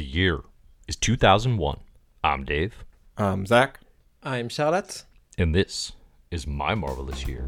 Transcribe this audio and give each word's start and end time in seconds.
The 0.00 0.06
year 0.06 0.40
is 0.88 0.96
2001. 0.96 1.80
I'm 2.24 2.44
Dave, 2.46 2.86
I'm 3.18 3.44
Zach. 3.44 3.80
I'm 4.22 4.48
Charlotte. 4.48 5.04
and 5.36 5.54
this 5.54 5.92
is 6.30 6.46
my 6.46 6.74
marvelous 6.74 7.26
year. 7.26 7.44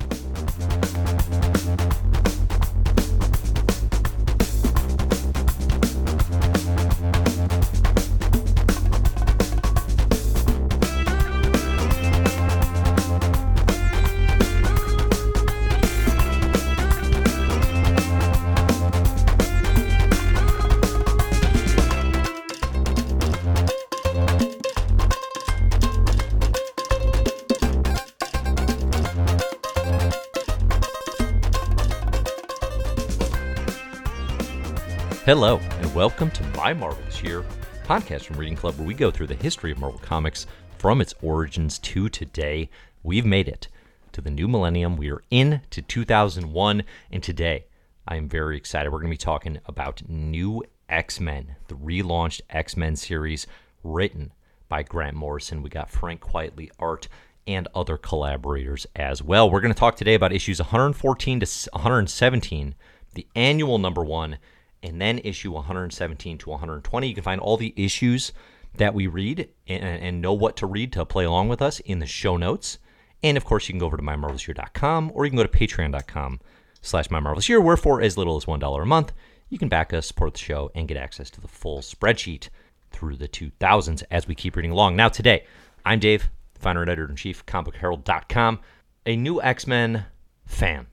Hello, 35.35 35.57
and 35.57 35.95
welcome 35.95 36.31
to 36.33 36.43
My 36.59 36.75
Marvelous 36.75 37.23
Year, 37.23 37.43
podcast 37.85 38.25
from 38.27 38.37
Reading 38.37 38.55
Club, 38.55 38.77
where 38.77 38.87
we 38.87 38.93
go 38.93 39.11
through 39.11 39.29
the 39.29 39.35
history 39.35 39.73
of 39.73 39.79
Marvel 39.79 39.99
Comics 39.99 40.47
from 40.77 41.01
its 41.01 41.15
origins 41.23 41.79
to 41.79 42.11
today. 42.11 42.69
We've 43.03 43.25
made 43.25 43.49
it 43.49 43.69
to 44.13 44.21
the 44.21 44.31
new 44.31 44.47
millennium. 44.47 44.99
We 44.99 45.11
are 45.11 45.23
in 45.31 45.63
to 45.71 45.81
2001, 45.81 46.83
and 47.11 47.23
today 47.23 47.65
I 48.07 48.17
am 48.17 48.29
very 48.29 48.59
excited. 48.59 48.93
We're 48.93 48.99
going 48.99 49.11
to 49.11 49.15
be 49.15 49.17
talking 49.17 49.59
about 49.65 50.07
New 50.07 50.65
X 50.91 51.19
Men, 51.19 51.57
the 51.69 51.77
relaunched 51.77 52.43
X 52.51 52.77
Men 52.77 52.95
series 52.95 53.47
written 53.83 54.35
by 54.69 54.83
Grant 54.83 55.17
Morrison. 55.17 55.63
We 55.63 55.71
got 55.71 55.91
Frank 55.91 56.21
Quitely 56.21 56.69
art 56.79 57.09
and 57.47 57.69
other 57.75 57.97
collaborators 57.97 58.87
as 58.95 59.23
well. 59.23 59.51
We're 59.51 59.63
going 59.63 59.73
to 59.73 59.81
talk 59.81 59.97
today 59.97 60.13
about 60.13 60.35
issues 60.35 60.61
114 60.61 61.41
to 61.41 61.71
117, 61.73 62.75
the 63.15 63.27
annual 63.35 63.79
number 63.79 64.05
one, 64.05 64.37
and 64.83 65.01
then 65.01 65.19
issue 65.19 65.53
117 65.53 66.39
to 66.39 66.51
120. 66.51 67.09
You 67.09 67.15
can 67.15 67.23
find 67.23 67.41
all 67.41 67.57
the 67.57 67.75
issues 67.77 68.33
that 68.75 68.95
we 68.95 69.07
read 69.07 69.49
and, 69.67 69.83
and 69.83 70.21
know 70.23 70.33
what 70.33 70.57
to 70.57 70.67
read 70.67 70.93
to 70.93 71.05
play 71.05 71.25
along 71.25 71.49
with 71.49 71.63
us 71.63 71.81
in 71.81 71.99
the 71.99 72.07
show 72.07 72.37
notes. 72.37 72.79
And 73.23 73.37
of 73.37 73.45
course, 73.45 73.69
you 73.69 73.73
can 73.73 73.79
go 73.79 73.87
over 73.87 73.97
to 73.97 74.03
mymarvelousyear.com 74.03 75.13
or 75.15 75.25
you 75.25 75.31
can 75.31 75.37
go 75.37 75.45
to 75.45 75.49
patreon.com 75.49 76.41
slash 76.81 77.09
mymarvelousyear, 77.09 77.63
where 77.63 77.77
for 77.77 78.01
as 78.01 78.19
little 78.19 78.37
as 78.37 78.47
$1 78.47 78.83
a 78.83 78.87
month, 78.87 79.13
you 79.49 79.59
can 79.59 79.69
back 79.69 79.93
us, 79.93 80.07
support 80.07 80.35
the 80.35 80.41
show, 80.41 80.71
and 80.75 80.89
get 80.89 80.97
access 80.97 81.31
to 81.31 81.41
the 81.41 81.49
full 81.49 81.81
spreadsheet 81.81 82.49
through 82.91 83.17
the 83.17 83.29
2000s 83.29 84.03
as 84.11 84.27
we 84.27 84.35
keep 84.35 84.57
reading 84.57 84.73
along. 84.73 84.97
Now, 84.97 85.09
today, 85.09 85.45
I'm 85.85 85.99
Dave, 85.99 86.31
founder 86.59 86.83
and 86.83 86.91
editor-in-chief, 86.91 87.45
comicbookherald.com, 87.47 88.61
a 89.07 89.17
new 89.17 89.43
X-Men 89.43 90.07
fan, 90.47 90.87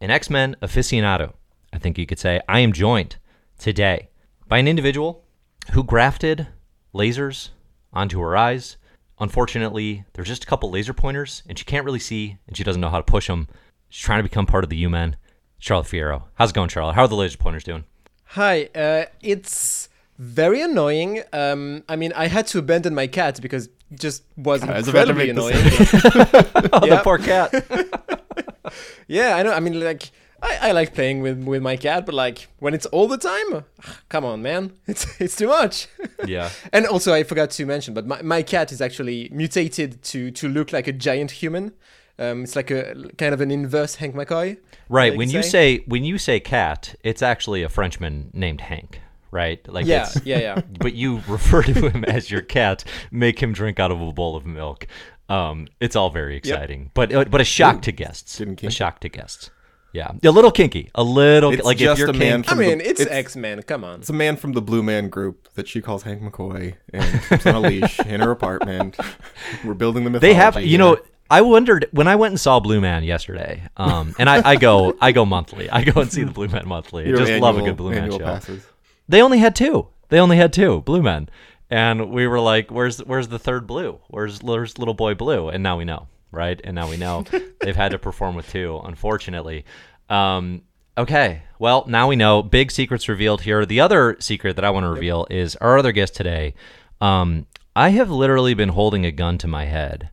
an 0.00 0.10
X-Men 0.10 0.56
aficionado, 0.62 1.34
I 1.72 1.78
think 1.78 1.98
you 1.98 2.06
could 2.06 2.18
say. 2.18 2.40
I 2.48 2.60
am 2.60 2.72
joined 2.72 3.16
today 3.58 4.08
by 4.48 4.58
an 4.58 4.68
individual 4.68 5.24
who 5.72 5.82
grafted 5.84 6.48
lasers 6.94 7.50
onto 7.92 8.20
her 8.20 8.36
eyes. 8.36 8.76
Unfortunately, 9.20 10.04
there's 10.14 10.28
just 10.28 10.44
a 10.44 10.46
couple 10.46 10.70
laser 10.70 10.92
pointers, 10.92 11.42
and 11.48 11.58
she 11.58 11.64
can't 11.64 11.84
really 11.84 11.98
see, 12.00 12.38
and 12.46 12.56
she 12.56 12.64
doesn't 12.64 12.80
know 12.80 12.90
how 12.90 12.96
to 12.98 13.02
push 13.04 13.28
them. 13.28 13.46
She's 13.88 14.04
trying 14.04 14.18
to 14.18 14.22
become 14.24 14.46
part 14.46 14.64
of 14.64 14.70
the 14.70 14.76
U-Men. 14.76 15.16
Charlotte 15.58 15.86
Fierro. 15.86 16.24
How's 16.34 16.50
it 16.50 16.54
going, 16.54 16.68
Charlotte? 16.68 16.94
How 16.94 17.02
are 17.02 17.08
the 17.08 17.14
laser 17.14 17.38
pointers 17.38 17.62
doing? 17.62 17.84
Hi. 18.24 18.68
Uh, 18.74 19.04
it's 19.20 19.88
very 20.18 20.60
annoying. 20.60 21.22
Um, 21.32 21.84
I 21.88 21.94
mean, 21.94 22.12
I 22.16 22.26
had 22.26 22.48
to 22.48 22.58
abandon 22.58 22.96
my 22.96 23.06
cat 23.06 23.40
because 23.40 23.66
it 23.92 24.00
just 24.00 24.24
was 24.36 24.64
I 24.64 24.76
was 24.78 24.88
about 24.88 25.08
incredibly 25.08 25.30
annoying. 25.30 25.54
Oh, 26.72 26.84
Yeah. 26.86 26.96
the 26.96 27.00
poor 27.04 27.18
cat. 27.18 27.52
yeah, 29.06 29.36
I 29.36 29.42
know. 29.44 29.52
I 29.52 29.60
mean, 29.60 29.78
like, 29.78 30.10
I, 30.42 30.58
I 30.68 30.72
like 30.72 30.92
playing 30.92 31.20
with, 31.20 31.44
with 31.44 31.62
my 31.62 31.76
cat, 31.76 32.04
but 32.04 32.14
like 32.14 32.48
when 32.58 32.74
it's 32.74 32.86
all 32.86 33.06
the 33.06 33.16
time, 33.16 33.64
come 34.08 34.24
on, 34.24 34.42
man, 34.42 34.72
it's 34.86 35.20
it's 35.20 35.36
too 35.36 35.48
much. 35.48 35.88
yeah. 36.26 36.50
and 36.72 36.86
also, 36.86 37.14
I 37.14 37.22
forgot 37.22 37.50
to 37.52 37.66
mention, 37.66 37.94
but 37.94 38.06
my, 38.06 38.20
my 38.22 38.42
cat 38.42 38.72
is 38.72 38.80
actually 38.80 39.28
mutated 39.32 40.02
to 40.04 40.30
to 40.32 40.48
look 40.48 40.72
like 40.72 40.86
a 40.88 40.92
giant 40.92 41.30
human. 41.30 41.72
Um, 42.18 42.42
it's 42.44 42.56
like 42.56 42.70
a 42.70 42.94
kind 43.16 43.32
of 43.32 43.40
an 43.40 43.50
inverse 43.50 43.96
Hank 43.96 44.14
McCoy. 44.14 44.58
Right. 44.88 45.16
When 45.16 45.28
could 45.28 45.34
you 45.34 45.42
say. 45.42 45.78
say 45.78 45.84
when 45.86 46.04
you 46.04 46.18
say 46.18 46.40
cat, 46.40 46.94
it's 47.02 47.22
actually 47.22 47.62
a 47.62 47.68
Frenchman 47.68 48.30
named 48.34 48.60
Hank, 48.60 49.00
right? 49.30 49.66
Like 49.66 49.86
Yeah, 49.86 50.02
it's, 50.02 50.26
yeah, 50.26 50.38
yeah. 50.38 50.60
but 50.80 50.94
you 50.94 51.22
refer 51.28 51.62
to 51.62 51.88
him 51.88 52.04
as 52.04 52.30
your 52.30 52.42
cat, 52.42 52.84
make 53.10 53.42
him 53.42 53.52
drink 53.52 53.80
out 53.80 53.90
of 53.90 54.00
a 54.00 54.12
bowl 54.12 54.36
of 54.36 54.44
milk. 54.44 54.86
Um, 55.28 55.68
it's 55.80 55.96
all 55.96 56.10
very 56.10 56.36
exciting, 56.36 56.90
but 56.94 57.12
uh, 57.14 57.24
but 57.24 57.40
a 57.40 57.44
shock 57.44 57.82
to 57.82 57.92
guests. 57.92 58.40
A 58.40 58.70
shock 58.70 59.00
to 59.00 59.08
guests. 59.08 59.50
Yeah, 59.92 60.12
a 60.24 60.30
little 60.30 60.50
kinky, 60.50 60.90
a 60.94 61.04
little 61.04 61.52
It's 61.52 61.64
like 61.64 61.76
just 61.76 62.00
if 62.00 62.06
you're 62.06 62.10
a 62.10 62.18
man 62.18 62.42
kink- 62.42 62.52
I 62.52 62.58
mean, 62.58 62.78
the- 62.78 62.88
it's, 62.90 63.00
it's- 63.00 63.14
X 63.16 63.36
Men. 63.36 63.62
Come 63.62 63.84
on. 63.84 64.00
It's 64.00 64.08
a 64.10 64.14
man 64.14 64.36
from 64.36 64.52
the 64.52 64.62
Blue 64.62 64.82
Man 64.82 65.08
Group 65.08 65.48
that 65.54 65.68
she 65.68 65.80
calls 65.82 66.02
Hank 66.04 66.22
McCoy 66.22 66.74
and 66.94 67.22
keeps 67.24 67.46
on 67.46 67.54
a 67.56 67.60
leash 67.60 68.00
in 68.00 68.20
her 68.20 68.30
apartment. 68.30 68.96
We're 69.64 69.74
building 69.74 70.04
the 70.04 70.10
mythology. 70.10 70.32
They 70.32 70.34
have, 70.34 70.60
you 70.62 70.78
know. 70.78 70.98
I 71.30 71.40
wondered 71.40 71.88
when 71.92 72.08
I 72.08 72.16
went 72.16 72.32
and 72.32 72.40
saw 72.40 72.60
Blue 72.60 72.80
Man 72.80 73.04
yesterday. 73.04 73.62
Um, 73.78 74.14
and 74.18 74.28
I, 74.28 74.50
I 74.50 74.56
go, 74.56 74.94
I 75.00 75.12
go 75.12 75.24
monthly. 75.24 75.70
I 75.70 75.82
go 75.82 76.02
and 76.02 76.12
see 76.12 76.24
the 76.24 76.30
Blue 76.32 76.48
Man 76.48 76.68
monthly. 76.68 77.04
I 77.04 77.08
Your 77.08 77.16
just 77.18 77.32
love 77.40 77.56
a 77.56 77.62
good 77.62 77.76
Blue 77.76 77.90
Man 77.92 78.10
show. 78.10 78.18
passes. 78.18 78.66
They 79.08 79.22
only 79.22 79.38
had 79.38 79.56
two. 79.56 79.88
They 80.10 80.18
only 80.20 80.36
had 80.36 80.52
two 80.52 80.82
Blue 80.82 81.00
Men, 81.00 81.30
and 81.70 82.10
we 82.10 82.26
were 82.26 82.38
like, 82.40 82.70
"Where's 82.70 82.98
where's 82.98 83.28
the 83.28 83.38
third 83.38 83.66
Blue? 83.66 83.98
Where's 84.08 84.42
where's 84.42 84.76
little 84.78 84.92
boy 84.94 85.14
Blue?" 85.14 85.48
And 85.48 85.62
now 85.62 85.78
we 85.78 85.86
know, 85.86 86.06
right? 86.32 86.60
And 86.64 86.74
now 86.74 86.88
we 86.90 86.96
know 86.96 87.24
they've 87.60 87.76
had 87.76 87.92
to 87.92 87.98
perform 87.98 88.34
with 88.34 88.50
two, 88.50 88.80
unfortunately. 88.84 89.64
Um, 90.08 90.62
okay, 90.98 91.42
well 91.58 91.84
now 91.86 92.08
we 92.08 92.16
know. 92.16 92.42
Big 92.42 92.70
secrets 92.70 93.08
revealed 93.08 93.42
here. 93.42 93.64
The 93.64 93.80
other 93.80 94.16
secret 94.18 94.56
that 94.56 94.64
I 94.64 94.70
want 94.70 94.84
to 94.84 94.90
reveal 94.90 95.26
is 95.30 95.54
our 95.56 95.78
other 95.78 95.92
guest 95.92 96.14
today. 96.16 96.54
Um, 97.00 97.46
I 97.76 97.90
have 97.90 98.10
literally 98.10 98.54
been 98.54 98.70
holding 98.70 99.06
a 99.06 99.12
gun 99.12 99.38
to 99.38 99.48
my 99.48 99.64
head, 99.66 100.10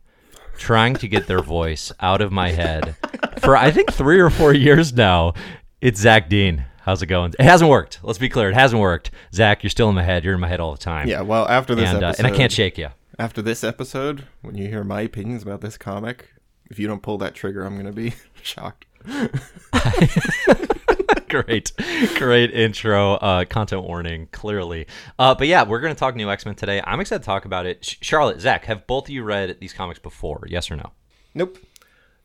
trying 0.56 0.94
to 0.94 1.08
get 1.08 1.26
their 1.26 1.42
voice 1.42 1.92
out 2.00 2.20
of 2.20 2.32
my 2.32 2.50
head 2.50 2.96
for 3.40 3.56
I 3.56 3.70
think 3.70 3.92
three 3.92 4.20
or 4.20 4.30
four 4.30 4.54
years 4.54 4.92
now. 4.92 5.34
It's 5.80 6.00
Zach 6.00 6.28
Dean. 6.28 6.64
How's 6.82 7.02
it 7.02 7.06
going? 7.06 7.34
It 7.38 7.44
hasn't 7.44 7.70
worked. 7.70 8.00
Let's 8.02 8.18
be 8.18 8.28
clear. 8.28 8.48
It 8.50 8.54
hasn't 8.54 8.80
worked. 8.80 9.10
Zach, 9.34 9.62
you're 9.62 9.70
still 9.70 9.88
in 9.90 9.94
my 9.94 10.02
head. 10.02 10.24
You're 10.24 10.34
in 10.34 10.40
my 10.40 10.48
head 10.48 10.60
all 10.60 10.72
the 10.72 10.78
time. 10.78 11.08
Yeah, 11.08 11.20
well, 11.20 11.46
after 11.46 11.74
this 11.74 11.88
And, 11.88 12.02
uh, 12.02 12.08
episode, 12.08 12.24
and 12.24 12.34
I 12.34 12.36
can't 12.36 12.50
shake 12.50 12.78
you. 12.78 12.88
After 13.20 13.42
this 13.42 13.62
episode, 13.62 14.28
when 14.40 14.54
you 14.54 14.68
hear 14.68 14.82
my 14.82 15.02
opinions 15.02 15.42
about 15.42 15.60
this 15.60 15.76
comic, 15.76 16.30
if 16.70 16.78
you 16.78 16.86
don't 16.86 17.02
pull 17.02 17.18
that 17.18 17.34
trigger, 17.34 17.66
I'm 17.66 17.76
gonna 17.76 17.92
be 17.92 18.14
shocked. 18.42 18.86
great, 21.28 21.70
great 22.16 22.50
intro. 22.50 23.16
Uh, 23.16 23.44
content 23.44 23.82
warning, 23.82 24.28
clearly. 24.32 24.86
Uh, 25.18 25.34
but 25.34 25.48
yeah, 25.48 25.64
we're 25.64 25.80
going 25.80 25.94
to 25.94 25.98
talk 25.98 26.16
new 26.16 26.30
X 26.30 26.46
Men 26.46 26.54
today. 26.54 26.80
I'm 26.82 26.98
excited 26.98 27.20
to 27.20 27.26
talk 27.26 27.44
about 27.44 27.66
it. 27.66 27.84
Sh- 27.84 27.98
Charlotte, 28.00 28.40
Zach, 28.40 28.64
have 28.64 28.86
both 28.86 29.04
of 29.04 29.10
you 29.10 29.22
read 29.22 29.54
these 29.60 29.74
comics 29.74 29.98
before? 29.98 30.46
Yes 30.48 30.70
or 30.70 30.76
no? 30.76 30.92
Nope. 31.34 31.58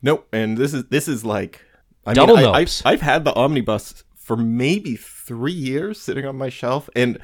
Nope. 0.01 0.29
And 0.31 0.57
this 0.57 0.73
is 0.73 0.85
this 0.85 1.09
is 1.09 1.25
like 1.25 1.61
I 2.05 2.13
Double 2.13 2.37
mean, 2.37 2.45
I. 2.45 2.59
I've, 2.59 2.81
I've 2.85 3.01
had 3.01 3.25
the 3.25 3.35
omnibus 3.35 4.05
for 4.15 4.37
maybe 4.37 4.95
three 4.95 5.51
years 5.51 5.99
sitting 5.99 6.25
on 6.25 6.37
my 6.37 6.47
shelf, 6.47 6.89
and 6.95 7.19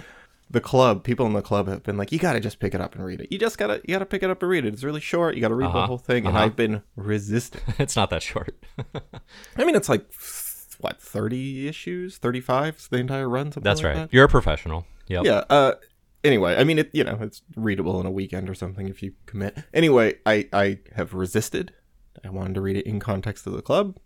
the 0.51 0.61
club 0.61 1.03
people 1.03 1.25
in 1.25 1.33
the 1.33 1.41
club 1.41 1.67
have 1.67 1.81
been 1.83 1.97
like, 1.97 2.11
"You 2.11 2.19
got 2.19 2.33
to 2.33 2.39
just 2.39 2.59
pick 2.59 2.75
it 2.75 2.81
up 2.81 2.93
and 2.95 3.03
read 3.05 3.21
it. 3.21 3.31
You 3.31 3.39
just 3.39 3.57
gotta 3.57 3.81
you 3.87 3.95
gotta 3.95 4.05
pick 4.05 4.21
it 4.21 4.29
up 4.29 4.41
and 4.43 4.49
read 4.49 4.65
it. 4.65 4.73
It's 4.73 4.83
really 4.83 4.99
short. 4.99 5.35
You 5.35 5.41
got 5.41 5.47
to 5.49 5.55
read 5.55 5.67
Uh-huh. 5.67 5.81
the 5.81 5.87
whole 5.87 5.97
thing." 5.97 6.25
And 6.25 6.35
Uh-huh. 6.35 6.45
I've 6.45 6.55
been 6.55 6.83
resistant. 6.95 7.63
it's 7.79 7.95
not 7.95 8.09
that 8.09 8.21
short. 8.21 8.55
I 9.57 9.63
mean, 9.65 9.75
it's 9.75 9.89
like 9.89 10.05
what 10.79 11.01
thirty 11.01 11.67
issues, 11.67 12.17
thirty 12.17 12.41
five, 12.41 12.87
the 12.89 12.97
entire 12.97 13.29
run. 13.29 13.47
Something 13.51 13.63
That's 13.63 13.81
like 13.81 13.87
right. 13.87 13.95
that? 14.01 14.13
You're 14.13 14.25
a 14.25 14.29
professional. 14.29 14.85
Yep. 15.07 15.25
Yeah. 15.25 15.43
Uh. 15.49 15.73
Anyway, 16.23 16.55
I 16.55 16.63
mean, 16.63 16.77
it 16.77 16.89
you 16.93 17.03
know 17.03 17.17
it's 17.21 17.41
readable 17.55 17.99
in 17.99 18.05
a 18.05 18.11
weekend 18.11 18.47
or 18.49 18.53
something 18.53 18.87
if 18.87 19.01
you 19.01 19.13
commit. 19.25 19.57
Anyway, 19.73 20.15
I 20.25 20.47
I 20.53 20.79
have 20.95 21.13
resisted. 21.15 21.73
I 22.23 22.29
wanted 22.29 22.53
to 22.55 22.61
read 22.61 22.77
it 22.77 22.85
in 22.85 22.99
context 22.99 23.47
of 23.47 23.53
the 23.53 23.61
club, 23.63 23.97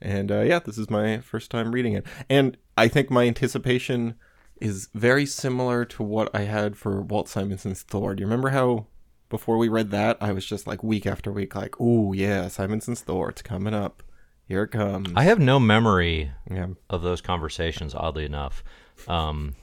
and 0.00 0.30
uh, 0.30 0.42
yeah, 0.42 0.60
this 0.60 0.78
is 0.78 0.88
my 0.88 1.18
first 1.18 1.50
time 1.50 1.72
reading 1.72 1.94
it, 1.94 2.06
and 2.30 2.56
I 2.76 2.86
think 2.86 3.10
my 3.10 3.26
anticipation 3.26 4.14
is 4.60 4.88
very 4.94 5.26
similar 5.26 5.84
to 5.86 6.02
what 6.02 6.30
I 6.34 6.42
had 6.42 6.76
for 6.76 7.00
Walt 7.00 7.28
Simonson's 7.28 7.82
Thor. 7.82 8.14
Do 8.14 8.20
you 8.20 8.26
remember 8.26 8.50
how 8.50 8.86
before 9.28 9.58
we 9.58 9.68
read 9.68 9.90
that, 9.90 10.16
I 10.20 10.32
was 10.32 10.44
just 10.46 10.66
like 10.66 10.82
week 10.82 11.06
after 11.06 11.30
week, 11.30 11.54
like, 11.54 11.74
oh 11.78 12.12
yeah, 12.12 12.48
Simonson's 12.48 13.00
Thor, 13.00 13.28
it's 13.28 13.42
coming 13.42 13.74
up. 13.74 14.02
Here 14.46 14.62
it 14.62 14.68
comes. 14.68 15.10
I 15.14 15.24
have 15.24 15.38
no 15.38 15.60
memory 15.60 16.32
yeah. 16.50 16.68
of 16.88 17.02
those 17.02 17.20
conversations. 17.20 17.94
Oddly 17.94 18.24
enough, 18.24 18.64
um, 19.06 19.54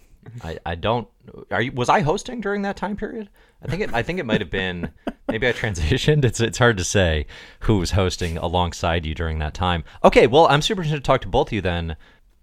I, 0.44 0.60
I 0.64 0.76
don't. 0.76 1.08
Are 1.50 1.62
you? 1.62 1.72
Was 1.72 1.90
I 1.90 2.02
hosting 2.02 2.40
during 2.40 2.62
that 2.62 2.78
time 2.78 2.96
period? 2.96 3.30
I 3.64 3.68
think 3.68 3.82
it. 3.82 3.94
I 3.94 4.04
think 4.04 4.20
it 4.20 4.28
might 4.28 4.42
have 4.42 4.52
been. 4.52 4.92
Maybe 5.28 5.48
I 5.48 5.54
transitioned. 5.54 6.24
It's 6.24 6.40
it's 6.40 6.60
hard 6.60 6.78
to 6.78 6.84
say 6.84 7.26
who 7.62 7.80
was 7.80 7.92
hosting 7.92 8.38
alongside 8.38 9.08
you 9.08 9.16
during 9.16 9.40
that 9.40 9.56
time. 9.56 9.84
Okay, 10.04 10.28
well, 10.28 10.48
I'm 10.48 10.62
super 10.62 10.82
interested 10.82 11.04
to 11.04 11.08
talk 11.08 11.22
to 11.22 11.28
both 11.28 11.48
of 11.48 11.54
you 11.54 11.62
then. 11.62 11.96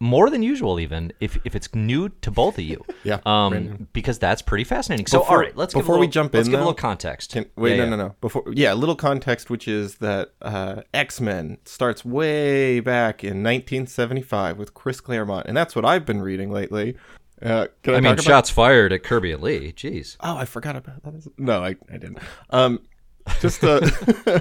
More 0.02 0.28
than 0.30 0.42
usual, 0.42 0.80
even 0.80 1.12
if, 1.20 1.38
if 1.44 1.54
it's 1.54 1.72
new 1.76 2.08
to 2.08 2.30
both 2.30 2.58
of 2.58 2.64
you. 2.64 2.84
Yeah. 3.04 3.18
Um, 3.26 3.88
because 3.92 4.18
that's 4.20 4.42
pretty 4.42 4.62
fascinating. 4.62 5.06
So, 5.06 5.18
Before- 5.18 5.36
all 5.36 5.42
right, 5.42 5.56
let's 5.56 5.74
before 5.74 5.98
we 5.98 6.06
jump 6.06 6.32
in, 6.34 6.38
let's 6.38 6.46
in, 6.46 6.52
give 6.52 6.60
a 6.60 6.62
little 6.62 6.74
context. 6.74 7.32
Can, 7.32 7.46
wait, 7.56 7.70
Yeah, 7.72 7.76
no, 7.78 7.84
yeah. 7.84 7.90
no, 7.90 7.96
no. 7.96 8.14
Before, 8.20 8.44
yeah, 8.52 8.72
a 8.72 8.76
little 8.76 8.94
context, 8.94 9.50
which 9.50 9.66
is 9.66 9.96
that 9.96 10.30
uh, 10.40 10.82
X 10.94 11.20
Men 11.20 11.58
starts 11.64 12.04
way 12.04 12.78
back 12.78 13.24
in 13.24 13.42
1975 13.42 14.56
with 14.56 14.72
Chris 14.74 15.00
Claremont, 15.00 15.46
and 15.48 15.56
that's 15.56 15.74
what 15.74 15.84
I've 15.84 16.06
been 16.06 16.20
reading 16.22 16.52
lately. 16.52 16.96
Uh, 17.40 17.66
can 17.82 17.94
I, 17.94 17.96
I 17.96 18.00
mean, 18.00 18.12
about- 18.12 18.22
shots 18.24 18.50
fired 18.50 18.92
at 18.92 19.02
Kirby 19.02 19.32
and 19.32 19.42
Lee. 19.42 19.72
Jeez. 19.72 20.16
Oh, 20.20 20.36
I 20.36 20.44
forgot 20.44 20.76
about 20.76 21.02
that. 21.02 21.26
No, 21.38 21.64
I, 21.64 21.70
I 21.90 21.96
didn't. 21.98 22.18
Um, 22.50 22.80
just 23.40 23.64
uh, 23.64 23.80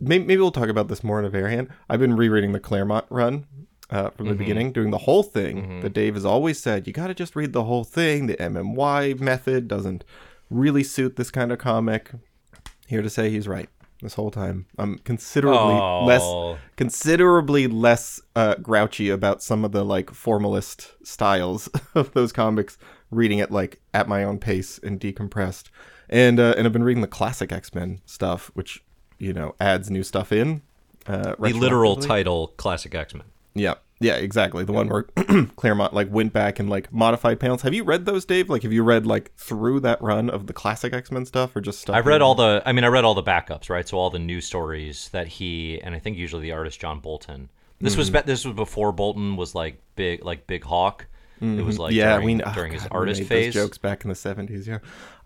maybe, 0.00 0.24
maybe 0.24 0.36
we'll 0.38 0.50
talk 0.52 0.68
about 0.68 0.88
this 0.88 1.04
more 1.04 1.18
in 1.18 1.24
a 1.26 1.30
variant. 1.30 1.70
I've 1.90 2.00
been 2.00 2.16
rereading 2.16 2.52
the 2.52 2.60
Claremont 2.60 3.04
run 3.10 3.46
uh, 3.90 4.10
from 4.10 4.28
the 4.28 4.34
beginning, 4.34 4.72
doing 4.72 4.90
the 4.90 4.98
whole 4.98 5.22
thing 5.22 5.80
that 5.80 5.92
Dave 5.92 6.14
has 6.14 6.24
always 6.24 6.58
said. 6.60 6.86
You 6.86 6.92
got 6.92 7.06
to 7.08 7.14
just 7.14 7.36
read 7.36 7.52
the 7.52 7.64
whole 7.64 7.84
thing. 7.84 8.26
The 8.26 8.34
MMY 8.36 9.20
method 9.20 9.68
doesn't 9.68 10.04
really 10.50 10.82
suit 10.82 11.16
this 11.16 11.30
kind 11.30 11.52
of 11.52 11.58
comic. 11.58 12.10
Here 12.88 13.02
to 13.02 13.10
say 13.10 13.30
he's 13.30 13.48
right 13.48 13.68
this 14.02 14.14
whole 14.14 14.30
time. 14.30 14.66
I'm 14.78 14.98
considerably 14.98 15.74
Oh. 15.74 16.04
less 16.04 16.58
considerably 16.76 17.66
less 17.66 18.20
uh, 18.34 18.54
grouchy 18.56 19.08
about 19.10 19.42
some 19.42 19.64
of 19.64 19.72
the 19.72 19.84
like 19.84 20.10
formalist 20.10 20.92
styles 21.04 21.68
of 21.94 22.12
those 22.12 22.32
comics. 22.32 22.78
Reading 23.10 23.38
it 23.38 23.50
like 23.52 23.80
at 23.94 24.08
my 24.08 24.24
own 24.24 24.38
pace 24.38 24.78
and 24.82 25.00
decompressed, 25.00 25.70
and 26.08 26.40
uh, 26.40 26.54
and 26.56 26.66
I've 26.66 26.72
been 26.72 26.82
reading 26.82 27.02
the 27.02 27.06
classic 27.08 27.52
X 27.52 27.72
Men 27.74 28.00
stuff, 28.04 28.50
which 28.54 28.82
you 29.18 29.32
know 29.32 29.54
adds 29.60 29.90
new 29.90 30.02
stuff 30.02 30.32
in. 30.32 30.62
Uh, 31.06 31.34
The 31.38 31.52
literal 31.52 31.94
title, 31.96 32.48
Classic 32.56 32.92
X 32.94 33.14
Men. 33.14 33.22
Yeah, 33.58 33.74
yeah, 34.00 34.14
exactly. 34.16 34.64
The 34.64 34.72
one 34.72 34.88
where 34.88 35.02
Claremont 35.56 35.94
like 35.94 36.10
went 36.10 36.32
back 36.32 36.58
and 36.58 36.68
like 36.68 36.92
modified 36.92 37.40
panels. 37.40 37.62
Have 37.62 37.72
you 37.74 37.84
read 37.84 38.04
those, 38.04 38.24
Dave? 38.24 38.50
Like, 38.50 38.62
have 38.62 38.72
you 38.72 38.82
read 38.82 39.06
like 39.06 39.34
through 39.36 39.80
that 39.80 40.00
run 40.02 40.28
of 40.30 40.46
the 40.46 40.52
classic 40.52 40.92
X 40.92 41.10
Men 41.10 41.24
stuff, 41.26 41.56
or 41.56 41.60
just 41.60 41.80
stuff? 41.80 41.96
I 41.96 42.00
read 42.00 42.22
all 42.22 42.34
the. 42.34 42.62
I 42.66 42.72
mean, 42.72 42.84
I 42.84 42.88
read 42.88 43.04
all 43.04 43.14
the 43.14 43.22
backups, 43.22 43.70
right? 43.70 43.88
So 43.88 43.96
all 43.96 44.10
the 44.10 44.18
new 44.18 44.40
stories 44.40 45.08
that 45.10 45.26
he 45.28 45.80
and 45.82 45.94
I 45.94 45.98
think 45.98 46.16
usually 46.18 46.42
the 46.42 46.52
artist 46.52 46.78
John 46.80 47.00
Bolton. 47.00 47.48
This 47.80 47.92
Mm-hmm. 47.92 47.98
was 47.98 48.10
be- 48.10 48.20
this 48.22 48.44
was 48.44 48.54
before 48.54 48.92
Bolton 48.92 49.36
was 49.36 49.54
like 49.54 49.80
big, 49.96 50.24
like 50.24 50.46
Big 50.46 50.64
Hawk. 50.64 51.06
It 51.40 51.64
was 51.64 51.78
like 51.78 51.90
Mm-hmm. 51.90 51.98
yeah, 51.98 52.12
during, 52.18 52.38
we 52.38 52.42
oh, 52.42 52.52
during 52.54 52.72
his 52.72 52.82
God, 52.82 52.92
we 52.92 52.96
artist 52.98 53.20
made 53.22 53.28
phase. 53.28 53.54
Those 53.54 53.64
jokes 53.64 53.78
back 53.78 54.04
in 54.04 54.08
the 54.08 54.14
seventies. 54.14 54.66
Yeah, 54.66 54.78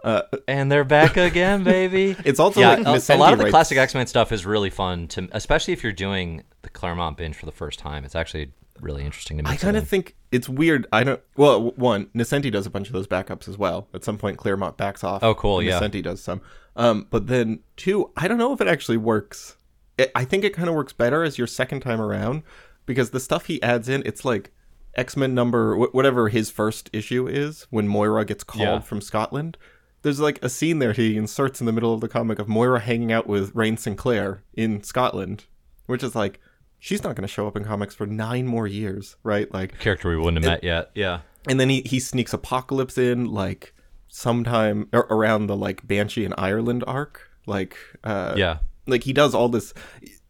uh, 0.03 0.23
And 0.49 0.71
they're 0.71 0.85
back 0.85 1.17
again, 1.17 1.63
baby. 1.65 2.17
It's 2.25 2.41
also 2.41 2.61
yeah, 2.61 2.75
like 2.77 3.09
a, 3.09 3.15
a 3.15 3.17
lot 3.17 3.33
of 3.33 3.39
the 3.39 3.45
writes- 3.45 3.53
classic 3.53 3.79
X 3.79 3.95
Men 3.95 4.07
stuff 4.07 4.33
is 4.33 4.45
really 4.47 4.71
fun 4.71 5.09
to, 5.09 5.29
especially 5.33 5.73
if 5.73 5.83
you're 5.83 5.93
doing 5.93 6.43
the 6.63 6.71
Claremont 6.71 7.17
binge 7.17 7.37
for 7.37 7.47
the 7.47 7.53
first 7.53 7.79
time. 7.79 8.05
It's 8.05 8.15
actually 8.17 8.53
really 8.81 9.05
interesting 9.05 9.37
to 9.37 9.43
me. 9.43 9.51
I 9.51 9.57
kind 9.57 9.77
of 9.77 9.87
think 9.87 10.17
it's 10.33 10.49
weird. 10.49 10.87
I 10.93 11.05
don't. 11.05 11.21
Well, 11.37 11.73
one, 11.73 12.07
Nocenti 12.15 12.51
does 12.51 12.67
a 12.67 12.71
bunch 12.71 12.87
of 12.89 12.93
those 12.93 13.07
backups 13.07 13.47
as 13.49 13.57
well. 13.59 13.89
At 13.95 14.05
some 14.05 14.17
point, 14.19 14.39
Claremont 14.39 14.77
backs 14.77 15.05
off. 15.05 15.23
Oh, 15.23 15.35
cool, 15.35 15.63
yeah. 15.63 15.79
Nocenti 15.79 16.03
does 16.03 16.23
some. 16.23 16.41
Um, 16.77 17.07
but 17.11 17.27
then 17.27 17.61
two, 17.77 18.11
I 18.17 18.27
don't 18.27 18.39
know 18.39 18.53
if 18.53 18.61
it 18.61 18.69
actually 18.69 18.97
works. 18.97 19.57
It, 19.99 20.11
I 20.15 20.25
think 20.25 20.45
it 20.45 20.55
kind 20.55 20.69
of 20.69 20.75
works 20.75 20.93
better 20.93 21.23
as 21.23 21.37
your 21.37 21.47
second 21.47 21.81
time 21.81 22.01
around 22.01 22.43
because 22.87 23.11
the 23.11 23.21
stuff 23.21 23.47
he 23.47 23.63
adds 23.63 23.89
in, 23.89 24.03
it's 24.07 24.25
like 24.25 24.51
X 25.01 25.17
Men 25.17 25.35
number 25.35 25.75
wh- 25.77 25.95
whatever 25.95 26.29
his 26.29 26.51
first 26.51 26.91
issue 26.93 27.27
is 27.27 27.67
when 27.71 27.89
Moira 27.89 28.25
gets 28.25 28.45
called 28.45 28.61
Yeah. 28.63 28.79
from 28.81 29.01
Scotland. 29.01 29.57
There's 30.03 30.21
like 30.21 30.39
a 30.43 30.49
scene 30.49 30.79
there 30.79 30.93
he 30.93 31.17
inserts 31.17 31.61
in 31.61 31.67
the 31.67 31.73
middle 31.73 31.93
of 31.93 32.01
the 32.01 32.09
comic 32.09 32.39
of 32.39 32.49
Moira 32.49 32.81
hanging 32.81 33.13
out 33.13 33.27
with 33.27 33.53
Rahne 33.55 33.79
Sinclair 33.79 34.43
in 34.55 34.83
Scotland, 34.83 35.45
which 35.87 36.03
is 36.03 36.15
like 36.15 36.41
she's 36.79 37.03
not 37.05 37.15
going 37.17 37.27
to 37.29 37.35
show 37.37 37.47
up 37.47 37.57
in 37.57 37.65
comics 37.65 37.95
for 37.95 38.07
nine 38.07 38.47
more 38.47 38.67
years, 38.67 39.17
right? 39.23 39.53
Like 39.53 39.79
character 39.79 40.09
we 40.09 40.17
wouldn't 40.17 40.43
have 40.45 40.53
met 40.53 40.65
yet. 40.65 40.91
Yeah. 40.95 41.21
and 41.49 41.59
then 41.61 41.69
he, 41.71 41.83
he 41.83 41.99
sneaks 42.01 42.33
apocalypse 42.33 42.97
in 42.99 43.27
like 43.33 43.75
sometime 44.09 44.89
ar- 44.93 45.07
around 45.11 45.47
the 45.47 45.57
like 45.57 45.87
banshee 45.87 46.25
in 46.25 46.35
ireland 46.37 46.83
arc 46.87 47.31
like 47.47 47.77
uh 48.05 48.35
Yeah. 48.37 48.59
like 48.87 49.05
he 49.05 49.13
does 49.13 49.35
all 49.35 49.49
this 49.49 49.73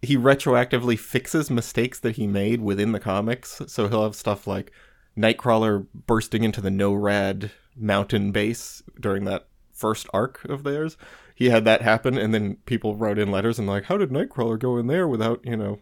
he 0.03 0.17
retroactively 0.17 0.99
fixes 0.99 1.51
mistakes 1.51 1.99
that 2.01 2.17
he 2.17 2.27
made 2.27 2.61
within 2.61 2.93
the 2.93 3.01
comics. 3.01 3.61
So 3.67 3.89
he'll 3.89 4.05
have 4.05 4.15
stuff 4.15 4.47
like 4.47 4.73
nightcrawler 5.17 5.87
bursting 6.07 6.43
into 6.45 6.61
the 6.61 6.71
NORAD 6.71 7.51
mountain 7.77 8.33
base 8.33 8.83
during 8.99 9.25
that 9.25 9.47
first 9.73 10.07
arc 10.13 10.45
of 10.45 10.63
theirs. 10.63 10.97
He 11.35 11.51
had 11.51 11.65
that 11.65 11.83
happen 11.83 12.19
and 12.19 12.35
then 12.35 12.57
people 12.67 12.97
wrote 12.97 13.19
in 13.19 13.31
letters 13.31 13.59
and 13.59 13.69
like 13.69 13.85
how 13.85 13.97
did 13.97 14.11
nightcrawler 14.11 14.59
go 14.59 14.77
in 14.77 14.87
there 14.87 15.09
without 15.09 15.41
you 15.45 15.57
know 15.57 15.79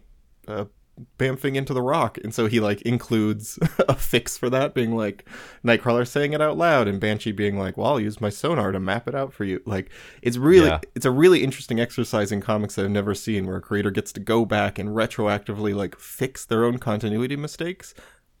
uh, 0.47 0.65
bamfing 1.17 1.55
into 1.55 1.73
the 1.73 1.81
rock. 1.81 2.17
And 2.23 2.33
so 2.33 2.47
he 2.47 2.59
like 2.59 2.81
includes 2.83 3.57
a 3.87 3.95
fix 3.95 4.37
for 4.37 4.49
that 4.49 4.73
being 4.73 4.95
like 4.95 5.25
nightcrawler 5.65 6.07
saying 6.07 6.33
it 6.33 6.41
out 6.41 6.57
loud 6.57 6.87
and 6.87 6.99
banshee 6.99 7.31
being 7.31 7.57
like 7.57 7.77
well 7.77 7.87
i'll 7.91 7.99
use 7.99 8.19
my 8.21 8.29
sonar 8.29 8.71
to 8.71 8.79
map 8.79 9.07
it 9.07 9.15
out 9.15 9.33
for 9.33 9.43
you. 9.45 9.61
Like 9.65 9.89
it's 10.21 10.37
really 10.37 10.67
Yeah. 10.67 10.79
it's 10.95 11.05
a 11.05 11.11
really 11.11 11.43
interesting 11.43 11.79
exercise 11.79 12.31
in 12.31 12.41
comics 12.41 12.75
that 12.75 12.85
i've 12.85 12.91
never 12.91 13.13
seen 13.15 13.45
where 13.47 13.57
a 13.57 13.61
creator 13.61 13.91
gets 13.91 14.11
to 14.13 14.19
go 14.19 14.45
back 14.45 14.77
and 14.79 14.89
retroactively 14.89 15.73
like 15.75 15.97
fix 15.97 16.45
their 16.45 16.65
own 16.65 16.77
continuity 16.79 17.35
mistakes. 17.35 17.93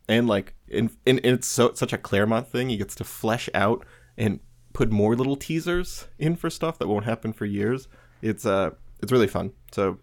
And 0.07 0.27
like 0.27 0.55
in, 0.67 0.89
in 1.05 1.19
it's 1.23 1.47
so 1.47 1.73
such 1.73 1.93
a 1.93 1.97
claremont 1.97 2.47
thing. 2.47 2.69
He 2.69 2.77
gets 2.77 2.95
to 2.95 3.03
flesh 3.03 3.47
out 3.53 3.85
and 4.17 4.39
put 4.73 4.91
more 4.91 5.15
little 5.15 5.35
teasers 5.35 6.07
in 6.17 6.35
for 6.35 6.49
stuff 6.49 6.77
that 6.79 6.87
won't 6.87 7.05
happen 7.05 7.31
for 7.33 7.45
years. 7.45 7.87
It's 8.21 8.45
uh 8.45 8.71
it's 9.01 9.11
really 9.11 9.27
fun. 9.27 9.51
So 9.71 9.99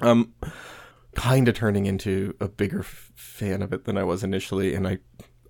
um 0.00 0.34
kind 1.16 1.48
of 1.48 1.54
turning 1.54 1.86
into 1.86 2.34
a 2.40 2.48
bigger 2.48 2.80
f- 2.80 3.12
fan 3.16 3.62
of 3.62 3.72
it 3.72 3.84
than 3.84 3.96
I 3.98 4.04
was 4.04 4.22
initially, 4.22 4.74
and 4.74 4.86
I, 4.86 4.98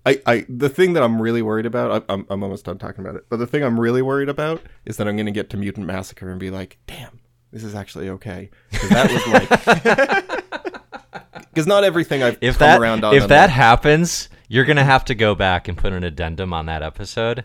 I, 0.05 0.21
I, 0.25 0.45
the 0.49 0.69
thing 0.69 0.93
that 0.93 1.03
I'm 1.03 1.21
really 1.21 1.41
worried 1.41 1.65
about, 1.65 2.05
I, 2.09 2.13
I'm, 2.13 2.25
I'm 2.29 2.41
almost 2.41 2.65
done 2.65 2.77
talking 2.77 3.03
about 3.03 3.15
it, 3.17 3.25
but 3.29 3.37
the 3.37 3.47
thing 3.47 3.63
I'm 3.63 3.79
really 3.79 4.01
worried 4.01 4.29
about 4.29 4.61
is 4.85 4.97
that 4.97 5.07
I'm 5.07 5.15
going 5.17 5.25
to 5.27 5.31
get 5.31 5.49
to 5.51 5.57
Mutant 5.57 5.85
Massacre 5.85 6.29
and 6.29 6.39
be 6.39 6.49
like, 6.49 6.77
damn, 6.87 7.19
this 7.51 7.63
is 7.63 7.75
actually 7.75 8.09
okay, 8.09 8.49
because 8.71 8.89
that 8.89 9.11
was 9.11 9.27
like, 9.27 11.43
because 11.49 11.67
not 11.67 11.83
everything 11.83 12.23
I've 12.23 12.37
If 12.41 12.57
come 12.57 12.67
that 12.67 12.79
around 12.79 13.03
on. 13.03 13.15
if 13.15 13.27
that 13.27 13.49
happens, 13.49 14.29
you're 14.47 14.65
gonna 14.65 14.83
have 14.85 15.03
to 15.05 15.15
go 15.15 15.35
back 15.35 15.67
and 15.67 15.77
put 15.77 15.91
an 15.93 16.03
addendum 16.03 16.53
on 16.53 16.65
that 16.67 16.81
episode 16.83 17.43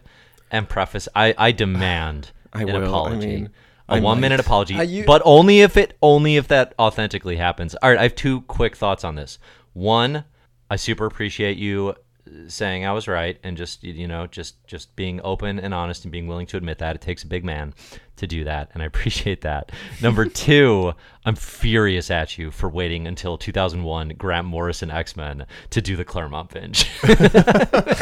and 0.51 0.69
preface. 0.69 1.09
I 1.15 1.35
I 1.39 1.53
demand 1.53 2.31
I 2.53 2.61
an 2.63 2.67
will. 2.67 2.77
I 2.77 2.83
apology. 2.85 3.27
mean, 3.27 3.51
a 3.93 3.97
I 3.97 4.01
one 4.01 4.21
minute 4.21 4.41
apology, 4.41 4.75
you- 4.75 5.05
but 5.05 5.23
only 5.25 5.61
if 5.61 5.77
it 5.77 5.97
only 6.03 6.37
if 6.37 6.49
that 6.49 6.75
authentically 6.79 7.37
happens. 7.37 7.75
All 7.83 7.91
right, 7.91 7.99
I 7.99 8.03
have 8.05 8.15
two 8.15 8.43
quick 8.43 8.77
thoughts 8.77 9.05
on 9.05 9.15
this. 9.15 9.39
One, 9.73 10.25
I 10.71 10.77
super 10.77 11.07
appreciate 11.07 11.57
you 11.59 11.95
uh, 12.27 12.31
saying 12.49 12.85
I 12.87 12.93
was 12.93 13.09
right 13.09 13.39
and 13.43 13.57
just 13.57 13.83
you 13.83 14.07
know 14.09 14.27
just 14.27 14.65
just 14.67 14.95
being 14.97 15.21
open 15.25 15.59
and 15.59 15.75
honest 15.75 16.05
and 16.05 16.13
being 16.13 16.27
willing 16.27 16.47
to 16.47 16.57
admit 16.57 16.79
that 16.79 16.95
it 16.97 17.03
takes 17.03 17.23
a 17.25 17.27
big 17.27 17.45
man 17.45 17.75
to 18.17 18.27
do 18.27 18.45
that 18.45 18.71
and 18.75 18.83
I 18.83 18.87
appreciate 18.93 19.41
that. 19.41 19.73
Number 20.01 20.25
2, 20.27 20.93
I'm 21.25 21.35
furious 21.35 22.11
at 22.11 22.39
you 22.39 22.51
for 22.51 22.69
waiting 22.69 23.07
until 23.07 23.37
2001 23.39 24.11
Grant 24.19 24.47
Morrison 24.47 24.91
X-Men 24.91 25.47
to 25.71 25.81
do 25.83 25.97
the 25.97 26.05
Claremont 26.05 26.51
binge. 26.51 26.89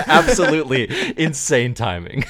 Absolutely 0.07 0.89
insane 1.17 1.75
timing. 1.75 2.25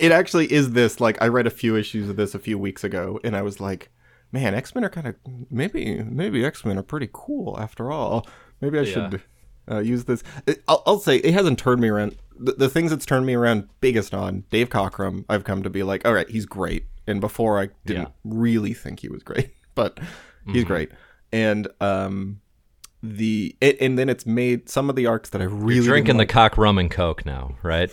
It 0.00 0.12
actually 0.12 0.52
is 0.52 0.72
this. 0.72 1.00
Like, 1.00 1.20
I 1.22 1.28
read 1.28 1.46
a 1.46 1.50
few 1.50 1.76
issues 1.76 2.08
of 2.08 2.16
this 2.16 2.34
a 2.34 2.38
few 2.38 2.58
weeks 2.58 2.84
ago, 2.84 3.20
and 3.24 3.36
I 3.36 3.42
was 3.42 3.60
like, 3.60 3.90
man, 4.32 4.54
X 4.54 4.74
Men 4.74 4.84
are 4.84 4.90
kind 4.90 5.06
of 5.06 5.14
maybe 5.50 6.02
maybe 6.02 6.44
X 6.44 6.64
Men 6.64 6.78
are 6.78 6.82
pretty 6.82 7.08
cool 7.12 7.58
after 7.58 7.90
all. 7.90 8.26
Maybe 8.60 8.78
I 8.78 8.84
should 8.84 9.22
uh, 9.70 9.78
use 9.78 10.04
this. 10.04 10.22
It- 10.46 10.62
I'll, 10.68 10.82
I'll 10.86 10.98
say 10.98 11.16
it 11.16 11.32
hasn't 11.34 11.58
turned 11.58 11.80
me 11.80 11.88
around. 11.88 12.16
The, 12.38 12.52
the 12.52 12.68
things 12.68 12.90
that's 12.90 13.06
turned 13.06 13.26
me 13.26 13.34
around 13.34 13.68
biggest 13.80 14.14
on 14.14 14.44
Dave 14.50 14.68
Cockrum. 14.70 15.24
I've 15.28 15.44
come 15.44 15.62
to 15.62 15.70
be 15.70 15.82
like, 15.82 16.06
all 16.06 16.14
right, 16.14 16.28
he's 16.28 16.46
great. 16.46 16.84
And 17.06 17.20
before 17.20 17.60
I 17.60 17.70
didn't 17.86 18.02
Yeah. 18.04 18.08
really 18.24 18.74
think 18.74 19.00
he 19.00 19.08
was 19.08 19.22
great, 19.22 19.50
but 19.74 19.98
he's 20.46 20.62
Mm-hmm. 20.62 20.66
great. 20.66 20.90
And 21.32 21.68
um, 21.80 22.40
the 23.02 23.56
it, 23.60 23.80
and 23.80 23.98
then 23.98 24.08
it's 24.08 24.26
made 24.26 24.68
some 24.68 24.88
of 24.90 24.96
the 24.96 25.06
arcs 25.06 25.30
that 25.30 25.40
I 25.40 25.44
really 25.44 25.76
You're 25.76 25.84
drinking 25.84 26.16
the 26.16 26.26
cock 26.26 26.56
rum 26.58 26.78
and 26.78 26.90
coke 26.90 27.24
now, 27.26 27.54
right? 27.62 27.90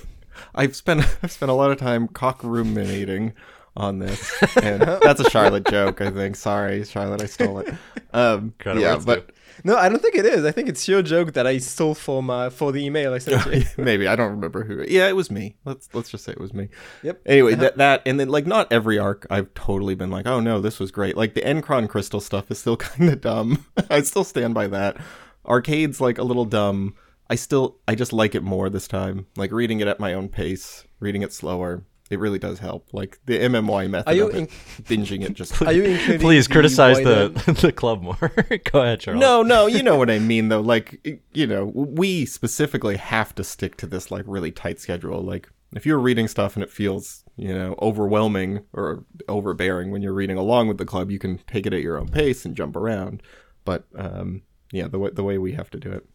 I've 0.54 0.76
spent 0.76 1.02
I've 1.24 1.32
spent 1.32 1.50
a 1.50 1.56
lot 1.56 1.72
of 1.72 1.78
time 1.78 2.08
cock 2.08 2.44
ruminating 2.44 3.34
on 3.78 4.00
this, 4.00 4.34
and 4.62 4.82
that's 4.82 5.20
a 5.20 5.30
Charlotte 5.30 5.66
joke. 5.66 6.02
I 6.02 6.10
think. 6.10 6.36
Sorry, 6.36 6.84
Charlotte, 6.86 7.22
I 7.22 7.26
stole 7.26 7.60
it. 7.60 7.74
Um, 8.14 8.54
Credit 8.60 8.80
yeah, 8.80 8.88
where 8.88 8.96
it's 8.96 9.06
but 9.06 9.32
No, 9.66 9.76
I 9.76 9.90
don't 9.90 10.02
think 10.02 10.16
it 10.16 10.26
is. 10.26 10.46
I 10.46 10.52
think 10.52 10.70
it's 10.70 10.88
your 10.88 11.02
joke 11.02 11.34
that 11.34 11.46
I 11.46 11.58
stole 11.58 11.94
for 11.94 12.24
my 12.24 12.50
for 12.50 12.72
the 12.72 12.86
email 12.86 13.14
I 13.14 13.18
sent 13.18 13.46
you. 13.54 13.64
maybe 13.84 14.08
I 14.08 14.16
don't 14.16 14.32
remember 14.32 14.64
who. 14.64 14.86
Yeah, 14.88 15.08
it 15.10 15.16
was 15.16 15.30
me. 15.30 15.56
Let's 15.66 15.90
let's 15.94 16.10
just 16.10 16.24
say 16.24 16.32
it 16.32 16.40
was 16.40 16.54
me. 16.54 16.70
Yep. 17.04 17.22
Anyway, 17.26 17.56
that 17.56 17.78
that 17.78 18.02
and 18.06 18.20
then 18.20 18.30
like 18.30 18.46
not 18.46 18.72
every 18.72 18.98
arc 18.98 19.28
I've 19.30 19.54
totally 19.54 19.96
been 19.96 20.10
like, 20.12 20.26
oh 20.26 20.40
no, 20.40 20.62
this 20.62 20.80
was 20.80 20.92
great. 20.92 21.18
Like 21.18 21.34
the 21.34 21.42
M'Kraan 21.42 21.90
crystal 21.90 22.22
stuff 22.22 22.50
is 22.50 22.60
still 22.60 22.78
kind 22.78 23.10
of 23.10 23.22
dumb. 23.22 23.66
I 23.90 24.02
still 24.02 24.24
stand 24.24 24.54
by 24.54 24.68
that. 24.68 24.98
Arcade's 25.44 26.00
like 26.00 26.18
a 26.18 26.24
little 26.24 26.46
dumb. 26.46 26.96
I 27.30 27.36
still 27.36 27.78
I 27.88 27.96
just 27.96 28.14
like 28.14 28.36
it 28.36 28.44
more 28.44 28.70
this 28.70 28.88
time. 28.88 29.28
Like 29.36 29.52
reading 29.52 29.80
it 29.80 29.88
at 29.88 30.00
my 30.00 30.14
own 30.14 30.30
pace, 30.30 30.86
reading 31.00 31.22
it 31.22 31.34
slower. 31.34 31.84
it 32.10 32.20
really 32.20 32.38
does 32.38 32.60
help. 32.60 32.94
Like 32.94 33.20
the 33.26 33.40
MMY 33.40 33.90
method 33.90 34.10
Are 34.10 34.14
you 34.16 34.28
of 34.30 34.36
it, 34.36 34.50
binging 34.84 35.24
it 35.24 35.34
just. 35.34 35.60
Are 35.62 35.72
you 35.72 35.98
Please 36.20 36.48
criticize 36.48 36.98
the 36.98 37.58
the 37.62 37.72
club 37.72 38.02
more. 38.02 38.32
Go 38.72 38.82
ahead, 38.82 39.00
Charles. 39.00 39.20
No, 39.20 39.42
no, 39.42 39.66
you 39.68 39.82
know 39.82 39.98
what 39.98 40.10
I 40.10 40.20
mean 40.20 40.50
though. 40.50 40.62
Like, 40.62 41.20
you 41.34 41.48
know, 41.48 41.66
we 41.74 42.26
specifically 42.26 42.98
have 42.98 43.34
to 43.36 43.44
stick 43.44 43.78
to 43.78 43.88
this 43.88 44.12
like 44.12 44.24
really 44.28 44.52
tight 44.52 44.80
schedule. 44.80 45.22
Like, 45.22 45.50
if 45.76 45.86
you're 45.86 46.00
reading 46.00 46.28
stuff 46.28 46.56
and 46.56 46.64
it 46.64 46.70
feels, 46.70 47.24
you 47.38 47.54
know, 47.54 47.76
overwhelming 47.82 48.64
or 48.72 49.04
overbearing 49.28 49.92
when 49.92 50.02
you're 50.02 50.14
reading 50.14 50.38
along 50.38 50.68
with 50.68 50.78
the 50.78 50.86
club, 50.86 51.10
you 51.10 51.20
can 51.20 51.40
take 51.48 51.66
it 51.66 51.74
at 51.74 51.82
your 51.82 51.98
own 51.98 52.08
pace 52.08 52.46
and 52.46 52.56
jump 52.56 52.76
around. 52.76 53.24
But 53.66 53.86
um, 53.96 54.44
yeah, 54.72 54.88
the 54.88 55.00
way 55.00 55.10
the 55.12 55.24
way 55.24 55.38
we 55.40 55.54
have 55.54 55.72
to 55.72 55.80
do 55.80 55.92
it. 55.92 56.06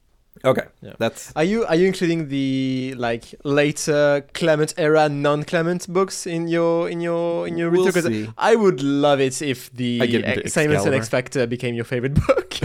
Okay, 0.44 0.62
Yeah. 0.80 0.94
that's 0.98 1.32
Are 1.36 1.44
you 1.44 1.66
are 1.66 1.74
you 1.76 1.86
including 1.86 2.28
the 2.28 2.94
like 2.96 3.34
later 3.44 4.24
Clement 4.32 4.72
era 4.78 5.08
non-Clement 5.08 5.86
books 5.92 6.26
in 6.26 6.48
your 6.48 6.88
in 6.88 7.00
your 7.00 7.46
in 7.46 7.58
your 7.58 7.70
We'll 7.70 7.84
retail? 7.86 8.02
'Cause 8.02 8.10
see. 8.12 8.28
I 8.38 8.56
would 8.56 8.82
love 8.82 9.20
it 9.20 9.42
if 9.42 9.70
the 9.72 10.00
I 10.02 10.06
get 10.06 10.24
into 10.24 10.40
X- 10.44 10.52
Simonson 10.54 10.94
Excalibur. 10.94 10.96
X 10.96 11.08
Factor 11.10 11.46
became 11.46 11.74
your 11.74 11.84
favorite 11.84 12.14
book. 12.14 12.54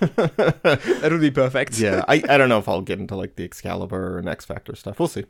that 0.00 1.08
would 1.10 1.20
be 1.20 1.30
perfect. 1.30 1.78
yeah. 1.78 2.04
I, 2.08 2.22
I 2.28 2.38
don't 2.38 2.48
know 2.48 2.58
if 2.58 2.68
I'll 2.68 2.82
get 2.82 2.98
into 2.98 3.16
like 3.16 3.36
the 3.36 3.44
Excalibur 3.44 4.18
and 4.18 4.28
X 4.28 4.44
Factor 4.44 4.74
stuff. 4.74 4.98
We'll 4.98 5.08
see. 5.08 5.24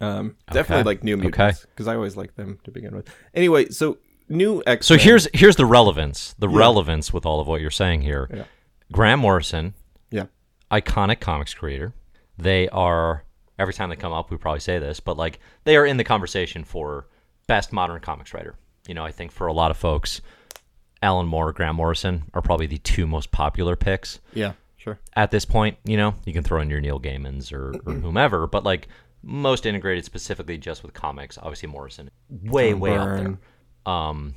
Um, 0.00 0.36
definitely 0.52 0.80
Okay. 0.82 0.86
like 0.86 1.04
New 1.04 1.16
Mutants 1.16 1.66
because 1.66 1.88
I 1.88 1.94
always 1.94 2.16
like 2.16 2.34
them 2.36 2.58
to 2.64 2.70
begin 2.70 2.94
with. 2.94 3.08
Anyway, 3.34 3.68
so 3.70 3.98
new 4.28 4.62
X. 4.66 4.86
So 4.86 4.96
here's 4.96 5.26
here's 5.34 5.56
the 5.56 5.66
relevance. 5.66 6.34
The 6.38 6.48
Yeah. 6.48 6.58
relevance 6.58 7.12
with 7.12 7.24
all 7.26 7.40
of 7.40 7.46
what 7.46 7.60
you're 7.60 7.70
saying 7.70 8.02
here. 8.02 8.28
Yeah. 8.32 8.44
Grant 8.92 9.20
Morrison, 9.20 9.66
yeah. 9.66 9.70
Iconic 10.70 11.20
comics 11.20 11.54
creator. 11.54 11.92
They 12.38 12.68
are 12.68 13.24
every 13.58 13.74
time 13.74 13.90
they 13.90 13.96
come 13.96 14.12
up, 14.12 14.30
we 14.30 14.36
probably 14.38 14.60
say 14.60 14.78
this, 14.78 15.00
but 15.00 15.16
like 15.16 15.38
they 15.64 15.76
are 15.76 15.84
in 15.84 15.96
the 15.98 16.04
conversation 16.04 16.64
for 16.64 17.06
best 17.46 17.72
modern 17.72 18.00
comics 18.00 18.32
writer. 18.32 18.54
You 18.88 18.94
know, 18.94 19.04
I 19.04 19.12
think 19.12 19.32
for 19.32 19.46
a 19.46 19.52
lot 19.52 19.70
of 19.70 19.76
folks, 19.76 20.20
Alan 21.02 21.26
Moore, 21.26 21.52
Grant 21.52 21.74
Morrison 21.74 22.24
are 22.34 22.42
probably 22.42 22.66
the 22.66 22.78
two 22.78 23.06
most 23.06 23.30
popular 23.30 23.76
picks 23.76 24.20
Yeah, 24.32 24.52
sure. 24.76 24.98
at 25.14 25.30
this 25.30 25.44
point. 25.44 25.76
You 25.84 25.96
know, 25.96 26.14
you 26.24 26.32
can 26.32 26.42
throw 26.42 26.60
in 26.60 26.70
your 26.70 26.80
Neil 26.80 26.98
Gaimans 27.00 27.52
or, 27.52 27.74
or 27.86 27.92
whomever, 28.00 28.46
but 28.46 28.64
like 28.64 28.88
most 29.22 29.66
integrated 29.66 30.04
specifically 30.06 30.56
just 30.56 30.82
with 30.82 30.94
comics, 30.94 31.36
obviously 31.38 31.68
Morrison, 31.68 32.10
way 32.30 32.70
John 32.70 32.80
way 32.80 32.96
up 32.96 33.08
there. 33.18 33.38
Um, 33.92 34.36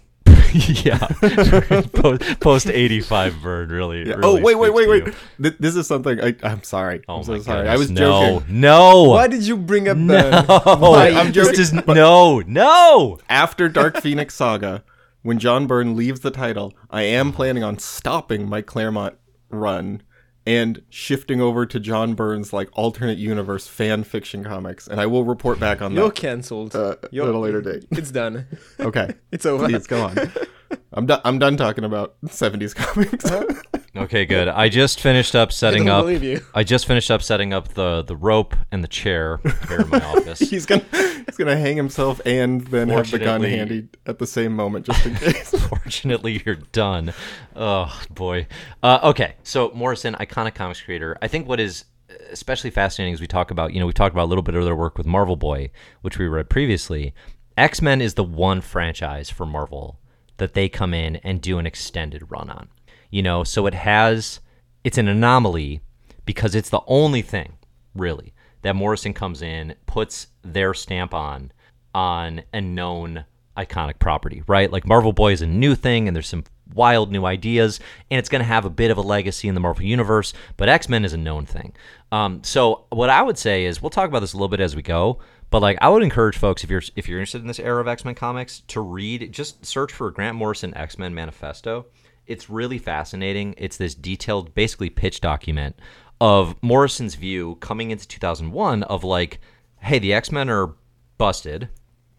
yeah, 0.86 0.98
post, 1.94 2.40
post 2.40 2.68
eighty 2.68 3.02
five 3.02 3.42
bird 3.42 3.72
really. 3.72 4.08
Yeah. 4.08 4.16
really 4.16 4.40
oh 4.40 4.44
wait, 4.44 4.56
wait, 4.56 4.74
wait, 4.74 4.88
wait. 4.90 5.14
Th- 5.42 5.56
This 5.60 5.76
is 5.76 5.88
something 5.88 6.22
I, 6.22 6.36
I'm 6.44 6.64
sorry. 6.64 7.02
Oh 7.08 7.18
I'm 7.18 7.24
so 7.24 7.40
sorry. 7.40 7.60
goodness. 7.64 7.74
I 7.74 7.78
was 7.78 7.90
no, 7.92 8.40
joking. 8.40 8.62
No, 8.62 9.04
Why 9.04 9.28
did 9.28 9.44
you 9.44 9.58
bring 9.58 9.88
up? 9.88 9.98
No, 9.98 10.16
I'm 10.50 11.32
this 11.32 11.48
joking, 11.48 11.60
is 11.60 11.74
no, 11.74 12.40
no. 12.42 13.20
After 13.30 13.68
Dark 13.70 14.02
Phoenix 14.02 14.36
Saga, 14.36 14.84
when 15.22 15.40
John 15.40 15.68
Byrne 15.68 15.96
leaves 15.96 16.20
the 16.20 16.32
title, 16.32 16.74
I 16.90 17.04
am 17.04 17.32
planning 17.32 17.64
on 17.64 17.80
stopping 17.80 18.48
my 18.48 18.62
Claremont 18.62 19.16
run 19.50 20.02
and 20.46 20.82
shifting 20.90 21.40
over 21.42 21.66
to 21.66 21.80
John 21.80 22.16
Byrne's 22.16 22.52
like 22.54 22.70
alternate 22.74 23.18
universe 23.18 23.68
fan 23.68 24.04
fiction 24.04 24.44
comics, 24.44 24.88
and 24.88 25.00
I 25.00 25.06
will 25.06 25.24
report 25.24 25.60
back 25.60 25.82
on 25.82 25.94
that. 25.94 26.00
You're 26.02 26.10
that 26.10 26.16
cancelled. 26.16 26.76
uh, 26.76 26.96
You're- 27.12 27.30
at 27.30 27.36
a 27.36 27.40
later 27.40 27.62
date. 27.62 27.86
It's 27.92 28.12
done. 28.12 28.46
Okay, 28.80 29.14
It's 29.32 29.46
over. 29.46 29.68
please 29.68 29.88
go 29.88 30.04
on. 30.06 30.18
I'm 30.94 31.06
done. 31.06 31.22
I'm 31.26 31.40
done 31.40 31.58
talking 31.58 31.84
about 31.84 32.16
70s 32.26 32.76
comics. 32.76 33.26
Okay, 33.96 34.26
good. 34.26 34.48
I 34.48 34.70
just 34.70 35.00
finished 35.00 35.36
up 35.36 35.52
setting 35.52 35.86
don't 35.86 35.96
up. 36.00 36.06
believe 36.06 36.24
you. 36.24 36.42
I 36.56 36.64
just 36.64 36.88
finished 36.88 37.12
up 37.12 37.22
setting 37.22 37.54
up 37.54 37.76
the 37.76 38.02
the 38.02 38.16
rope 38.16 38.56
and 38.72 38.84
the 38.84 38.88
chair 38.88 39.40
here 39.68 39.82
in 39.82 39.90
my 39.90 40.00
office. 40.04 40.40
he's 40.40 40.66
gonna 40.66 40.84
he's 40.92 41.38
gonna 41.38 41.56
hang 41.56 41.78
himself 41.78 42.20
and 42.26 42.66
then 42.68 42.90
have 42.90 43.12
the 43.12 43.20
gun 43.20 43.44
handy 43.44 43.90
at 44.08 44.18
the 44.18 44.26
same 44.26 44.56
moment 44.56 44.88
just 44.88 45.06
in 45.06 45.14
case. 45.14 45.52
Fortunately, 45.68 46.42
you're 46.44 46.56
done. 46.56 47.14
Oh 47.56 47.96
boy. 48.10 48.48
Uh, 48.82 49.00
okay, 49.04 49.36
so 49.44 49.70
Morrison, 49.76 50.16
iconic 50.16 50.56
comics 50.56 50.82
creator. 50.82 51.16
I 51.22 51.28
think 51.28 51.48
what 51.48 51.60
is 51.60 51.86
especially 52.32 52.72
fascinating 52.72 53.14
is 53.14 53.22
we 53.22 53.28
talk 53.28 53.52
about. 53.52 53.74
You 53.74 53.80
know, 53.80 53.86
we 53.86 53.94
talked 53.94 54.16
about 54.16 54.26
a 54.26 54.32
little 54.32 54.42
bit 54.42 54.56
of 54.56 54.66
their 54.66 54.76
work 54.76 54.98
with 54.98 55.06
Marvel 55.06 55.36
Boy, 55.36 55.70
which 56.02 56.18
we 56.18 56.26
read 56.26 56.50
previously. 56.50 57.14
X 57.58 57.80
Men 57.80 58.02
is 58.02 58.16
the 58.16 58.24
one 58.24 58.62
franchise 58.62 59.30
for 59.30 59.46
Marvel 59.46 60.00
that 60.38 60.54
they 60.54 60.70
come 60.70 60.94
in 60.94 61.18
and 61.18 61.42
do 61.42 61.60
an 61.60 61.66
extended 61.66 62.32
run 62.32 62.50
on. 62.50 62.68
You 63.10 63.22
know, 63.22 63.44
so 63.44 63.68
it 63.68 63.74
has 63.74 64.40
it's 64.84 64.98
an 64.98 65.08
anomaly 65.08 65.82
because 66.26 66.56
it's 66.56 66.70
the 66.70 66.82
only 66.88 67.22
thing 67.22 67.58
really 67.96 68.34
that 68.64 68.76
Morrison 68.76 69.14
comes 69.14 69.42
in, 69.42 69.76
puts 69.86 70.28
their 70.42 70.74
stamp 70.74 71.14
on 71.14 71.52
on 71.94 72.42
a 72.54 72.62
known 72.62 73.26
iconic 73.56 74.00
property, 74.00 74.42
right? 74.48 74.72
Like 74.72 74.88
Marvel 74.88 75.14
Boy 75.14 75.32
is 75.32 75.42
a 75.42 75.48
new 75.48 75.76
thing 75.76 76.08
and 76.08 76.16
there's 76.16 76.28
some 76.28 76.44
wild 76.74 77.12
new 77.12 77.26
ideas 77.26 77.80
and 78.10 78.18
it's 78.18 78.30
going 78.30 78.40
to 78.40 78.48
have 78.48 78.66
a 78.66 78.70
bit 78.70 78.90
of 78.90 78.98
a 78.98 79.02
legacy 79.02 79.48
in 79.48 79.54
the 79.54 79.62
Marvel 79.62 79.84
universe, 79.84 80.34
but 80.58 80.70
X-Men 80.70 81.06
is 81.06 81.14
a 81.14 81.18
known 81.18 81.46
thing. 81.46 81.74
Um, 82.12 82.44
so 82.44 82.86
what 82.90 83.10
I 83.10 83.22
would 83.22 83.38
say 83.38 83.66
is 83.66 83.82
we'll 83.82 83.92
talk 83.92 84.08
about 84.08 84.22
this 84.22 84.34
a 84.34 84.38
little 84.38 84.48
bit 84.48 84.60
as 84.60 84.76
we 84.76 84.82
go, 84.82 85.20
but 85.54 85.62
like 85.62 85.78
I 85.82 85.90
would 85.90 86.02
encourage 86.02 86.36
folks 86.36 86.64
if 86.64 86.72
you're 86.72 86.82
if 86.96 87.08
you're 87.08 87.20
interested 87.20 87.44
in 87.44 87.48
this 87.48 87.60
era 87.60 87.80
of 87.80 87.88
X-Men 87.88 88.16
comics 88.16 88.62
to 88.70 88.82
read 88.82 89.32
just 89.32 89.64
search 89.64 89.94
for 89.94 90.10
Grant 90.10 90.36
Morrison 90.36 90.76
X-Men 90.76 91.14
Manifesto. 91.14 91.86
It's 92.26 92.50
really 92.50 92.80
fascinating. 92.80 93.54
It's 93.60 93.78
this 93.78 93.94
detailed 93.94 94.56
basically 94.56 94.90
pitch 94.90 95.22
document 95.22 95.78
of 96.20 96.56
Morrison's 96.64 97.14
view 97.14 97.60
coming 97.62 97.92
into 97.92 98.08
2001 98.08 98.82
of 98.82 99.04
like, 99.04 99.42
hey, 99.78 100.00
the 100.00 100.12
X 100.12 100.32
Men 100.32 100.50
are 100.50 100.74
busted. 101.20 101.70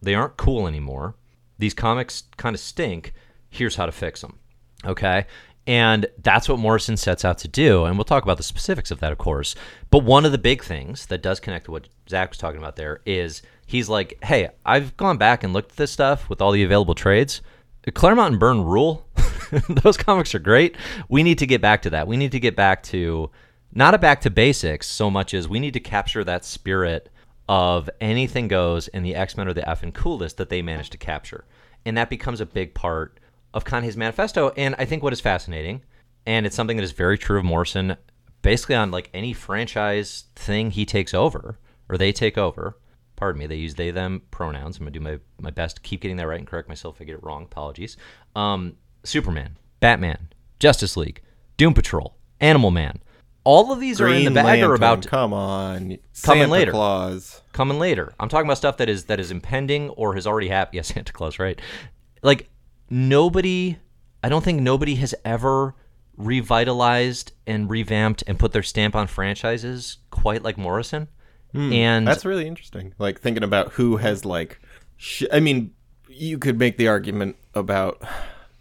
They 0.01 0.15
aren't 0.15 0.37
cool 0.37 0.65
anymore. 0.65 1.17
These 1.59 1.73
comics 1.73 2.23
kind 2.37 2.53
of 2.53 2.61
stink. 2.61 3.11
Here's 3.49 3.75
how 3.75 3.85
to 3.85 3.91
fix 3.91 4.21
them. 4.21 4.39
Okay. 4.85 5.25
And 5.67 6.05
that's 6.21 6.47
what 6.47 6.59
Morrison 6.59 6.95
sets 6.95 7.25
out 7.25 7.39
to 7.39 7.49
do. 7.49 7.83
And 7.83 7.97
we'll 7.97 8.05
talk 8.05 8.23
about 8.23 8.37
the 8.37 8.43
specifics 8.43 8.91
of 8.91 9.01
that, 9.01 9.11
of 9.11 9.17
course. 9.17 9.55
But 9.89 10.05
one 10.05 10.23
of 10.23 10.31
the 10.31 10.37
big 10.37 10.63
things 10.63 11.07
that 11.07 11.21
does 11.21 11.41
connect 11.41 11.65
to 11.65 11.71
what 11.71 11.89
Zach 12.09 12.29
was 12.29 12.37
talking 12.37 12.59
about 12.59 12.75
there 12.75 13.01
is 13.05 13.41
he's 13.65 13.89
like, 13.89 14.17
hey, 14.23 14.49
I've 14.65 14.95
gone 14.97 15.17
back 15.17 15.43
and 15.43 15.53
looked 15.53 15.71
at 15.71 15.77
this 15.77 15.91
stuff 15.91 16.29
with 16.29 16.41
all 16.41 16.51
the 16.51 16.63
available 16.63 16.95
trades. 16.95 17.41
Claremont 17.93 18.33
and 18.33 18.39
Byrne 18.39 18.63
rule. 18.63 19.07
Those 19.69 19.97
comics 19.97 20.33
are 20.33 20.39
great. 20.39 20.75
We 21.07 21.23
need 21.23 21.37
to 21.39 21.47
get 21.47 21.61
back 21.61 21.81
to 21.83 21.89
that. 21.91 22.07
We 22.07 22.17
need 22.17 22.31
to 22.31 22.39
get 22.39 22.55
back 22.55 22.83
to 22.83 23.29
not 23.73 23.93
a 23.93 23.97
back 23.97 24.21
to 24.21 24.29
basics 24.29 24.87
so 24.87 25.11
much 25.11 25.33
as 25.33 25.47
we 25.47 25.59
need 25.59 25.73
to 25.73 25.79
capture 25.79 26.23
that 26.23 26.45
spirit 26.45 27.09
of 27.47 27.89
anything 28.01 28.47
goes 28.47 28.87
and 28.87 29.05
the 29.05 29.13
X 29.13 29.37
Men 29.37 29.47
are 29.47 29.53
the 29.53 29.61
effing 29.61 29.93
coolest 29.93 30.37
that 30.37 30.49
they 30.49 30.61
managed 30.61 30.91
to 30.93 30.97
capture. 30.97 31.45
And 31.85 31.95
that 31.97 32.09
becomes 32.09 32.41
a 32.41 32.45
big 32.45 32.73
part 32.73 33.19
of 33.53 33.65
his 33.67 33.95
manifesto. 33.95 34.49
And 34.57 34.75
I 34.77 34.85
think 34.85 35.03
what 35.03 35.13
is 35.13 35.21
fascinating, 35.21 35.81
and 36.25 36.45
it's 36.45 36.55
something 36.55 36.77
that 36.77 36.83
is 36.83 36.91
very 36.91 37.17
true 37.17 37.37
of 37.37 37.45
Morrison, 37.45 37.95
basically 38.41 38.75
on 38.75 38.91
like 38.91 39.09
any 39.13 39.33
franchise 39.33 40.25
thing 40.35 40.71
he 40.71 40.85
takes 40.85 41.13
over 41.13 41.59
or 41.89 41.97
they 41.97 42.11
take 42.11 42.37
over. 42.37 42.77
Pardon 43.15 43.39
me, 43.39 43.47
they 43.47 43.55
use 43.55 43.75
they 43.75 43.91
them 43.91 44.23
pronouns. 44.31 44.77
I'm 44.77 44.81
gonna 44.83 44.91
do 44.91 44.99
my, 44.99 45.19
my 45.39 45.51
best 45.51 45.77
to 45.77 45.81
keep 45.81 46.01
getting 46.01 46.17
that 46.17 46.27
right 46.27 46.39
and 46.39 46.47
correct 46.47 46.67
myself 46.67 46.95
if 46.97 47.01
I 47.01 47.05
get 47.05 47.15
it 47.15 47.23
wrong. 47.23 47.43
Apologies. 47.43 47.95
Um, 48.35 48.75
Superman, 49.03 49.57
Batman, 49.79 50.29
Justice 50.59 50.97
League, 50.97 51.21
Doom 51.57 51.73
Patrol, 51.73 52.15
Animal 52.41 52.71
Man. 52.71 52.99
All 53.45 53.71
of 53.71 53.79
these 53.79 54.01
are 54.01 54.07
in 54.07 54.25
the 54.25 54.31
Green 54.31 54.33
bag 54.33 54.63
or 54.63 54.73
about 54.73 55.03
to 55.03 55.07
come 55.09 55.31
on, 55.31 55.79
Coming 55.79 55.99
Santa 56.13 56.47
later. 56.47 56.71
Claus. 56.71 57.41
coming 57.53 57.77
later. 57.77 58.11
I'm 58.19 58.27
talking 58.27 58.47
about 58.47 58.57
stuff 58.57 58.77
that 58.77 58.89
is 58.89 59.05
that 59.05 59.19
is 59.19 59.29
impending 59.29 59.89
or 59.91 60.15
has 60.15 60.25
already 60.25 60.47
happened. 60.49 60.75
Yes, 60.77 60.87
Santa 60.87 61.13
Claus, 61.13 61.37
right? 61.37 61.61
Like 62.23 62.49
nobody, 62.89 63.77
I 64.23 64.29
don't 64.29 64.43
think 64.43 64.61
nobody 64.61 64.95
has 64.95 65.13
ever 65.23 65.75
revitalized 66.17 67.33
and 67.45 67.69
revamped 67.69 68.23
and 68.27 68.39
put 68.39 68.51
their 68.51 68.63
stamp 68.63 68.95
on 68.95 69.07
franchises 69.07 69.97
quite 70.09 70.43
like 70.43 70.57
Morrison. 70.57 71.07
And 71.53 72.03
Hmm, 72.03 72.05
That's 72.05 72.25
really 72.25 72.47
interesting. 72.47 72.93
Like 72.99 73.21
thinking 73.21 73.43
about 73.43 73.73
who 73.73 73.97
has 73.97 74.25
like, 74.25 74.59
sh- 74.97 75.23
I 75.31 75.39
mean, 75.39 75.73
you 76.09 76.37
could 76.37 76.59
make 76.59 76.77
the 76.77 76.87
argument 76.89 77.35
about 77.53 78.01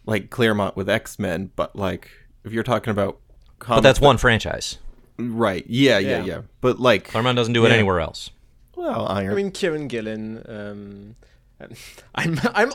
like 0.06 0.30
Claremont 0.30 0.76
with 0.76 0.88
X 0.88 1.18
Men, 1.18 1.50
but 1.56 1.74
like 1.74 2.10
if 2.44 2.52
you're 2.52 2.62
talking 2.62 2.90
about, 2.90 3.18
but 3.66 3.80
that's 3.80 4.00
one 4.00 4.18
franchise. 4.18 4.78
right? 5.18 5.64
Yeah, 5.68 5.98
yeah, 5.98 6.18
Yeah. 6.18 6.24
yeah. 6.24 6.40
But 6.60 6.78
like, 6.78 7.04
Claremont 7.08 7.36
doesn't 7.36 7.54
do 7.54 7.64
it 7.66 7.72
anywhere 7.72 8.00
else. 8.00 8.30
well, 8.76 9.06
Iron. 9.08 9.32
I 9.32 9.34
mean, 9.34 9.50
Kieron 9.50 9.88
Gillen. 9.88 10.44
Um, 10.48 11.16
I'm 12.14 12.38
I'm 12.54 12.72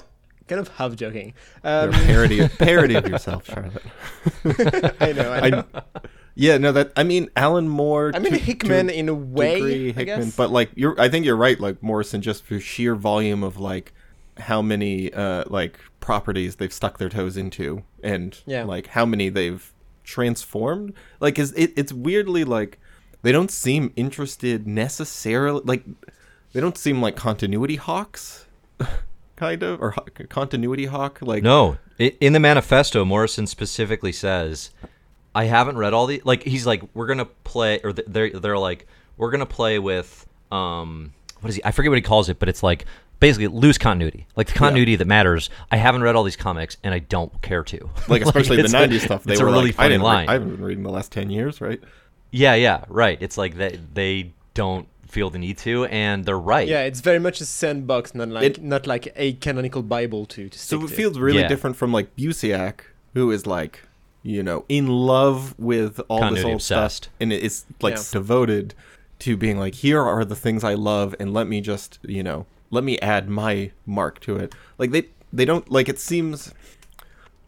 kind 0.47 0.59
of 0.61 0.67
half 0.69 0.95
joking. 0.95 1.33
Um, 1.63 1.91
You're 1.91 2.01
a 2.01 2.05
parody, 2.07 2.47
parody 2.47 2.95
of 2.95 3.07
yourself, 3.09 3.45
Charlotte. 3.45 3.83
I 4.99 5.11
know. 5.13 5.31
I 5.31 5.49
know. 5.49 5.63
I, 5.73 5.81
yeah, 6.39 6.57
no, 6.57 6.71
that 6.71 6.91
I 6.95 7.03
mean, 7.03 7.29
Alan 7.35 7.67
Moore. 7.67 8.11
I 8.15 8.19
mean, 8.19 8.31
to- 8.33 8.39
Hickman 8.39 8.87
to 8.87 8.93
in 8.97 9.09
a 9.09 9.13
way. 9.13 9.55
degree, 9.55 9.89
I 9.89 9.93
Hickman, 9.93 10.05
guess. 10.27 10.35
but 10.35 10.49
like 10.51 10.71
you're, 10.75 10.99
I 10.99 11.09
think 11.09 11.25
you're 11.25 11.35
right. 11.35 11.59
Like 11.59 11.83
Morrison, 11.83 12.21
just 12.21 12.43
for 12.45 12.59
sheer 12.59 12.95
volume 12.95 13.43
of 13.43 13.57
like 13.59 13.93
how 14.37 14.61
many 14.61 15.13
uh 15.13 15.43
like 15.47 15.77
properties 15.99 16.55
they've 16.55 16.71
stuck 16.73 16.97
their 16.97 17.09
toes 17.09 17.35
into, 17.37 17.83
and 18.01 18.37
Yeah. 18.45 18.63
like 18.63 18.87
how 18.87 19.05
many 19.05 19.29
they've 19.29 19.71
transformed. 20.03 20.93
Like, 21.19 21.37
is 21.39 21.51
it? 21.53 21.73
It's 21.75 21.91
weirdly 21.93 22.43
like 22.43 22.79
they 23.21 23.31
don't 23.31 23.51
seem 23.51 23.91
interested 23.95 24.65
necessarily. 24.65 25.61
Like 25.65 25.83
they 26.53 26.61
don't 26.61 26.77
seem 26.77 27.01
like 27.01 27.15
continuity 27.15 27.75
hawks. 27.75 28.45
kind 29.35 29.63
of, 29.63 29.81
or 29.81 29.91
Hawk- 29.91 30.19
continuity 30.29 30.85
hawk. 30.85 31.19
Like, 31.21 31.43
No, 31.43 31.77
I- 31.99 32.15
in 32.19 32.33
the 32.33 32.39
manifesto, 32.39 33.05
Morrison 33.05 33.47
specifically 33.47 34.11
says, 34.11 34.71
"I 35.35 35.45
haven't 35.45 35.77
read 35.77 35.93
all 35.93 36.05
the 36.07 36.21
like." 36.25 36.43
He's 36.43 36.65
like, 36.65 36.81
"We're 36.93 37.07
gonna 37.07 37.25
play," 37.25 37.79
or 37.83 37.93
they're 37.93 38.29
they're 38.31 38.57
like, 38.57 38.87
"We're 39.17 39.31
gonna 39.31 39.45
play 39.45 39.79
with 39.79 40.27
um, 40.51 41.13
what 41.41 41.49
is 41.49 41.55
he? 41.55 41.63
I 41.65 41.71
forget 41.71 41.91
what 41.91 41.97
he 41.97 42.01
calls 42.01 42.29
it, 42.29 42.39
but 42.39 42.49
it's 42.49 42.63
like 42.63 42.85
basically 43.19 43.47
loose 43.47 43.77
continuity, 43.77 44.25
like 44.35 44.47
the 44.47 44.53
continuity 44.53 44.95
that 44.95 45.05
matters. 45.07 45.49
I 45.71 45.77
haven't 45.77 46.01
read 46.03 46.15
all 46.15 46.23
these 46.23 46.35
comics, 46.37 46.77
and 46.83 46.93
I 46.93 46.99
don't 46.99 47.41
care 47.41 47.63
to. 47.63 47.89
like 48.07 48.21
especially 48.21 48.57
the 48.57 48.63
it's 48.65 48.73
a- 48.73 48.77
'90s 48.77 49.01
stuff. 49.01 49.23
They 49.23 49.33
it's 49.33 49.41
were 49.41 49.47
a 49.49 49.51
really 49.51 49.65
like, 49.67 49.75
I 49.75 49.77
funny 49.77 49.89
didn't. 49.95 50.03
re- 50.03 50.27
I 50.27 50.33
haven't 50.33 50.49
been 50.55 50.63
reading 50.63 50.83
the 50.83 50.91
last 50.91 51.11
ten 51.11 51.29
years, 51.29 51.61
right? 51.61 51.81
yeah, 52.31 52.55
yeah, 52.55 52.85
right. 52.89 53.17
It's 53.21 53.37
like 53.37 53.55
they 53.55 53.79
they 53.93 54.33
don't 54.53 54.87
feel 55.07 55.29
the 55.31 55.39
need 55.39 55.57
to, 55.57 55.85
and 55.85 56.23
they're 56.25 56.37
right. 56.37 56.67
Yeah, 56.67 56.81
it's 56.83 56.99
very 57.01 57.17
much 57.19 57.41
a 57.41 57.45
sandbox, 57.45 58.13
not 58.13 58.29
like 58.29 58.43
It- 58.43 58.61
not 58.63 58.85
like 58.87 59.11
a 59.15 59.33
canonical 59.33 59.81
Bible 59.81 60.25
to 60.27 60.49
to 60.49 60.57
So 60.59 60.77
it 60.83 60.87
to. 60.89 60.93
feels 60.93 61.17
really 61.19 61.39
Yeah. 61.41 61.47
different 61.47 61.75
from 61.77 61.91
like 61.91 62.15
Busiek, 62.15 62.81
who 63.15 63.31
is 63.31 63.47
like, 63.47 63.81
you 64.23 64.43
know, 64.43 64.65
in 64.69 64.87
love 64.87 65.57
with 65.57 65.99
all 66.09 66.29
this 66.33 66.43
old 66.43 66.55
obsessed. 66.55 67.03
stuff, 67.05 67.13
and 67.19 67.31
it's 67.33 67.65
like 67.81 67.95
Yeah. 67.95 68.03
devoted 68.11 68.73
to 69.19 69.35
being 69.37 69.57
like, 69.59 69.75
here 69.75 70.01
are 70.01 70.23
the 70.25 70.35
things 70.35 70.63
I 70.63 70.73
love, 70.75 71.15
and 71.19 71.33
let 71.33 71.47
me 71.47 71.61
just, 71.61 71.99
you 72.03 72.23
know, 72.23 72.45
let 72.71 72.83
me 72.83 72.99
add 72.99 73.29
my 73.29 73.71
mark 73.85 74.19
to 74.21 74.37
it. 74.37 74.53
Like 74.77 74.91
they 74.91 75.07
they 75.31 75.45
don't 75.45 75.69
like 75.71 75.89
it 75.89 75.99
seems 75.99 76.53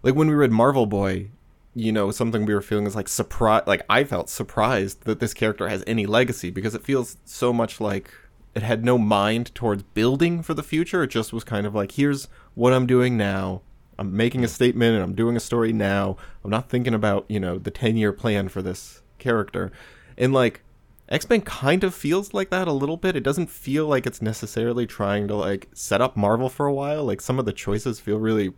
like 0.04 0.16
when 0.16 0.28
we 0.28 0.34
read 0.34 0.52
Marvel 0.52 0.86
Boy, 0.86 1.30
you 1.76 1.92
know, 1.92 2.12
something 2.12 2.46
we 2.46 2.54
were 2.54 2.62
feeling 2.62 2.86
is 2.86 2.96
like 2.96 3.08
surprise. 3.08 3.64
Like 3.68 3.84
I 3.90 4.04
felt 4.04 4.30
surprised 4.30 5.04
that 5.04 5.20
this 5.20 5.34
character 5.34 5.68
has 5.70 5.84
any 5.88 6.06
legacy 6.06 6.50
because 6.52 6.76
it 6.76 6.84
feels 6.84 7.18
so 7.26 7.54
much 7.54 7.80
like 7.80 8.12
it 8.56 8.64
had 8.64 8.84
no 8.84 8.98
mind 8.98 9.54
towards 9.56 9.84
building 9.84 10.42
for 10.44 10.54
the 10.54 10.64
future. 10.64 11.04
It 11.04 11.08
just 11.12 11.32
was 11.32 11.44
kind 11.46 11.66
of 11.66 11.74
like, 11.74 11.94
here's 11.94 12.28
what 12.56 12.74
I'm 12.74 12.86
doing 12.86 13.16
now. 13.16 13.62
I'm 13.98 14.16
making 14.16 14.44
a 14.44 14.48
statement 14.48 14.96
and 14.96 15.04
I'm 15.04 15.14
doing 15.14 15.36
a 15.36 15.40
story 15.40 15.74
now. 15.74 16.18
I'm 16.44 16.50
not 16.50 16.70
thinking 16.70 16.94
about, 16.94 17.26
you 17.28 17.40
know, 17.40 17.58
the 17.58 17.72
10 17.72 17.98
year 17.98 18.12
plan 18.12 18.50
for 18.50 18.62
this 18.62 19.02
character. 19.20 19.72
And 20.18 20.34
like, 20.34 20.62
X 21.10 21.30
Men 21.30 21.42
kind 21.42 21.84
of 21.84 21.94
feels 21.94 22.34
like 22.34 22.50
that 22.52 22.68
a 22.68 22.72
little 22.72 22.96
bit. 22.96 23.18
It 23.18 23.24
doesn't 23.24 23.50
feel 23.50 23.86
like 23.86 24.08
it's 24.08 24.22
necessarily 24.22 24.88
trying 24.88 25.28
to 25.28 25.36
like 25.36 25.68
set 25.74 26.00
up 26.00 26.16
Marvel 26.16 26.48
for 26.48 26.66
a 26.66 26.74
while. 26.74 27.04
Like, 27.04 27.20
some 27.20 27.38
of 27.38 27.46
the 27.46 27.54
choices 27.54 28.00
feel 28.00 28.18
really, 28.18 28.54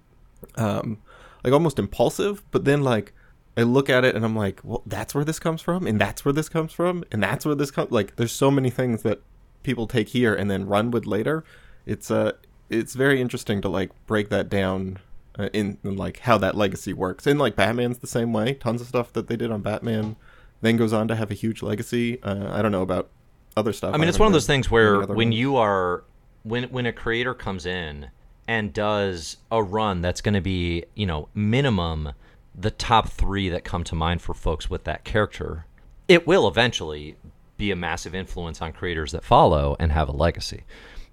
um, 0.55 0.99
like 1.43 1.51
almost 1.51 1.79
impulsive, 1.79 2.43
but 2.51 2.63
then 2.63 2.83
like, 2.83 3.13
I 3.57 3.63
look 3.63 3.89
at 3.89 4.05
it 4.05 4.15
and 4.15 4.23
I'm 4.23 4.35
like, 4.35 4.61
well, 4.63 4.83
that's 4.85 5.13
where 5.13 5.25
this 5.25 5.39
comes 5.39 5.61
from, 5.61 5.85
and 5.85 5.99
that's 5.99 6.25
where 6.25 6.33
this 6.33 6.49
comes 6.49 6.73
from, 6.73 7.03
and 7.11 7.21
that's 7.21 7.45
where 7.45 7.55
this 7.55 7.71
comes. 7.71 7.91
Like, 7.91 8.15
there's 8.15 8.31
so 8.31 8.49
many 8.49 8.69
things 8.69 9.03
that 9.03 9.21
people 9.63 9.87
take 9.87 10.09
here 10.09 10.33
and 10.33 10.49
then 10.49 10.67
run 10.67 10.91
with 10.91 11.05
later. 11.05 11.43
It's 11.85 12.09
uh, 12.09 12.33
it's 12.69 12.93
very 12.93 13.21
interesting 13.21 13.61
to 13.61 13.69
like 13.69 13.91
break 14.05 14.29
that 14.29 14.49
down 14.49 14.99
uh, 15.37 15.49
in, 15.53 15.77
in 15.83 15.95
like 15.95 16.19
how 16.19 16.37
that 16.37 16.55
legacy 16.55 16.93
works. 16.93 17.25
And 17.27 17.39
like 17.39 17.55
Batman's 17.55 17.99
the 17.99 18.07
same 18.07 18.33
way. 18.33 18.53
Tons 18.53 18.81
of 18.81 18.87
stuff 18.87 19.13
that 19.13 19.27
they 19.27 19.35
did 19.35 19.51
on 19.51 19.61
Batman 19.61 20.15
then 20.61 20.77
goes 20.77 20.93
on 20.93 21.07
to 21.07 21.15
have 21.15 21.31
a 21.31 21.33
huge 21.33 21.61
legacy. 21.61 22.21
Uh, 22.23 22.49
I 22.51 22.61
don't 22.61 22.71
know 22.71 22.81
about 22.81 23.09
other 23.55 23.73
stuff. 23.73 23.93
I 23.93 23.97
mean, 23.97 24.09
it's 24.09 24.19
one 24.19 24.27
of 24.27 24.33
those 24.33 24.47
things 24.47 24.71
where 24.71 25.01
when 25.01 25.29
ones. 25.29 25.35
you 25.35 25.57
are 25.57 26.03
when 26.43 26.65
when 26.65 26.85
a 26.85 26.93
creator 26.93 27.33
comes 27.33 27.65
in 27.65 28.09
and 28.47 28.73
does 28.73 29.37
a 29.51 29.61
run 29.61 30.01
that's 30.01 30.21
going 30.21 30.33
to 30.33 30.41
be 30.41 30.85
you 30.95 31.05
know 31.05 31.29
minimum 31.33 32.13
the 32.55 32.71
top 32.71 33.09
three 33.09 33.49
that 33.49 33.63
come 33.63 33.83
to 33.83 33.95
mind 33.95 34.21
for 34.21 34.33
folks 34.33 34.69
with 34.69 34.83
that 34.83 35.03
character, 35.03 35.65
it 36.07 36.27
will 36.27 36.47
eventually 36.47 37.15
be 37.57 37.71
a 37.71 37.75
massive 37.75 38.13
influence 38.13 38.61
on 38.61 38.71
creators 38.71 39.11
that 39.11 39.23
follow 39.23 39.75
and 39.79 39.91
have 39.91 40.07
a 40.07 40.11
legacy. 40.11 40.63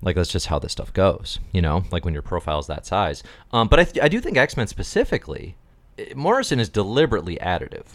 Like 0.02 0.16
that's 0.16 0.30
just 0.30 0.46
how 0.46 0.58
this 0.58 0.72
stuff 0.72 0.92
goes, 0.92 1.38
you 1.52 1.60
know. 1.60 1.84
Like 1.90 2.04
when 2.04 2.14
your 2.14 2.22
profile's 2.22 2.66
that 2.68 2.86
size. 2.86 3.22
Um, 3.52 3.68
but 3.68 3.80
I, 3.80 3.84
th- 3.84 4.04
I 4.04 4.08
do 4.08 4.20
think 4.20 4.36
X 4.36 4.56
Men 4.56 4.66
specifically, 4.66 5.56
eh, 5.98 6.12
Morrison 6.14 6.58
is 6.60 6.68
deliberately 6.68 7.36
additive 7.36 7.86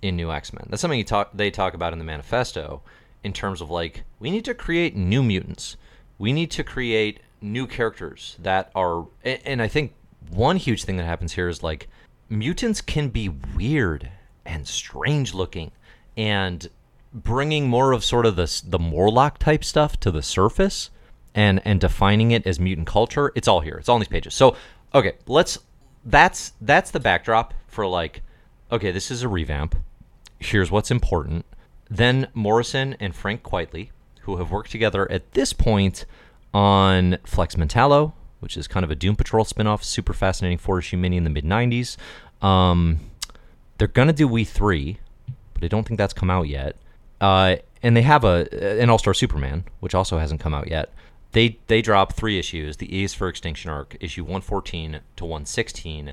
in 0.00 0.16
New 0.16 0.30
X 0.32 0.52
Men. 0.52 0.66
That's 0.68 0.80
something 0.80 0.98
he 0.98 1.04
talk 1.04 1.30
they 1.34 1.50
talk 1.50 1.74
about 1.74 1.92
in 1.92 1.98
the 1.98 2.04
manifesto 2.04 2.82
in 3.22 3.32
terms 3.32 3.60
of 3.60 3.70
like 3.70 4.04
we 4.18 4.30
need 4.30 4.44
to 4.46 4.54
create 4.54 4.96
new 4.96 5.22
mutants. 5.22 5.76
We 6.18 6.32
need 6.32 6.50
to 6.52 6.64
create 6.64 7.20
new 7.40 7.66
characters 7.66 8.36
that 8.40 8.70
are 8.74 9.06
a- 9.24 9.46
and 9.46 9.60
I 9.60 9.68
think 9.68 9.92
one 10.30 10.56
huge 10.56 10.84
thing 10.84 10.96
that 10.96 11.04
happens 11.04 11.32
here 11.32 11.48
is 11.48 11.62
like 11.62 11.88
mutants 12.28 12.80
can 12.80 13.08
be 13.10 13.28
weird 13.28 14.08
and 14.46 14.66
strange 14.66 15.34
looking 15.34 15.70
and 16.16 16.68
bringing 17.12 17.68
more 17.68 17.92
of 17.92 18.02
sort 18.04 18.24
of 18.24 18.36
the 18.36 18.62
the 18.66 18.78
Morlock 18.78 19.38
type 19.38 19.62
stuff 19.64 20.00
to 20.00 20.10
the 20.10 20.22
surface 20.22 20.88
and 21.34 21.60
and 21.64 21.80
defining 21.80 22.30
it 22.30 22.46
as 22.46 22.60
mutant 22.60 22.86
culture. 22.86 23.32
It's 23.34 23.48
all 23.48 23.60
here. 23.60 23.76
It's 23.76 23.88
all 23.88 23.96
in 23.96 24.00
these 24.00 24.08
pages. 24.08 24.34
So 24.34 24.56
okay, 24.94 25.12
let's 25.26 25.58
that's 26.04 26.52
that's 26.60 26.90
the 26.90 27.00
backdrop 27.00 27.54
for 27.66 27.86
like 27.86 28.22
okay, 28.70 28.90
this 28.90 29.10
is 29.10 29.22
a 29.22 29.28
revamp. 29.28 29.76
Here's 30.38 30.70
what's 30.70 30.90
important. 30.90 31.44
Then 31.90 32.28
Morrison 32.34 32.96
and 32.98 33.14
Frank 33.14 33.42
Quitely, 33.42 33.90
who 34.22 34.38
have 34.38 34.50
worked 34.50 34.70
together 34.70 35.10
at 35.10 35.32
this 35.32 35.52
point 35.52 36.06
on 36.54 37.18
Flex 37.24 37.54
Mentallo, 37.54 38.14
which 38.40 38.56
is 38.56 38.66
kind 38.66 38.82
of 38.82 38.90
a 38.90 38.94
Doom 38.94 39.14
Patrol 39.14 39.44
spinoff, 39.44 39.84
super 39.84 40.12
fascinating 40.12 40.58
four 40.58 40.78
issue 40.78 40.96
mini 40.96 41.16
in 41.16 41.24
the 41.24 41.30
mid 41.30 41.44
90s. 41.44 41.96
Um, 42.40 43.00
they're 43.78 43.88
gonna 43.88 44.12
do 44.12 44.26
We 44.26 44.44
Three, 44.44 44.98
but 45.54 45.64
I 45.64 45.68
don't 45.68 45.86
think 45.86 45.98
that's 45.98 46.14
come 46.14 46.30
out 46.30 46.48
yet. 46.48 46.76
Uh, 47.20 47.56
and 47.82 47.96
they 47.96 48.02
have 48.02 48.24
a 48.24 48.80
an 48.80 48.90
All 48.90 48.98
Star 48.98 49.14
Superman, 49.14 49.64
which 49.80 49.94
also 49.94 50.18
hasn't 50.18 50.40
come 50.40 50.54
out 50.54 50.68
yet. 50.68 50.92
They 51.32 51.58
they 51.66 51.82
drop 51.82 52.12
three 52.12 52.38
issues: 52.38 52.76
the 52.76 52.94
E's 52.94 53.14
for 53.14 53.28
Extinction 53.28 53.70
arc, 53.70 53.96
issue 54.00 54.22
114 54.22 55.00
to 55.16 55.24
116. 55.24 56.12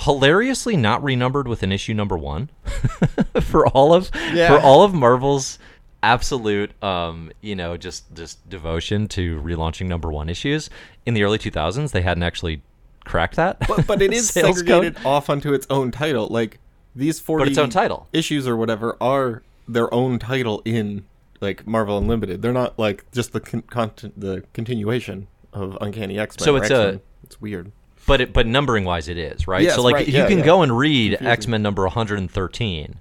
Hilariously, 0.00 0.76
not 0.76 1.02
renumbered 1.02 1.48
with 1.48 1.62
an 1.64 1.72
issue 1.72 1.92
number 1.94 2.16
one 2.16 2.50
for 3.40 3.66
all 3.68 3.92
of 3.92 4.10
Yeah. 4.32 4.48
for 4.48 4.60
all 4.64 4.82
of 4.84 4.94
Marvel's 4.94 5.58
absolute 6.00 6.80
um 6.80 7.32
you 7.40 7.56
know 7.56 7.76
just 7.76 8.04
just 8.14 8.48
devotion 8.48 9.08
to 9.08 9.40
relaunching 9.42 9.86
number 9.88 10.08
one 10.12 10.28
issues 10.28 10.70
in 11.04 11.12
the 11.12 11.24
early 11.24 11.38
2000s 11.38 11.90
they 11.90 12.02
hadn't 12.02 12.22
actually 12.22 12.62
cracked 13.04 13.34
that 13.34 13.58
but, 13.66 13.84
but 13.88 14.00
it 14.00 14.12
is 14.12 14.28
segregated 14.30 14.94
code. 14.94 15.04
off 15.04 15.28
onto 15.28 15.52
its 15.52 15.66
own 15.70 15.90
title. 15.90 16.28
Like 16.30 16.60
these 16.94 17.18
forty 17.18 17.50
its 17.50 17.58
own 17.58 17.70
title. 17.70 18.06
issues 18.12 18.46
or 18.46 18.56
whatever 18.56 18.96
are 19.00 19.42
their 19.66 19.92
own 19.92 20.20
title 20.20 20.62
in 20.64 21.04
like 21.40 21.66
Marvel 21.66 21.98
Unlimited. 21.98 22.42
They're 22.42 22.52
not 22.52 22.78
like 22.78 23.10
just 23.12 23.32
the 23.32 23.40
con- 23.40 23.62
content, 23.62 24.18
the 24.18 24.42
continuation 24.52 25.26
of 25.52 25.76
Uncanny 25.80 26.18
X 26.18 26.38
Men. 26.38 26.44
So 26.44 26.56
it's 26.56 26.70
a- 26.70 27.00
it's 27.24 27.40
weird. 27.40 27.72
but 28.06 28.20
it, 28.22 28.32
but 28.32 28.46
numbering 28.46 28.84
wise 28.84 29.08
it 29.08 29.18
is 29.18 29.46
right 29.46 29.62
Yes, 29.64 29.74
so 29.74 29.82
like 29.82 29.94
right, 29.96 30.06
you 30.08 30.14
yeah, 30.14 30.26
can 30.28 30.38
yeah. 30.38 30.44
go 30.44 30.62
and 30.62 30.76
read 30.76 31.18
x-men 31.20 31.60
number 31.62 31.82
113 31.82 32.94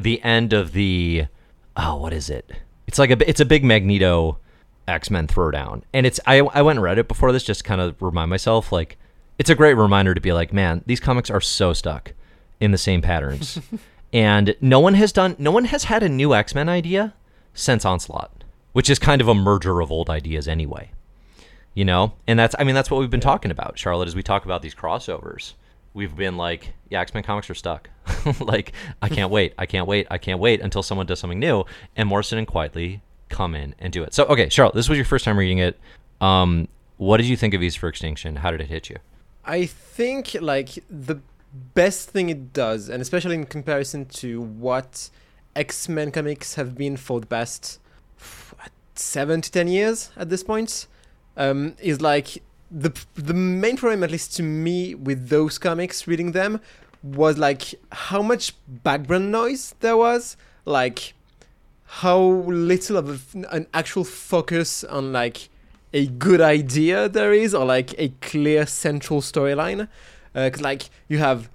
the 0.00 0.22
end 0.22 0.52
of 0.54 0.72
the 0.72 1.26
oh 1.76 1.96
what 1.96 2.12
is 2.14 2.30
it 2.30 2.50
it's 2.86 2.98
like 2.98 3.10
a 3.10 3.28
it's 3.28 3.40
a 3.40 3.44
big 3.44 3.62
magneto 3.62 4.38
x-men 4.88 5.26
throwdown 5.26 5.82
and 5.92 6.06
it's 6.06 6.18
i 6.26 6.38
i 6.38 6.62
went 6.62 6.78
and 6.78 6.82
read 6.82 6.96
it 6.98 7.08
before 7.08 7.30
this 7.30 7.44
just 7.44 7.62
kind 7.64 7.80
of 7.80 8.00
remind 8.00 8.30
myself 8.30 8.72
like 8.72 8.96
it's 9.38 9.50
a 9.50 9.54
great 9.54 9.74
reminder 9.74 10.14
to 10.14 10.20
be 10.20 10.32
like 10.32 10.50
man 10.52 10.82
these 10.86 11.00
comics 11.00 11.28
are 11.28 11.40
so 11.42 11.74
stuck 11.74 12.14
in 12.58 12.70
the 12.70 12.78
same 12.78 13.02
patterns 13.02 13.60
and 14.14 14.54
no 14.62 14.80
one 14.80 14.94
has 14.94 15.12
done 15.12 15.36
no 15.38 15.50
one 15.50 15.66
has 15.66 15.84
had 15.84 16.02
a 16.02 16.08
new 16.08 16.34
x-men 16.34 16.68
idea 16.70 17.12
since 17.54 17.84
onslaught 17.84 18.44
which 18.72 18.90
is 18.90 18.98
kind 18.98 19.20
of 19.20 19.28
a 19.28 19.34
merger 19.34 19.80
of 19.80 19.90
old 19.90 20.10
ideas 20.10 20.46
anyway 20.46 20.90
you 21.74 21.84
know? 21.84 22.12
And 22.26 22.38
that's 22.38 22.54
i 22.58 22.64
mean 22.64 22.74
that's 22.74 22.90
what 22.90 23.00
we've 23.00 23.10
been 23.10 23.20
talking 23.20 23.50
about 23.50 23.78
charlotte 23.78 24.08
as 24.08 24.16
we 24.16 24.22
talk 24.22 24.44
about 24.44 24.62
these 24.62 24.74
crossovers. 24.74 25.54
We've 25.92 26.16
been 26.16 26.36
like 26.36 26.72
yeah 26.88 27.00
x-men 27.00 27.24
comics 27.24 27.50
are 27.50 27.54
stuck. 27.54 27.90
Like 28.40 28.72
i 29.02 29.08
can't 29.08 29.30
wait 29.30 29.52
i 29.58 29.66
can't 29.66 29.86
wait 29.86 30.06
i 30.10 30.16
can't 30.16 30.40
wait 30.40 30.60
until 30.62 30.82
someone 30.82 31.06
does 31.06 31.20
something 31.20 31.38
new 31.38 31.64
and 31.96 32.08
morrison 32.08 32.38
and 32.38 32.46
Quitely 32.46 33.00
come 33.28 33.54
in 33.54 33.74
and 33.78 33.92
do 33.92 34.02
it. 34.02 34.14
So 34.14 34.24
okay 34.26 34.48
charlotte 34.48 34.74
this 34.74 34.88
was 34.88 34.96
your 34.96 35.04
first 35.04 35.24
time 35.24 35.38
reading 35.38 35.58
it. 35.58 35.78
Um 36.20 36.68
what 36.96 37.16
did 37.18 37.26
you 37.26 37.36
think 37.36 37.54
of 37.54 37.62
east 37.62 37.78
for 37.78 37.88
extinction? 37.88 38.36
How 38.36 38.50
did 38.50 38.60
it 38.60 38.68
hit 38.68 38.88
you? 38.88 38.96
I 39.44 39.66
think 39.66 40.36
like 40.40 40.78
the 40.88 41.20
best 41.74 42.08
thing 42.08 42.30
it 42.30 42.52
does, 42.52 42.88
and 42.88 43.02
especially 43.02 43.34
in 43.34 43.44
comparison 43.44 44.06
to 44.06 44.40
what 44.40 45.10
X 45.56 45.88
Men 45.88 46.10
comics 46.10 46.54
have 46.54 46.74
been 46.76 46.96
for 46.96 47.20
the 47.20 47.26
past 47.26 47.80
seven 48.94 49.40
to 49.40 49.50
ten 49.50 49.68
years 49.68 50.10
at 50.16 50.30
this 50.30 50.42
point, 50.42 50.86
um, 51.36 51.74
is 51.80 52.00
like 52.00 52.42
the 52.70 52.92
the 53.14 53.34
main 53.34 53.76
problem, 53.76 54.02
at 54.02 54.10
least 54.10 54.36
to 54.36 54.42
me, 54.42 54.94
with 54.94 55.28
those 55.28 55.58
comics 55.58 56.06
reading 56.06 56.32
them, 56.32 56.60
was 57.02 57.38
like 57.38 57.74
how 57.92 58.22
much 58.22 58.54
background 58.66 59.30
noise 59.30 59.74
there 59.80 59.96
was, 59.96 60.36
like 60.64 61.14
how 61.84 62.20
little 62.20 62.96
of 62.96 63.34
a 63.34 63.54
an 63.54 63.66
actual 63.72 64.04
focus 64.04 64.84
on 64.84 65.12
like 65.12 65.48
a 65.92 66.06
good 66.06 66.40
idea 66.40 67.08
there 67.08 67.32
is 67.32 67.54
or 67.54 67.64
like 67.64 67.94
a 67.98 68.08
clear 68.20 68.66
central 68.66 69.20
storyline. 69.20 69.88
Because 70.32 70.60
like 70.60 70.90
you 71.06 71.18
have 71.18 71.48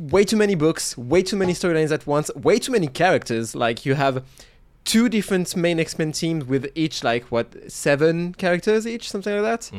way 0.00 0.24
too 0.24 0.36
many 0.36 0.54
books 0.54 0.96
way 0.98 1.22
too 1.22 1.36
many 1.36 1.52
storylines 1.52 1.92
at 1.92 2.06
once 2.06 2.30
way 2.34 2.58
too 2.58 2.72
many 2.72 2.86
characters 2.86 3.54
like 3.54 3.86
you 3.86 3.94
have 3.94 4.24
two 4.84 5.08
different 5.08 5.56
main 5.56 5.80
X-Men 5.80 6.12
teams 6.12 6.44
with 6.44 6.70
each 6.74 7.02
like 7.02 7.24
what 7.32 7.70
seven 7.70 8.34
characters 8.34 8.86
each, 8.86 9.10
something 9.10 9.34
like 9.34 9.42
that. 9.42 9.70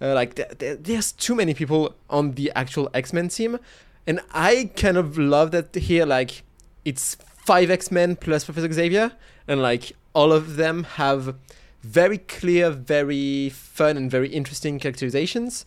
Uh, 0.00 0.14
like 0.14 0.34
th- 0.36 0.58
th- 0.58 0.78
there's 0.82 1.12
too 1.12 1.34
many 1.34 1.54
people 1.54 1.94
on 2.08 2.32
the 2.32 2.50
actual 2.54 2.88
X-Men 2.94 3.28
team, 3.28 3.58
and 4.06 4.20
I 4.32 4.70
kind 4.76 4.96
of 4.96 5.18
love 5.18 5.50
that 5.50 5.74
here. 5.74 6.06
Like 6.06 6.42
it's 6.84 7.16
five 7.44 7.70
X-Men 7.70 8.16
plus 8.16 8.44
Professor 8.44 8.72
Xavier, 8.72 9.12
and 9.46 9.60
like 9.60 9.92
all 10.14 10.32
of 10.32 10.56
them 10.56 10.84
have 10.84 11.34
very 11.82 12.18
clear, 12.18 12.70
very 12.70 13.50
fun, 13.50 13.96
and 13.96 14.10
very 14.10 14.28
interesting 14.28 14.78
characterizations. 14.78 15.66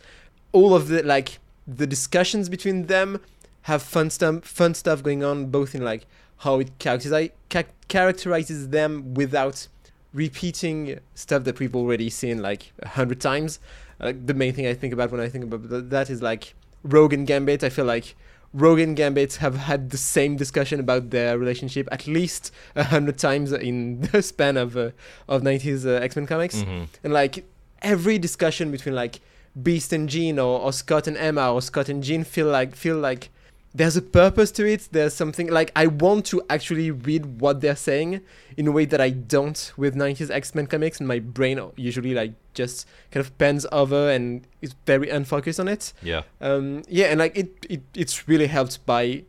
All 0.52 0.74
of 0.74 0.88
the 0.88 1.02
like 1.04 1.38
the 1.66 1.86
discussions 1.86 2.48
between 2.48 2.86
them 2.86 3.20
have 3.68 3.82
fun 3.82 4.08
stuff, 4.10 4.44
fun 4.44 4.72
stuff 4.74 5.02
going 5.02 5.22
on, 5.22 5.46
both 5.46 5.74
in 5.74 5.82
like 5.84 6.06
how 6.38 6.58
it 6.58 6.70
characterize, 6.78 7.30
ca- 7.50 7.74
characterizes 7.88 8.70
them 8.70 9.14
without 9.14 9.68
repeating 10.14 10.98
stuff 11.14 11.44
that 11.44 11.58
we've 11.60 11.76
already 11.76 12.08
seen 12.10 12.40
like 12.42 12.72
a 12.82 12.88
hundred 12.88 13.20
times. 13.20 13.60
Like 14.00 14.26
the 14.26 14.34
main 14.34 14.52
thing 14.54 14.66
I 14.66 14.74
think 14.74 14.92
about 14.92 15.10
when 15.12 15.20
I 15.20 15.28
think 15.28 15.44
about 15.44 15.90
that 15.90 16.08
is 16.08 16.22
like 16.22 16.54
Rogue 16.82 17.12
and 17.12 17.26
Gambit. 17.26 17.62
I 17.62 17.68
feel 17.68 17.84
like 17.84 18.16
Rogue 18.54 18.78
and 18.80 18.96
Gambit 18.96 19.34
have 19.36 19.56
had 19.56 19.90
the 19.90 19.98
same 19.98 20.36
discussion 20.36 20.80
about 20.80 21.10
their 21.10 21.36
relationship 21.38 21.86
at 21.92 22.06
least 22.06 22.50
a 22.74 22.84
hundred 22.84 23.18
times 23.18 23.52
in 23.52 24.00
the 24.00 24.22
span 24.30 24.56
of 24.56 24.76
uh, 24.76 24.90
of 25.28 25.42
90s 25.42 25.84
uh, 25.86 26.02
X 26.02 26.16
Men 26.16 26.26
comics 26.26 26.62
hmm 26.62 26.84
and 27.04 27.12
like 27.12 27.44
every 27.82 28.18
discussion 28.18 28.70
between 28.70 28.94
like 28.94 29.20
Beast 29.62 29.92
and 29.92 30.08
Jean 30.08 30.38
or, 30.38 30.60
or 30.60 30.72
Scott 30.72 31.06
and 31.06 31.16
Emma 31.18 31.52
or 31.52 31.60
Scott 31.60 31.88
and 31.90 32.02
Jean 32.02 32.24
feel 32.24 32.46
like 32.46 32.74
feel 32.74 32.96
like 32.96 33.28
there's 33.74 33.96
a 33.96 34.02
purpose 34.02 34.50
to 34.52 34.66
it. 34.66 34.88
There's 34.92 35.14
something 35.14 35.48
like 35.48 35.70
I 35.76 35.86
want 35.86 36.26
to 36.26 36.42
actually 36.48 36.90
read 36.90 37.40
what 37.40 37.60
they're 37.60 37.76
saying 37.76 38.20
in 38.56 38.66
a 38.66 38.72
way 38.72 38.84
that 38.86 39.00
I 39.00 39.10
don't 39.10 39.72
with 39.76 39.94
90s 39.94 40.30
X-Men 40.30 40.66
comics 40.66 40.98
and 40.98 41.06
my 41.06 41.18
brain 41.18 41.60
usually 41.76 42.14
like 42.14 42.32
just 42.54 42.86
kind 43.10 43.24
of 43.24 43.36
pans 43.38 43.66
over 43.70 44.10
and 44.10 44.46
is 44.62 44.74
very 44.86 45.10
unfocused 45.10 45.60
on 45.60 45.68
it. 45.68 45.92
Yeah. 46.02 46.22
Um, 46.40 46.82
yeah, 46.88 47.06
and 47.06 47.18
like 47.18 47.36
it, 47.36 47.66
it 47.68 47.82
it's 47.94 48.26
really 48.26 48.46
helped 48.46 48.84
by 48.86 49.24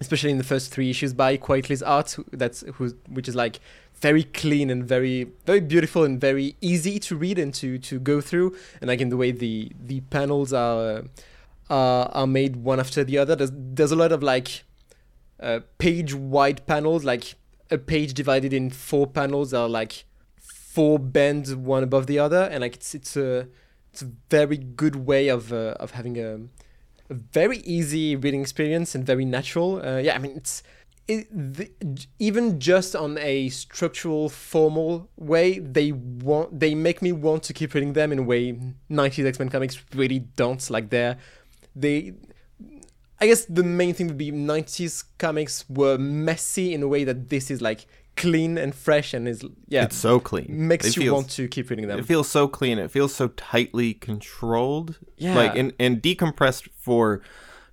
especially 0.00 0.30
in 0.30 0.38
the 0.38 0.44
first 0.44 0.72
three 0.72 0.88
issues 0.88 1.12
by 1.12 1.36
Quitely's 1.36 1.82
art 1.82 2.16
that's 2.32 2.64
who 2.74 2.94
which 3.08 3.28
is 3.28 3.34
like 3.34 3.60
very 3.96 4.24
clean 4.24 4.70
and 4.70 4.82
very 4.84 5.24
very 5.44 5.60
beautiful 5.60 6.04
and 6.04 6.18
very 6.18 6.56
easy 6.60 6.98
to 6.98 7.16
read 7.16 7.38
and 7.38 7.52
to 7.52 7.78
to 7.78 7.98
go 7.98 8.20
through 8.20 8.56
and 8.80 8.88
like 8.88 9.00
in 9.00 9.10
the 9.10 9.16
way 9.16 9.30
the 9.30 9.70
the 9.78 10.00
panels 10.02 10.52
are 10.52 11.04
uh, 11.70 12.08
are 12.12 12.26
made 12.26 12.56
one 12.56 12.78
after 12.78 13.04
the 13.04 13.16
other 13.16 13.34
there's 13.34 13.52
there's 13.54 13.92
a 13.92 13.96
lot 13.96 14.12
of 14.12 14.22
like 14.22 14.64
uh, 15.40 15.60
page 15.78 16.14
wide 16.14 16.66
panels 16.66 17.04
like 17.04 17.34
a 17.70 17.78
page 17.78 18.12
divided 18.12 18.52
in 18.52 18.68
four 18.68 19.06
panels 19.06 19.54
are 19.54 19.68
like 19.68 20.04
four 20.38 20.98
bends 20.98 21.54
one 21.54 21.82
above 21.82 22.06
the 22.06 22.18
other 22.18 22.42
and 22.52 22.60
like 22.60 22.74
it's 22.74 22.94
it's 22.94 23.16
a 23.16 23.48
it's 23.92 24.02
a 24.02 24.10
very 24.28 24.56
good 24.56 24.96
way 24.96 25.28
of 25.28 25.52
uh, 25.52 25.74
of 25.80 25.92
having 25.92 26.18
a 26.18 26.40
a 27.10 27.14
very 27.14 27.58
easy 27.58 28.16
reading 28.16 28.40
experience 28.40 28.94
and 28.94 29.04
very 29.04 29.24
natural. 29.24 29.84
Uh, 29.84 29.98
yeah, 29.98 30.14
I 30.14 30.18
mean 30.18 30.36
it's 30.36 30.62
it, 31.08 31.26
the, 31.32 31.68
even 32.20 32.60
just 32.60 32.94
on 32.94 33.18
a 33.18 33.48
structural 33.48 34.28
formal 34.28 35.10
way, 35.16 35.58
they 35.58 35.90
want 35.90 36.60
they 36.60 36.74
make 36.74 37.02
me 37.02 37.10
want 37.10 37.42
to 37.44 37.52
keep 37.52 37.74
reading 37.74 37.94
them 37.94 38.12
in 38.12 38.20
a 38.20 38.22
way 38.22 38.52
90s 38.88 39.26
X 39.26 39.38
Men 39.38 39.48
comics 39.48 39.82
really 39.94 40.20
don't. 40.20 40.70
Like 40.70 40.90
they're 40.90 41.18
they. 41.74 42.14
I 43.22 43.26
guess 43.26 43.44
the 43.44 43.62
main 43.62 43.92
thing 43.92 44.06
would 44.06 44.16
be 44.16 44.32
90s 44.32 45.04
comics 45.18 45.66
were 45.68 45.98
messy 45.98 46.72
in 46.72 46.82
a 46.82 46.88
way 46.88 47.04
that 47.04 47.28
this 47.28 47.50
is 47.50 47.60
like 47.60 47.84
clean 48.16 48.56
and 48.56 48.74
fresh 48.74 49.12
and 49.12 49.28
is 49.28 49.44
yeah 49.68 49.84
It's 49.84 49.96
so 49.96 50.18
clean. 50.20 50.46
makes 50.48 50.86
It 50.86 50.96
you 50.96 51.02
feels- 51.02 51.14
want 51.14 51.30
to 51.32 51.46
keep 51.48 51.68
reading 51.68 51.86
them. 51.88 51.98
It 51.98 52.06
feels 52.06 52.28
so 52.30 52.48
clean. 52.48 52.78
It 52.78 52.90
feels 52.90 53.14
so 53.14 53.28
tightly 53.28 53.92
controlled. 53.92 54.98
Yeah. 55.18 55.34
Like 55.34 55.54
and, 55.54 55.74
and 55.78 56.02
decompressed 56.02 56.70
for 56.74 57.20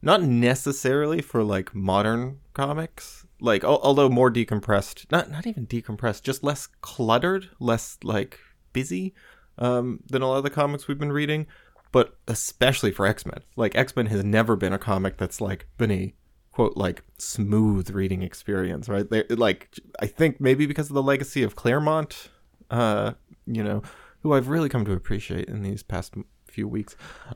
not 0.02 0.22
necessarily 0.22 1.22
for 1.22 1.44
like 1.44 1.74
modern 1.74 2.40
comics. 2.54 3.26
Like 3.40 3.64
although 3.64 4.10
more 4.10 4.30
decompressed, 4.32 5.06
not 5.12 5.32
not 5.32 5.48
even 5.48 5.66
decompressed, 5.66 6.24
just 6.24 6.44
less 6.44 6.68
cluttered, 6.82 7.50
less 7.60 7.98
like 8.04 8.40
busy 8.74 9.14
um 9.60 10.02
than 10.08 10.22
a 10.22 10.28
lot 10.28 10.38
of 10.38 10.44
the 10.44 10.50
comics 10.50 10.88
we've 10.88 11.00
been 11.00 11.12
reading, 11.12 11.48
but 11.92 12.18
especially 12.28 12.92
for 12.92 13.06
X-Men. 13.06 13.40
Like 13.56 13.76
X-Men 13.76 14.08
has 14.08 14.24
never 14.24 14.56
been 14.56 14.74
a 14.74 14.78
comic 14.80 15.18
that's 15.18 15.40
like 15.42 15.68
been 15.78 15.92
a 15.92 16.14
quote 16.52 16.76
like 16.76 17.04
smooth 17.18 17.90
reading 17.92 18.24
experience, 18.24 18.90
right? 18.90 19.10
They 19.10 19.24
like 19.30 19.78
I 20.00 20.08
think 20.08 20.42
maybe 20.42 20.66
because 20.66 20.90
of 20.90 20.94
the 20.96 21.04
legacy 21.04 21.44
of 21.44 21.56
Claremont, 21.56 22.30
uh, 22.72 23.14
you 23.46 23.64
know, 23.64 23.82
who 24.24 24.34
I've 24.34 24.48
really 24.50 24.70
come 24.70 24.84
to 24.86 24.94
appreciate 24.94 25.48
in 25.48 25.62
these 25.64 25.84
past 25.84 26.16
few 26.48 26.68
weeks. 26.68 26.96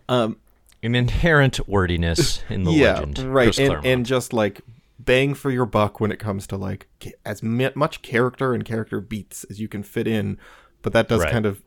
Um, 0.10 0.38
An 0.84 0.96
inherent 0.96 1.68
wordiness 1.68 2.44
in 2.50 2.64
the 2.64 2.72
yeah, 2.72 2.94
legend. 3.00 3.20
right, 3.20 3.58
and, 3.60 3.86
and 3.86 4.06
just 4.06 4.34
like 4.34 4.62
bang 5.00 5.34
for 5.34 5.50
your 5.52 5.66
buck 5.66 6.00
when 6.00 6.12
it 6.12 6.18
comes 6.20 6.46
to 6.48 6.58
like 6.58 6.88
as 7.26 7.42
much 7.42 8.02
character 8.02 8.54
and 8.54 8.66
character 8.66 9.00
beats 9.02 9.44
as 9.46 9.60
you 9.60 9.68
can 9.68 9.84
fit 9.84 10.08
in, 10.08 10.38
but 10.82 10.94
that 10.94 11.08
does 11.08 11.22
Right. 11.22 11.32
kind 11.32 11.46
of 11.46 11.62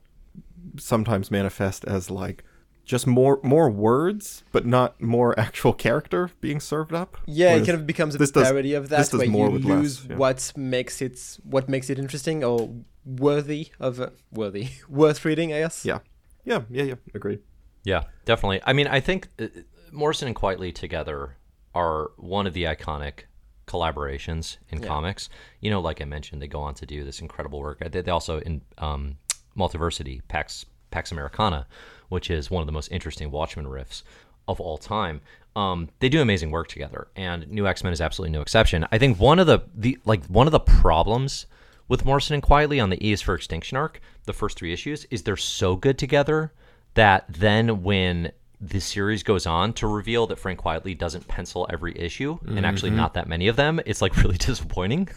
sometimes 0.79 1.31
manifest 1.31 1.85
as 1.85 2.11
like 2.11 2.43
just 2.85 3.07
more 3.07 3.41
more 3.43 3.71
words, 3.71 4.45
but 4.53 4.67
not 4.67 5.01
more 5.01 5.39
actual 5.47 5.73
character 5.73 6.31
being 6.41 6.61
served 6.61 6.93
up. 6.93 7.17
Yeah, 7.27 7.49
Whereas 7.53 7.63
it 7.63 7.67
kind 7.67 7.81
of 7.81 7.87
becomes 7.87 8.15
a 8.15 8.19
this 8.19 8.31
does- 8.31 8.47
parody 8.49 8.75
of 8.75 8.89
that, 8.91 8.99
this 8.99 9.09
does 9.11 9.21
where 9.21 9.29
more 9.29 9.47
you 9.49 9.53
with 9.55 9.65
less, 9.65 9.79
lose 9.83 10.05
yeah. 10.07 10.17
what 10.17 10.53
makes 10.57 11.01
it 11.03 11.39
what 11.45 11.69
makes 11.69 11.91
it 11.91 11.99
interesting 11.99 12.45
or 12.45 12.71
worthy 13.05 13.69
of 13.81 14.01
uh, 14.01 14.11
worthy 14.31 14.69
worth 14.89 15.25
reading. 15.25 15.53
I 15.53 15.61
guess. 15.61 15.85
Yeah, 15.85 15.99
yeah, 16.45 16.63
yeah, 16.71 16.85
yeah. 16.85 16.95
Agreed. 17.15 17.41
Yeah, 17.85 18.05
definitely. 18.25 18.61
I 18.65 18.73
mean, 18.73 18.87
I 18.87 19.01
think 19.01 19.29
uh, 19.39 19.47
Morrison 19.93 20.27
and 20.29 20.37
Quitely 20.37 20.75
together 20.75 21.37
are 21.75 22.13
one 22.17 22.47
of 22.47 22.55
the 22.55 22.65
iconic 22.65 23.25
collaborations 23.67 24.57
in 24.71 24.81
Yeah. 24.81 24.89
comics. 24.89 25.29
You 25.61 25.71
know, 25.71 25.81
like 25.81 26.01
I 26.01 26.05
mentioned, 26.05 26.41
they 26.41 26.49
go 26.49 26.61
on 26.61 26.75
to 26.75 26.87
do 26.87 27.05
this 27.05 27.21
incredible 27.21 27.61
work. 27.61 27.81
They, 27.81 28.01
they 28.03 28.11
also 28.11 28.39
in 28.41 28.63
um, 28.79 29.17
Multiversity, 29.57 30.21
Pax 30.29 30.65
Pax 30.95 31.11
Americana, 31.11 31.67
which 32.09 32.31
is 32.31 32.53
one 32.53 32.63
of 32.63 32.67
the 32.67 32.73
most 32.73 32.89
interesting 32.93 33.33
Watchmen 33.33 33.67
riffs 33.67 34.05
of 34.47 34.61
all 34.61 34.79
time. 34.79 35.21
Um, 35.57 35.89
they 35.99 36.09
do 36.09 36.23
amazing 36.23 36.53
work 36.53 36.69
together, 36.69 37.09
and 37.17 37.51
New 37.51 37.67
X 37.67 37.83
Men 37.83 37.93
is 37.93 38.01
absolutely 38.01 38.33
no 38.33 38.43
exception. 38.43 38.87
I 38.93 38.99
think 38.99 39.19
one 39.19 39.41
of 39.41 39.49
the 39.49 39.65
the 39.75 39.99
like 40.05 40.25
one 40.27 40.47
of 40.47 40.53
the 40.53 40.61
problems 40.61 41.47
with 41.89 42.05
Morrison 42.05 42.35
and 42.35 42.43
Quitely 42.43 42.81
on 42.81 42.91
the 42.91 43.07
E 43.07 43.11
is 43.11 43.21
for 43.21 43.35
Extinction 43.35 43.77
arc, 43.77 44.01
the 44.25 44.33
first 44.33 44.57
three 44.57 44.73
issues, 44.73 45.05
is 45.07 45.25
they're 45.25 45.37
so 45.37 45.75
good 45.75 45.99
together 45.99 46.53
that 46.95 47.25
then 47.29 47.83
when 47.83 48.31
the 48.61 48.81
series 48.81 49.25
goes 49.25 49.47
on 49.47 49.73
to 49.75 49.89
reveal 49.89 50.29
that 50.29 50.39
Frank 50.39 50.61
Quitely 50.61 50.97
doesn't 50.97 51.27
pencil 51.27 51.67
every 51.71 51.99
issue 51.99 52.39
and 52.47 52.65
actually 52.65 52.91
not 52.91 53.15
that 53.15 53.29
many 53.29 53.49
of 53.49 53.57
them, 53.57 53.81
it's 53.85 54.01
like 54.01 54.17
really 54.23 54.39
disappointing. 54.39 55.09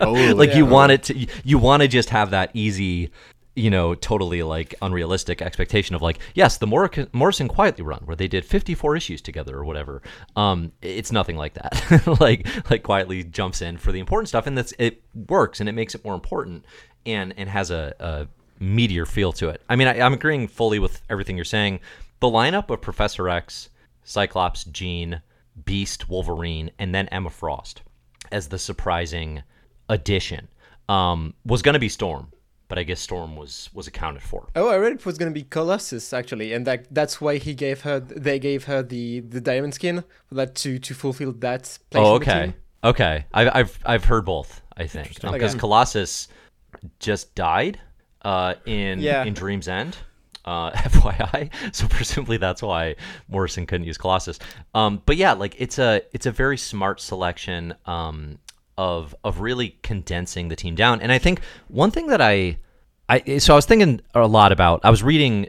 Totally. 0.00 0.32
like 0.34 0.54
you 0.56 0.66
want 0.66 0.90
it 0.90 1.02
to 1.04 1.26
you 1.44 1.58
want 1.58 1.82
to 1.82 1.88
just 1.88 2.10
have 2.10 2.30
that 2.30 2.50
easy 2.54 3.10
you 3.58 3.70
know 3.70 3.94
totally 3.94 4.42
like 4.42 4.74
unrealistic 4.80 5.42
expectation 5.42 5.94
of 5.94 6.02
like 6.02 6.18
yes 6.34 6.58
the 6.58 6.66
Mor- 6.66 6.90
morrison 7.12 7.48
Quitely 7.48 7.84
run 7.84 8.00
where 8.04 8.16
they 8.16 8.28
did 8.28 8.44
54 8.44 8.96
issues 8.96 9.20
together 9.20 9.56
or 9.56 9.64
whatever. 9.64 10.02
Um 10.36 10.72
it's 10.80 11.12
nothing 11.12 11.36
like 11.36 11.54
that. 11.54 12.02
Like 12.20 12.46
like 12.70 12.82
Quitely 12.82 13.28
jumps 13.30 13.62
in 13.62 13.76
for 13.76 13.92
the 13.92 14.00
important 14.00 14.28
stuff 14.28 14.46
and 14.46 14.56
that's 14.56 14.72
it 14.78 15.02
works 15.28 15.60
and 15.60 15.68
it 15.68 15.72
makes 15.72 15.94
it 15.94 16.04
more 16.04 16.14
important 16.14 16.64
and 17.04 17.34
and 17.36 17.48
has 17.48 17.70
a, 17.70 17.94
a 17.98 18.28
meteor 18.62 19.06
feel 19.06 19.32
to 19.34 19.48
it. 19.48 19.62
I 19.68 19.76
mean 19.76 19.88
I, 19.88 20.00
i'm 20.00 20.14
agreeing 20.14 20.48
fully 20.48 20.78
with 20.78 21.02
everything 21.10 21.36
you're 21.36 21.44
saying. 21.44 21.80
The 22.20 22.28
lineup 22.28 22.70
of 22.70 22.80
professor 22.80 23.28
x 23.28 23.70
cyclops 24.04 24.64
jean 24.64 25.22
beast 25.64 26.08
wolverine 26.08 26.70
and 26.78 26.94
then 26.94 27.08
emma 27.08 27.30
frost 27.30 27.82
as 28.30 28.48
the 28.48 28.58
surprising 28.58 29.42
addition 29.88 30.48
um, 30.88 31.34
was 31.44 31.62
going 31.62 31.74
to 31.74 31.78
be 31.78 31.88
Storm, 31.88 32.32
but 32.68 32.78
I 32.78 32.82
guess 32.84 33.00
Storm 33.00 33.34
was 33.36 33.70
was 33.74 33.86
accounted 33.86 34.22
for. 34.22 34.48
Oh, 34.54 34.68
I 34.68 34.76
read 34.76 34.92
it 34.92 35.06
was 35.06 35.18
gonna 35.18 35.30
be 35.30 35.42
Colossus 35.42 36.12
actually, 36.12 36.52
and 36.52 36.66
that 36.66 36.86
that's 36.94 37.20
why 37.20 37.38
he 37.38 37.54
gave 37.54 37.80
her 37.82 37.98
they 38.00 38.38
gave 38.38 38.64
her 38.64 38.82
the 38.82 39.20
the 39.20 39.40
diamond 39.40 39.74
skin 39.74 40.04
for 40.26 40.34
that 40.36 40.54
to 40.56 40.78
to 40.78 40.94
fulfill 40.94 41.32
that. 41.32 41.78
Place 41.90 42.04
Oh, 42.06 42.14
okay, 42.16 42.54
okay. 42.84 43.24
I've 43.32 43.50
I've 43.54 43.78
I've 43.86 44.04
heard 44.04 44.24
both. 44.24 44.60
I 44.76 44.86
think 44.86 45.08
because 45.20 45.52
Okay. 45.54 45.58
Colossus 45.58 46.28
just 47.00 47.34
died 47.34 47.80
uh, 48.22 48.54
in 48.66 49.00
Yeah. 49.00 49.24
in 49.24 49.34
Dream's 49.34 49.68
End. 49.68 49.96
Uh, 50.44 50.70
FYI, 50.74 51.50
so 51.74 51.86
presumably 51.88 52.38
that's 52.38 52.62
why 52.62 52.94
Morrison 53.28 53.66
couldn't 53.66 53.86
use 53.86 53.98
Colossus. 53.98 54.38
Um, 54.74 55.02
but 55.04 55.16
yeah, 55.16 55.32
like 55.34 55.54
it's 55.58 55.78
a 55.78 56.00
it's 56.12 56.24
a 56.24 56.30
very 56.30 56.56
smart 56.56 57.00
selection 57.02 57.74
um, 57.84 58.38
of 58.78 59.14
of 59.24 59.40
really 59.40 59.76
condensing 59.82 60.48
the 60.48 60.56
team 60.56 60.74
down. 60.74 61.02
And 61.02 61.12
I 61.12 61.18
think 61.18 61.40
one 61.66 61.90
thing 61.90 62.06
that 62.06 62.22
I 62.22 62.56
I 63.08 63.38
so 63.38 63.52
I 63.52 63.56
was 63.56 63.66
thinking 63.66 64.00
a 64.14 64.26
lot 64.26 64.52
about. 64.52 64.80
I 64.84 64.90
was 64.90 65.02
reading 65.02 65.48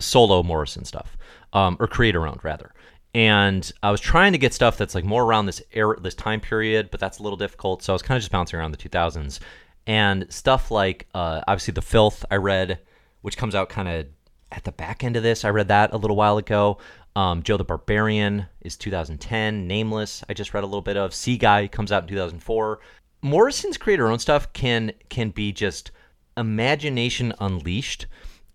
solo 0.00 0.42
Morrison 0.42 0.84
stuff, 0.84 1.16
um, 1.52 1.76
or 1.78 1.86
creator 1.86 2.26
owned 2.26 2.42
rather, 2.42 2.72
and 3.14 3.70
I 3.82 3.90
was 3.90 4.00
trying 4.00 4.32
to 4.32 4.38
get 4.38 4.54
stuff 4.54 4.78
that's 4.78 4.94
like 4.94 5.04
more 5.04 5.22
around 5.22 5.46
this 5.46 5.62
era, 5.72 6.00
this 6.00 6.14
time 6.14 6.40
period, 6.40 6.90
but 6.90 6.98
that's 6.98 7.18
a 7.18 7.22
little 7.22 7.36
difficult. 7.36 7.82
So 7.82 7.92
I 7.92 7.94
was 7.94 8.02
kind 8.02 8.16
of 8.16 8.22
just 8.22 8.32
bouncing 8.32 8.58
around 8.58 8.72
the 8.72 8.78
2000s, 8.78 9.40
and 9.86 10.26
stuff 10.32 10.70
like 10.70 11.06
uh, 11.14 11.42
obviously 11.46 11.72
the 11.72 11.82
Filth 11.82 12.24
I 12.30 12.36
read, 12.36 12.78
which 13.20 13.36
comes 13.36 13.54
out 13.54 13.68
kind 13.68 13.88
of 13.88 14.06
at 14.52 14.64
the 14.64 14.72
back 14.72 15.04
end 15.04 15.16
of 15.16 15.22
this. 15.22 15.44
I 15.44 15.50
read 15.50 15.68
that 15.68 15.92
a 15.92 15.96
little 15.96 16.16
while 16.16 16.38
ago. 16.38 16.78
Um, 17.16 17.42
Joe 17.42 17.56
the 17.56 17.64
Barbarian 17.64 18.46
is 18.60 18.76
2010. 18.76 19.66
Nameless, 19.66 20.22
I 20.28 20.34
just 20.34 20.54
read 20.54 20.62
a 20.64 20.66
little 20.66 20.80
bit 20.82 20.96
of. 20.96 21.10
Seaguy 21.10 21.70
comes 21.70 21.90
out 21.92 22.04
in 22.04 22.08
2004. 22.08 22.80
Morrison's 23.22 23.76
creator 23.76 24.08
own 24.08 24.18
stuff 24.18 24.52
can 24.52 24.92
can 25.08 25.30
be 25.30 25.52
just 25.52 25.90
imagination 26.36 27.32
unleashed 27.40 28.06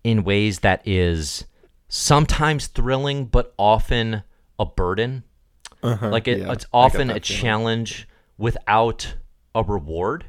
in 0.04 0.24
ways 0.24 0.60
that 0.60 0.86
is 0.86 1.44
sometimes 1.88 2.66
thrilling, 2.66 3.26
but 3.26 3.54
often 3.58 4.22
a 4.58 4.64
burden. 4.66 5.22
Uh-huh, 5.82 6.08
Like 6.08 6.26
it, 6.26 6.38
yeah, 6.40 6.52
it's 6.52 6.66
often 6.72 7.10
a 7.10 7.20
challenge 7.20 8.08
without 8.38 9.14
a 9.54 9.62
reward. 9.62 10.24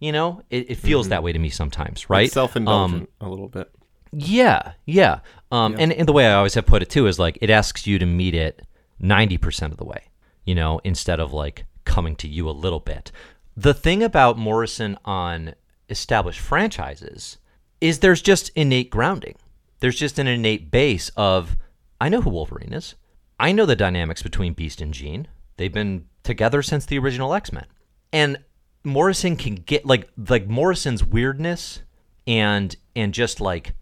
You 0.00 0.12
know, 0.12 0.42
it, 0.50 0.70
it 0.70 0.74
feels 0.76 1.08
that 1.08 1.22
way 1.22 1.32
to 1.32 1.38
me 1.38 1.48
sometimes, 1.48 2.10
right? 2.10 2.24
It's 2.26 2.34
self-indulgent 2.34 3.08
Um, 3.20 3.26
a 3.26 3.30
little 3.30 3.48
bit. 3.48 3.70
yeah, 4.12 4.72
yeah. 4.84 5.20
Um, 5.50 5.76
And, 5.78 5.92
and 5.92 6.08
the 6.08 6.12
way 6.12 6.26
I 6.26 6.34
always 6.34 6.54
have 6.54 6.66
put 6.66 6.82
it 6.82 6.90
too 6.90 7.06
is 7.06 7.18
like 7.18 7.38
it 7.40 7.50
asks 7.50 7.86
you 7.86 7.98
to 7.98 8.06
meet 8.06 8.34
it 8.34 8.62
90% 9.02 9.70
of 9.70 9.76
the 9.76 9.84
way, 9.84 10.04
you 10.44 10.54
know, 10.54 10.80
instead 10.84 11.20
of 11.20 11.32
like 11.32 11.66
coming 11.84 12.16
to 12.16 12.28
you 12.28 12.48
a 12.48 12.50
little 12.50 12.80
bit. 12.80 13.12
The 13.56 13.74
thing 13.74 14.02
about 14.02 14.36
Morrison 14.38 14.98
on 15.04 15.54
established 15.88 16.40
franchises 16.40 17.38
is 17.80 18.00
there's 18.00 18.22
just 18.22 18.50
innate 18.50 18.90
grounding. 18.90 19.36
There's 19.80 19.98
just 19.98 20.18
an 20.18 20.26
innate 20.26 20.70
base 20.70 21.10
of 21.16 21.56
I 22.00 22.08
know 22.08 22.20
who 22.20 22.30
Wolverine 22.30 22.72
is. 22.72 22.94
I 23.38 23.52
know 23.52 23.66
the 23.66 23.76
dynamics 23.76 24.22
between 24.22 24.54
Beast 24.54 24.80
and 24.80 24.92
Jean. 24.92 25.28
They've 25.56 25.72
been 25.72 26.06
together 26.22 26.62
since 26.62 26.86
the 26.86 26.98
original 26.98 27.34
X-Men. 27.34 27.66
And 28.12 28.38
Morrison 28.84 29.36
can 29.36 29.56
get 29.56 29.84
like 29.84 30.08
like 30.28 30.46
Morrison's 30.48 31.04
weirdness 31.04 31.82
and 32.26 32.74
and 32.94 33.12
just 33.12 33.40
like 33.40 33.74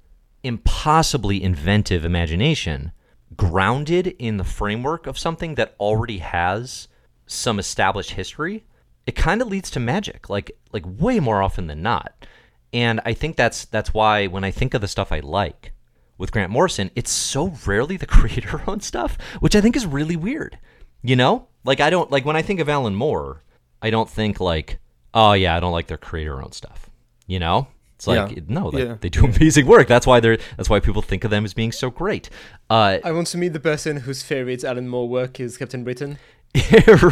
impossibly 0.44 1.42
inventive 1.42 2.04
imagination 2.04 2.92
grounded 3.37 4.07
in 4.18 4.37
the 4.37 4.44
framework 4.44 5.07
of 5.07 5.18
something 5.18 5.57
that 5.57 5.74
already 5.80 6.18
has 6.18 6.87
some 7.26 7.59
established 7.59 8.12
history 8.12 8.64
it 9.07 9.16
kind 9.16 9.42
of 9.42 9.48
leads 9.48 9.70
to 9.70 9.80
magic 9.80 10.28
like 10.30 10.57
like 10.72 10.85
way 10.87 11.20
more 11.20 11.42
often 11.42 11.66
than 11.66 11.83
not. 11.83 12.26
And 12.72 13.00
i 13.04 13.12
think 13.12 13.37
that's 13.37 13.64
that's 13.66 13.94
why 13.94 14.26
when 14.26 14.44
i 14.44 14.50
think 14.50 14.74
of 14.74 14.80
the 14.80 14.88
stuff 14.88 15.12
i 15.12 15.20
like 15.20 15.72
with 16.18 16.33
grant 16.33 16.50
morrison 16.50 16.90
it's 16.94 17.11
so 17.11 17.54
rarely 17.66 17.96
the 17.96 18.07
creator 18.18 18.62
owned 18.66 18.83
stuff 18.83 19.16
which 19.40 19.57
i 19.57 19.61
think 19.61 19.76
is 19.76 19.87
really 19.87 20.16
weird 20.16 20.59
you 21.02 21.16
know? 21.16 21.48
Like 21.64 21.80
i 21.80 21.90
don't 21.90 22.11
like 22.11 22.24
when 22.24 22.37
i 22.37 22.42
think 22.42 22.61
of 22.61 22.68
alan 22.68 22.94
moore 22.94 23.42
i 23.80 23.90
don't 23.90 24.11
think 24.11 24.40
like 24.40 24.78
oh 25.12 25.33
yeah 25.33 25.57
i 25.57 25.61
don't 25.61 25.72
like 25.72 25.87
their 25.87 25.96
creator 25.96 26.42
owned 26.42 26.54
stuff 26.54 26.90
you 27.26 27.38
know 27.38 27.68
it's 28.07 28.21
like 28.29 28.37
Yeah. 28.37 28.43
no 28.49 28.69
like, 28.69 28.85
Yeah. 28.85 28.97
they 29.01 29.09
do 29.09 29.25
amazing 29.25 29.67
work 29.67 29.87
that's 29.88 30.07
why 30.07 30.21
they're 30.21 30.38
that's 30.57 30.69
why 30.71 30.81
people 30.81 31.03
think 31.03 31.25
of 31.25 31.31
them 31.31 31.45
as 31.45 31.55
being 31.55 31.73
so 31.73 31.90
great 31.90 32.29
uh 32.71 32.99
I 33.05 33.12
want 33.12 33.29
to 33.29 33.38
meet 33.38 33.53
the 33.53 33.61
person 33.61 33.97
whose 33.99 34.23
favorite 34.23 34.62
Alan 34.64 34.88
Moore 34.88 35.09
work 35.09 35.40
is 35.40 35.57
Captain 35.57 35.85
Britain. 35.85 36.19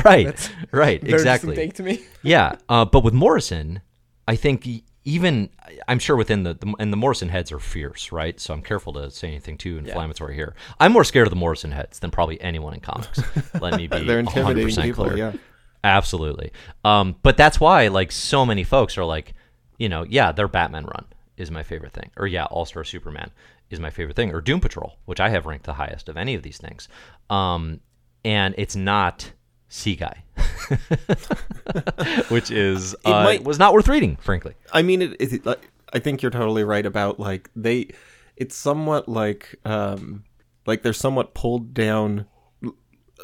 right 0.05 0.27
That's 0.27 0.51
right 0.71 1.03
exactly 1.03 1.69
to 1.73 1.83
me. 1.83 2.01
yeah, 2.23 2.57
uh, 2.69 2.85
but 2.85 3.03
with 3.03 3.13
Morrison, 3.13 3.81
I 4.29 4.37
think 4.37 4.69
even 5.05 5.51
I'm 5.89 5.99
sure 5.99 6.15
within 6.15 6.45
the, 6.45 6.55
the 6.55 6.75
and 6.79 6.93
the 6.93 6.97
Morrison 6.97 7.29
heads 7.29 7.51
are 7.51 7.59
fierce, 7.59 8.13
right? 8.13 8.39
So 8.39 8.55
I'm 8.55 8.63
careful 8.63 8.93
to 8.93 9.11
say 9.11 9.27
anything 9.29 9.59
too 9.59 9.79
inflammatory 9.79 10.37
here. 10.37 10.55
I'm 10.79 10.93
more 10.93 11.03
scared 11.03 11.27
of 11.27 11.31
the 11.31 11.37
Morrison 11.45 11.73
heads 11.73 11.99
than 11.99 12.11
probably 12.13 12.41
anyone 12.41 12.73
in 12.75 12.79
comics. 12.81 13.21
Let 13.61 13.77
me 13.77 13.87
be 13.89 14.05
They're 14.05 14.21
intimidating 14.21 14.69
100% 14.77 14.83
people. 14.85 15.05
clear. 15.07 15.17
Yeah. 15.17 15.33
Absolutely. 15.83 16.53
Um, 16.85 17.17
but 17.25 17.37
that's 17.37 17.59
why 17.59 17.89
like 17.89 18.13
so 18.13 18.47
many 18.47 18.63
folks 18.63 18.97
are 18.97 19.05
like, 19.05 19.35
you 19.83 19.89
know, 19.89 20.05
yeah, 20.09 20.31
their 20.31 20.47
Batman 20.47 20.85
run 20.85 21.07
is 21.37 21.51
my 21.51 21.65
favorite 21.65 21.93
thing, 21.93 22.13
or 22.17 22.29
yeah, 22.29 22.45
All 22.45 22.65
Star 22.65 22.85
Superman 22.85 23.33
is 23.69 23.81
my 23.81 23.91
favorite 23.91 24.15
thing, 24.15 24.33
or 24.33 24.41
Doom 24.41 24.61
Patrol, 24.61 24.97
which 25.07 25.19
I 25.19 25.29
have 25.31 25.45
ranked 25.45 25.67
the 25.67 25.73
highest 25.73 26.09
of 26.09 26.17
any 26.17 26.37
of 26.37 26.45
these 26.45 26.57
things. 26.57 26.87
Um, 27.29 27.81
and 28.25 28.55
it's 28.57 28.77
not 28.77 29.33
Seaguy, 29.69 30.19
which 32.31 32.53
is 32.53 32.95
uh, 33.05 33.11
might- 33.25 33.43
was 33.43 33.59
not 33.59 33.73
worth 33.75 33.89
reading, 33.89 34.19
frankly. 34.21 34.55
I 34.73 34.83
mean, 34.83 35.03
it, 35.03 35.17
it, 35.19 35.45
like, 35.45 35.69
I 35.93 35.99
think 35.99 36.23
you're 36.23 36.31
totally 36.31 36.63
right 36.63 36.87
about 36.87 37.19
like 37.19 37.51
they. 37.57 37.89
It's 38.37 38.55
somewhat 38.55 39.09
like 39.09 39.57
um 39.65 40.23
like 40.65 40.85
they're 40.85 40.93
somewhat 40.93 41.35
pulled 41.35 41.75
down. 41.75 42.27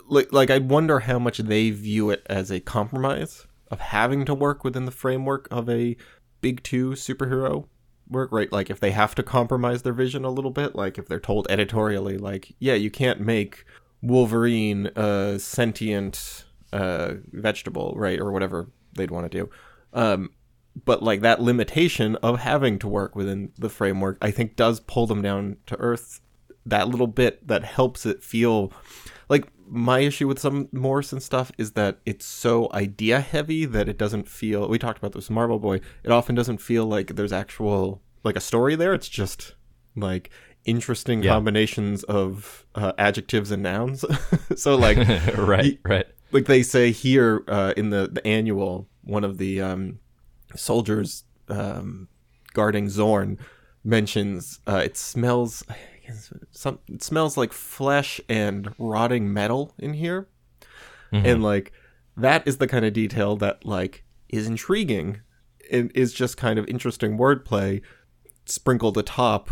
Like 0.08 0.32
like 0.32 0.50
I 0.50 0.58
wonder 0.58 0.98
how 0.98 1.20
much 1.20 1.38
they 1.38 1.70
view 1.70 2.10
it 2.10 2.26
as 2.26 2.50
a 2.50 2.58
compromise 2.58 3.46
of 3.70 3.80
having 3.80 4.24
to 4.24 4.34
work 4.34 4.64
within 4.64 4.86
the 4.86 4.90
framework 4.90 5.46
of 5.50 5.68
a 5.68 5.96
big 6.40 6.62
two 6.62 6.90
superhero 6.90 7.66
work, 8.08 8.32
right? 8.32 8.50
Like 8.50 8.70
if 8.70 8.80
they 8.80 8.90
have 8.92 9.14
to 9.16 9.22
compromise 9.22 9.82
their 9.82 9.92
vision 9.92 10.24
a 10.24 10.30
little 10.30 10.50
bit, 10.50 10.74
like 10.74 10.98
if 10.98 11.06
they're 11.06 11.20
told 11.20 11.46
editorially, 11.50 12.18
like 12.18 12.54
yeah, 12.58 12.74
you 12.74 12.90
can't 12.90 13.20
make 13.20 13.64
Wolverine 14.02 14.86
a 14.96 15.38
sentient 15.38 16.44
uh, 16.72 17.14
vegetable, 17.32 17.94
right, 17.96 18.18
or 18.18 18.32
whatever 18.32 18.68
they'd 18.94 19.10
want 19.10 19.30
to 19.30 19.38
do. 19.38 19.50
Um, 19.92 20.30
but 20.84 21.02
like 21.02 21.20
that 21.20 21.40
limitation 21.40 22.16
of 22.16 22.40
having 22.40 22.78
to 22.78 22.88
work 22.88 23.16
within 23.16 23.50
the 23.58 23.68
framework 23.68 24.16
i 24.20 24.30
think 24.30 24.56
does 24.56 24.80
pull 24.80 25.06
them 25.06 25.22
down 25.22 25.56
to 25.66 25.76
earth 25.78 26.20
that 26.66 26.88
little 26.88 27.06
bit 27.06 27.46
that 27.46 27.64
helps 27.64 28.04
it 28.06 28.22
feel 28.22 28.72
my 29.70 30.00
issue 30.00 30.26
with 30.26 30.38
some 30.38 30.68
morrison 30.72 31.20
stuff 31.20 31.52
is 31.58 31.72
that 31.72 31.98
it's 32.06 32.24
so 32.24 32.68
idea 32.72 33.20
heavy 33.20 33.64
that 33.66 33.88
it 33.88 33.98
doesn't 33.98 34.28
feel 34.28 34.68
we 34.68 34.78
talked 34.78 34.98
about 34.98 35.12
this 35.12 35.28
with 35.28 35.30
marvel 35.30 35.58
boy 35.58 35.76
it 36.04 36.10
often 36.10 36.34
doesn't 36.34 36.58
feel 36.58 36.86
like 36.86 37.16
there's 37.16 37.32
actual 37.32 38.00
like 38.24 38.36
a 38.36 38.40
story 38.40 38.74
there 38.76 38.94
it's 38.94 39.08
just 39.08 39.54
like 39.96 40.30
interesting 40.64 41.22
Yeah. 41.22 41.32
combinations 41.32 42.02
of 42.04 42.66
uh, 42.74 42.92
adjectives 42.98 43.50
and 43.50 43.62
nouns 43.62 44.04
so 44.56 44.74
like 44.76 44.96
right, 45.36 45.64
Ye- 45.64 45.78
right. 45.84 46.06
like 46.32 46.46
they 46.46 46.62
say 46.62 46.90
here 46.90 47.44
uh, 47.48 47.72
in 47.76 47.90
the, 47.90 48.08
the 48.12 48.26
annual, 48.26 48.88
one 49.02 49.24
of 49.24 49.38
the 49.38 49.60
um, 49.62 49.98
soldiers 50.54 51.24
um, 51.48 52.08
guarding 52.52 52.88
Zorn 52.90 53.38
mentions 53.84 54.60
uh, 54.66 54.82
it 54.84 54.96
smells. 54.96 55.64
Some 56.50 56.78
it 56.88 57.02
smells 57.02 57.36
like 57.36 57.52
flesh 57.52 58.20
and 58.28 58.74
rotting 58.78 59.32
metal 59.32 59.74
in 59.78 59.94
here, 59.94 60.28
and 61.12 61.42
like 61.42 61.72
that 62.16 62.46
is 62.46 62.58
the 62.58 62.66
kind 62.66 62.84
of 62.84 62.92
detail 62.92 63.36
that 63.36 63.64
like 63.64 64.04
is 64.28 64.46
intriguing. 64.46 65.20
And 65.70 65.92
is 65.94 66.14
just 66.14 66.38
kind 66.38 66.58
of 66.58 66.66
interesting 66.66 67.18
wordplay 67.18 67.82
sprinkled 68.46 68.96
atop 68.96 69.50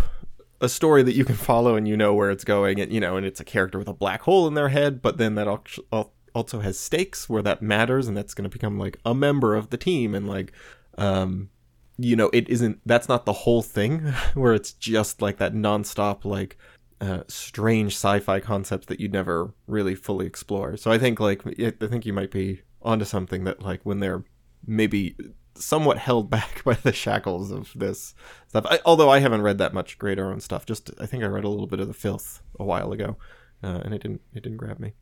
a 0.62 0.68
story 0.68 1.02
that 1.02 1.14
you 1.14 1.26
can 1.26 1.34
follow 1.34 1.76
and 1.76 1.86
you 1.86 1.94
know 1.94 2.14
where 2.14 2.30
it's 2.30 2.44
going 2.44 2.80
and 2.80 2.90
you 2.90 3.00
know 3.00 3.18
and 3.18 3.26
it's 3.26 3.38
a 3.38 3.44
character 3.44 3.78
with 3.78 3.86
a 3.88 3.92
black 3.92 4.22
hole 4.22 4.46
in 4.48 4.54
their 4.54 4.70
head 4.70 5.02
but 5.02 5.18
then 5.18 5.34
that 5.34 5.46
al- 5.46 5.62
al- 5.92 6.14
also 6.34 6.60
has 6.60 6.78
stakes 6.78 7.28
where 7.28 7.42
that 7.42 7.60
matters 7.60 8.08
and 8.08 8.16
that's 8.16 8.32
going 8.32 8.48
to 8.48 8.48
become 8.48 8.78
like 8.78 8.98
a 9.04 9.14
member 9.14 9.54
of 9.54 9.68
the 9.68 9.76
team 9.76 10.14
and 10.14 10.26
like 10.26 10.52
um 10.96 11.50
you 11.98 12.16
know 12.16 12.30
it 12.32 12.48
isn't 12.48 12.80
that's 12.84 13.08
not 13.08 13.24
the 13.24 13.32
whole 13.32 13.62
thing 13.62 14.00
where 14.34 14.54
it's 14.54 14.72
just 14.72 15.22
like 15.22 15.38
that 15.38 15.54
nonstop 15.54 16.24
like 16.24 16.56
uh, 17.00 17.22
strange 17.28 17.92
sci-fi 17.92 18.40
concepts 18.40 18.86
that 18.86 19.00
you'd 19.00 19.12
never 19.12 19.52
really 19.66 19.94
fully 19.94 20.26
explore 20.26 20.76
so 20.76 20.90
i 20.90 20.96
think 20.96 21.20
like 21.20 21.42
i 21.46 21.70
think 21.70 22.06
you 22.06 22.12
might 22.12 22.30
be 22.30 22.62
onto 22.80 23.04
something 23.04 23.44
that 23.44 23.60
like 23.60 23.80
when 23.84 24.00
they're 24.00 24.24
maybe 24.66 25.14
somewhat 25.58 25.98
held 25.98 26.30
back 26.36 26.62
by 26.64 26.74
the 26.74 26.92
shackles 26.92 27.50
of 27.50 27.72
this 27.74 28.14
stuff. 28.48 28.66
I, 28.68 28.80
although 28.84 29.10
I 29.10 29.18
haven't 29.18 29.42
read 29.42 29.58
that 29.58 29.74
much 29.74 29.98
Greater 29.98 30.30
Own 30.30 30.40
stuff. 30.40 30.66
Just 30.66 30.90
I 31.00 31.06
think 31.06 31.22
I 31.22 31.26
read 31.26 31.44
a 31.44 31.48
little 31.48 31.66
bit 31.66 31.80
of 31.80 31.88
the 31.88 31.94
Filth 31.94 32.42
a 32.58 32.64
while 32.64 32.92
ago, 32.92 33.16
uh, 33.62 33.80
and 33.84 33.94
it 33.94 34.02
didn't 34.02 34.22
it 34.34 34.42
didn't 34.42 34.58
grab 34.58 34.78
me. 34.78 34.92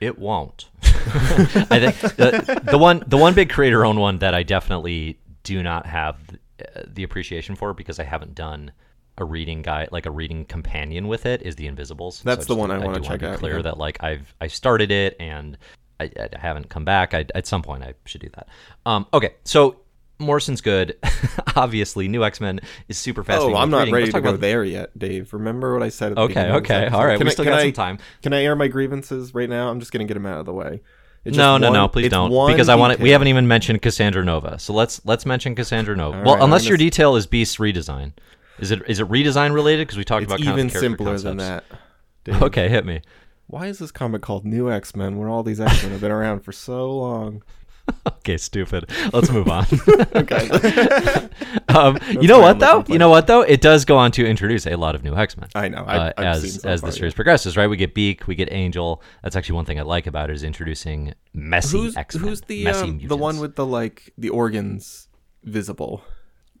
It 0.00 0.18
won't. 0.18 0.68
I 0.82 1.90
think 1.90 2.00
the, 2.16 2.62
the 2.70 2.78
one 2.78 3.02
the 3.06 3.16
one 3.16 3.34
big 3.34 3.50
creator 3.50 3.84
owned 3.84 3.98
one 3.98 4.18
that 4.18 4.34
I 4.34 4.42
definitely 4.42 5.18
do 5.48 5.62
not 5.62 5.86
have 5.86 6.18
uh, 6.60 6.82
the 6.86 7.02
appreciation 7.02 7.56
for 7.56 7.72
because 7.72 7.98
I 7.98 8.04
haven't 8.04 8.34
done 8.34 8.70
a 9.16 9.24
reading 9.24 9.62
guide 9.62 9.88
like 9.90 10.04
a 10.06 10.10
reading 10.10 10.44
companion 10.44 11.08
with 11.08 11.24
it 11.26 11.40
is 11.42 11.56
the 11.56 11.66
Invisibles. 11.66 12.22
That's 12.22 12.44
the 12.46 12.54
one 12.54 12.70
I 12.70 12.78
wanna 12.78 13.00
do 13.00 13.08
check 13.08 13.20
be 13.20 13.26
out, 13.26 13.38
Clear 13.38 13.56
yeah. 13.56 13.62
that 13.62 13.78
like 13.78 14.02
I've 14.02 14.32
I 14.40 14.46
started 14.48 14.90
it 14.92 15.16
and 15.18 15.56
I, 15.98 16.04
I 16.20 16.28
haven't 16.38 16.68
come 16.68 16.84
back. 16.84 17.14
I, 17.14 17.24
at 17.34 17.46
some 17.46 17.62
point 17.62 17.82
I 17.82 17.94
should 18.04 18.20
do 18.20 18.28
that. 18.36 18.48
Um, 18.86 19.06
okay, 19.14 19.34
so 19.44 19.80
Morrison's 20.20 20.60
good. 20.60 20.96
Obviously, 21.56 22.06
New 22.08 22.22
X 22.24 22.40
Men 22.40 22.60
is 22.88 22.98
super 22.98 23.24
fascinating. 23.24 23.56
Oh, 23.56 23.58
I'm 23.58 23.70
not 23.70 23.78
reading. 23.80 23.94
ready 23.94 24.06
to 24.06 24.12
talk 24.12 24.22
go 24.22 24.28
about- 24.30 24.40
there 24.40 24.62
yet, 24.64 24.96
Dave. 24.98 25.32
Remember 25.32 25.72
what 25.74 25.82
I 25.82 25.88
said? 25.88 26.12
At 26.12 26.16
the 26.16 26.20
Okay, 26.22 26.50
okay, 26.52 26.86
all 26.88 27.04
right. 27.06 27.16
Can 27.18 27.24
we 27.24 27.30
I- 27.30 27.32
still 27.32 27.44
got 27.44 27.54
I- 27.60 27.62
some 27.62 27.72
time. 27.72 27.98
Can 28.22 28.32
I 28.32 28.44
air 28.44 28.54
my 28.54 28.68
grievances 28.68 29.34
right 29.34 29.48
now? 29.48 29.70
I'm 29.70 29.80
just 29.80 29.90
gonna 29.90 30.04
get 30.04 30.14
them 30.14 30.26
out 30.26 30.38
of 30.40 30.46
the 30.46 30.52
way. 30.52 30.80
It's 31.24 31.36
no, 31.36 31.58
no, 31.58 31.68
one- 31.68 31.74
no, 31.74 31.88
please 31.88 32.10
don't, 32.10 32.30
because 32.50 32.68
I 32.68 32.74
want 32.74 32.96
to. 32.96 33.02
We 33.02 33.10
haven't 33.10 33.28
even 33.28 33.46
mentioned 33.46 33.82
Cassandra 33.82 34.24
Nova, 34.24 34.58
so 34.58 34.72
let's 34.72 35.04
let's 35.04 35.26
mention 35.26 35.54
Cassandra 35.54 35.96
Nova. 35.96 36.18
All 36.18 36.24
well, 36.24 36.34
right, 36.36 36.44
unless 36.44 36.62
gonna 36.62 36.70
your 36.70 36.78
detail 36.78 37.16
is 37.16 37.26
Beast's 37.26 37.56
redesign, 37.56 38.12
is 38.58 38.70
it 38.70 38.82
is 38.88 39.00
it 39.00 39.08
redesign 39.08 39.52
related? 39.52 39.86
Because 39.86 39.98
we 39.98 40.04
talked 40.04 40.22
It's 40.22 40.32
about 40.32 40.38
kind 40.44 40.58
of 40.60 40.66
even 40.66 40.80
simpler 40.80 41.18
than 41.18 41.36
that. 41.38 41.64
Dave. 42.24 42.42
Okay, 42.42 42.68
hit 42.68 42.86
me. 42.86 43.02
Why 43.46 43.66
is 43.66 43.78
this 43.78 43.90
comic 43.90 44.22
called 44.22 44.44
New 44.44 44.70
X 44.70 44.94
Men 44.94 45.16
when 45.16 45.28
all 45.28 45.42
these 45.42 45.60
X 45.60 45.82
Men 45.82 45.92
have 45.92 46.00
been 46.00 46.10
around 46.10 46.40
for 46.40 46.52
so 46.52 46.94
long? 46.96 47.42
okay, 48.08 48.36
stupid. 48.36 48.90
Let's 49.12 49.30
move 49.30 49.48
on. 49.48 49.66
Okay. 50.14 50.48
um, 51.68 51.98
you 52.10 52.26
know 52.28 52.40
what 52.40 52.58
though? 52.58 52.84
You 52.88 52.98
know 52.98 53.08
what 53.08 53.26
though? 53.26 53.42
It 53.42 53.60
does 53.60 53.84
go 53.84 53.96
on 53.96 54.10
to 54.12 54.26
introduce 54.26 54.66
a 54.66 54.76
lot 54.76 54.94
of 54.94 55.04
new 55.04 55.14
X 55.14 55.36
Men. 55.36 55.48
I 55.54 55.68
know. 55.68 55.84
I, 55.86 55.96
Uh, 56.08 56.12
I've 56.16 56.36
seen 56.40 56.50
as 56.50 56.60
so 56.60 56.68
as 56.68 56.80
far, 56.80 56.90
the 56.90 56.94
yeah. 56.94 56.98
series 56.98 57.14
progresses, 57.14 57.56
right? 57.56 57.66
We 57.68 57.76
get 57.76 57.94
Beak, 57.94 58.26
we 58.26 58.34
get 58.34 58.50
Angel. 58.52 59.02
That's 59.22 59.36
actually 59.36 59.56
one 59.56 59.64
thing 59.64 59.78
I 59.78 59.82
like 59.82 60.06
about 60.06 60.30
it 60.30 60.34
is 60.34 60.42
introducing 60.42 61.14
messy 61.32 61.78
Who's 61.78 61.96
X 61.96 62.14
Men. 62.16 62.24
who's 62.28 62.40
the 62.42 62.64
messy 62.64 62.82
um, 62.88 63.00
the 63.06 63.16
one 63.16 63.38
with 63.38 63.56
the 63.56 63.66
like 63.66 64.12
the 64.18 64.30
organs 64.30 65.08
visible? 65.44 66.02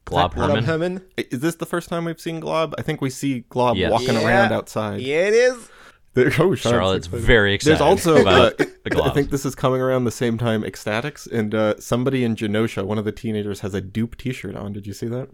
Glob 0.04 0.34
Glob 0.34 0.50
Herman? 0.50 0.64
Herman. 0.64 1.04
Is 1.16 1.40
this 1.40 1.56
the 1.56 1.66
first 1.66 1.88
time 1.88 2.04
we've 2.06 2.20
seen 2.20 2.40
Glob? 2.40 2.74
I 2.78 2.82
think 2.82 3.00
we 3.00 3.10
see 3.10 3.40
Glob 3.50 3.76
Yes. 3.76 3.90
walking 3.90 4.14
Yeah. 4.14 4.26
around 4.26 4.52
outside. 4.52 5.00
Yeah, 5.00 5.26
it 5.26 5.34
is. 5.34 5.68
There- 6.14 6.26
oh, 6.28 6.30
Charlotte's 6.54 6.62
Charlotte's 6.62 7.06
excited. 7.08 7.26
very 7.26 7.54
excited. 7.54 7.72
There's 7.78 7.80
also 7.82 8.20
about 8.20 8.60
uh, 8.60 8.64
the 8.94 9.02
I 9.02 9.10
think 9.10 9.30
this 9.30 9.44
is 9.44 9.54
coming 9.54 9.80
around 9.80 10.04
the 10.04 10.10
same 10.10 10.38
time 10.38 10.64
X-Statix 10.64 11.30
and 11.30 11.54
uh, 11.54 11.80
somebody 11.80 12.24
in 12.24 12.36
Genosha, 12.36 12.84
one 12.84 12.98
of 12.98 13.04
the 13.04 13.12
teenagers 13.12 13.60
has 13.60 13.74
a 13.74 13.82
Doop 13.82 14.16
T-shirt 14.16 14.56
on. 14.56 14.72
Did 14.72 14.86
you 14.86 14.92
see 14.92 15.06
that? 15.06 15.28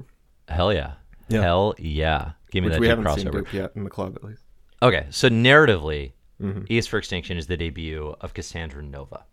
Hell 0.48 0.72
yeah. 0.72 0.94
Yeah. 1.28 1.42
Hell 1.42 1.74
yeah. 1.78 2.32
Give 2.50 2.62
me 2.62 2.68
Which 2.68 2.74
that 2.74 2.80
we 2.80 2.88
haven't 2.88 3.08
seen 3.16 3.26
crossover. 3.26 3.44
Doop 3.44 3.52
yet 3.52 3.72
in 3.74 3.84
the 3.84 3.90
club 3.90 4.16
at 4.16 4.24
least. 4.24 4.42
Okay, 4.82 5.06
so 5.10 5.28
narratively, 5.28 6.12
Mm-hmm. 6.40 6.64
East 6.68 6.88
for 6.88 6.98
Extinction 6.98 7.36
is 7.36 7.46
the 7.46 7.56
debut 7.56 8.14
of 8.20 8.34
Cassandra 8.34 8.82
Nova. 8.82 9.24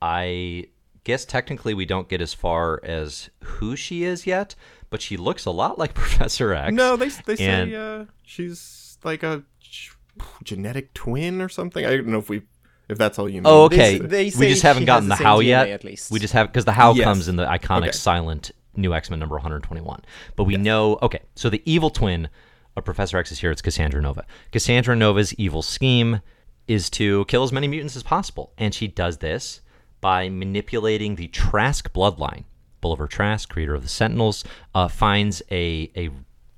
I 0.00 0.66
guess 1.04 1.24
technically 1.24 1.74
we 1.74 1.84
don't 1.84 2.08
get 2.08 2.20
as 2.20 2.32
far 2.32 2.80
as 2.82 3.30
who 3.42 3.76
she 3.76 4.04
is 4.04 4.26
yet, 4.26 4.54
but 4.88 5.02
she 5.02 5.16
looks 5.16 5.44
a 5.44 5.50
lot 5.50 5.78
like 5.78 5.94
Professor 5.94 6.54
X. 6.54 6.72
No, 6.72 6.96
they 6.96 7.08
they 7.08 7.36
say 7.36 7.74
uh, 7.74 8.06
she's 8.22 8.98
like 9.04 9.22
a 9.22 9.42
genetic 10.44 10.94
twin 10.94 11.40
or 11.40 11.48
something. 11.48 11.84
I 11.84 11.96
don't 11.96 12.08
know 12.08 12.18
if 12.18 12.28
we 12.28 12.42
if 12.90 12.98
that's 12.98 13.18
all 13.18 13.28
you 13.28 13.36
mean. 13.42 13.46
Oh, 13.46 13.64
okay. 13.64 13.96
s- 13.96 14.00
they 14.04 14.24
we 14.38 14.48
just 14.48 14.62
haven't 14.62 14.84
gotten 14.84 15.08
the 15.08 15.16
the 15.16 15.24
how 15.24 15.38
DNA 15.40 15.46
yet. 15.46 15.68
at 15.68 15.84
least. 15.84 16.10
We 16.10 16.18
just 16.18 16.32
have 16.34 16.48
because 16.48 16.64
the 16.64 16.72
how 16.72 16.92
Yes. 16.94 17.04
comes 17.04 17.28
in 17.28 17.36
the 17.36 17.46
iconic 17.46 17.82
Okay. 17.88 17.92
silent 17.92 18.50
new 18.76 18.94
X 18.94 19.10
Men 19.10 19.18
number 19.18 19.36
121. 19.36 20.02
But 20.36 20.44
we 20.44 20.56
know 20.56 20.98
okay. 21.02 21.20
So 21.34 21.48
the 21.50 21.62
evil 21.64 21.90
twin 21.90 22.28
of 22.76 22.84
Professor 22.84 23.18
X 23.18 23.32
is 23.32 23.40
here. 23.40 23.50
It's 23.50 23.62
Cassandra 23.62 24.00
Nova. 24.02 24.24
Cassandra 24.52 24.94
Nova's 24.96 25.34
evil 25.34 25.62
scheme 25.62 26.20
is 26.68 26.88
to 26.90 27.24
kill 27.26 27.42
as 27.42 27.50
many 27.52 27.66
mutants 27.66 27.96
as 27.96 28.02
possible, 28.02 28.52
and 28.56 28.72
she 28.74 28.86
does 28.86 29.18
this 29.18 29.60
by 30.00 30.28
manipulating 30.28 31.16
the 31.16 31.26
Trask 31.28 31.92
bloodline. 31.92 32.44
Bolivar 32.80 33.06
Trask, 33.08 33.48
creator 33.48 33.74
of 33.74 33.82
the 33.82 33.88
Sentinels, 33.88 34.44
uh, 34.74 34.88
finds 34.88 35.42
a 35.50 35.90
a 35.96 36.10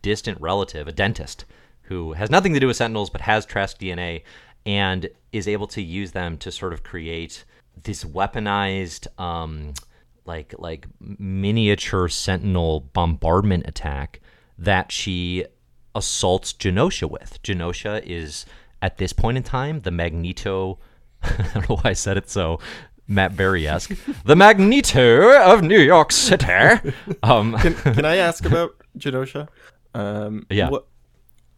distant 0.02 0.40
relative, 0.40 0.86
a 0.86 0.92
dentist, 0.92 1.44
who 1.82 2.12
has 2.12 2.30
nothing 2.30 2.52
to 2.54 2.60
do 2.60 2.66
with 2.66 2.76
Sentinels 2.76 3.08
but 3.10 3.22
has 3.22 3.46
Trask 3.46 3.78
DNA, 3.78 4.22
and 4.66 5.08
is 5.32 5.48
able 5.48 5.66
to 5.68 5.82
use 5.82 6.12
them 6.12 6.36
to 6.38 6.52
sort 6.52 6.72
of 6.72 6.82
create 6.82 7.44
this 7.82 8.04
weaponized, 8.04 9.06
um, 9.20 9.74
like 10.24 10.54
like 10.58 10.86
miniature 11.00 12.08
Sentinel 12.08 12.80
bombardment 12.92 13.64
attack 13.66 14.20
that 14.58 14.92
she 14.92 15.44
assaults 15.94 16.52
Genosha 16.52 17.10
with. 17.10 17.42
Genosha 17.42 18.02
is 18.04 18.46
at 18.80 18.98
this 18.98 19.12
point 19.12 19.36
in 19.36 19.42
time 19.42 19.80
the 19.80 19.90
Magneto. 19.90 20.78
I 21.22 21.48
don't 21.54 21.68
know 21.68 21.76
why 21.76 21.90
I 21.90 21.92
said 21.92 22.16
it 22.16 22.28
so 22.30 22.60
Matt 23.08 23.36
Berry 23.36 23.66
esque. 23.66 23.92
the 24.24 24.36
Magneto 24.36 25.40
of 25.42 25.62
New 25.62 25.80
York 25.80 26.12
City. 26.12 26.46
Um, 27.22 27.56
can, 27.58 27.74
can 27.74 28.04
I 28.04 28.16
ask 28.16 28.44
about 28.44 28.74
Genosha? 28.98 29.48
Um, 29.94 30.46
Yeah. 30.50 30.70
What, 30.70 30.86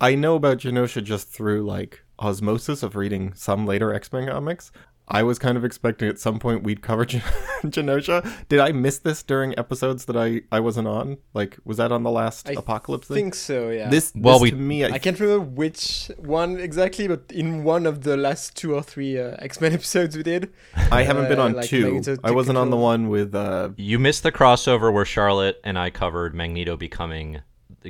I 0.01 0.15
know 0.15 0.35
about 0.35 0.59
Genosha 0.59 1.03
just 1.03 1.29
through 1.29 1.63
like 1.65 2.05
osmosis 2.19 2.83
of 2.83 2.95
reading 2.97 3.33
some 3.35 3.67
later 3.67 3.93
X 3.93 4.13
Men 4.13 4.29
comics. 4.29 4.71
I 5.07 5.23
was 5.23 5.39
kind 5.39 5.59
of 5.59 5.67
expecting 5.67 6.09
at 6.09 6.19
some 6.19 6.39
point 6.39 6.63
we'd 6.63 6.81
cover 6.81 7.05
Gen- 7.13 7.21
Genosha. 7.65 8.27
Did 8.49 8.61
I 8.61 8.73
miss 8.73 8.99
this 8.99 9.23
during 9.23 9.57
episodes 9.59 10.07
that 10.07 10.17
I 10.17 10.41
I 10.51 10.61
wasn't 10.61 10.89
on? 10.89 11.19
Like, 11.35 11.59
was 11.65 11.77
that 11.77 11.93
on 11.93 12.05
the 12.05 12.11
last 12.11 12.49
I 12.49 12.53
Apocalypse 12.53 13.09
thing? 13.09 13.17
I 13.17 13.21
think 13.21 13.35
so. 13.35 13.69
Yeah. 13.69 13.91
This 13.91 14.13
Well, 14.15 14.37
this 14.39 14.43
we- 14.45 14.51
to 14.53 14.57
me, 14.57 14.85
I, 14.85 14.95
I 14.95 14.99
can't 14.99 15.21
remember 15.21 15.45
which 15.45 16.11
one 16.19 16.59
exactly, 16.59 17.07
but 17.07 17.25
in 17.31 17.65
one 17.65 17.85
of 17.87 18.03
the 18.05 18.17
last 18.17 18.57
two 18.57 18.75
or 18.75 18.83
three 18.83 19.19
uh, 19.19 19.37
X 19.41 19.61
Men 19.61 19.73
episodes 19.79 20.17
we 20.17 20.23
did, 20.23 20.53
I 20.91 21.03
haven't 21.03 21.29
been 21.29 21.39
uh, 21.39 21.45
on 21.45 21.53
like 21.53 21.67
two. 21.69 21.85
Magneto 21.85 22.17
I 22.25 22.31
wasn't 22.31 22.57
on 22.57 22.71
the 22.71 22.79
one 22.79 23.09
with 23.11 23.35
uh, 23.35 23.71
you 23.77 23.99
missed 23.99 24.23
the 24.23 24.33
crossover 24.33 24.91
where 24.93 25.05
Charlotte 25.05 25.61
and 25.65 25.79
I 25.79 25.91
covered 25.91 26.35
Magneto 26.35 26.79
becoming, 26.79 27.41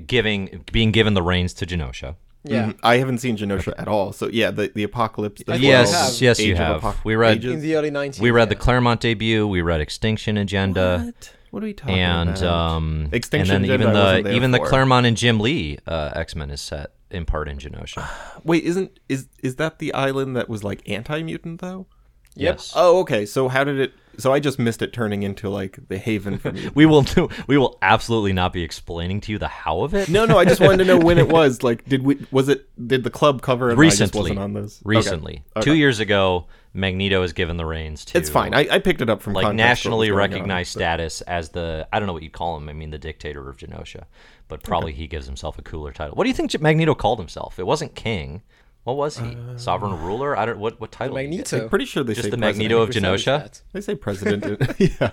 giving, 0.07 0.65
being 0.73 0.91
given 0.93 1.15
the 1.15 1.23
reins 1.23 1.55
to 1.55 1.67
Genosha. 1.67 2.17
yeah, 2.45 2.67
Mhm. 2.67 2.79
I 2.83 2.97
haven't 2.99 3.19
seen 3.19 3.37
Genosha 3.37 3.73
at 3.79 3.89
all. 3.89 4.13
So 4.13 4.29
yeah, 4.31 4.51
the 4.51 4.71
the 4.75 4.83
apocalypse. 4.83 5.43
the 5.45 5.55
I 5.55 5.57
12, 5.59 5.63
Yes, 5.63 6.21
yes, 6.21 6.39
you 6.41 6.53
Age 6.53 6.53
of 6.53 6.59
have. 6.59 6.83
Apoc- 6.83 7.05
We 7.05 7.15
read- 7.15 7.39
Ages- 7.39 7.53
in 7.55 7.61
the 7.61 7.77
early 7.77 7.91
nineties. 7.91 8.21
We 8.21 8.31
read 8.31 8.49
the 8.51 8.55
Claremont 8.57 9.01
debut. 9.01 9.47
We 9.47 9.63
read 9.63 9.81
Extinction 9.81 10.37
Agenda. 10.37 11.03
What? 11.07 11.31
What 11.51 11.63
are 11.63 11.67
we 11.67 11.73
talking 11.73 11.99
and 12.01 12.31
about? 12.31 12.43
um, 12.43 13.09
Extinction 13.13 13.55
and 13.57 13.65
then 13.65 13.71
Agenda 13.71 13.85
even 13.85 13.95
the 13.95 14.23
there 14.29 14.33
even 14.37 14.51
the. 14.51 14.59
Claremont 14.59 15.07
and 15.07 15.17
Jim 15.17 15.39
Lee 15.41 15.79
uh, 15.87 16.11
X 16.17 16.35
Men 16.35 16.51
is 16.51 16.61
set 16.61 16.91
in 17.13 17.25
part 17.25 17.49
in 17.49 17.59
Genosha. 17.59 18.05
Wait, 18.45 18.65
isn't 18.65 18.99
is 19.09 19.29
is 19.43 19.55
that 19.57 19.79
the 19.79 19.95
island 19.95 20.37
that 20.37 20.49
was 20.49 20.63
like 20.65 20.83
anti 20.89 21.23
mutant 21.23 21.61
though? 21.61 21.87
Yep. 22.35 22.55
Yes. 22.57 22.73
Oh, 22.75 22.99
okay. 23.01 23.25
So 23.25 23.49
how 23.49 23.63
did 23.65 23.79
it? 23.79 23.93
So 24.20 24.33
I 24.33 24.40
just 24.40 24.59
missed 24.59 24.83
it 24.83 24.92
turning 24.92 25.22
into 25.22 25.48
like 25.48 25.79
the 25.88 25.98
haven 25.98 26.38
for 26.38 26.53
mutants. 26.53 26.74
We 26.77 26.87
will 26.87 27.03
do, 27.03 27.29
we 27.46 27.57
will 27.59 27.79
absolutely 27.83 28.33
not 28.33 28.53
be 28.53 28.62
explaining 28.62 29.20
to 29.22 29.33
you 29.33 29.38
the 29.38 29.48
how 29.48 29.83
of 29.83 29.94
it. 29.94 30.09
no, 30.09 30.24
no. 30.24 30.38
I 30.38 30.44
just 30.44 30.61
wanted 30.61 30.79
to 30.79 30.85
know 30.85 30.98
when 30.98 31.18
it 31.18 31.29
was. 31.33 31.62
Like, 31.62 31.85
did 31.88 32.03
we? 32.03 32.27
Was 32.31 32.48
it? 32.48 32.68
Did 32.88 33.05
the 33.05 33.11
club 33.11 33.42
cover 33.42 33.68
it? 33.70 33.72
and 33.74 33.81
I 33.81 33.85
just 33.85 34.00
recently, 34.00 34.20
wasn't 34.22 34.38
on 34.40 34.53
those. 34.53 34.81
Recently, 34.85 35.42
Okay. 35.57 35.64
two 35.64 35.74
years 35.74 36.00
ago, 36.00 36.46
Magneto 36.72 37.22
is 37.22 37.33
given 37.33 37.57
the 37.57 37.64
reins 37.66 38.05
to 38.07 38.18
It's 38.18 38.29
fine. 38.31 38.53
I, 38.55 38.66
I 38.70 38.79
picked 38.81 39.00
it 39.00 39.09
up 39.09 39.22
from 39.22 39.33
like 39.35 39.44
context 39.44 39.85
what 39.87 39.96
was 39.96 40.09
nationally 40.09 40.11
on, 40.11 40.16
recognized 40.16 40.74
but- 40.74 40.81
status 40.81 41.20
as 41.22 41.50
the 41.50 41.87
I 41.92 41.98
don't 41.98 42.07
know 42.07 42.12
what 42.12 42.22
you 42.22 42.31
call 42.31 42.57
him. 42.57 42.68
I 42.68 42.72
mean 42.72 42.90
the 42.90 42.98
dictator 42.98 43.48
of 43.48 43.57
Genosha, 43.57 44.05
but 44.48 44.62
probably 44.62 44.92
he 44.92 45.07
gives 45.07 45.27
himself 45.27 45.59
a 45.59 45.62
cooler 45.62 45.92
title. 45.92 46.16
What 46.16 46.24
do 46.24 46.29
you 46.31 46.35
think 46.35 46.59
Magneto 46.61 46.94
called 46.94 47.18
himself? 47.18 47.59
It 47.59 47.66
wasn't 47.66 47.94
king. 47.94 48.42
What 48.85 48.97
was 48.97 49.18
he? 49.18 49.37
Sovereign 49.57 49.99
ruler? 50.03 50.37
I 50.37 50.44
don't. 50.47 50.59
What 50.59 50.81
what 50.81 50.92
title? 50.92 51.16
did? 51.16 51.31
Magneto. 51.31 51.62
I'm 51.62 51.68
pretty 51.68 51.87
sure 51.87 52.05
they 52.05 52.14
Just 52.14 52.25
say 52.27 52.31
the. 52.31 52.37
Magneto 52.37 52.81
of 52.81 52.90
Genosha? 52.90 53.25
that. 53.42 53.62
They 53.73 53.81
say 53.81 53.94
president. 53.94 54.62
yeah, 54.79 55.11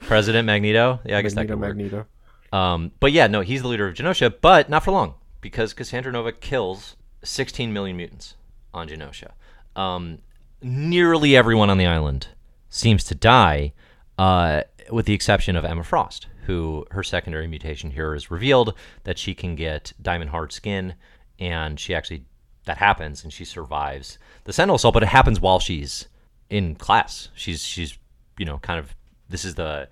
President 0.00 0.46
Magneto. 0.46 1.00
Yeah, 1.04 1.18
I 1.18 1.22
guess 1.22 1.34
that 1.34 1.48
Magneto. 1.48 1.54
could 1.54 1.60
work. 1.60 1.76
Magneto. 1.76 2.06
Um, 2.56 2.92
but 3.00 3.12
yeah, 3.12 3.26
no, 3.26 3.40
he's 3.40 3.62
the 3.62 3.68
leader 3.68 3.88
of 3.88 3.94
Genosha, 3.94 4.32
but 4.40 4.68
not 4.68 4.84
for 4.84 4.92
long 4.92 5.14
because 5.40 5.72
Cassandra 5.74 6.12
Nova 6.12 6.32
kills 6.32 6.96
16 7.22 7.72
million 7.72 7.96
mutants 7.96 8.36
on 8.72 8.88
Genosha. 8.88 9.32
Um, 9.76 10.18
nearly 10.62 11.36
everyone 11.36 11.68
on 11.68 11.78
the 11.78 11.86
island 11.86 12.28
seems 12.70 13.04
to 13.04 13.14
die, 13.14 13.72
uh, 14.18 14.62
with 14.90 15.06
the 15.06 15.14
exception 15.14 15.56
of 15.56 15.64
Emma 15.64 15.82
Frost, 15.84 16.28
who 16.46 16.86
her 16.92 17.02
secondary 17.02 17.46
mutation 17.46 17.90
here 17.90 18.14
is 18.14 18.30
revealed 18.30 18.74
that 19.02 19.18
she 19.18 19.34
can 19.34 19.54
get 19.54 19.92
diamond 20.00 20.30
hard 20.30 20.52
skin, 20.52 20.94
and 21.38 21.80
she 21.80 21.94
actually 21.94 22.24
that 22.64 22.78
happens 22.78 23.22
and 23.22 23.32
she 23.32 23.44
survives 23.44 24.18
the 24.44 24.52
Sentinel 24.52 24.76
assault, 24.76 24.94
but 24.94 25.02
it 25.02 25.08
happens 25.08 25.40
while 25.40 25.58
she's 25.60 26.08
in 26.50 26.74
class. 26.74 27.28
She's 27.34 27.62
she's 27.62 27.98
you 28.38 28.44
know 28.44 28.58
kind 28.58 28.78
of 28.78 28.94
this 29.28 29.44
is 29.44 29.54
the 29.54 29.88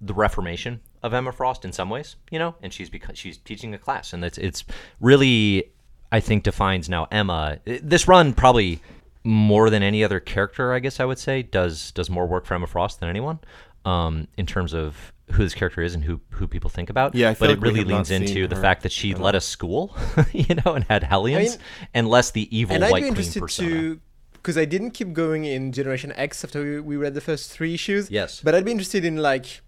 the 0.00 0.14
reformation 0.14 0.80
of 1.02 1.14
Emma 1.14 1.32
Frost 1.32 1.64
in 1.64 1.72
some 1.72 1.90
ways, 1.90 2.16
you 2.30 2.38
know, 2.38 2.54
and 2.62 2.72
she's 2.72 2.90
because 2.90 3.18
she's 3.18 3.38
teaching 3.38 3.74
a 3.74 3.78
class, 3.78 4.12
and 4.12 4.24
it's 4.24 4.38
it's 4.38 4.64
really 5.00 5.70
I 6.12 6.20
think 6.20 6.42
defines 6.42 6.88
now 6.88 7.06
Emma. 7.10 7.58
This 7.64 8.08
run 8.08 8.32
probably 8.32 8.80
more 9.22 9.68
than 9.70 9.82
any 9.82 10.02
other 10.02 10.18
character, 10.18 10.72
I 10.72 10.78
guess 10.78 11.00
I 11.00 11.04
would 11.04 11.18
say, 11.18 11.42
does 11.42 11.92
does 11.92 12.10
more 12.10 12.26
work 12.26 12.46
for 12.46 12.54
Emma 12.54 12.66
Frost 12.66 13.00
than 13.00 13.08
anyone, 13.08 13.38
um, 13.84 14.28
in 14.36 14.46
terms 14.46 14.74
of 14.74 15.12
who 15.32 15.42
this 15.44 15.54
character 15.54 15.82
is 15.82 15.94
and 15.94 16.04
who 16.04 16.20
who 16.30 16.46
people 16.48 16.70
think 16.70 16.90
about. 16.90 17.14
Yeah, 17.14 17.30
I 17.30 17.34
but 17.34 17.48
like 17.48 17.58
it 17.58 17.62
really 17.62 17.84
leans 17.84 18.10
into 18.10 18.46
the 18.48 18.56
fact 18.56 18.82
that 18.82 18.92
she 18.92 19.14
led 19.14 19.34
a 19.34 19.40
school, 19.40 19.96
you 20.32 20.54
know, 20.64 20.74
and 20.74 20.84
had 20.84 21.02
Hellions, 21.04 21.50
mean- 21.56 21.66
and 21.94 22.08
less 22.08 22.30
the 22.30 22.54
evil 22.56 22.74
and 22.76 22.84
I'd 22.84 23.02
be 23.02 23.08
interested 23.08 23.46
to 23.48 24.00
because 24.34 24.56
I 24.56 24.64
didn't 24.64 24.92
keep 24.92 25.12
going 25.12 25.44
in 25.44 25.70
Generation 25.72 26.12
X 26.16 26.42
after 26.44 26.62
we, 26.62 26.80
we 26.80 26.96
read 26.96 27.14
the 27.14 27.20
first 27.20 27.50
three 27.52 27.74
issues. 27.74 28.10
Yes. 28.10 28.40
but 28.42 28.54
I'd 28.54 28.64
be 28.64 28.70
interested 28.70 29.04
in 29.04 29.16
like 29.18 29.60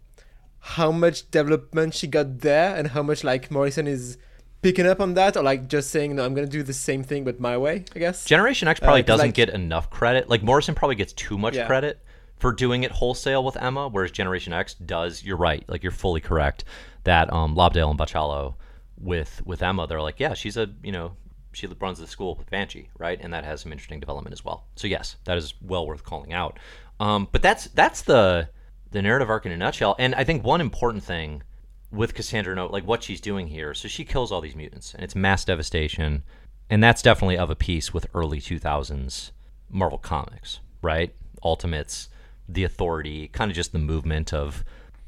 how 0.61 0.93
much 0.93 1.31
development 1.31 1.93
she 1.95 2.07
got 2.07 2.39
there 2.41 2.75
and 2.77 2.89
how 2.89 3.03
much 3.03 3.25
like 3.25 3.51
Morrison 3.51 3.87
is 3.87 4.17
picking 4.63 4.87
up 4.87 5.01
on 5.01 5.15
that 5.15 5.37
or 5.37 5.43
like 5.43 5.67
just 5.69 5.91
saying 5.91 6.15
no 6.15 6.25
I'm 6.25 6.35
gonna 6.35 6.47
do 6.47 6.63
the 6.63 6.73
same 6.73 7.03
thing 7.03 7.25
but 7.25 7.41
my 7.41 7.59
way 7.59 7.85
I 7.97 7.99
guess 7.99 8.25
Generation 8.25 8.69
X 8.69 8.79
probably 8.79 9.01
Uh, 9.03 9.07
doesn't 9.07 9.27
like- 9.29 9.35
get 9.35 9.49
enough 9.51 9.91
credit. 9.91 10.29
Like 10.29 10.43
Morrison 10.43 10.75
probably 10.75 10.95
gets 10.95 11.13
too 11.13 11.37
much 11.37 11.57
Yeah. 11.57 11.67
credit 11.67 12.01
for 12.43 12.53
doing 12.53 12.83
it 12.83 12.91
wholesale 12.91 13.45
with 13.45 13.57
Emma, 13.57 13.87
whereas 13.87 14.11
Generation 14.11 14.53
X 14.53 14.75
does. 14.75 15.23
You're 15.23 15.37
right. 15.37 15.65
Like 15.69 15.85
you're 15.85 15.93
fully 15.93 16.21
correct 16.21 16.65
that 17.05 17.33
um, 17.33 17.55
Lobdell 17.55 17.89
and 17.89 17.99
Bachalo 17.99 18.55
with 18.99 19.41
with 19.47 19.63
Emma, 19.63 19.87
they're 19.87 20.03
like, 20.03 20.19
yeah, 20.19 20.35
she's 20.35 20.57
a 20.57 20.69
you 20.83 20.91
know 20.91 21.13
she 21.53 21.69
runs 21.81 22.01
the 22.01 22.07
school 22.09 22.35
with 22.35 22.51
Banshee, 22.51 22.89
right? 22.99 23.21
And 23.21 23.33
that 23.33 23.45
has 23.45 23.61
some 23.61 23.71
interesting 23.71 24.01
development 24.01 24.33
as 24.33 24.45
well. 24.45 24.67
So 24.75 24.89
yes, 24.89 25.17
that 25.25 25.39
is 25.39 25.55
well 25.63 25.87
worth 25.87 26.03
calling 26.03 26.33
out. 26.33 26.59
Um, 26.99 27.29
but 27.31 27.43
that's 27.43 27.67
that's 27.67 28.03
the 28.03 28.49
the 28.91 29.03
narrative 29.03 29.31
arc 29.31 29.47
in 29.47 29.53
a 29.53 29.57
nutshell. 29.57 29.95
And 30.01 30.13
I 30.17 30.25
think 30.25 30.43
one 30.43 30.61
important 30.61 31.05
thing 31.05 31.45
with 31.93 32.13
Cassandra 32.13 32.57
Nova, 32.57 32.73
like 32.73 32.89
what 32.89 33.05
she's 33.05 33.21
doing 33.21 33.47
here, 33.47 33.73
so 33.73 33.87
she 33.87 34.05
kills 34.05 34.33
all 34.33 34.41
these 34.41 34.57
mutants, 34.57 34.95
and 34.95 35.05
it's 35.05 35.15
mass 35.15 35.45
devastation, 35.45 36.25
and 36.69 36.83
that's 36.83 37.03
definitely 37.03 37.39
of 37.39 37.51
a 37.51 37.55
piece 37.55 37.95
with 37.95 38.09
early 38.15 38.41
2000s 38.41 39.31
Marvel 39.71 39.99
Comics, 39.99 40.59
right? 40.83 41.15
Ultimates, 41.45 42.09
the 42.55 42.65
authority, 42.65 43.29
kind 43.29 43.51
of 43.51 43.55
just 43.55 43.73
the 43.73 43.79
movement 43.79 44.33
of 44.33 44.65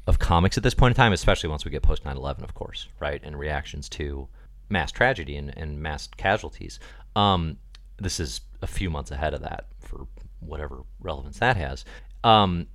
of 0.07 0.19
comics 0.19 0.55
at 0.55 0.61
this 0.61 0.75
point 0.75 0.91
in 0.91 0.95
time, 0.95 1.13
especially 1.13 1.49
once 1.49 1.65
we 1.65 1.71
get 1.71 1.81
post 1.81 2.03
9/11, 2.03 2.43
of 2.43 2.53
course, 2.53 2.87
right, 2.99 3.21
and 3.23 3.39
reactions 3.39 3.89
to 3.89 4.27
mass 4.69 4.91
tragedy 4.91 5.35
and, 5.35 5.55
and 5.57 5.81
mass 5.81 6.07
casualties. 6.17 6.79
Um, 7.15 7.57
this 7.97 8.19
is 8.19 8.41
a 8.61 8.67
few 8.67 8.89
months 8.89 9.11
ahead 9.11 9.33
of 9.33 9.41
that 9.41 9.65
for 9.79 10.07
whatever 10.39 10.83
relevance 10.99 11.39
that 11.39 11.57
has. 11.57 11.85
Um, 12.23 12.67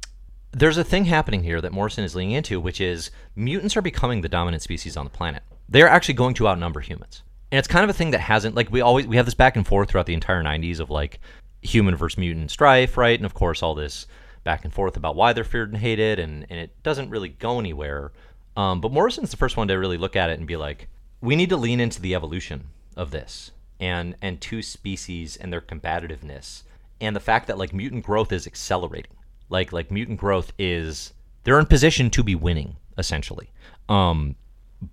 there's 0.53 0.79
a 0.79 0.85
thing 0.85 1.05
happening 1.05 1.43
here 1.43 1.61
that 1.61 1.73
Morrison 1.73 2.05
is 2.05 2.17
leaning 2.17 2.35
into, 2.35 2.61
which 2.61 2.81
is 2.81 3.11
mutants 3.37 3.77
are 3.77 3.83
becoming 3.83 4.21
the 4.21 4.29
dominant 4.29 4.63
species 4.63 4.97
on 4.97 5.05
the 5.05 5.11
planet. 5.11 5.43
They're 5.69 5.89
actually 5.89 6.15
going 6.15 6.35
to 6.35 6.49
outnumber 6.49 6.81
humans. 6.81 7.23
And 7.53 7.59
it's 7.59 7.69
kind 7.69 7.85
of 7.85 7.91
a 7.91 7.95
thing 7.95 8.13
that 8.13 8.21
hasn't 8.21 8.55
like 8.55 8.71
we 8.71 8.81
always 8.81 9.07
we 9.07 9.17
have 9.17 9.27
this 9.27 9.35
back 9.35 9.57
and 9.57 9.67
forth 9.67 9.91
throughout 9.91 10.07
the 10.07 10.15
entire 10.15 10.43
90s 10.43 10.81
of 10.81 10.91
like 10.91 11.21
human 11.63 11.97
versus 11.97 12.19
mutant 12.19 12.51
strife, 12.51 12.97
right? 12.97 13.19
And 13.19 13.27
of 13.27 13.35
course 13.35 13.63
all 13.63 13.75
this 13.75 14.07
back 14.51 14.65
and 14.65 14.75
forth 14.75 14.97
about 14.97 15.15
why 15.15 15.33
they're 15.33 15.45
feared 15.45 15.69
and 15.69 15.81
hated 15.81 16.19
and, 16.19 16.45
and 16.51 16.59
it 16.59 16.83
doesn't 16.83 17.09
really 17.09 17.29
go 17.29 17.61
anywhere. 17.61 18.11
Um, 18.57 18.81
but 18.81 18.91
Morrison's 18.91 19.31
the 19.31 19.37
first 19.37 19.57
one 19.57 19.69
to 19.69 19.75
really 19.75 19.97
look 19.97 20.17
at 20.17 20.29
it 20.29 20.41
and 20.41 20.49
be 20.49 20.57
like, 20.57 20.89
we 21.21 21.37
need 21.37 21.51
to 21.51 21.57
lean 21.57 21.79
into 21.79 22.03
the 22.03 22.17
evolution 22.17 22.65
of 22.97 23.13
this 23.13 23.53
and 23.79 24.17
and 24.21 24.41
two 24.41 24.61
species 24.61 25.37
and 25.37 25.53
their 25.53 25.61
combativeness 25.61 26.65
and 27.01 27.15
the 27.15 27.21
fact 27.21 27.47
that 27.47 27.59
like 27.59 27.73
mutant 27.73 28.05
growth 28.05 28.33
is 28.33 28.45
accelerating. 28.45 29.13
Like 29.49 29.73
like 29.73 29.93
mutant 29.93 30.19
growth 30.19 30.53
is 30.59 31.13
they're 31.45 31.61
in 31.61 31.67
position 31.67 32.11
to 32.11 32.25
be 32.25 32.35
winning 32.35 32.75
essentially. 32.99 33.53
Um 33.89 34.35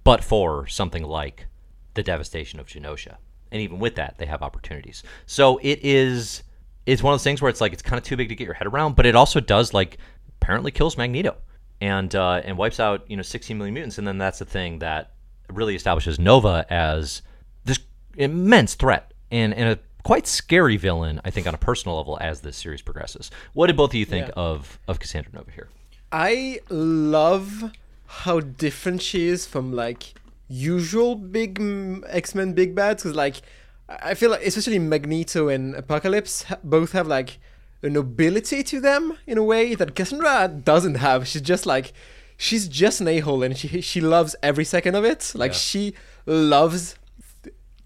but 0.03 0.23
for 0.23 0.67
something 0.67 1.03
like 1.03 1.47
the 1.95 2.03
devastation 2.03 2.59
of 2.59 2.67
genosha. 2.67 3.15
And 3.51 3.59
even 3.59 3.79
with 3.79 3.95
that 3.95 4.19
they 4.19 4.27
have 4.27 4.43
opportunities. 4.43 5.01
So 5.25 5.57
it 5.63 5.79
is 5.81 6.43
it's 6.87 7.03
one 7.03 7.13
of 7.13 7.19
those 7.19 7.23
things 7.23 7.41
where 7.41 7.49
it's 7.49 7.61
like 7.61 7.73
it's 7.73 7.83
kind 7.83 7.97
of 7.99 8.03
too 8.03 8.15
big 8.17 8.29
to 8.29 8.35
get 8.35 8.45
your 8.45 8.55
head 8.55 8.65
around 8.65 8.95
but 8.95 9.05
it 9.05 9.15
also 9.15 9.39
does 9.39 9.73
like 9.73 9.97
apparently 10.41 10.71
kills 10.71 10.97
magneto 10.97 11.35
and 11.81 12.15
uh 12.15 12.41
and 12.43 12.57
wipes 12.57 12.79
out 12.79 13.03
you 13.09 13.15
know 13.15 13.21
16 13.21 13.55
million 13.57 13.73
mutants 13.75 13.97
and 13.99 14.07
then 14.07 14.17
that's 14.17 14.39
the 14.39 14.45
thing 14.45 14.79
that 14.79 15.11
really 15.51 15.75
establishes 15.75 16.17
nova 16.19 16.65
as 16.69 17.21
this 17.65 17.79
immense 18.15 18.73
threat 18.73 19.13
and, 19.29 19.53
and 19.53 19.69
a 19.69 19.79
quite 20.03 20.25
scary 20.25 20.77
villain, 20.77 21.19
I 21.25 21.31
think, 21.31 21.47
on 21.47 21.53
a 21.53 21.57
personal 21.57 21.97
level 21.97 22.17
as 22.21 22.39
this 22.39 22.55
series 22.55 22.81
progresses. 22.81 23.29
What 23.51 23.67
did 23.67 23.75
both 23.75 23.89
of 23.89 23.95
you 23.95 24.05
think 24.05 24.27
Yeah. 24.27 24.33
of 24.37 24.79
of 24.87 24.99
Cassandra 25.01 25.33
Nova 25.33 25.51
here? 25.51 25.67
I 26.13 26.61
love 26.69 27.73
how 28.05 28.39
different 28.39 29.01
she 29.01 29.27
is 29.27 29.45
from 29.45 29.73
like 29.73 30.13
usual 30.47 31.15
big 31.15 31.59
X 32.07 32.33
Men 32.33 32.53
big 32.53 32.73
bads. 32.73 33.03
Because 33.03 33.17
like 33.17 33.41
I 33.89 34.13
feel 34.15 34.31
like 34.31 34.45
especially 34.45 34.79
Magneto 34.79 35.47
and 35.47 35.75
Apocalypse 35.75 36.45
both 36.63 36.91
have 36.91 37.07
like 37.07 37.39
a 37.81 37.89
nobility 37.89 38.63
to 38.63 38.79
them 38.81 39.17
in 39.25 39.37
a 39.37 39.43
way 39.43 39.75
that 39.75 39.95
Cassandra 39.95 40.47
doesn't 40.47 40.95
have. 40.95 41.27
She's 41.27 41.41
just 41.41 41.65
like 41.65 41.93
she's 42.35 42.67
just 42.67 43.01
an 43.01 43.07
a 43.07 43.19
hole 43.19 43.43
and 43.43 43.57
she 43.57 43.81
she 43.81 44.01
loves 44.01 44.35
every 44.43 44.65
second 44.65 44.95
of 44.95 45.05
it. 45.05 45.31
Like 45.35 45.51
Yeah. 45.51 45.57
she 45.57 45.93
loves 46.25 46.95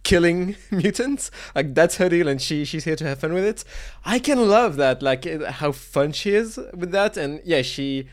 killing 0.03 0.55
mutants 0.71 1.29
like 1.53 1.75
that's 1.75 1.97
her 1.97 2.09
deal 2.09 2.27
and 2.27 2.41
she 2.41 2.65
she's 2.65 2.85
here 2.85 2.95
to 2.95 3.05
have 3.05 3.19
fun 3.19 3.33
with 3.33 3.45
it 3.45 3.63
i 4.03 4.17
can 4.17 4.49
love 4.49 4.75
that 4.77 5.03
like 5.03 5.25
how 5.43 5.71
fun 5.71 6.11
she 6.11 6.31
is 6.33 6.57
with 6.73 6.89
that 6.91 7.15
and 7.17 7.39
yeah 7.45 7.61
she 7.61 8.07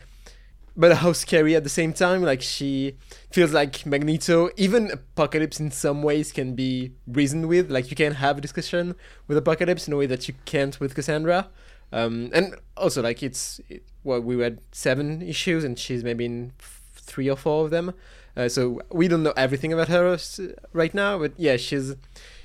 but 0.77 0.97
how 0.97 1.11
scary 1.11 1.55
at 1.55 1.63
the 1.63 1.69
same 1.69 1.91
time 1.91 2.21
like 2.21 2.43
she 2.43 2.95
feels 3.31 3.53
like 3.53 3.85
magneto 3.85 4.49
even 4.57 4.89
apocalypse 4.91 5.59
in 5.59 5.69
some 5.69 6.01
ways 6.01 6.31
can 6.31 6.55
be 6.55 6.91
reasoned 7.07 7.47
with 7.47 7.69
like 7.69 7.89
you 7.91 7.95
can 7.95 8.13
have 8.13 8.37
a 8.37 8.41
discussion 8.41 8.95
with 9.27 9.37
apocalypse 9.37 9.87
in 9.87 9.93
a 9.93 9.97
way 9.97 10.05
that 10.05 10.27
you 10.27 10.33
can't 10.45 10.79
with 10.79 10.95
cassandra 10.95 11.47
um 11.91 12.31
and 12.33 12.55
also 12.75 13.01
like 13.01 13.21
it's 13.21 13.61
it, 13.69 13.83
well 14.03 14.19
we 14.19 14.35
read 14.35 14.59
seven 14.71 15.21
issues 15.21 15.63
and 15.63 15.77
she's 15.77 16.03
maybe 16.03 16.25
in 16.25 16.51
three 16.95 17.29
or 17.29 17.35
four 17.35 17.65
of 17.65 17.71
them 17.71 17.93
uh, 18.39 18.47
so 18.47 18.81
we 18.89 19.07
don't 19.09 19.23
know 19.23 19.33
everything 19.35 19.73
about 19.73 19.89
her 19.89 20.17
right 20.71 20.93
now, 20.93 21.19
but 21.19 21.33
yeah, 21.37 21.57
she's 21.57 21.95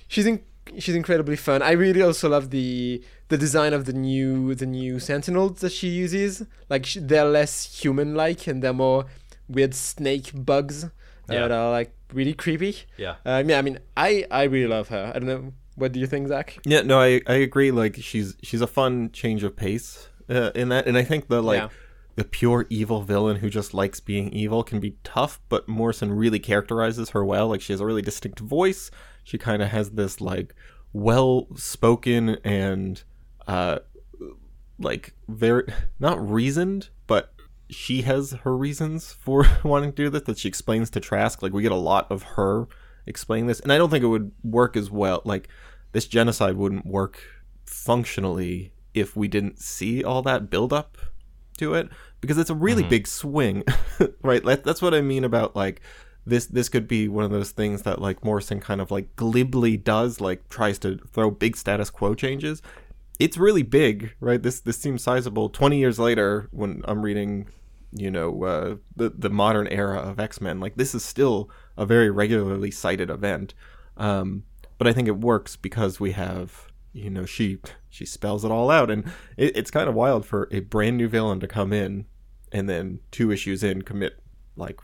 she's 0.08 0.26
in, 0.26 0.40
she's 0.78 0.96
incredibly 0.96 1.36
fun. 1.36 1.62
I 1.62 1.70
really 1.70 2.02
also 2.02 2.28
love 2.28 2.50
the 2.50 3.02
the 3.28 3.38
design 3.38 3.72
of 3.72 3.84
the 3.84 3.92
new 3.92 4.56
the 4.56 4.66
new 4.66 4.98
Sentinels 4.98 5.60
that 5.60 5.70
she 5.70 5.88
uses. 5.88 6.44
Like 6.68 6.86
sh 6.86 6.98
they're 7.00 7.26
less 7.26 7.80
human 7.80 8.14
like 8.14 8.48
and 8.48 8.60
they're 8.60 8.72
more 8.72 9.06
weird 9.48 9.74
snake 9.74 10.30
bugs 10.34 10.84
Yeah. 11.28 11.40
that 11.48 11.52
are 11.52 11.70
like 11.70 11.94
really 12.12 12.34
creepy. 12.34 12.76
Yeah. 12.96 13.16
Um, 13.24 13.48
yeah, 13.48 13.58
I 13.58 13.62
mean, 13.62 13.78
I 13.96 14.24
I 14.30 14.44
really 14.44 14.68
love 14.68 14.88
her. 14.88 15.12
I 15.14 15.18
don't 15.18 15.28
know. 15.28 15.52
What 15.76 15.92
do 15.92 15.98
you 16.00 16.06
think, 16.06 16.28
Zach? 16.28 16.58
Yeah, 16.64 16.82
no, 16.82 17.00
I 17.00 17.20
I 17.26 17.34
agree. 17.34 17.70
Like 17.70 17.96
she's 17.96 18.36
she's 18.42 18.60
a 18.60 18.66
fun 18.66 19.10
change 19.12 19.42
of 19.42 19.56
pace 19.56 20.08
uh, 20.30 20.50
in 20.54 20.68
that, 20.68 20.86
and 20.86 20.96
I 20.96 21.02
think 21.02 21.28
the 21.28 21.42
like 21.42 21.60
Yeah. 21.62 21.68
the 22.16 22.24
pure 22.24 22.66
evil 22.70 23.02
villain 23.02 23.36
who 23.38 23.50
just 23.50 23.74
likes 23.74 23.98
being 24.00 24.28
evil 24.32 24.62
can 24.62 24.78
be 24.80 24.96
tough, 25.02 25.40
but 25.48 25.66
Morrison 25.68 26.12
really 26.12 26.38
characterizes 26.38 27.10
her 27.10 27.24
well. 27.24 27.48
Like 27.48 27.60
she 27.60 27.72
has 27.72 27.80
a 27.80 27.86
really 27.86 28.02
distinct 28.02 28.38
voice. 28.38 28.90
She 29.24 29.36
kind 29.38 29.62
of 29.62 29.68
has 29.70 29.90
this 29.90 30.20
like 30.20 30.54
well 30.92 31.48
spoken 31.56 32.36
and 32.44 33.02
uh 33.48 33.78
like 34.78 35.12
very 35.28 35.64
not 35.98 36.18
reasoned, 36.30 36.90
but 37.06 37.33
she 37.70 38.02
has 38.02 38.32
her 38.42 38.56
reasons 38.56 39.12
for 39.12 39.46
wanting 39.64 39.92
to 39.92 39.96
do 39.96 40.10
this 40.10 40.22
that 40.22 40.38
she 40.38 40.48
explains 40.48 40.90
to 40.90 41.00
Trask. 41.00 41.42
Like 41.42 41.52
we 41.52 41.62
get 41.62 41.72
a 41.72 41.76
lot 41.76 42.10
of 42.10 42.22
her 42.22 42.68
explaining 43.06 43.46
this, 43.46 43.60
and 43.60 43.72
I 43.72 43.78
don't 43.78 43.90
think 43.90 44.04
it 44.04 44.08
would 44.08 44.32
work 44.42 44.76
as 44.76 44.90
well. 44.90 45.22
Like 45.24 45.48
this 45.92 46.06
genocide 46.06 46.56
wouldn't 46.56 46.86
work 46.86 47.22
functionally 47.64 48.72
if 48.92 49.16
we 49.16 49.28
didn't 49.28 49.58
see 49.58 50.04
all 50.04 50.22
that 50.22 50.50
build 50.50 50.72
up 50.72 50.96
to 51.58 51.74
it 51.74 51.88
because 52.20 52.38
it's 52.38 52.50
a 52.50 52.54
really 52.54 52.82
mm-hmm. 52.82 52.90
big 52.90 53.06
swing, 53.06 53.64
right? 54.22 54.42
That's 54.44 54.82
what 54.82 54.94
I 54.94 55.00
mean 55.00 55.24
about 55.24 55.54
like 55.54 55.80
this. 56.26 56.46
This 56.46 56.68
could 56.68 56.88
be 56.88 57.08
one 57.08 57.24
of 57.24 57.30
those 57.30 57.50
things 57.50 57.82
that 57.82 58.00
like 58.00 58.24
Morrison 58.24 58.60
kind 58.60 58.80
of 58.80 58.90
like 58.90 59.14
glibly 59.16 59.76
does, 59.76 60.20
like 60.20 60.48
tries 60.48 60.78
to 60.80 60.98
throw 61.12 61.30
big 61.30 61.56
status 61.56 61.90
quo 61.90 62.14
changes. 62.14 62.62
It's 63.18 63.36
really 63.36 63.62
big, 63.62 64.14
right? 64.20 64.42
This 64.42 64.60
this 64.60 64.78
seems 64.78 65.02
sizable. 65.02 65.48
Twenty 65.48 65.78
years 65.78 65.98
later, 65.98 66.48
when 66.50 66.82
I'm 66.86 67.02
reading, 67.02 67.48
you 67.92 68.10
know, 68.10 68.44
uh, 68.44 68.76
the 68.96 69.10
the 69.10 69.30
modern 69.30 69.68
era 69.68 69.98
of 69.98 70.18
X 70.18 70.40
Men, 70.40 70.60
like 70.60 70.76
this 70.76 70.94
is 70.94 71.04
still 71.04 71.50
a 71.76 71.86
very 71.86 72.10
regularly 72.10 72.70
cited 72.70 73.10
event. 73.10 73.54
Um, 73.96 74.44
but 74.78 74.88
I 74.88 74.92
think 74.92 75.08
it 75.08 75.20
works 75.20 75.56
because 75.56 76.00
we 76.00 76.12
have 76.12 76.68
you 76.94 77.10
know 77.10 77.26
she 77.26 77.58
she 77.90 78.06
spells 78.06 78.44
it 78.44 78.50
all 78.50 78.70
out 78.70 78.90
and 78.90 79.04
it, 79.36 79.56
it's 79.56 79.70
kind 79.70 79.88
of 79.88 79.94
wild 79.94 80.24
for 80.24 80.48
a 80.50 80.60
brand 80.60 80.96
new 80.96 81.08
villain 81.08 81.40
to 81.40 81.48
come 81.48 81.72
in 81.72 82.06
and 82.52 82.68
then 82.68 83.00
two 83.10 83.30
issues 83.30 83.62
in 83.62 83.82
commit 83.82 84.20
like 84.56 84.80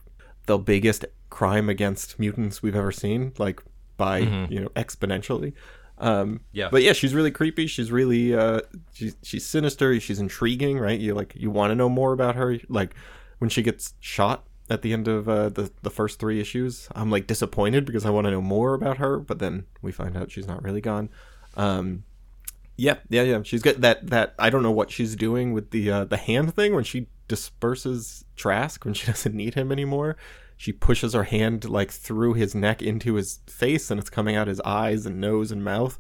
the 0.47 0.59
biggest 0.59 1.05
crime 1.31 1.69
against 1.69 2.19
mutants 2.19 2.63
we've 2.63 2.75
ever 2.75 2.91
seen 2.93 3.33
like 3.39 3.63
by 3.97 4.19
you 4.51 4.61
know 4.61 4.69
exponentially 4.71 5.53
um 6.01 6.41
Yeah. 6.53 6.69
but 6.71 6.83
yeah 6.83 6.93
she's 6.93 7.15
really 7.15 7.31
creepy 7.31 7.67
she's 7.67 7.93
really 7.93 8.35
uh 8.35 8.61
she's, 8.93 9.17
she's 9.23 9.47
sinister 9.47 9.99
she's 10.01 10.19
intriguing 10.19 10.79
right 10.79 10.99
you 10.99 11.15
like 11.15 11.35
you 11.37 11.51
want 11.51 11.71
to 11.71 11.75
know 11.75 11.89
more 11.89 12.13
about 12.13 12.35
her 12.37 12.59
like 12.69 12.95
when 13.39 13.49
she 13.51 13.63
gets 13.63 13.95
shot 14.01 14.45
at 14.69 14.83
the 14.83 14.93
end 14.93 15.09
of 15.09 15.29
uh, 15.29 15.49
the 15.51 15.71
the 15.83 15.91
first 15.91 16.19
three 16.19 16.41
issues 16.41 16.89
i'm 16.95 17.11
like 17.11 17.27
disappointed 17.27 17.85
because 17.85 18.05
i 18.07 18.11
want 18.11 18.25
to 18.27 18.31
know 18.31 18.41
more 18.41 18.75
about 18.75 18.97
her 18.99 19.19
but 19.19 19.39
then 19.39 19.65
we 19.83 19.93
find 19.93 20.17
out 20.17 20.31
she's 20.31 20.47
not 20.47 20.63
really 20.63 20.81
gone 20.81 21.09
um 21.57 22.03
yeah, 22.77 22.95
yeah, 23.11 23.25
yeah. 23.25 23.43
She's 23.43 23.61
got 23.61 23.83
that 23.83 24.07
that 24.07 24.35
I 24.39 24.49
don't 24.49 24.63
know 24.63 24.71
what 24.71 24.91
she's 24.91 25.15
doing 25.15 25.53
with 25.53 25.71
the 25.71 25.91
uh, 25.91 26.05
the 26.05 26.17
hand 26.17 26.55
thing 26.55 26.75
when 26.75 26.85
she 26.85 27.09
disperses 27.29 28.25
Trask 28.37 28.83
when 28.87 28.95
she 28.95 29.07
doesn't 29.13 29.35
need 29.35 29.53
him 29.53 29.71
anymore. 29.71 30.17
She 30.61 30.73
pushes 30.75 31.15
her 31.15 31.25
hand 31.25 31.65
like 31.71 31.91
through 31.91 32.35
his 32.35 32.55
neck 32.55 32.83
into 32.83 33.15
his 33.15 33.39
face 33.47 33.91
and 33.91 33.99
it's 33.99 34.11
coming 34.11 34.37
out 34.37 34.47
his 34.47 34.61
eyes 34.61 35.07
and 35.07 35.19
nose 35.19 35.51
and 35.51 35.65
mouth. 35.65 35.99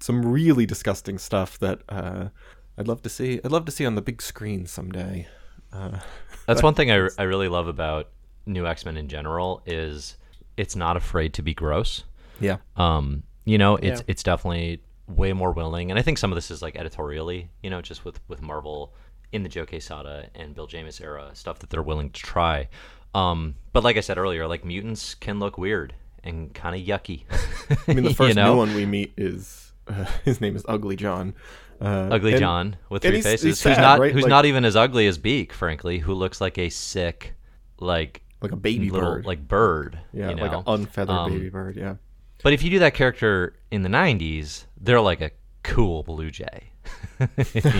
Some 0.00 0.26
really 0.26 0.66
disgusting 0.66 1.18
stuff 1.18 1.56
that 1.60 1.82
uh, 1.88 2.30
I'd 2.76 2.88
love 2.88 3.02
to 3.02 3.08
see. 3.08 3.38
I'd 3.44 3.52
love 3.52 3.64
to 3.66 3.70
see 3.70 3.86
on 3.86 3.94
the 3.94 4.02
big 4.02 4.20
screen 4.20 4.66
someday. 4.66 5.28
Uh, 5.72 6.00
That's 6.48 6.64
one 6.64 6.74
thing 6.74 6.90
I, 6.90 7.08
I 7.16 7.22
really 7.22 7.46
love 7.46 7.68
about 7.68 8.08
New 8.44 8.66
X 8.66 8.84
Men 8.84 8.96
in 8.96 9.06
general 9.06 9.62
is 9.66 10.16
it's 10.56 10.74
not 10.74 10.96
afraid 10.96 11.32
to 11.34 11.42
be 11.42 11.54
gross. 11.54 12.02
yeah. 12.40 12.56
Um, 12.76 13.22
you 13.44 13.56
know, 13.56 13.76
it's 13.76 14.00
Yeah. 14.00 14.04
it's 14.08 14.24
definitely 14.24 14.82
way 15.06 15.32
more 15.32 15.52
willing, 15.52 15.90
and 15.92 15.98
I 15.98 16.02
think 16.02 16.18
some 16.18 16.32
of 16.32 16.36
this 16.36 16.50
is 16.50 16.60
like 16.60 16.74
editorially, 16.74 17.50
you 17.62 17.70
know, 17.70 17.80
just 17.80 18.04
with 18.04 18.18
with 18.26 18.42
Marvel 18.42 18.94
in 19.30 19.44
the 19.44 19.48
Joe 19.48 19.64
Quesada 19.64 20.28
and 20.34 20.56
Bill 20.56 20.66
Jemas 20.66 21.00
era 21.00 21.30
stuff 21.34 21.60
that 21.60 21.70
they're 21.70 21.82
willing 21.84 22.10
to 22.10 22.20
try. 22.20 22.68
Um, 23.14 23.54
but 23.72 23.82
like 23.84 23.96
I 23.96 24.00
said 24.00 24.18
earlier, 24.18 24.46
like 24.46 24.64
mutants 24.64 25.14
can 25.14 25.38
look 25.38 25.58
weird 25.58 25.94
and 26.24 26.52
kind 26.54 26.74
of 26.74 26.86
yucky. 26.86 27.24
I 27.88 27.94
mean, 27.94 28.04
the 28.04 28.14
first 28.14 28.28
you 28.28 28.34
know? 28.34 28.52
new 28.52 28.58
one 28.58 28.74
we 28.74 28.86
meet 28.86 29.12
is 29.16 29.72
uh, 29.88 30.04
his 30.24 30.40
name 30.40 30.56
is 30.56 30.64
Ugly 30.68 30.96
John. 30.96 31.34
Uh, 31.80 32.08
Ugly 32.12 32.32
and- 32.32 32.40
John 32.40 32.76
with 32.88 33.02
three 33.02 33.12
he's- 33.12 33.24
faces, 33.24 33.42
he's 33.42 33.62
who's 33.62 33.76
not 33.78 33.98
right? 33.98 34.12
who's 34.12 34.22
Like- 34.22 34.30
not 34.30 34.44
even 34.46 34.64
as 34.64 34.76
ugly 34.76 35.06
as 35.06 35.18
Beak, 35.18 35.52
frankly, 35.52 35.98
who 35.98 36.14
looks 36.14 36.40
like 36.40 36.56
a 36.58 36.68
sick, 36.68 37.34
like 37.80 38.22
like 38.40 38.52
a 38.52 38.56
baby 38.56 38.90
little 38.90 39.14
bird. 39.14 39.26
like 39.26 39.46
bird. 39.46 39.98
yeah, 40.12 40.30
you 40.30 40.34
know? 40.36 40.42
like 40.42 40.52
an 40.52 40.62
unfeathered 40.66 41.14
Um, 41.16 41.32
baby 41.32 41.48
bird. 41.48 41.76
Yeah. 41.76 41.96
But 42.42 42.52
if 42.52 42.62
you 42.64 42.70
do 42.70 42.78
that 42.80 42.94
character 42.94 43.54
in 43.70 43.82
the 43.82 43.88
'90s, 43.88 44.64
they're 44.80 45.00
like 45.00 45.20
a 45.20 45.30
cool 45.62 46.02
blue 46.02 46.30
jay, 46.30 46.70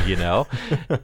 you 0.06 0.14
know, 0.16 0.46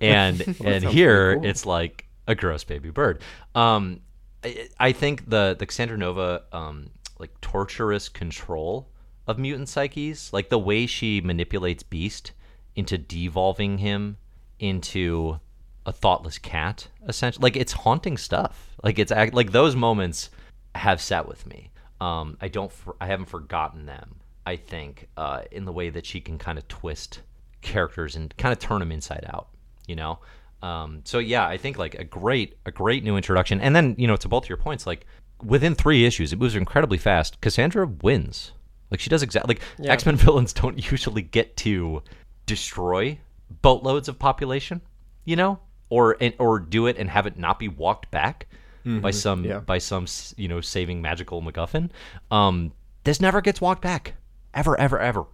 and 0.00 0.56
and 0.64 0.84
here 0.84 1.34
cool. 1.36 1.44
it's 1.44 1.66
like 1.66 2.06
a 2.28 2.34
gross 2.36 2.62
baby 2.64 2.90
bird. 2.90 3.20
Um, 3.56 4.00
I, 4.44 4.92
think 4.92 5.28
the 5.28 5.56
the 5.58 5.66
Cassandra 5.66 5.98
Nova 5.98 6.44
um 6.52 6.90
like 7.18 7.40
torturous 7.40 8.08
control 8.08 8.88
of 9.26 9.38
mutant 9.38 9.68
psyches, 9.68 10.32
like 10.32 10.48
the 10.48 10.58
way 10.58 10.86
she 10.86 11.20
manipulates 11.20 11.82
Beast 11.82 12.32
into 12.76 12.96
devolving 12.96 13.78
him 13.78 14.16
into 14.58 15.40
a 15.84 15.92
thoughtless 15.92 16.38
cat, 16.38 16.88
essentially. 17.06 17.42
Like 17.42 17.56
it's 17.56 17.72
haunting 17.72 18.16
stuff. 18.16 18.76
Like 18.82 18.98
it's 18.98 19.10
like 19.10 19.52
those 19.52 19.74
moments 19.74 20.30
have 20.74 21.00
sat 21.00 21.28
with 21.28 21.46
me. 21.46 21.70
Um, 22.00 22.36
I 22.40 22.48
don't, 22.48 22.72
I 23.00 23.06
haven't 23.06 23.26
forgotten 23.26 23.86
them. 23.86 24.20
I 24.46 24.56
think 24.56 25.08
uh, 25.16 25.42
in 25.50 25.64
the 25.64 25.72
way 25.72 25.90
that 25.90 26.06
she 26.06 26.20
can 26.20 26.38
kind 26.38 26.56
of 26.56 26.68
twist 26.68 27.20
characters 27.60 28.16
and 28.16 28.34
kind 28.36 28.52
of 28.52 28.58
turn 28.58 28.78
them 28.78 28.92
inside 28.92 29.26
out. 29.28 29.48
You 29.86 29.96
know. 29.96 30.20
Um, 30.62 31.02
so 31.04 31.18
yeah, 31.18 31.46
I 31.46 31.56
think 31.56 31.78
like 31.78 31.94
a 31.94 32.04
great, 32.04 32.56
a 32.66 32.70
great 32.70 33.04
new 33.04 33.16
introduction. 33.16 33.60
And 33.60 33.74
then 33.74 33.94
you 33.98 34.06
know, 34.06 34.16
to 34.16 34.28
both 34.28 34.44
of 34.44 34.48
your 34.48 34.58
points, 34.58 34.86
like 34.86 35.06
within 35.42 35.74
three 35.74 36.04
issues, 36.04 36.32
it 36.32 36.38
moves 36.38 36.56
incredibly 36.56 36.98
fast. 36.98 37.40
Cassandra 37.40 37.86
wins. 37.86 38.52
Like 38.90 39.00
she 39.00 39.10
does 39.10 39.22
exactly 39.22 39.56
like 39.56 39.62
Yeah. 39.78 39.92
X 39.92 40.06
Men 40.06 40.16
villains 40.26 40.52
don't 40.52 40.90
usually 40.90 41.22
get 41.22 41.56
to 41.58 42.02
destroy 42.46 43.18
boatloads 43.62 44.08
of 44.08 44.18
population, 44.18 44.80
you 45.24 45.36
know, 45.36 45.60
or 45.90 46.16
and, 46.20 46.34
or 46.38 46.58
do 46.58 46.86
it 46.86 46.96
and 46.98 47.10
have 47.10 47.26
it 47.26 47.38
not 47.38 47.58
be 47.58 47.68
walked 47.68 48.10
back 48.10 48.46
by 49.02 49.10
some 49.10 49.44
yeah. 49.44 49.58
by 49.60 49.76
some 49.78 50.06
you 50.36 50.48
know 50.48 50.60
saving 50.60 51.02
magical 51.02 51.42
MacGuffin. 51.42 51.90
Um, 52.30 52.72
this 53.04 53.20
never 53.20 53.40
gets 53.40 53.60
walked 53.60 53.82
back, 53.82 54.14
ever, 54.54 54.78
ever, 54.80 54.98
ever. 54.98 55.26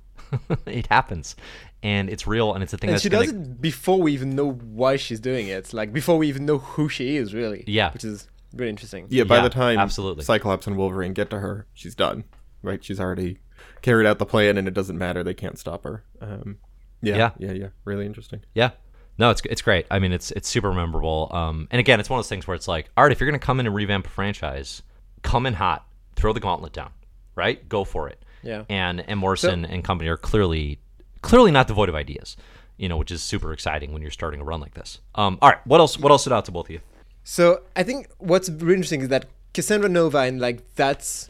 it 0.66 0.87
happens, 0.89 1.37
and 1.82 2.09
it's 2.11 2.26
real, 2.26 2.55
and 2.55 2.62
it's 2.62 2.72
a 2.72 2.78
thing 2.78 2.89
and 2.91 2.95
that's 2.95 3.03
she 3.03 3.09
gonna, 3.09 3.24
does 3.26 3.32
it 3.35 3.61
before 3.61 4.01
we 4.01 4.12
even 4.12 4.30
know 4.37 4.53
why 4.53 4.97
she's 4.97 5.20
doing 5.20 5.49
it. 5.49 5.72
Like 5.72 5.93
before 5.93 6.18
we 6.18 6.28
even 6.28 6.47
know 6.47 6.59
who 6.59 6.89
she 6.89 7.16
is, 7.16 7.35
really. 7.35 7.64
Yeah. 7.66 7.93
which 7.93 8.05
is 8.05 8.28
really 8.55 8.70
interesting. 8.70 9.07
Yeah, 9.11 9.24
by 9.24 9.37
Yeah, 9.37 9.43
the 9.45 9.51
time 9.51 9.78
absolutely. 9.78 10.24
Cyclops 10.24 10.66
and 10.66 10.76
Wolverine 10.76 11.12
get 11.12 11.30
to 11.30 11.41
her, 11.41 11.66
she's 11.74 11.95
done. 11.95 12.24
Right? 12.62 12.82
She's 12.82 12.99
already 12.99 13.39
carried 13.82 14.07
out 14.07 14.18
the 14.18 14.26
plan, 14.26 14.57
and 14.57 14.66
it 14.66 14.74
doesn't 14.74 14.97
matter. 14.97 15.22
They 15.22 15.35
can't 15.35 15.59
stop 15.59 15.85
her. 15.85 16.05
Um, 16.20 16.59
yeah, 17.03 17.16
Yeah. 17.16 17.30
yeah, 17.39 17.53
yeah, 17.53 17.66
Really 17.85 18.07
interesting. 18.07 18.41
Yeah. 18.55 18.70
No, 19.18 19.30
it's 19.30 19.43
it's 19.49 19.62
great. 19.62 19.87
I 19.91 19.99
mean, 20.01 20.12
it's 20.12 20.30
it's 20.32 20.49
super 20.49 20.72
memorable. 20.72 21.28
Um, 21.30 21.68
and 21.70 21.78
again, 21.78 22.01
it's 22.01 22.11
one 22.11 22.18
of 22.18 22.24
those 22.24 22.28
things 22.30 22.47
where 22.49 22.55
it's 22.57 22.66
like, 22.66 22.91
all 22.97 23.05
right, 23.05 23.12
if 23.12 23.20
you're 23.20 23.28
gonna 23.30 23.39
come 23.39 23.61
in 23.61 23.66
and 23.66 23.74
revamp 23.74 24.07
a 24.07 24.11
franchise, 24.11 24.82
come 25.22 25.47
in 25.47 25.55
hot, 25.55 25.87
throw 26.16 26.32
the 26.32 26.41
gauntlet 26.41 26.72
down, 26.72 26.91
right? 27.37 27.68
Go 27.68 27.85
for 27.85 28.09
it. 28.09 28.24
Yeah. 28.45 28.64
And 28.68 29.05
and 29.09 29.18
Morrison 29.18 29.64
and 29.64 29.82
company 29.82 30.09
are 30.11 30.16
clearly 30.16 30.78
clearly 31.22 31.51
not 31.51 31.66
devoid 31.66 31.88
of 31.88 31.95
ideas, 31.95 32.36
you 32.76 32.88
know, 32.88 32.97
which 32.97 33.11
is 33.11 33.22
super 33.22 33.53
exciting 33.53 33.92
when 33.92 34.03
you're 34.03 34.11
starting 34.11 34.40
a 34.40 34.45
run 34.45 34.61
like 34.61 34.74
this. 34.74 35.01
Um, 35.14 35.38
all 35.40 35.51
right, 35.51 35.66
what 35.66 35.80
else? 35.80 35.99
What 35.99 36.12
else 36.12 36.22
stood 36.22 36.32
out 36.32 36.45
to 36.47 36.53
both 36.53 36.66
of 36.66 36.70
you? 36.70 36.80
So 37.24 37.62
I 37.74 37.82
think 37.82 38.09
what's 38.18 38.51
really 38.51 38.74
interesting 38.74 39.01
is 39.01 39.09
that 39.09 39.26
Cassandra 39.55 39.88
Nova 39.88 40.18
and 40.18 40.40
like 40.40 40.74
that's 40.74 41.28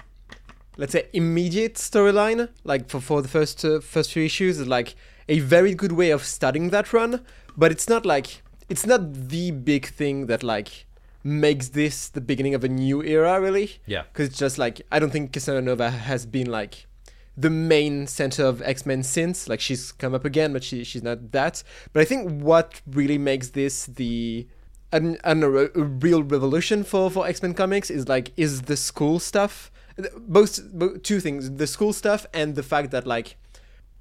let's 0.76 0.92
say 0.92 1.08
immediate 1.12 1.74
storyline, 1.74 2.48
like 2.64 2.88
for, 2.88 3.00
for 3.00 3.22
the 3.22 3.28
first 3.28 3.64
uh, 3.64 3.80
first 3.80 4.12
few 4.12 4.24
issues, 4.24 4.58
is 4.58 4.66
like 4.66 4.96
a 5.28 5.38
very 5.38 5.74
good 5.74 5.92
way 5.92 6.10
of 6.10 6.24
starting 6.24 6.70
that 6.70 6.92
run. 6.92 7.24
But 7.56 7.70
it's 7.70 7.88
not 7.88 8.04
like 8.04 8.42
it's 8.68 8.86
not 8.86 9.12
the 9.12 9.50
big 9.52 9.86
thing 9.86 10.26
that 10.26 10.42
like 10.42 10.86
makes 11.22 11.68
this 11.68 12.08
the 12.08 12.20
beginning 12.20 12.54
of 12.54 12.64
a 12.64 12.68
new 12.68 13.02
era, 13.02 13.40
really. 13.40 13.76
Yeah. 13.86 14.02
Because 14.12 14.28
it's 14.28 14.38
just 14.38 14.58
like 14.58 14.82
I 14.90 14.98
don't 14.98 15.10
think 15.10 15.32
Cassandra 15.32 15.62
Nova 15.62 15.90
has 15.90 16.26
been 16.26 16.50
like 16.50 16.86
the 17.36 17.50
main 17.50 18.06
center 18.06 18.44
of 18.44 18.62
X 18.62 18.86
Men 18.86 19.02
since. 19.02 19.48
Like 19.48 19.60
she's 19.60 19.92
come 19.92 20.14
up 20.14 20.24
again, 20.24 20.52
but 20.52 20.62
she 20.62 20.84
she's 20.84 21.02
not 21.02 21.32
that. 21.32 21.62
But 21.92 22.02
I 22.02 22.04
think 22.04 22.42
what 22.42 22.80
really 22.86 23.18
makes 23.18 23.50
this 23.50 23.86
the 23.86 24.46
an, 24.92 25.18
an, 25.24 25.42
a, 25.42 25.66
real 25.74 26.22
revolution 26.22 26.84
for 26.84 27.10
for 27.10 27.26
X 27.26 27.42
Men 27.42 27.54
comics 27.54 27.90
is 27.90 28.08
like 28.08 28.32
is 28.36 28.62
the 28.62 28.76
school 28.76 29.18
stuff. 29.18 29.70
Both, 30.18 30.72
both 30.72 31.02
two 31.02 31.20
things: 31.20 31.52
the 31.52 31.66
school 31.66 31.92
stuff 31.92 32.26
and 32.32 32.54
the 32.54 32.62
fact 32.62 32.90
that 32.92 33.06
like 33.06 33.36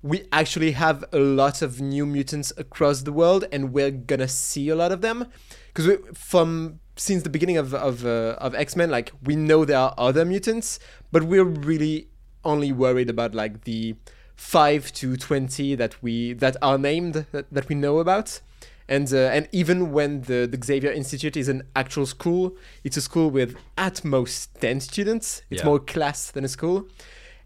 we 0.02 0.26
actually 0.32 0.72
have 0.72 1.06
a 1.14 1.20
lot 1.20 1.62
of 1.62 1.80
new 1.80 2.06
mutants 2.06 2.52
across 2.58 3.02
the 3.02 3.12
world, 3.12 3.46
and 3.52 3.74
we're 3.74 3.92
gonna 3.92 4.28
see 4.28 4.70
a 4.70 4.76
lot 4.76 4.92
of 4.92 5.02
them 5.02 5.28
because 5.74 5.98
from 6.14 6.80
since 6.96 7.24
the 7.24 7.30
beginning 7.30 7.58
of 7.58 7.74
of, 7.74 8.06
uh, 8.06 8.36
of 8.40 8.54
X 8.54 8.76
Men, 8.76 8.92
like 8.92 9.12
we 9.24 9.36
know 9.36 9.66
there 9.66 9.80
are 9.80 9.96
other 9.98 10.26
mutants, 10.26 10.80
but 11.12 11.24
we're 11.24 11.44
really 11.44 12.10
only 12.44 12.72
worried 12.72 13.10
about 13.10 13.34
like 13.36 13.64
the 13.64 13.96
five 14.36 14.92
to 14.94 15.16
twenty 15.18 15.76
that 15.76 16.02
we 16.02 16.34
that 16.34 16.58
are 16.62 16.78
named 16.78 17.26
that, 17.32 17.46
that 17.52 17.70
we 17.70 17.76
know 17.76 18.00
about. 18.00 18.42
And 18.90 19.12
uh, 19.14 19.18
and 19.18 19.48
even 19.52 19.94
when 19.94 20.22
the, 20.24 20.46
the 20.46 20.60
Xavier 20.64 20.92
Institute 20.92 21.38
is 21.38 21.48
an 21.48 21.64
actual 21.76 22.06
school, 22.06 22.58
it's 22.84 22.98
a 22.98 23.02
school 23.02 23.30
with 23.30 23.56
at 23.78 24.04
most 24.04 24.54
ten 24.60 24.80
students. 24.82 25.42
It's 25.50 25.62
Yeah. 25.62 25.68
more 25.70 25.80
class 25.80 26.32
than 26.32 26.44
a 26.44 26.50
school. 26.50 26.88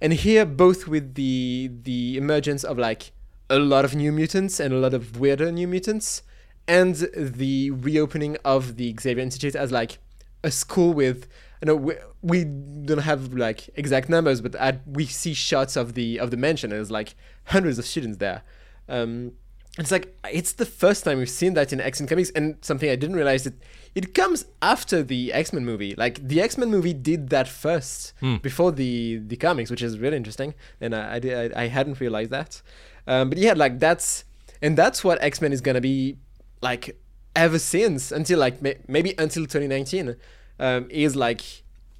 And 0.02 0.14
here, 0.14 0.46
both 0.46 0.88
with 0.88 1.14
the 1.14 1.70
the 1.84 2.18
emergence 2.18 2.64
of 2.64 2.78
like 2.78 3.12
a 3.50 3.60
lot 3.60 3.86
of 3.86 3.96
new 3.96 4.12
mutants 4.12 4.60
and 4.60 4.74
a 4.74 4.78
lot 4.78 4.94
of 4.94 5.20
weirder 5.20 5.52
new 5.52 5.68
mutants, 5.68 6.24
and 6.68 6.96
the 7.16 7.72
reopening 7.72 8.38
of 8.44 8.78
the 8.78 8.96
Xavier 9.00 9.24
Institute 9.24 9.56
as 9.56 9.72
like 9.72 10.00
a 10.44 10.52
school 10.52 10.94
with 10.94 11.28
you 11.62 11.66
know 11.68 11.76
we, 11.76 11.96
we 12.22 12.44
don't 12.44 13.00
have 13.00 13.34
like 13.34 13.70
exact 13.76 14.10
numbers, 14.10 14.42
but 14.42 14.56
at, 14.56 14.82
we 14.88 15.06
see 15.06 15.34
shots 15.34 15.76
of 15.76 15.94
the 15.94 16.20
of 16.20 16.32
the 16.32 16.38
mansion 16.38 16.72
and 16.72 16.78
there's 16.80 16.92
like 16.92 17.16
hundreds 17.46 17.78
of 17.80 17.86
students 17.86 18.18
there. 18.18 18.44
Um, 18.90 19.34
it's 19.80 19.92
like 19.92 20.18
it's 20.32 20.54
the 20.54 20.66
first 20.66 21.04
time 21.04 21.20
we've 21.20 21.30
seen 21.30 21.54
that 21.54 21.72
in 21.72 21.80
X 21.80 22.00
Men 22.02 22.08
comics, 22.08 22.32
and 22.32 22.58
something 22.62 22.90
I 22.90 22.96
didn't 22.96 23.16
realize 23.16 23.44
that 23.44 23.54
it 23.94 24.14
comes 24.16 24.46
after 24.62 25.04
the 25.04 25.32
X 25.34 25.54
Men 25.54 25.66
movie. 25.66 25.94
Like 25.96 26.28
the 26.28 26.42
X 26.42 26.58
Men 26.58 26.72
movie 26.72 26.94
did 26.94 27.30
that 27.30 27.48
first 27.48 28.14
before 28.42 28.72
the 28.72 29.18
the 29.20 29.36
comics, 29.36 29.70
which 29.70 29.84
is 29.84 30.00
really 30.00 30.18
interesting, 30.18 30.56
and 30.82 30.96
I 30.96 31.16
I, 31.16 31.20
did- 31.20 31.54
I, 31.54 31.64
I 31.64 31.68
hadn't 31.68 32.00
realized 32.00 32.32
that. 32.32 32.62
Um, 33.06 33.30
but 33.30 33.38
yeah, 33.38 33.54
like 33.54 33.78
that's 33.80 34.24
and 34.64 34.76
that's 34.78 35.04
what 35.04 35.22
X 35.22 35.42
Men 35.42 35.54
is 35.54 35.62
gonna 35.62 35.82
be 35.82 36.18
like 36.62 37.00
ever 37.36 37.60
since 37.60 38.12
until 38.12 38.40
like 38.40 38.60
may, 38.64 38.78
maybe 38.88 39.14
until 39.20 39.44
2019 39.44 40.16
um, 40.60 40.88
is 40.90 41.16
like 41.16 41.42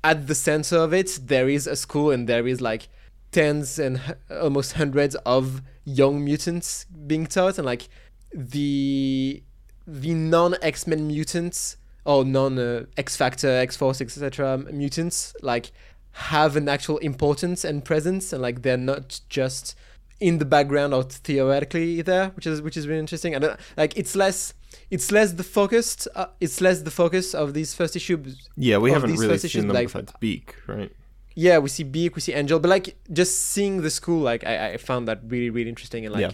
at 0.04 0.28
the 0.28 0.36
center 0.36 0.78
of 0.78 0.94
it 0.94 1.20
there 1.24 1.50
is 1.50 1.68
a 1.68 1.76
school 1.76 2.12
and 2.12 2.28
there 2.28 2.48
is 2.48 2.62
like 2.62 2.88
tens 3.32 3.80
and 3.80 3.98
hu- 3.98 4.14
almost 4.42 4.74
hundreds 4.74 5.16
of 5.26 5.62
young 5.86 6.24
mutants 6.24 6.86
being 7.06 7.26
taught 7.26 7.58
and 7.58 7.66
like 7.66 7.90
the 8.34 9.42
the 9.86 10.14
non 10.14 10.56
x-men 10.62 11.08
mutants 11.08 11.78
or 12.06 12.24
non 12.24 12.58
uh, 12.58 12.86
x-factor 12.98 13.50
x-force 13.50 14.02
etc 14.02 14.58
mutants 14.72 15.34
like 15.42 15.72
have 16.12 16.56
an 16.56 16.68
actual 16.68 16.98
importance 16.98 17.64
and 17.64 17.86
presence 17.86 18.34
and 18.34 18.42
like 18.42 18.64
they're 18.64 18.76
not 18.76 19.20
just 19.30 19.76
in 20.20 20.40
the 20.40 20.46
background 20.46 20.94
or 20.94 21.04
theoretically 21.04 22.02
there 22.02 22.30
which 22.30 22.48
is 22.48 22.62
which 22.62 22.76
is 22.76 22.88
really 22.88 23.00
interesting. 23.00 23.36
And 23.36 23.56
like 23.76 23.96
it's 23.98 24.16
less 24.16 24.54
it's 24.90 25.12
less 25.12 25.34
the 25.34 25.44
focused 25.44 26.08
uh, 26.16 26.28
it's 26.40 26.62
less 26.62 26.82
the 26.82 26.92
focus 26.92 27.34
of 27.34 27.54
these 27.54 27.74
first 27.74 27.96
issues 27.96 28.50
Yeah, 28.56 28.78
we 28.78 28.92
haven't 28.92 29.12
these 29.12 29.20
really 29.20 29.34
first 29.34 29.42
seen 29.44 29.50
issues, 29.50 29.64
them 29.66 29.76
like- 29.76 29.88
besides 29.88 30.14
Beak, 30.20 30.56
right? 30.68 30.92
yeah 31.36 31.60
we 31.60 31.70
see 31.70 31.84
beak 31.84 32.16
we 32.16 32.22
see 32.22 32.34
angel 32.34 32.58
but 32.60 32.70
like 32.70 32.96
just 33.14 33.34
seeing 33.54 33.82
the 33.82 33.92
school 33.92 34.22
like 34.22 34.44
i, 34.44 34.72
I 34.74 34.78
found 34.78 35.08
that 35.08 35.20
really 35.28 35.52
really 35.52 35.70
interesting 35.70 36.04
and 36.06 36.12
like 36.16 36.22
Yeah. 36.22 36.32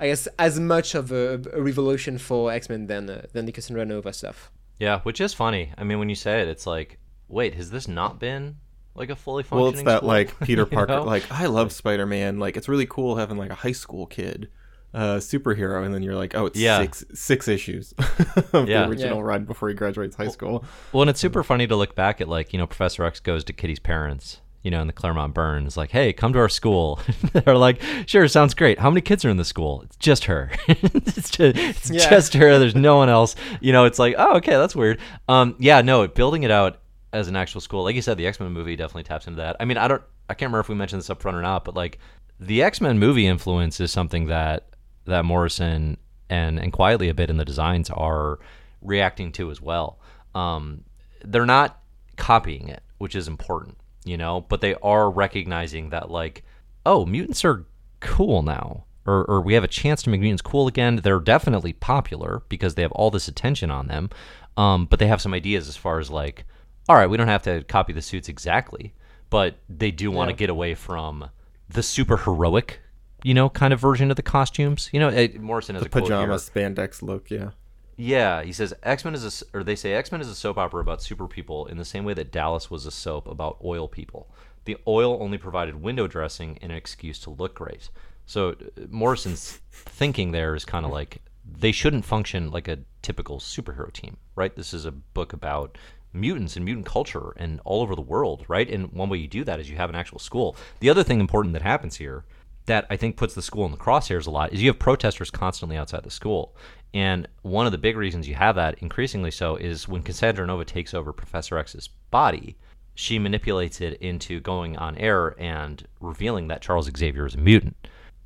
i 0.00 0.06
guess 0.08 0.26
as 0.40 0.58
much 0.58 0.96
of 0.96 1.12
a, 1.12 1.40
a 1.52 1.60
revolution 1.62 2.18
for 2.18 2.50
x-men 2.50 2.88
than 2.88 3.08
uh, 3.08 3.26
than 3.32 3.46
the 3.46 3.52
cassandra 3.52 3.84
nova 3.84 4.12
stuff 4.12 4.50
Yeah, 4.80 4.98
which 5.06 5.20
is 5.20 5.32
funny. 5.32 5.64
I 5.78 5.84
mean, 5.84 5.98
when 6.00 6.08
you 6.08 6.16
say 6.16 6.34
it, 6.42 6.48
it's 6.48 6.66
like, 6.66 6.98
wait, 7.28 7.54
has 7.54 7.70
this 7.70 7.86
not 7.86 8.18
been 8.18 8.56
like 9.00 9.08
a 9.08 9.14
fully 9.24 9.44
functioning? 9.44 9.62
Well, 9.62 9.72
it's 9.72 9.82
that 9.84 9.98
school? 9.98 10.08
like 10.16 10.28
Peter 10.48 10.62
You 10.66 10.76
Parker. 10.76 10.96
know? 10.96 11.04
Like 11.14 11.24
I 11.30 11.46
love 11.46 11.70
Spider 11.70 12.06
Man. 12.06 12.40
Like 12.44 12.56
it's 12.58 12.68
really 12.68 12.86
cool 12.96 13.14
having 13.22 13.38
like 13.42 13.52
a 13.52 13.60
high 13.64 13.76
school 13.84 14.06
kid, 14.06 14.48
uh, 14.94 15.16
superhero, 15.16 15.84
and 15.84 15.92
then 15.92 16.02
you're 16.02 16.14
like, 16.14 16.34
oh, 16.36 16.46
it's 16.46 16.58
Yeah. 16.58 16.78
six 16.80 17.04
six 17.14 17.48
issues 17.48 17.92
of 18.52 18.68
Yeah. 18.68 18.84
the 18.84 18.88
original 18.90 19.18
Yeah. 19.18 19.24
run 19.24 19.44
before 19.44 19.68
he 19.68 19.74
graduates 19.74 20.16
high 20.16 20.28
school. 20.28 20.64
Well, 20.92 21.02
and 21.02 21.10
it's 21.10 21.20
super 21.20 21.42
funny 21.42 21.66
to 21.66 21.74
look 21.76 21.94
back 21.94 22.20
at 22.20 22.28
like 22.28 22.52
you 22.52 22.58
know 22.58 22.66
Professor 22.66 23.04
X 23.04 23.18
goes 23.20 23.42
to 23.44 23.52
Kitty's 23.52 23.80
parents, 23.80 24.40
you 24.62 24.70
know, 24.70 24.80
in 24.80 24.86
the 24.86 24.92
Claremont 24.92 25.34
Burns, 25.34 25.76
like, 25.76 25.90
hey, 25.90 26.12
come 26.12 26.32
to 26.32 26.38
our 26.38 26.48
school. 26.48 27.00
They're 27.32 27.56
like, 27.56 27.82
sure, 28.06 28.26
sounds 28.28 28.54
great. 28.54 28.78
How 28.78 28.88
many 28.88 29.00
kids 29.00 29.24
are 29.24 29.30
in 29.30 29.36
the 29.36 29.44
school? 29.44 29.82
It's 29.82 29.96
just 29.96 30.24
her. 30.26 30.50
it's 30.68 31.30
just, 31.30 31.40
it's 31.58 31.90
Yeah. 31.90 32.08
just 32.08 32.32
her. 32.34 32.58
There's 32.58 32.74
no 32.76 32.96
one 32.96 33.08
else. 33.08 33.34
You 33.60 33.72
know, 33.72 33.84
it's 33.86 33.98
like, 33.98 34.14
oh, 34.16 34.36
okay, 34.36 34.52
that's 34.52 34.76
weird. 34.76 34.98
Um, 35.28 35.56
yeah, 35.58 35.80
no, 35.82 36.06
building 36.08 36.44
it 36.44 36.50
out 36.50 36.78
as 37.12 37.28
an 37.28 37.36
actual 37.36 37.60
school, 37.60 37.82
like 37.84 37.94
you 37.96 38.02
said, 38.02 38.16
the 38.16 38.26
X 38.26 38.38
Men 38.40 38.52
movie 38.52 38.74
definitely 38.76 39.02
taps 39.04 39.26
into 39.26 39.36
that. 39.38 39.56
I 39.60 39.64
mean, 39.64 39.76
I 39.76 39.86
don't, 39.88 40.02
I 40.30 40.34
can't 40.34 40.48
remember 40.48 40.60
if 40.60 40.68
we 40.68 40.74
mentioned 40.76 41.00
this 41.00 41.10
up 41.10 41.20
front 41.20 41.36
or 41.36 41.42
not, 41.42 41.64
but 41.64 41.74
like 41.76 41.98
the 42.40 42.62
X 42.62 42.80
Men 42.80 42.98
movie 42.98 43.26
influence 43.26 43.80
is 43.80 43.92
something 43.92 44.26
that 44.26 44.68
that 45.06 45.24
Morrison 45.24 45.96
and 46.30 46.58
and 46.58 46.72
Quitely 46.72 47.08
a 47.10 47.14
bit 47.14 47.30
in 47.30 47.36
the 47.36 47.44
designs 47.44 47.90
are 47.90 48.38
reacting 48.82 49.32
to 49.32 49.50
as 49.50 49.60
well. 49.60 49.98
Um, 50.34 50.84
they're 51.24 51.46
not 51.46 51.80
copying 52.16 52.68
it, 52.68 52.82
which 52.98 53.14
is 53.14 53.28
important, 53.28 53.76
you 54.04 54.16
know, 54.16 54.42
but 54.42 54.60
they 54.60 54.74
are 54.82 55.10
recognizing 55.10 55.90
that 55.90 56.10
like, 56.10 56.44
oh, 56.86 57.06
mutants 57.06 57.44
are 57.44 57.64
cool 58.00 58.42
now. 58.42 58.84
or, 59.06 59.24
or 59.26 59.40
we 59.40 59.54
have 59.54 59.64
a 59.64 59.68
chance 59.68 60.02
to 60.02 60.10
make 60.10 60.20
mutants 60.20 60.42
cool 60.42 60.66
again. 60.66 60.96
They're 60.96 61.20
definitely 61.20 61.72
popular 61.74 62.42
because 62.48 62.74
they 62.74 62.82
have 62.82 62.92
all 62.92 63.10
this 63.10 63.28
attention 63.28 63.70
on 63.70 63.86
them. 63.86 64.10
Um, 64.56 64.86
but 64.86 64.98
they 64.98 65.06
have 65.08 65.20
some 65.20 65.34
ideas 65.34 65.68
as 65.68 65.76
far 65.76 65.98
as 65.98 66.10
like, 66.10 66.44
all 66.88 66.96
right, 66.96 67.08
we 67.08 67.16
don't 67.16 67.28
have 67.28 67.42
to 67.42 67.62
copy 67.64 67.92
the 67.92 68.00
suits 68.02 68.28
exactly, 68.28 68.94
but 69.30 69.56
they 69.68 69.90
do 69.90 70.10
want 70.10 70.28
to 70.28 70.32
Yeah. 70.34 70.38
get 70.38 70.50
away 70.50 70.74
from 70.74 71.28
the 71.68 71.82
super 71.82 72.16
heroic, 72.18 72.80
you 73.24 73.34
know, 73.34 73.48
kind 73.48 73.72
of 73.72 73.80
version 73.80 74.10
of 74.10 74.16
the 74.16 74.22
costumes. 74.22 74.90
You 74.92 75.00
know, 75.00 75.08
it, 75.08 75.40
Morrison 75.40 75.74
has 75.74 75.82
The 75.82 75.88
a 75.88 75.90
quote 75.90 76.04
here. 76.04 76.16
pajama 76.18 76.34
spandex 76.36 77.02
look, 77.02 77.30
yeah. 77.30 77.50
Yeah, 77.96 78.42
he 78.42 78.52
says 78.52 78.74
X 78.82 79.04
Men 79.04 79.14
is 79.14 79.42
a, 79.52 79.56
or 79.56 79.64
they 79.64 79.76
say 79.76 79.94
X 79.94 80.12
Men 80.12 80.20
is 80.20 80.28
a 80.28 80.34
soap 80.34 80.58
opera 80.58 80.80
about 80.80 81.02
super 81.02 81.26
people 81.26 81.66
in 81.66 81.78
the 81.78 81.84
same 81.84 82.04
way 82.04 82.12
that 82.14 82.30
Dallas 82.30 82.70
was 82.70 82.86
a 82.86 82.90
soap 82.90 83.26
about 83.26 83.58
oil 83.64 83.88
people. 83.88 84.30
The 84.66 84.76
oil 84.86 85.18
only 85.22 85.38
provided 85.38 85.80
window 85.82 86.06
dressing 86.06 86.58
and 86.60 86.70
an 86.70 86.78
excuse 86.78 87.18
to 87.20 87.30
look 87.30 87.54
great. 87.54 87.88
So 88.26 88.50
uh, 88.50 88.54
Morrison's 88.90 89.60
thinking 89.70 90.32
there 90.32 90.54
is 90.54 90.64
kind 90.64 90.84
of 90.84 90.92
like 90.92 91.22
they 91.46 91.72
shouldn't 91.72 92.04
function 92.04 92.50
like 92.50 92.68
a 92.68 92.78
typical 93.02 93.38
superhero 93.38 93.92
team, 93.92 94.16
right? 94.36 94.54
This 94.54 94.74
is 94.74 94.84
a 94.84 94.92
book 94.92 95.32
about 95.32 95.78
mutants 96.12 96.56
and 96.56 96.64
mutant 96.64 96.86
culture 96.86 97.32
and 97.36 97.60
all 97.64 97.82
over 97.82 97.94
the 97.94 98.00
world, 98.02 98.44
right? 98.48 98.68
And 98.70 98.92
one 98.92 99.08
way 99.08 99.18
you 99.18 99.28
do 99.28 99.44
that 99.44 99.60
is 99.60 99.68
you 99.70 99.76
have 99.76 99.90
an 99.90 99.96
actual 99.96 100.18
school. 100.18 100.56
The 100.80 100.90
other 100.90 101.02
thing 101.02 101.20
important 101.20 101.52
that 101.54 101.62
happens 101.62 101.96
here 101.96 102.24
that 102.66 102.86
I 102.90 102.96
think 102.96 103.16
puts 103.16 103.34
the 103.34 103.42
school 103.42 103.66
in 103.66 103.72
the 103.72 103.76
crosshairs 103.78 104.26
a 104.26 104.30
lot 104.30 104.52
is 104.52 104.62
you 104.62 104.70
have 104.70 104.78
protesters 104.78 105.30
constantly 105.30 105.76
outside 105.76 106.02
the 106.02 106.10
school. 106.10 106.56
And 106.92 107.28
one 107.42 107.66
of 107.66 107.72
the 107.72 107.78
big 107.78 107.96
reasons 107.96 108.28
you 108.28 108.36
have 108.36 108.54
that, 108.54 108.78
increasingly 108.78 109.30
so, 109.30 109.56
is 109.56 109.88
when 109.88 110.02
Cassandra 110.02 110.46
Nova 110.46 110.64
takes 110.64 110.94
over 110.94 111.12
Professor 111.12 111.58
X's 111.58 111.88
body, 112.10 112.56
she 112.94 113.18
manipulates 113.18 113.80
it 113.80 113.94
into 114.00 114.40
going 114.40 114.76
on 114.76 114.96
air 114.96 115.34
and 115.38 115.86
revealing 116.00 116.48
that 116.48 116.62
Charles 116.62 116.88
Xavier 116.96 117.26
is 117.26 117.34
a 117.34 117.38
mutant. 117.38 117.76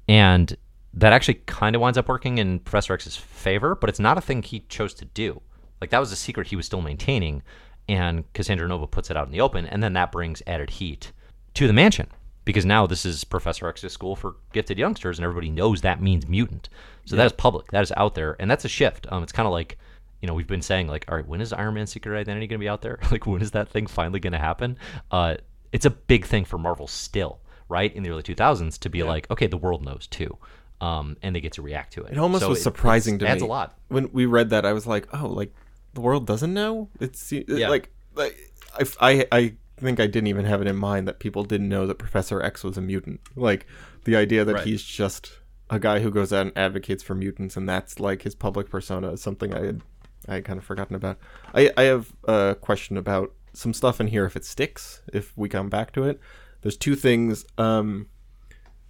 And 0.06 0.56
that 0.92 1.12
actually 1.12 1.40
kind 1.46 1.74
of 1.74 1.82
winds 1.82 1.98
up 1.98 2.08
working 2.08 2.38
in 2.38 2.60
Professor 2.60 2.92
X's 2.92 3.16
favor, 3.16 3.74
but 3.74 3.88
it's 3.88 4.00
not 4.00 4.18
a 4.18 4.22
thing 4.22 4.42
he 4.42 4.60
chose 4.68 4.94
to 4.94 5.04
do. 5.06 5.40
Like, 5.80 5.90
that 5.90 6.00
was 6.00 6.12
a 6.12 6.16
secret 6.16 6.48
he 6.48 6.56
was 6.56 6.66
still 6.66 6.82
maintaining, 6.82 7.42
and 7.88 8.30
Cassandra 8.34 8.68
Nova 8.68 8.86
puts 8.86 9.10
it 9.10 9.16
out 9.16 9.26
in 9.26 9.32
the 9.32 9.40
open, 9.40 9.64
and 9.66 9.82
then 9.82 9.94
that 9.94 10.12
brings 10.12 10.42
added 10.46 10.70
heat 10.70 11.12
to 11.54 11.66
the 11.66 11.72
mansion 11.72 12.08
because 12.48 12.64
now 12.64 12.86
this 12.86 13.04
is 13.04 13.24
Professor 13.24 13.68
X's 13.68 13.92
school 13.92 14.16
for 14.16 14.36
gifted 14.54 14.78
youngsters, 14.78 15.18
and 15.18 15.22
everybody 15.24 15.50
knows 15.50 15.82
that 15.82 16.00
means 16.00 16.26
mutant. 16.26 16.70
So 17.04 17.14
that 17.14 17.26
is 17.26 17.32
public, 17.32 17.70
that 17.72 17.82
is 17.82 17.92
out 17.94 18.14
there, 18.14 18.36
and 18.40 18.50
that's 18.50 18.64
a 18.64 18.68
shift. 18.70 19.06
Um, 19.10 19.22
it's 19.22 19.32
kind 19.32 19.46
of 19.46 19.52
like, 19.52 19.76
you 20.22 20.26
know, 20.26 20.32
we've 20.32 20.46
been 20.46 20.62
saying 20.62 20.88
like, 20.88 21.04
all 21.10 21.16
right, 21.16 21.28
when 21.28 21.42
is 21.42 21.52
Iron 21.52 21.74
Man's 21.74 21.92
secret 21.92 22.18
identity 22.18 22.46
going 22.46 22.58
to 22.58 22.64
be 22.64 22.68
out 22.70 22.80
there? 22.80 23.00
like, 23.10 23.26
when 23.26 23.42
is 23.42 23.50
that 23.50 23.68
thing 23.68 23.86
finally 23.86 24.18
going 24.18 24.32
to 24.32 24.38
happen? 24.38 24.78
Uh, 25.10 25.34
it's 25.72 25.84
a 25.84 25.90
big 25.90 26.24
thing 26.24 26.46
for 26.46 26.56
Marvel 26.56 26.86
still, 26.86 27.38
right? 27.68 27.94
In 27.94 28.02
the 28.02 28.08
early 28.08 28.22
2000s, 28.22 28.78
to 28.78 28.88
be 28.88 29.02
like, 29.02 29.30
okay, 29.30 29.46
the 29.46 29.58
world 29.58 29.84
knows 29.84 30.06
too, 30.06 30.38
um, 30.80 31.18
and 31.22 31.36
they 31.36 31.42
get 31.42 31.52
to 31.52 31.60
react 31.62 31.92
to 31.92 32.04
it. 32.04 32.12
It 32.12 32.18
almost 32.18 32.44
So 32.44 32.48
was 32.48 32.62
surprising 32.62 33.16
it's- 33.16 33.26
to 33.26 33.30
adds 33.30 33.42
me. 33.42 33.46
a 33.46 33.50
lot. 33.50 33.76
When 33.88 34.10
we 34.12 34.24
read 34.24 34.48
that, 34.50 34.64
I 34.64 34.72
was 34.72 34.86
like, 34.86 35.06
oh, 35.12 35.26
like 35.26 35.52
the 35.92 36.00
world 36.00 36.26
doesn't 36.26 36.54
know. 36.54 36.88
It's 36.98 37.30
Yeah. 37.30 37.68
like, 37.68 37.90
like 38.14 38.34
I, 38.74 38.86
I, 39.00 39.26
I 39.32 39.54
think 39.80 40.00
I 40.00 40.06
didn't 40.06 40.28
even 40.28 40.44
have 40.44 40.60
it 40.60 40.66
in 40.66 40.76
mind 40.76 41.06
that 41.08 41.18
people 41.18 41.44
didn't 41.44 41.68
know 41.68 41.86
that 41.86 41.98
Professor 41.98 42.42
X 42.42 42.62
was 42.64 42.76
a 42.76 42.80
mutant. 42.80 43.20
Like 43.36 43.66
the 44.04 44.16
idea 44.16 44.44
that 44.44 44.54
Right. 44.54 44.66
he's 44.66 44.82
just 44.82 45.32
a 45.70 45.78
guy 45.78 46.00
who 46.00 46.10
goes 46.10 46.32
out 46.32 46.46
and 46.46 46.56
advocates 46.56 47.02
for 47.02 47.14
mutants, 47.14 47.56
and 47.56 47.68
that's 47.68 48.00
like 48.00 48.22
his 48.22 48.34
public 48.34 48.70
persona 48.70 49.12
is 49.12 49.20
something 49.22 49.52
I 49.54 49.64
had, 49.66 49.82
I 50.26 50.34
had 50.36 50.44
kind 50.44 50.58
of 50.58 50.64
forgotten 50.64 50.96
about. 50.96 51.18
I, 51.54 51.70
I 51.76 51.82
have 51.84 52.12
a 52.24 52.56
question 52.60 52.96
about 52.96 53.32
some 53.52 53.74
stuff 53.74 54.00
in 54.00 54.06
here 54.08 54.24
if 54.24 54.36
it 54.36 54.44
sticks, 54.44 55.02
if 55.12 55.36
we 55.36 55.48
come 55.48 55.68
back 55.68 55.92
to 55.92 56.04
it. 56.04 56.20
There's 56.62 56.76
two 56.76 56.94
things. 56.96 57.44
Um, 57.56 58.06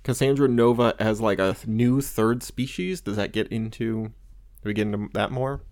Cassandra 0.04 0.48
Nova 0.48 0.94
as 0.98 1.20
like 1.20 1.38
a 1.38 1.56
new 1.66 2.00
third 2.00 2.42
species. 2.42 3.00
Does 3.00 3.16
that 3.16 3.32
get 3.32 3.48
into? 3.48 4.04
Do 4.04 4.12
we 4.64 4.72
get 4.74 4.86
into 4.86 5.08
that 5.14 5.30
more? 5.30 5.62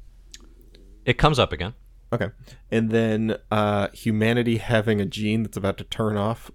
It 1.04 1.18
comes 1.18 1.38
up 1.38 1.52
again. 1.52 1.74
Okay. 2.12 2.28
And 2.70 2.90
then 2.90 3.36
uh, 3.50 3.88
humanity 3.92 4.58
having 4.58 5.00
a 5.00 5.06
gene 5.06 5.42
that's 5.42 5.56
about 5.56 5.76
to 5.78 5.84
turn 5.84 6.16
off, 6.16 6.50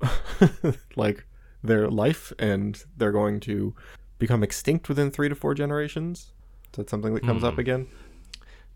like 0.96 1.26
their 1.64 1.90
life, 1.90 2.32
and 2.40 2.84
they're 2.98 3.12
going 3.12 3.40
to 3.42 3.76
become 4.18 4.44
extinct 4.44 4.88
within 4.90 5.12
three 5.12 5.30
to 5.30 5.36
four 5.36 5.54
generations. 5.54 6.32
Is 6.72 6.78
that 6.78 6.90
something 6.90 7.14
that 7.14 7.24
comes 7.24 7.44
up 7.44 7.58
again? 7.58 7.88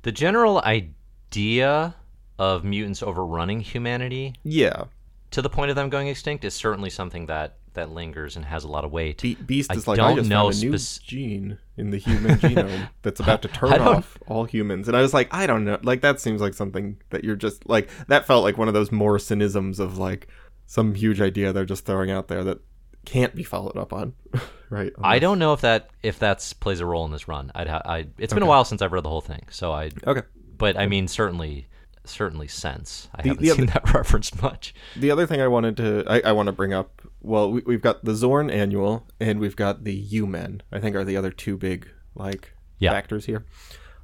The 0.01 0.11
general 0.11 0.59
idea 0.61 1.95
of 2.37 2.63
mutants 2.65 3.01
overrunning 3.01 3.61
humanity 3.61 4.33
Yeah. 4.43 4.83
to 5.31 5.41
the 5.41 5.49
point 5.49 5.69
of 5.69 5.75
them 5.75 5.89
going 5.89 6.07
extinct 6.07 6.43
is 6.45 6.53
certainly 6.53 6.89
something 6.89 7.25
that 7.27 7.57
that 7.75 7.91
lingers 7.91 8.35
and 8.35 8.45
has 8.45 8.63
a 8.63 8.67
lot 8.67 8.83
of 8.83 8.91
weight. 8.91 9.21
Be- 9.21 9.35
Beast 9.35 9.71
I 9.71 9.75
is 9.75 9.87
like, 9.87 9.97
don't 9.97 10.11
I 10.11 10.15
just 10.15 10.29
know 10.29 10.51
found 10.51 10.63
a 10.63 10.65
new 10.71 10.77
spec- 10.77 11.07
gene 11.07 11.57
in 11.77 11.91
the 11.91 11.97
human 11.97 12.37
genome 12.39 12.89
that's 13.01 13.19
about 13.19 13.41
to 13.43 13.47
turn 13.47 13.73
off 13.81 14.17
all 14.27 14.43
humans. 14.45 14.87
And 14.87 14.95
I 14.97 15.01
was 15.01 15.13
like, 15.13 15.33
I 15.33 15.45
don't 15.47 15.63
know. 15.65 15.79
Like, 15.83 16.01
that 16.01 16.19
seems 16.19 16.41
like 16.41 16.53
something 16.53 16.97
that 17.11 17.23
you're 17.23 17.35
just, 17.35 17.67
like, 17.69 17.89
that 18.07 18.25
felt 18.25 18.43
like 18.43 18.57
one 18.57 18.67
of 18.67 18.73
those 18.73 18.89
Morrisonisms 18.89 19.79
of, 19.79 19.97
like, 19.97 20.27
some 20.65 20.95
huge 20.95 21.21
idea 21.21 21.53
they're 21.53 21.65
just 21.65 21.85
throwing 21.85 22.11
out 22.11 22.27
there 22.27 22.43
that 22.43 22.59
can't 23.05 23.35
be 23.35 23.43
followed 23.43 23.77
up 23.77 23.93
on. 23.93 24.13
right? 24.69 24.91
I 25.03 25.19
don't 25.19 25.37
know 25.37 25.53
if 25.53 25.61
that 25.61 25.91
if 26.01 26.17
that's 26.17 26.53
plays 26.53 26.79
a 26.79 26.85
role 26.87 27.05
in 27.05 27.11
this 27.11 27.27
run. 27.27 27.51
I'd 27.53 27.67
ha- 27.67 27.83
I 27.85 28.07
it's 28.17 28.33
been 28.33 28.41
a 28.41 28.47
while 28.47 28.65
since 28.65 28.81
I've 28.81 28.91
read 28.91 29.03
the 29.03 29.09
whole 29.09 29.21
thing, 29.21 29.45
so 29.51 29.71
I 29.71 29.91
Okay. 30.07 30.23
but 30.57 30.75
I 30.75 30.87
mean 30.87 31.07
certainly 31.07 31.67
certainly 32.09 32.47
sense. 32.47 33.09
I 33.15 33.21
The- 33.21 33.29
haven't 33.29 33.43
the 33.43 33.51
other- 33.51 33.57
seen 33.57 33.65
that 33.67 33.93
referenced 33.93 34.41
much. 34.41 34.73
The 34.95 35.11
other 35.11 35.25
thing 35.25 35.41
I 35.41 35.47
wanted 35.47 35.77
to, 35.77 36.03
I, 36.07 36.19
I 36.29 36.31
want 36.31 36.47
to 36.47 36.51
bring 36.53 36.73
up, 36.73 37.01
well, 37.21 37.51
we, 37.51 37.61
we've 37.65 37.81
got 37.81 38.03
the 38.05 38.11
Xorn 38.13 38.51
annual 38.51 39.07
and 39.19 39.39
we've 39.39 39.55
got 39.55 39.83
the 39.83 39.93
U-Men, 39.93 40.61
I 40.71 40.79
think 40.79 40.95
are 40.95 41.03
the 41.03 41.17
other 41.17 41.31
two 41.31 41.57
big, 41.57 41.87
like, 42.15 42.53
Yeah. 42.79 42.91
factors 42.91 43.25
here. 43.25 43.45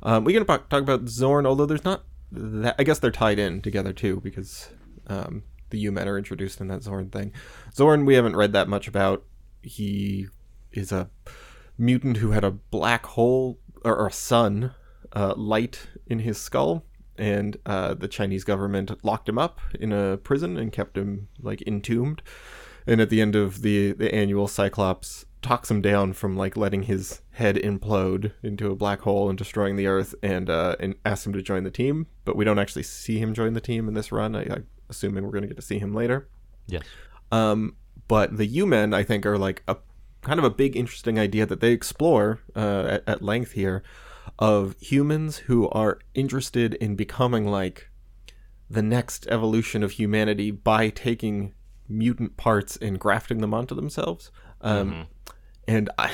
Um, 0.04 0.24
we 0.24 0.34
can 0.34 0.46
talk 0.46 0.68
talk 0.70 0.82
about 0.82 1.06
Xorn, 1.06 1.46
although 1.46 1.66
there's 1.68 1.86
not 1.86 2.04
that, 2.32 2.76
I 2.80 2.84
guess 2.84 2.98
they're 3.00 3.12
tied 3.12 3.38
in 3.38 3.62
together 3.62 3.94
too, 3.94 4.20
because 4.22 4.70
um, 5.08 5.44
the 5.70 5.78
U-Men 5.80 6.08
are 6.08 6.18
introduced 6.18 6.60
in 6.62 6.68
that 6.70 6.82
Xorn 6.82 7.12
thing. 7.12 7.32
Xorn, 7.76 8.06
we 8.06 8.16
haven't 8.16 8.36
read 8.36 8.54
that 8.54 8.68
much 8.68 8.88
about. 8.88 9.24
He 9.62 10.28
is 10.72 10.92
a 10.92 11.10
mutant 11.78 12.18
who 12.18 12.32
had 12.32 12.44
a 12.44 12.52
black 12.52 13.06
hole, 13.06 13.60
or, 13.86 13.96
or 13.96 14.08
a 14.08 14.12
sun, 14.12 14.74
uh, 15.14 15.34
light 15.36 15.88
in 16.08 16.20
his 16.20 16.40
skull 16.40 16.84
and 17.18 17.58
uh, 17.66 17.94
the 17.94 18.08
Chinese 18.08 18.44
government 18.44 18.92
locked 19.04 19.30
him 19.30 19.38
up 19.38 19.60
in 19.80 19.92
a 19.92 20.18
prison 20.18 20.58
and 20.58 20.72
kept 20.72 20.98
him 20.98 21.28
like 21.40 21.62
entombed. 21.64 22.22
And 22.88 23.00
at 23.00 23.10
the 23.10 23.22
end 23.22 23.36
of 23.36 23.62
the 23.62 23.92
the 23.92 24.14
annual, 24.14 24.48
Cyclops 24.48 25.26
talks 25.42 25.72
him 25.72 25.82
down 25.82 26.14
from 26.14 26.36
like 26.36 26.56
letting 26.56 26.84
his 26.84 27.22
head 27.32 27.56
implode 27.56 28.32
into 28.44 28.72
a 28.72 28.76
black 28.76 29.02
hole 29.02 29.30
and 29.30 29.38
destroying 29.38 29.76
the 29.76 29.88
Earth, 29.88 30.16
and 30.24 30.50
uh, 30.50 30.76
and 30.80 30.96
asks 31.06 31.26
him 31.26 31.34
to 31.34 31.42
join 31.42 31.64
the 31.64 31.72
team. 31.72 32.08
But 32.26 32.36
we 32.36 32.46
don't 32.46 32.60
actually 32.60 32.84
see 32.84 33.20
him 33.20 33.34
join 33.34 33.54
the 33.54 33.62
team 33.62 33.88
in 33.88 33.94
this 33.94 34.12
run. 34.12 34.36
I, 34.36 34.42
I'm 34.44 34.68
assuming 34.90 35.24
we're 35.24 35.32
going 35.32 35.44
to 35.44 35.48
get 35.48 35.58
to 35.58 35.64
see 35.64 35.80
him 35.80 35.94
later. 35.94 36.28
Yes. 36.68 36.84
Um, 37.32 37.76
but 38.08 38.36
the 38.36 38.46
U-Men, 38.46 38.94
I 38.94 39.04
think, 39.04 39.26
are 39.26 39.38
like 39.38 39.64
a 39.68 39.78
kind 40.22 40.40
of 40.40 40.44
a 40.44 40.50
big, 40.50 40.76
interesting 40.76 41.18
idea 41.18 41.46
that 41.46 41.62
they 41.62 41.72
explore 41.72 42.42
uh, 42.56 42.86
at, 42.90 43.04
at 43.08 43.22
length 43.22 43.54
here 43.54 43.84
of 44.42 44.76
humans 44.82 45.38
who 45.38 45.70
are 45.70 46.00
interested 46.14 46.74
in 46.74 46.96
becoming 46.96 47.46
like 47.46 47.90
the 48.70 48.82
next 48.82 49.28
evolution 49.28 49.84
of 49.84 49.92
humanity 49.92 50.50
by 50.52 50.90
taking 50.90 51.54
mutant 51.88 52.36
parts 52.38 52.76
and 52.78 53.00
grafting 53.00 53.38
them 53.40 53.54
onto 53.54 53.76
themselves. 53.76 54.32
Um, 54.62 55.08
And 55.68 55.90
I, 55.98 56.12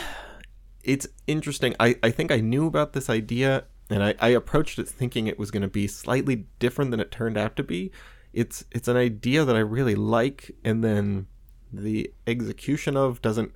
it's 0.84 1.08
interesting. 1.26 1.74
I, 1.80 1.96
I 2.04 2.12
think 2.12 2.32
I 2.32 2.42
knew 2.42 2.68
about 2.68 2.94
this 2.94 3.10
idea 3.10 3.64
and 3.90 4.04
I, 4.04 4.16
I 4.20 4.30
approached 4.30 4.78
it 4.78 4.90
thinking 4.90 5.28
it 5.28 5.40
was 5.40 5.52
going 5.52 5.62
to 5.62 5.68
be 5.70 5.88
slightly 5.88 6.48
different 6.60 6.92
than 6.92 7.00
it 7.00 7.12
turned 7.12 7.38
out 7.38 7.56
to 7.56 7.64
be. 7.64 7.92
It's 8.34 8.66
it's 8.72 8.88
an 8.88 8.98
idea 8.98 9.46
that 9.46 9.56
I 9.56 9.60
really 9.60 9.96
like, 9.96 10.52
and 10.64 10.84
then 10.84 11.28
the 11.72 12.12
execution 12.28 12.98
of 12.98 13.22
doesn't. 13.22 13.54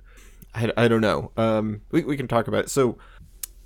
I, 0.54 0.72
I 0.76 0.88
don't 0.88 1.00
know. 1.00 1.32
Um, 1.36 1.82
we, 1.90 2.02
we 2.04 2.16
can 2.16 2.28
talk 2.28 2.48
about 2.48 2.64
it. 2.64 2.70
So, 2.70 2.98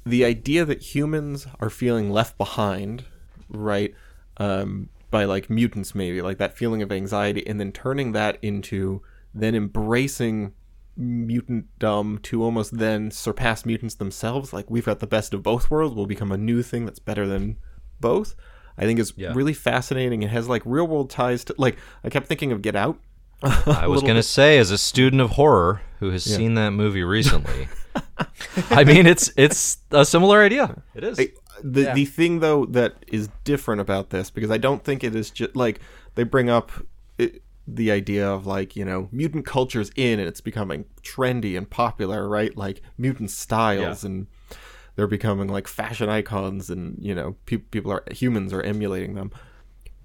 the 0.07 0.25
idea 0.25 0.65
that 0.65 0.95
humans 0.95 1.47
are 1.61 1.69
feeling 1.69 2.11
left 2.11 2.39
behind, 2.39 3.05
right? 3.49 3.93
Um, 4.39 4.89
by 5.11 5.25
like 5.25 5.51
mutants, 5.51 5.95
maybe 5.95 6.23
like 6.23 6.39
that 6.39 6.57
feeling 6.57 6.81
of 6.81 6.93
anxiety, 6.93 7.45
and 7.47 7.59
then 7.61 7.73
turning 7.73 8.13
that 8.13 8.39
into 8.41 9.03
then 9.35 9.55
embracing 9.55 10.53
mutantdom 10.99 12.23
to 12.23 12.43
almost 12.43 12.79
then 12.79 13.11
surpass 13.11 13.65
mutants 13.67 13.95
themselves. 13.97 14.53
Like 14.53 14.71
we've 14.71 14.87
got 14.87 15.01
the 15.01 15.07
best 15.07 15.35
of 15.35 15.43
both 15.43 15.71
worlds. 15.71 15.95
We'll 15.95 16.07
become 16.07 16.33
a 16.33 16.39
new 16.39 16.63
thing 16.63 16.85
that's 16.85 16.99
better 16.99 17.27
than 17.27 17.57
both. 18.01 18.35
I 18.79 18.85
think 18.85 18.99
is 18.99 19.13
Yeah. 19.17 19.33
really 19.35 19.55
fascinating. 19.55 20.23
It 20.23 20.31
has 20.31 20.49
like 20.49 20.63
real 20.65 20.87
world 20.87 21.11
ties 21.11 21.45
to 21.45 21.55
like 21.59 21.77
I 22.05 22.11
kept 22.11 22.27
thinking 22.27 22.53
of 22.53 22.63
Get 22.63 22.77
Out. 22.77 22.99
I 23.43 23.87
was 23.89 24.03
going 24.03 24.17
to 24.17 24.23
say, 24.23 24.59
as 24.59 24.71
a 24.71 24.79
student 24.79 25.21
of 25.23 25.31
horror 25.33 25.83
who 26.01 26.11
has 26.11 26.25
seen 26.25 26.55
that 26.55 26.71
movie 26.71 27.03
recently, 27.05 27.69
I 28.71 28.85
mean, 28.85 29.07
it's 29.07 29.31
it's 29.37 29.79
a 29.91 30.05
similar 30.05 30.43
idea. 30.43 30.83
It 30.95 31.05
is. 31.05 31.21
I- 31.21 31.33
the 31.63 31.83
Yeah. 31.85 31.95
the 31.95 32.05
thing 32.05 32.41
though 32.41 32.67
that 32.67 32.97
is 33.09 33.31
different 33.45 33.81
about 33.81 34.11
this 34.11 34.31
because 34.31 34.51
I 34.51 34.59
don't 34.59 34.85
think 34.85 35.03
it 35.03 35.15
is 35.15 35.31
just 35.31 35.57
like 35.57 35.81
they 36.15 36.23
bring 36.23 36.51
up 36.51 36.71
it, 37.17 37.41
the 37.67 37.91
idea 37.91 38.29
of 38.29 38.47
like 38.47 38.77
you 38.77 38.85
know 38.85 39.09
mutant 39.11 39.47
culture's 39.47 39.91
in 39.97 40.19
and 40.21 40.29
it's 40.29 40.43
becoming 40.43 40.85
trendy 41.03 41.57
and 41.57 41.69
popular 41.71 42.29
right 42.29 42.55
like 42.59 42.83
mutant 42.99 43.31
styles 43.31 44.05
and 44.05 44.27
they're 44.97 45.07
becoming 45.07 45.49
like 45.49 45.67
fashion 45.67 46.11
icons 46.11 46.69
and 46.69 46.99
you 47.01 47.15
know 47.15 47.37
pe- 47.47 47.57
people 47.57 47.91
are 47.91 48.05
humans 48.11 48.53
are 48.53 48.61
emulating 48.63 49.15
them 49.15 49.33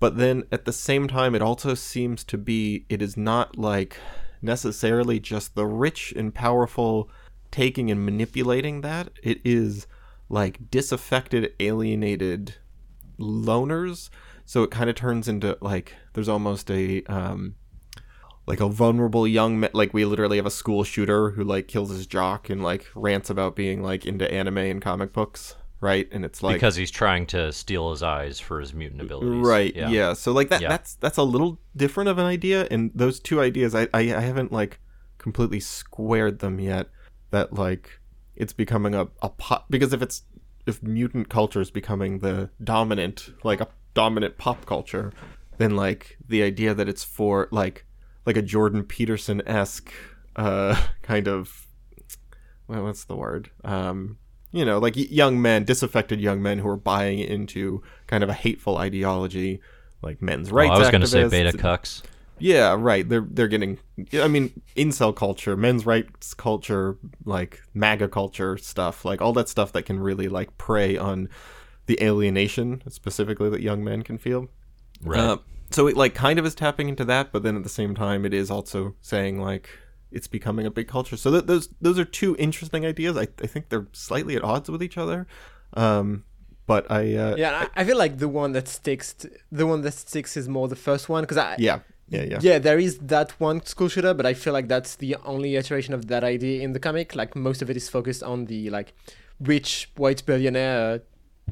but 0.02 0.18
then 0.18 0.44
at 0.52 0.66
the 0.66 0.74
same 0.74 1.08
time 1.08 1.34
it 1.36 1.42
also 1.42 1.74
seems 1.76 2.26
to 2.26 2.38
be 2.38 2.86
it 2.90 3.02
is 3.02 3.16
not 3.16 3.58
like 3.58 3.98
necessarily 4.42 5.20
just 5.20 5.56
the 5.56 5.66
rich 5.66 6.12
and 6.18 6.34
powerful 6.34 7.10
taking 7.52 7.92
and 7.92 8.04
manipulating 8.04 8.82
that. 8.82 9.10
It 9.22 9.40
is 9.46 9.86
like 10.28 10.72
disaffected 10.72 11.54
alienated 11.60 12.56
loners. 13.20 14.10
So 14.46 14.64
it 14.64 14.72
kind 14.72 14.90
of 14.90 14.96
turns 14.96 15.28
into 15.28 15.58
like 15.62 15.96
there's 16.14 16.30
almost 16.30 16.72
a 16.72 17.04
um 17.04 17.56
like 18.48 18.60
a 18.60 18.68
vulnerable 18.68 19.28
young 19.28 19.60
man 19.60 19.70
like 19.74 19.94
we 19.94 20.04
literally 20.04 20.38
have 20.38 20.48
a 20.48 20.52
school 20.52 20.84
shooter 20.84 21.32
who 21.32 21.44
like 21.44 21.68
kills 21.68 21.92
his 21.92 22.08
jock 22.08 22.50
and 22.50 22.64
like 22.64 22.88
rants 22.96 23.30
about 23.30 23.56
being 23.56 23.84
like 23.84 24.04
into 24.04 24.30
anime 24.34 24.58
and 24.58 24.82
comic 24.82 25.14
books 25.14 25.56
right 25.82 26.08
and 26.12 26.24
it's 26.24 26.42
like 26.44 26.56
because 26.56 26.76
he's 26.76 26.92
trying 26.92 27.26
to 27.26 27.52
steal 27.52 27.90
his 27.92 28.02
eyes 28.04 28.40
for 28.40 28.60
his 28.62 28.74
mutant 28.74 29.02
abilities. 29.02 29.46
right 29.46 29.76
yeah. 29.76 30.14
so 30.14 30.32
like 30.32 30.50
that 30.50 30.62
Yeah. 30.62 30.70
that's 30.70 30.96
that's 30.96 31.18
a 31.18 31.24
little 31.24 31.60
different 31.76 32.08
of 32.10 32.18
an 32.20 32.26
idea 32.26 32.68
and 32.72 32.92
those 32.96 33.20
two 33.20 33.42
ideas 33.42 33.74
I, 33.76 33.88
I 33.94 34.02
i 34.16 34.22
haven't 34.22 34.52
like 34.52 34.80
completely 35.18 35.60
squared 35.60 36.40
them 36.40 36.60
yet 36.60 36.88
that 37.32 37.54
like 37.54 38.00
it's 38.36 38.54
becoming 38.54 38.96
a, 38.96 39.08
a 39.22 39.30
pop 39.30 39.66
because 39.70 39.92
if 39.92 40.02
it's 40.02 40.24
if 40.68 40.82
mutant 40.84 41.30
culture 41.30 41.62
is 41.62 41.72
becoming 41.72 42.20
the 42.20 42.50
dominant 42.64 43.30
like 43.44 43.60
a 43.62 43.68
dominant 43.94 44.38
pop 44.38 44.66
culture 44.66 45.12
then 45.58 45.76
like 45.76 46.18
the 46.28 46.44
idea 46.44 46.74
that 46.74 46.88
it's 46.88 47.04
for 47.04 47.48
like 47.52 47.86
like 48.26 48.38
a 48.38 48.42
jordan 48.42 48.84
peterson-esque 48.84 49.92
uh 50.36 50.80
kind 51.02 51.28
of 51.28 51.68
well, 52.68 52.84
what's 52.84 53.04
the 53.06 53.16
word 53.16 53.50
um 53.66 54.18
you 54.52 54.66
know 54.66 54.80
like 54.80 54.94
young 54.96 55.42
men 55.42 55.64
disaffected 55.64 56.20
young 56.20 56.42
men 56.42 56.60
who 56.60 56.68
are 56.68 56.78
buying 56.78 57.20
into 57.20 57.82
kind 58.08 58.24
of 58.24 58.30
a 58.30 58.34
hateful 58.34 58.78
ideology 58.78 59.62
like 60.02 60.22
men's 60.22 60.52
Oh, 60.52 60.56
rights 60.56 60.72
I 60.72 60.80
was 60.80 60.90
going 60.90 61.02
to 61.02 61.08
say 61.08 61.28
beta 61.28 61.52
cucks. 61.52 62.02
Yeah, 62.42 62.76
right. 62.78 63.08
They're 63.08 63.26
they're 63.30 63.48
getting. 63.48 63.78
I 64.14 64.28
mean, 64.28 64.62
incel 64.76 65.16
culture, 65.16 65.56
men's 65.56 65.86
rights 65.86 66.34
culture, 66.34 66.98
like 67.24 67.62
MAGA 67.76 68.08
culture 68.08 68.58
stuff, 68.58 69.06
like 69.06 69.22
all 69.22 69.34
that 69.34 69.48
stuff 69.48 69.72
that 69.74 69.84
can 69.84 70.00
really 70.00 70.28
like 70.28 70.58
prey 70.58 70.98
on 70.98 71.30
the 71.86 72.02
alienation, 72.02 72.82
specifically 72.90 73.50
that 73.50 73.62
young 73.62 73.84
men 73.84 74.02
can 74.02 74.18
feel. 74.18 74.48
Right. 75.04 75.20
Uh, 75.20 75.38
so 75.70 75.88
it 75.88 75.96
like 75.96 76.16
kind 76.16 76.40
of 76.40 76.46
is 76.46 76.56
tapping 76.56 76.90
into 76.90 77.06
that, 77.06 77.32
but 77.32 77.44
then 77.44 77.56
at 77.56 77.64
the 77.64 77.70
same 77.70 77.94
time, 77.94 78.26
it 78.26 78.34
is 78.34 78.50
also 78.50 78.96
saying 79.02 79.40
like 79.40 79.70
it's 80.12 80.28
becoming 80.28 80.66
a 80.66 80.72
big 80.72 80.88
culture. 80.88 81.18
So 81.18 81.32
th- 81.32 81.46
those 81.46 81.70
those 81.80 81.98
are 82.00 82.06
two 82.06 82.36
interesting 82.38 82.86
ideas. 82.86 83.18
I 83.18 83.28
I 83.42 83.48
think 83.48 83.70
they're 83.70 83.88
slightly 83.94 84.36
at 84.36 84.44
odds 84.44 84.70
with 84.70 84.84
each 84.84 84.98
other. 84.98 85.28
Um, 85.74 86.26
but 86.68 86.90
I 86.90 87.16
uh, 87.16 87.36
Yeah, 87.38 87.68
I, 87.76 87.82
I 87.82 87.84
feel 87.84 87.98
like 87.98 88.18
the 88.20 88.30
one 88.30 88.52
that 88.54 88.68
sticks, 88.68 89.14
t- 89.14 89.30
the 89.52 89.66
one 89.66 89.82
that 89.82 89.94
sticks 89.94 90.38
is 90.38 90.48
more 90.48 90.68
the 90.68 90.76
first 90.76 91.10
one 91.10 91.24
because 91.24 91.38
I, 91.38 91.56
yeah 91.60 91.80
yeah 92.08 92.24
yeah 92.24 92.40
yeah, 92.42 92.60
there 92.60 92.80
is 92.80 92.98
that 93.00 93.32
one 93.40 93.66
school 93.66 93.88
shooter, 93.88 94.14
but 94.14 94.26
I 94.26 94.34
feel 94.34 94.54
like 94.54 94.68
that's 94.68 94.96
the 94.96 95.16
only 95.26 95.56
iteration 95.56 95.94
of 95.94 96.08
that 96.08 96.24
idea 96.24 96.62
in 96.62 96.74
the 96.74 96.80
comic. 96.80 97.16
Like 97.16 97.36
most 97.36 97.62
of 97.62 97.70
it 97.70 97.78
is 97.78 97.90
focused 97.90 98.24
on 98.24 98.46
the 98.46 98.70
like 98.70 98.94
rich 99.40 99.90
white 99.98 100.26
billionaire 100.26 100.96
uh, 100.96 101.00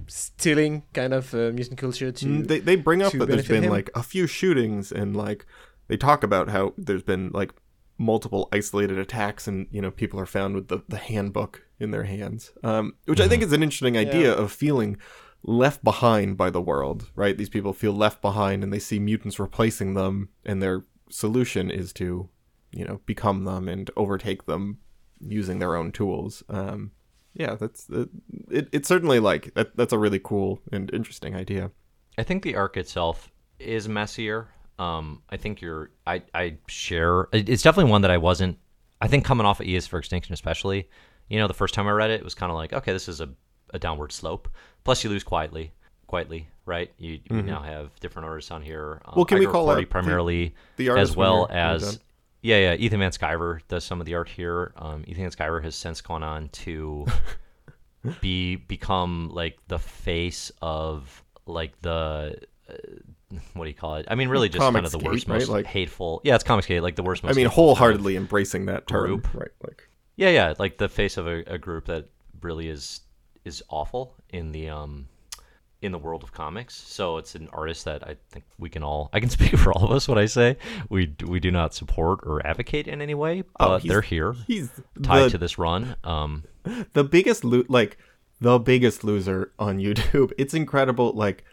stealing 0.08 0.84
kind 0.94 1.14
of 1.14 1.34
uh, 1.34 1.52
mutant 1.54 1.78
culture 1.78 2.12
to. 2.12 2.26
Mm, 2.26 2.48
they 2.48 2.60
they 2.60 2.76
bring 2.76 3.02
up 3.02 3.14
that 3.14 3.28
there's 3.28 3.48
been 3.48 3.64
him. 3.64 3.72
like 3.72 3.90
a 3.96 4.04
few 4.04 4.28
shootings 4.28 4.92
and 4.92 5.16
like 5.16 5.46
they 5.88 5.98
talk 5.98 6.24
about 6.24 6.50
how 6.50 6.74
there's 6.78 7.04
been 7.04 7.32
like 7.34 7.52
multiple 8.00 8.50
isolated 8.52 8.98
attacks 8.98 9.48
and 9.48 9.68
you 9.72 9.82
know 9.82 9.92
people 9.92 10.20
are 10.20 10.26
found 10.26 10.56
with 10.56 10.70
the, 10.70 10.82
the 10.88 10.98
handbook 10.98 11.66
in 11.80 11.92
their 11.92 12.06
hands 12.06 12.52
um, 12.64 12.96
which 13.06 13.20
i 13.20 13.28
think 13.28 13.44
is 13.44 13.54
an 13.54 13.62
interesting 13.62 13.98
idea 13.98 14.34
of 14.34 14.52
feeling 14.52 14.98
left 15.44 15.84
behind 15.84 16.36
by 16.38 16.50
the 16.50 16.62
world 16.62 17.10
right? 17.16 17.38
These 17.38 17.50
people 17.50 17.74
feel 17.74 17.94
left 17.94 18.22
behind 18.22 18.64
and 18.64 18.74
they 18.74 18.80
see 18.80 19.00
mutants 19.00 19.40
replacing 19.40 19.94
them 19.94 20.30
and 20.46 20.62
their 20.62 20.86
solution 21.10 21.72
is 21.72 21.94
to 21.94 22.30
you 22.72 22.86
know 22.86 23.00
become 23.06 23.46
them 23.46 23.68
and 23.68 23.90
overtake 23.96 24.46
them 24.46 24.80
using 25.22 25.60
their 25.60 25.76
own 25.76 25.92
tools 25.92 26.44
um, 26.50 26.92
yeah 27.34 27.56
that's 27.56 27.90
uh, 27.90 28.06
it, 28.50 28.68
it's 28.72 28.88
certainly 28.88 29.20
like 29.20 29.54
that, 29.54 29.76
that's 29.76 29.94
a 29.94 29.98
really 29.98 30.20
cool 30.20 30.60
and 30.72 30.94
interesting 30.94 31.36
idea. 31.36 31.72
I 32.18 32.24
think 32.24 32.44
the 32.44 32.56
arc 32.56 32.76
itself 32.76 33.32
is 33.60 33.88
messier. 33.88 34.50
Um, 34.80 35.22
I 35.30 35.38
think 35.38 35.62
you're. 35.62 35.92
I 36.08 36.24
I 36.34 36.56
share. 36.68 37.28
It's 37.34 37.62
definitely 37.62 37.92
one 37.92 38.02
that 38.04 38.12
I 38.12 38.18
wasn't. 38.18 38.58
I 39.02 39.08
think 39.08 39.26
coming 39.26 39.46
off 39.46 39.60
of 39.60 39.68
E 39.68 39.76
is 39.76 39.86
for 39.88 40.00
Extinction, 40.00 40.34
especially. 40.34 40.90
You 41.30 41.38
know, 41.40 41.48
the 41.48 41.54
first 41.54 41.74
time 41.74 41.88
I 41.88 41.92
read 41.92 42.10
it, 42.12 42.22
it 42.22 42.24
was 42.24 42.34
kind 42.34 42.50
of 42.52 42.56
like, 42.56 42.74
okay, 42.74 42.92
this 42.92 43.08
is 43.08 43.22
a, 43.22 43.30
a 43.74 43.78
downward 43.80 44.12
slope. 44.12 44.50
Plus, 44.84 45.04
you 45.04 45.10
lose 45.12 45.24
Quitely, 45.24 45.70
Quitely, 46.12 46.46
right? 46.66 46.92
You, 46.98 47.20
you 47.30 47.42
now 47.44 47.62
have 47.62 47.98
different 48.00 48.28
artists 48.28 48.50
on 48.52 48.62
here. 48.64 49.02
Um, 49.06 49.12
Mm-hmm. 49.12 49.20
Well, 49.20 49.26
can 49.26 49.40
we 49.40 49.46
call 49.46 49.68
the- 49.68 49.86
primarily 49.86 50.56
the 50.78 50.90
artist 50.90 51.12
as 51.12 51.16
well 51.18 51.34
you're- 51.36 51.48
when 51.50 51.58
you're 51.82 51.90
as 51.90 52.00
yeah, 52.42 52.58
yeah. 52.58 52.74
Ethan 52.76 53.00
Van 53.00 53.12
Sciver 53.12 53.60
does 53.68 53.84
some 53.84 54.00
of 54.00 54.06
the 54.06 54.16
art 54.16 54.30
here. 54.30 54.72
Um, 54.78 55.04
Ethan 55.08 55.24
Van 55.24 55.32
Sciver 55.32 55.62
has 55.62 55.76
since 55.76 56.00
gone 56.02 56.24
on 56.24 56.48
to 56.50 57.06
be 58.22 58.56
become 58.56 59.30
like 59.34 59.58
the 59.68 59.78
face 59.80 60.52
of 60.62 61.24
like 61.46 61.80
the 61.82 62.38
uh, 62.70 62.74
what 63.54 63.66
do 63.66 63.70
you 63.70 63.76
call 63.76 63.96
it? 63.96 64.06
I 64.10 64.16
mean, 64.16 64.30
really 64.30 64.50
just 64.50 64.60
kind 64.62 64.86
of 64.86 64.92
the 64.92 65.00
worst, 65.00 65.28
most 65.28 65.50
Like- 65.50 65.66
hateful. 65.66 66.22
Yeah, 66.24 66.36
it's 66.36 66.44
Comicsgate, 66.44 66.82
like 66.82 66.96
the 66.96 67.04
worst. 67.04 67.24
Most 67.24 67.34
I 67.34 67.36
mean, 67.36 67.46
hateful 67.46 67.64
kind 67.66 67.72
of- 67.72 67.78
wholeheartedly 67.78 68.16
embracing 68.16 68.66
that 68.68 68.88
term, 68.88 69.06
group. 69.06 69.34
right? 69.34 69.52
Like, 69.64 69.88
Yeah, 70.16 70.30
yeah, 70.30 70.54
like 70.60 70.78
the 70.78 70.90
face 70.90 71.18
of 71.18 71.28
a, 71.28 71.44
a 71.48 71.58
group 71.58 71.86
that 71.86 72.08
really 72.42 72.70
is 72.70 73.02
is 73.46 73.64
awful 73.70 74.16
in 74.30 74.52
the 74.52 74.70
um 74.70 75.08
in 75.82 75.94
the 75.94 75.98
world 75.98 76.24
of 76.24 76.34
comics. 76.34 76.76
So 76.76 77.18
it's 77.18 77.36
an 77.36 77.48
artist 77.54 77.86
that 77.86 78.06
I 78.06 78.18
think 78.32 78.44
we 78.58 78.70
can 78.70 78.84
all 78.84 79.10
I 79.14 79.20
can 79.22 79.30
speak 79.38 79.56
for 79.58 79.72
all 79.72 79.86
of 79.86 79.92
us 79.92 80.08
when 80.08 80.18
I 80.18 80.26
say 80.26 80.58
we 80.90 81.14
we 81.26 81.40
do 81.40 81.52
not 81.52 81.74
support 81.74 82.20
or 82.24 82.46
advocate 82.46 82.88
in 82.88 83.02
any 83.02 83.14
way, 83.16 83.44
but 83.58 83.70
Oh, 83.70 83.80
they're 83.80 84.02
here 84.02 84.34
he's 84.48 84.70
tied 85.04 85.26
the, 85.26 85.30
to 85.32 85.38
this 85.38 85.58
run. 85.58 85.96
Um, 86.04 86.44
the 86.94 87.04
biggest 87.04 87.44
lo- 87.46 87.64
like 87.70 87.98
the 88.42 88.58
biggest 88.60 89.04
loser 89.04 89.52
on 89.60 89.78
YouTube. 89.88 90.32
It's 90.38 90.54
incredible. 90.54 91.14
Like 91.14 91.46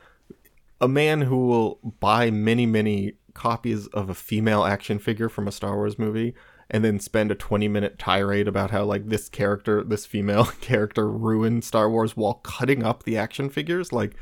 a 0.81 0.89
man 0.89 1.23
who 1.23 1.47
will 1.47 1.79
buy 2.01 2.31
many, 2.31 2.67
many 2.67 3.15
copies 3.35 3.87
of 3.89 4.09
a 4.09 4.15
female 4.15 4.65
action 4.65 4.99
figure 4.99 5.29
from 5.29 5.47
a 5.47 5.53
Star 5.53 5.77
Wars 5.77 5.99
movie 5.99 6.35
and 6.71 6.85
then 6.85 6.99
spend 6.99 7.31
a 7.31 7.35
20 7.35 7.69
minute 7.69 7.99
tirade 7.99 8.49
about 8.49 8.71
how 8.71 8.85
like 8.85 9.09
this 9.09 9.29
character 9.29 9.85
this 9.85 10.05
female 10.05 10.45
character 10.61 11.09
ruined 11.09 11.63
star 11.63 11.89
wars 11.89 12.17
while 12.17 12.35
cutting 12.43 12.83
up 12.83 13.05
the 13.05 13.17
action 13.17 13.49
figures 13.49 13.93
like 13.93 14.17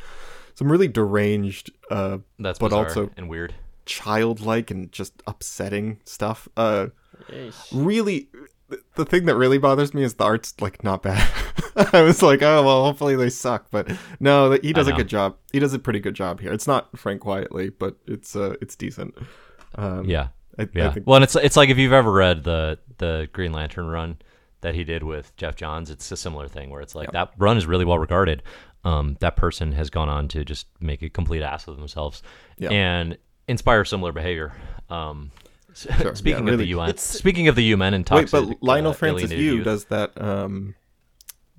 some 0.55 0.71
really 0.71 0.89
deranged 0.89 1.71
uh 1.91 2.19
that's 2.39 2.59
but 2.59 2.73
also 2.73 3.11
and 3.17 3.29
weird. 3.31 3.55
childlike 3.87 4.71
and 4.71 4.93
just 4.93 5.23
upsetting 5.27 6.01
stuff. 6.05 6.49
Uh, 6.57 6.89
really, 7.73 8.29
the 8.97 9.05
thing 9.05 9.27
that 9.27 9.37
really 9.37 9.59
bothers 9.59 9.93
me 9.95 10.03
is 10.03 10.15
the 10.15 10.25
art's 10.25 10.55
like 10.61 10.83
not 10.85 11.03
bad. 11.03 11.29
I 11.93 12.03
was 12.03 12.23
like, 12.23 12.43
oh 12.43 12.63
well, 12.65 12.85
hopefully 12.85 13.17
they 13.17 13.31
suck, 13.31 13.67
but 13.71 13.91
no, 14.21 14.53
he 14.63 14.73
does 14.73 14.89
a 14.89 14.93
good 14.93 15.09
job. 15.09 15.37
He 15.53 15.59
does 15.59 15.75
a 15.75 15.79
pretty 15.79 16.01
good 16.01 16.15
job 16.15 16.41
here. 16.41 16.53
It's 16.53 16.67
not 16.67 16.97
Frank 16.99 17.23
Quitely, 17.23 17.73
but 17.79 17.97
it's 18.07 18.35
uh, 18.37 18.55
it's 18.61 18.77
decent. 18.77 19.15
Um, 19.77 20.05
Yeah. 20.05 20.29
I, 20.59 20.63
I 20.63 20.69
Yeah. 20.73 20.93
think 20.93 21.07
well, 21.07 21.17
and 21.17 21.25
it's 21.25 21.35
it's 21.37 21.57
like 21.57 21.69
if 21.69 21.79
you've 21.79 21.93
ever 21.93 22.13
read 22.13 22.45
the 22.45 22.79
the 22.99 23.29
Green 23.33 23.53
Lantern 23.53 23.87
run 23.89 24.19
that 24.61 24.75
he 24.75 24.85
did 24.85 25.03
with 25.03 25.35
Geoff 25.37 25.57
Johns, 25.57 25.91
it's 25.91 26.11
a 26.13 26.17
similar 26.17 26.49
thing 26.49 26.71
where 26.71 26.81
it's 26.81 26.95
like 26.95 27.11
that 27.13 27.33
run 27.39 27.57
is 27.57 27.67
really 27.67 27.85
well 27.85 27.99
regarded. 27.99 28.43
Um, 28.85 29.17
that 29.21 29.35
person 29.37 29.73
has 29.73 29.89
gone 29.91 30.09
on 30.11 30.29
to 30.29 30.45
just 30.45 30.67
make 30.79 31.03
a 31.03 31.09
complete 31.09 31.43
ass 31.43 31.67
of 31.69 31.77
themselves 31.79 32.23
Yeah. 32.59 32.69
and 32.71 33.17
inspire 33.49 33.85
similar 33.85 34.13
behavior. 34.13 34.53
Um, 34.91 35.31
Sure, 35.75 36.15
speaking 36.15 36.33
yeah, 36.33 36.39
of 36.39 36.45
really. 36.47 36.57
the 36.65 36.67
U-Men, 36.71 36.89
It's- 36.91 37.05
speaking 37.05 37.49
of 37.49 37.57
the 37.57 37.65
U-Men 37.65 37.95
and 37.95 38.09
wait, 38.11 38.31
but 38.31 38.45
Leinil 38.61 38.91
uh, 38.91 38.93
Francis 38.93 39.31
alienated 39.33 39.39
Yu 39.45 39.55
youth. 39.57 39.65
does 39.65 39.85
that. 39.87 40.21
Um, 40.21 40.75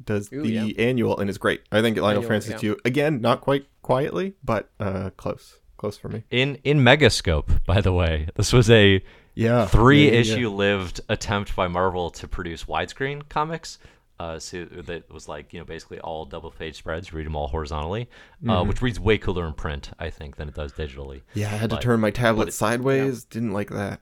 does 0.04 0.32
Ooh, 0.34 0.42
the 0.42 0.50
yeah. 0.50 0.84
annual 0.84 1.18
and 1.20 1.30
is 1.30 1.38
great. 1.38 1.62
I 1.72 1.82
think 1.82 1.98
Leinil 1.98 2.10
Annual, 2.10 2.24
Francis 2.24 2.52
yeah. 2.64 2.70
Yu 2.70 2.78
again, 2.86 3.22
not 3.22 3.42
quite 3.42 3.66
Quitely, 3.84 4.34
but 4.44 4.70
uh, 4.80 5.12
close, 5.12 5.60
close 5.78 5.96
for 5.98 6.10
me. 6.10 6.24
in 6.32 6.56
in 6.64 6.80
Megascope. 6.80 7.64
By 7.66 7.82
the 7.82 7.94
way, 7.94 8.28
this 8.36 8.52
was 8.52 8.70
a 8.70 9.04
Yeah, 9.36 9.68
three 9.68 10.06
yeah, 10.08 10.12
yeah, 10.14 10.20
issue 10.20 10.50
yeah. 10.50 10.56
lived 10.56 11.02
attempt 11.08 11.56
by 11.56 11.68
Marvel 11.68 12.10
to 12.12 12.28
produce 12.28 12.64
widescreen 12.66 13.28
comics. 13.30 13.78
Uh, 14.20 14.40
so 14.40 14.64
that 14.66 15.12
was 15.12 15.28
like 15.28 15.52
you 15.52 15.60
know 15.60 15.66
basically 15.66 16.00
all 16.00 16.26
double 16.26 16.50
page 16.52 16.78
spreads. 16.78 17.12
Read 17.14 17.26
them 17.26 17.36
all 17.36 17.48
horizontally, 17.48 18.10
uh, 18.48 18.52
Mm-hmm. 18.52 18.70
which 18.70 18.82
reads 18.82 19.00
way 19.00 19.18
cooler 19.18 19.46
in 19.46 19.54
print, 19.54 19.92
I 20.00 20.10
think, 20.10 20.38
than 20.38 20.48
it 20.48 20.54
does 20.56 20.72
digitally. 20.74 21.22
Yeah, 21.34 21.48
I 21.48 21.58
had 21.58 21.70
to 21.72 21.78
turn 21.78 22.00
my 22.00 22.12
tablet 22.12 22.48
it- 22.48 22.54
sideways. 22.54 23.26
Didn't 23.26 23.52
like 23.52 23.70
that. 23.72 24.00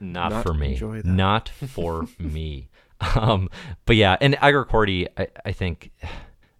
Not, 0.00 0.30
Not 0.30 0.44
for 0.44 0.54
me. 0.54 0.72
enjoy 0.72 0.96
that. 1.02 1.06
Not 1.06 1.48
for 1.48 2.06
me. 2.20 2.68
Um, 3.16 3.48
but 3.84 3.96
yeah, 3.96 4.16
and 4.20 4.34
Igor 4.34 4.64
Kordey, 4.64 5.08
I, 5.16 5.26
I 5.44 5.50
think, 5.52 5.90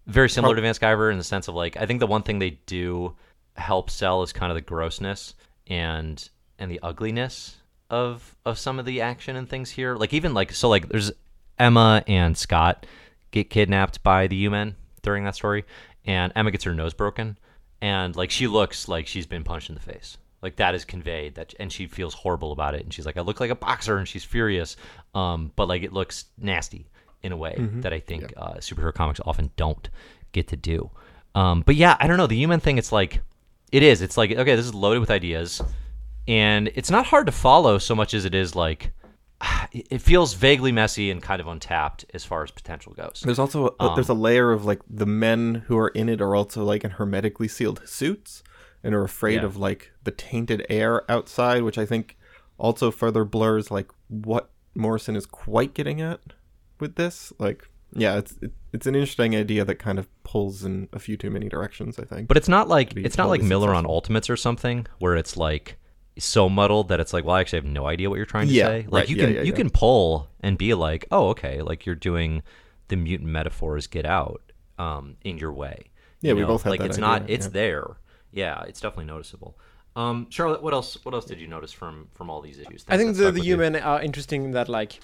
very 0.07 0.29
similar 0.29 0.55
to 0.55 0.61
Van 0.61 0.73
Sciver 0.73 1.09
in 1.09 1.17
the 1.17 1.23
sense 1.23 1.47
of 1.47 1.55
like, 1.55 1.77
I 1.77 1.85
think 1.85 2.01
the 2.01 2.07
one 2.07 2.23
thing 2.23 2.39
they 2.39 2.59
do 2.65 3.15
help 3.55 3.89
sell 3.89 4.23
is 4.23 4.33
kind 4.33 4.51
of 4.51 4.55
the 4.55 4.61
grossness 4.61 5.35
and 5.67 6.29
and 6.57 6.69
the 6.69 6.79
ugliness 6.83 7.57
of 7.89 8.35
of 8.45 8.57
some 8.59 8.77
of 8.79 8.85
the 8.85 8.99
action 9.01 9.35
and 9.37 9.47
things 9.49 9.69
here. 9.71 9.95
Like 9.95 10.13
even 10.13 10.33
like 10.33 10.51
so 10.51 10.67
like 10.67 10.89
there's 10.89 11.11
Emma 11.59 12.03
and 12.07 12.37
Scott 12.37 12.85
get 13.31 13.49
kidnapped 13.49 14.01
by 14.03 14.27
the 14.27 14.35
U-Men 14.37 14.75
during 15.01 15.23
that 15.25 15.35
story, 15.35 15.65
and 16.05 16.31
Emma 16.35 16.51
gets 16.51 16.63
her 16.63 16.73
nose 16.73 16.93
broken, 16.93 17.37
and 17.81 18.15
like 18.15 18.31
she 18.31 18.47
looks 18.47 18.87
like 18.87 19.07
she's 19.07 19.27
been 19.27 19.43
punched 19.43 19.69
in 19.69 19.75
the 19.75 19.81
face. 19.81 20.17
Like 20.41 20.55
that 20.55 20.73
is 20.73 20.85
conveyed 20.85 21.35
that, 21.35 21.53
and 21.59 21.71
she 21.71 21.85
feels 21.87 22.13
horrible 22.13 22.51
about 22.51 22.73
it, 22.73 22.83
and 22.83 22.93
she's 22.93 23.05
like, 23.05 23.17
"I 23.17 23.21
look 23.21 23.39
like 23.39 23.51
a 23.51 23.55
boxer," 23.55 23.97
and 23.97 24.07
she's 24.07 24.23
furious. 24.23 24.77
Um, 25.13 25.51
but 25.55 25.67
like 25.67 25.83
it 25.83 25.93
looks 25.93 26.25
nasty 26.37 26.87
in 27.21 27.33
a 27.33 27.37
way 27.37 27.55
that 27.81 27.91
I 27.91 27.99
think 27.99 28.33
uh, 28.37 28.53
superhero 28.53 28.93
comics 28.93 29.19
often 29.25 29.51
don't 29.57 29.89
get 30.31 30.47
to 30.47 30.55
do. 30.55 30.89
Um, 31.35 31.61
but 31.65 31.75
yeah, 31.75 31.97
I 31.99 32.07
don't 32.07 32.17
know 32.17 32.27
the 32.27 32.37
U-Men 32.37 32.61
thing. 32.61 32.77
It's 32.77 32.91
like 32.93 33.21
it 33.71 33.83
is. 33.83 34.01
It's 34.01 34.17
like 34.17 34.31
okay, 34.31 34.55
this 34.55 34.65
is 34.65 34.73
loaded 34.73 34.99
with 34.99 35.11
ideas, 35.11 35.61
and 36.27 36.71
it's 36.75 36.89
not 36.89 37.05
hard 37.07 37.25
to 37.25 37.31
follow 37.33 37.77
so 37.77 37.93
much 37.93 38.13
as 38.13 38.23
it 38.23 38.33
is 38.33 38.55
like 38.55 38.91
it 39.71 40.01
feels 40.01 40.33
vaguely 40.33 40.71
messy 40.71 41.09
and 41.11 41.21
kind 41.21 41.39
of 41.41 41.47
untapped 41.47 42.05
as 42.13 42.25
far 42.25 42.43
as 42.43 42.51
potential 42.51 42.93
goes. 42.93 43.21
There's 43.23 43.39
also 43.39 43.75
a, 43.79 43.83
um, 43.83 43.95
there's 43.95 44.09
a 44.09 44.13
layer 44.13 44.51
of 44.51 44.65
like 44.65 44.81
the 44.89 45.05
men 45.05 45.63
who 45.67 45.77
are 45.77 45.89
in 45.89 46.09
it 46.09 46.21
are 46.21 46.35
also 46.35 46.63
like 46.63 46.83
in 46.83 46.91
hermetically 46.91 47.47
sealed 47.47 47.81
suits 47.87 48.43
and 48.83 48.93
are 48.95 49.03
afraid 49.03 49.35
Yeah. 49.35 49.45
of 49.45 49.57
like 49.57 49.91
the 50.03 50.11
tainted 50.11 50.65
air 50.69 51.09
outside, 51.11 51.63
which 51.63 51.77
I 51.77 51.85
think 51.85 52.17
also 52.57 52.91
further 52.91 53.23
blurs 53.25 53.71
like 53.71 53.89
what 54.09 54.49
Morrison 54.75 55.15
is 55.15 55.25
quite 55.25 55.73
getting 55.73 56.01
at 56.01 56.19
with 56.79 56.95
this. 56.95 57.31
Like, 57.39 57.67
yeah, 57.93 58.17
it's 58.17 58.37
it, 58.41 58.51
it's 58.71 58.85
an 58.87 58.95
interesting 58.95 59.35
idea 59.35 59.65
that 59.65 59.75
kind 59.75 59.97
of 59.97 60.07
pulls 60.23 60.63
in 60.63 60.87
a 60.93 60.99
few 60.99 61.17
too 61.17 61.29
many 61.31 61.49
directions. 61.49 61.97
I 61.97 62.03
think, 62.03 62.27
But 62.27 62.37
it's 62.37 62.47
not 62.49 62.67
like 62.67 62.95
it's 62.95 63.17
not 63.17 63.29
like 63.29 63.41
Millar 63.41 63.73
on. 63.73 63.85
Ultimates 63.85 64.29
or 64.29 64.37
something 64.37 64.85
where 64.99 65.15
it's 65.15 65.35
like 65.35 65.77
so 66.19 66.49
muddled 66.49 66.89
that 66.89 66.99
it's 66.99 67.13
like, 67.13 67.25
well, 67.25 67.35
I 67.35 67.41
actually 67.41 67.57
have 67.59 67.65
no 67.65 67.85
idea 67.87 68.09
what 68.09 68.17
you're 68.17 68.25
trying 68.25 68.47
to 68.47 68.53
Yeah, 68.53 68.65
say. 68.67 68.85
Like 68.87 68.91
right, 68.91 69.09
you 69.09 69.15
yeah, 69.15 69.25
can 69.25 69.33
yeah, 69.35 69.41
you 69.41 69.51
yeah. 69.51 69.55
can 69.55 69.69
pull 69.69 70.29
and 70.41 70.57
be 70.57 70.73
like, 70.73 71.05
oh, 71.11 71.29
okay, 71.29 71.61
like 71.61 71.85
you're 71.85 71.95
doing 71.95 72.41
the 72.89 72.95
mutant 72.95 73.29
metaphors 73.29 73.87
get 73.87 74.05
out 74.05 74.41
um, 74.77 75.15
in 75.23 75.37
your 75.37 75.51
way. 75.53 75.85
Yeah, 76.21 76.29
You 76.29 76.35
we 76.35 76.41
know? 76.41 76.47
both 76.47 76.63
had 76.63 76.71
like 76.71 76.79
that 76.81 76.87
it's 76.89 76.97
not 76.97 77.29
it's 77.29 77.45
yeah. 77.47 77.51
there. 77.51 77.97
Yeah, 78.31 78.63
it's 78.63 78.79
definitely 78.79 79.05
noticeable. 79.05 79.57
Um, 79.95 80.27
Charlotte, 80.29 80.61
what 80.61 80.73
else? 80.73 80.97
What 81.03 81.13
else 81.13 81.25
did 81.25 81.39
you 81.39 81.47
notice 81.47 81.71
from 81.71 82.07
from 82.13 82.29
all 82.29 82.41
these 82.41 82.59
issues? 82.59 82.85
I 82.87 82.97
think 82.97 83.15
the, 83.17 83.23
the 83.31 83.31
with 83.33 83.45
you? 83.45 83.55
U-Men 83.55 83.75
are 83.77 84.01
interesting 84.01 84.43
in 84.45 84.51
that 84.51 84.69
like 84.69 84.99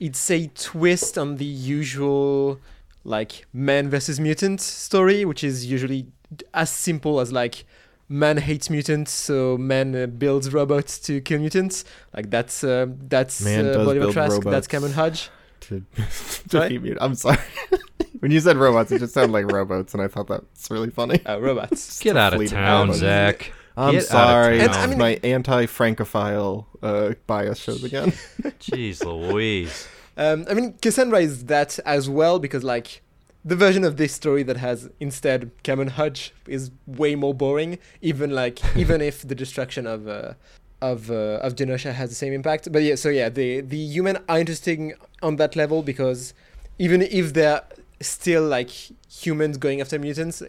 it's 0.00 0.30
a 0.30 0.48
twist 0.48 1.18
on 1.18 1.36
the 1.36 1.44
usual 1.44 2.60
like 3.04 3.46
man 3.52 3.90
versus 3.90 4.18
mutant 4.20 4.60
story, 4.60 5.24
which 5.24 5.42
is 5.44 5.66
usually 5.66 6.06
as 6.52 6.70
simple 6.70 7.20
as 7.20 7.32
like 7.32 7.64
man 8.08 8.36
hates 8.38 8.68
mutants, 8.70 9.12
so 9.12 9.56
man 9.58 9.94
uh, 9.94 10.06
builds 10.06 10.52
robots 10.52 10.98
to 11.00 11.20
kill 11.20 11.40
mutants. 11.40 11.84
Like 12.14 12.30
that's 12.30 12.62
uh, 12.64 12.86
that's 13.08 13.42
Man 13.42 13.60
uh, 13.66 13.72
does 13.72 13.76
Bolivar 13.78 14.00
build 14.00 14.12
Trask, 14.12 14.32
that's 14.36 14.44
robots. 14.44 14.66
Cameron 14.66 14.92
Hodge. 14.92 15.30
to 15.60 15.84
Sorry? 16.10 16.68
defeat 16.68 16.82
mute. 16.82 16.98
I'm 17.00 17.14
sorry. 17.14 17.38
when 18.20 18.30
you 18.30 18.40
said 18.40 18.56
robots, 18.56 18.92
it 18.92 18.98
just 19.00 19.14
sounded 19.14 19.32
like 19.32 19.50
robots, 19.50 19.94
and 19.94 20.02
I 20.02 20.08
thought 20.08 20.28
that's 20.28 20.70
really 20.70 20.90
funny. 20.90 21.24
Uh, 21.26 21.38
robots. 21.40 22.00
Get 22.02 22.16
out 22.16 22.32
of 22.34 22.38
fleet 22.38 22.52
of 22.52 22.58
town, 22.58 22.80
robots. 22.88 22.98
Zach. 23.00 23.52
I'm 23.76 23.94
Get 23.94 24.04
sorry. 24.04 24.58
town. 24.58 24.68
And 24.68 24.74
I 24.76 24.86
mean- 24.86 24.98
my 24.98 25.18
anti-francophile 25.24 26.66
uh, 26.82 27.14
bias 27.26 27.58
shows 27.58 27.82
again. 27.82 28.12
Jeez 28.60 29.04
Louise. 29.04 29.88
Um, 30.16 30.46
I 30.48 30.54
mean, 30.54 30.74
Cassandra 30.80 31.18
is 31.20 31.46
that 31.46 31.78
as 31.84 32.08
well 32.08 32.38
because, 32.38 32.62
like, 32.62 33.02
the 33.44 33.56
version 33.56 33.84
of 33.84 33.96
this 33.96 34.12
story 34.14 34.42
that 34.44 34.56
has 34.56 34.88
instead 35.00 35.50
Cameron 35.62 35.88
Hodge 35.88 36.32
is 36.46 36.70
way 36.86 37.14
more 37.14 37.34
boring. 37.34 37.78
Even 38.00 38.30
like, 38.30 38.60
even 38.76 39.00
if 39.00 39.26
the 39.26 39.34
destruction 39.34 39.86
of 39.86 40.08
uh, 40.08 40.34
of 40.80 41.10
uh, 41.10 41.40
of 41.46 41.54
Genosha 41.54 41.92
has 41.92 42.08
the 42.10 42.16
same 42.16 42.32
impact. 42.32 42.70
But 42.72 42.82
yeah, 42.82 42.94
so 42.94 43.08
yeah, 43.08 43.28
the 43.28 43.60
the 43.60 43.76
U-Men 43.76 44.18
are 44.28 44.38
interesting 44.38 44.94
on 45.22 45.36
that 45.36 45.56
level 45.56 45.82
because 45.82 46.34
even 46.78 47.02
if 47.02 47.34
they're 47.34 47.62
still 48.00 48.44
like 48.46 48.70
humans 49.10 49.56
going 49.58 49.80
after 49.80 49.98
mutants, 49.98 50.42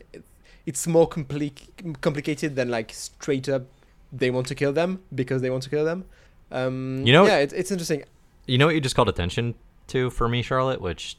it's 0.65 0.87
more 0.87 1.07
compli- 1.07 2.01
complicated 2.01 2.55
than 2.55 2.69
like 2.69 2.91
straight 2.93 3.47
up 3.49 3.63
they 4.11 4.31
want 4.31 4.47
to 4.47 4.55
kill 4.55 4.71
them 4.71 5.01
because 5.13 5.41
they 5.41 5.49
want 5.49 5.63
to 5.63 5.69
kill 5.69 5.83
them. 5.85 6.05
Um, 6.51 7.03
You 7.05 7.11
know- 7.13 7.25
yeah, 7.25 7.39
it, 7.39 7.51
it's 7.53 7.71
interesting. 7.71 8.03
You 8.47 8.57
know 8.57 8.67
what 8.67 8.75
you 8.75 8.81
just 8.81 8.95
called 8.95 9.09
attention 9.09 9.55
to 9.87 10.09
for 10.09 10.29
me, 10.29 10.41
Charlotte, 10.41 10.79
which 10.81 11.17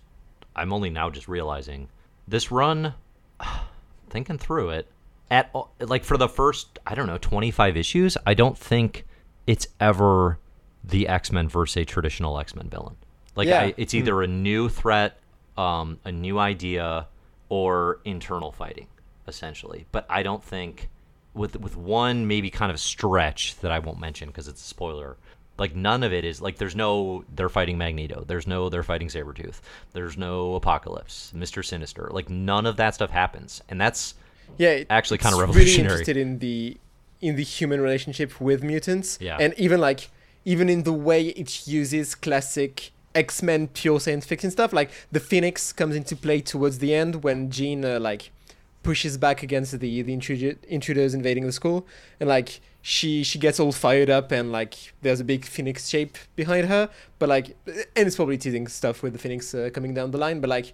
I'm 0.56 0.72
only 0.72 0.90
now 0.90 1.10
just 1.10 1.28
realizing. 1.28 1.88
This 2.26 2.50
run, 2.50 2.94
thinking 4.10 4.38
through 4.38 4.70
it, 4.70 4.90
at 5.30 5.50
all, 5.52 5.72
like 5.80 6.04
for 6.04 6.16
the 6.16 6.28
first, 6.28 6.78
I 6.86 6.94
don't 6.94 7.06
know, 7.06 7.18
25 7.18 7.76
issues, 7.76 8.16
I 8.26 8.34
don't 8.34 8.56
think 8.56 9.04
it's 9.46 9.68
ever 9.80 10.38
the 10.82 11.08
X-Men 11.08 11.48
versus 11.48 11.76
a 11.76 11.84
traditional 11.84 12.38
X-Men 12.38 12.68
villain. 12.68 12.96
Like 13.34 13.48
Yeah. 13.48 13.60
I, 13.60 13.74
it's 13.76 13.94
either 13.94 14.22
a 14.22 14.26
new 14.26 14.68
threat, 14.68 15.18
um, 15.56 15.98
a 16.04 16.12
new 16.12 16.38
idea, 16.38 17.06
or 17.48 18.00
internal 18.04 18.52
fighting, 18.52 18.86
essentially. 19.28 19.86
But 19.92 20.06
I 20.08 20.22
don't 20.22 20.42
think 20.42 20.88
with 21.34 21.60
with 21.60 21.76
one 21.76 22.26
maybe 22.26 22.50
kind 22.50 22.72
of 22.72 22.80
stretch 22.80 23.56
that 23.60 23.70
I 23.70 23.78
won't 23.78 24.00
mention 24.00 24.28
because 24.28 24.48
it's 24.48 24.62
a 24.62 24.66
spoiler. 24.66 25.16
Like 25.58 25.74
none 25.74 26.02
of 26.02 26.12
it 26.12 26.24
is 26.24 26.40
like 26.42 26.58
there's 26.58 26.76
no 26.76 27.24
they're 27.34 27.48
fighting 27.48 27.78
Magneto. 27.78 28.24
There's 28.26 28.46
no 28.46 28.68
they're 28.68 28.82
fighting 28.82 29.08
Sabretooth. 29.08 29.60
There's 29.92 30.16
no 30.18 30.54
Apocalypse, 30.54 31.32
Mister 31.34 31.62
Sinister. 31.62 32.08
Like 32.12 32.28
none 32.28 32.66
of 32.66 32.76
that 32.76 32.94
stuff 32.94 33.10
happens, 33.10 33.62
and 33.68 33.80
that's 33.80 34.14
yeah 34.58 34.84
actually 34.90 35.18
kinda 35.18 35.36
it's 35.36 35.40
revolutionary. 35.40 35.72
really 35.74 35.82
interested 35.82 36.16
in 36.16 36.38
the 36.38 36.76
in 37.20 37.36
the 37.36 37.42
human 37.42 37.80
relationship 37.80 38.40
with 38.40 38.62
mutants 38.62 39.18
Yeah. 39.20 39.38
and 39.40 39.54
even 39.58 39.80
like 39.80 40.10
even 40.44 40.68
in 40.68 40.84
the 40.84 40.92
way 40.92 41.28
it 41.28 41.66
uses 41.66 42.14
classic 42.14 42.92
x-men 43.14 43.66
pure 43.68 43.98
science 43.98 44.24
fiction 44.26 44.50
stuff 44.50 44.72
like 44.72 44.90
the 45.10 45.18
phoenix 45.18 45.72
comes 45.72 45.96
into 45.96 46.14
play 46.14 46.40
towards 46.42 46.78
the 46.78 46.94
end 46.94 47.24
when 47.24 47.50
jean 47.50 47.84
uh, 47.84 47.98
like 47.98 48.30
pushes 48.82 49.16
back 49.18 49.42
against 49.42 49.72
the 49.80 50.02
the 50.02 50.12
intruder, 50.12 50.54
intruders 50.68 51.12
invading 51.14 51.44
the 51.46 51.52
school 51.52 51.86
and 52.20 52.28
like 52.28 52.60
she 52.94 53.10
she 53.24 53.36
gets 53.38 53.58
all 53.58 53.72
fired 53.72 54.08
up 54.08 54.30
and 54.30 54.52
like 54.52 54.74
there's 55.02 55.18
a 55.18 55.24
big 55.24 55.44
phoenix 55.44 55.88
shape 55.88 56.16
behind 56.36 56.64
her 56.68 56.88
but 57.18 57.28
like 57.28 57.46
and 57.66 58.06
it's 58.06 58.14
probably 58.14 58.38
teasing 58.38 58.66
stuff 58.68 59.02
with 59.02 59.12
the 59.12 59.18
phoenix 59.18 59.52
uh, 59.54 59.68
coming 59.74 59.92
down 59.92 60.12
the 60.12 60.18
line 60.18 60.40
but 60.40 60.48
like 60.48 60.68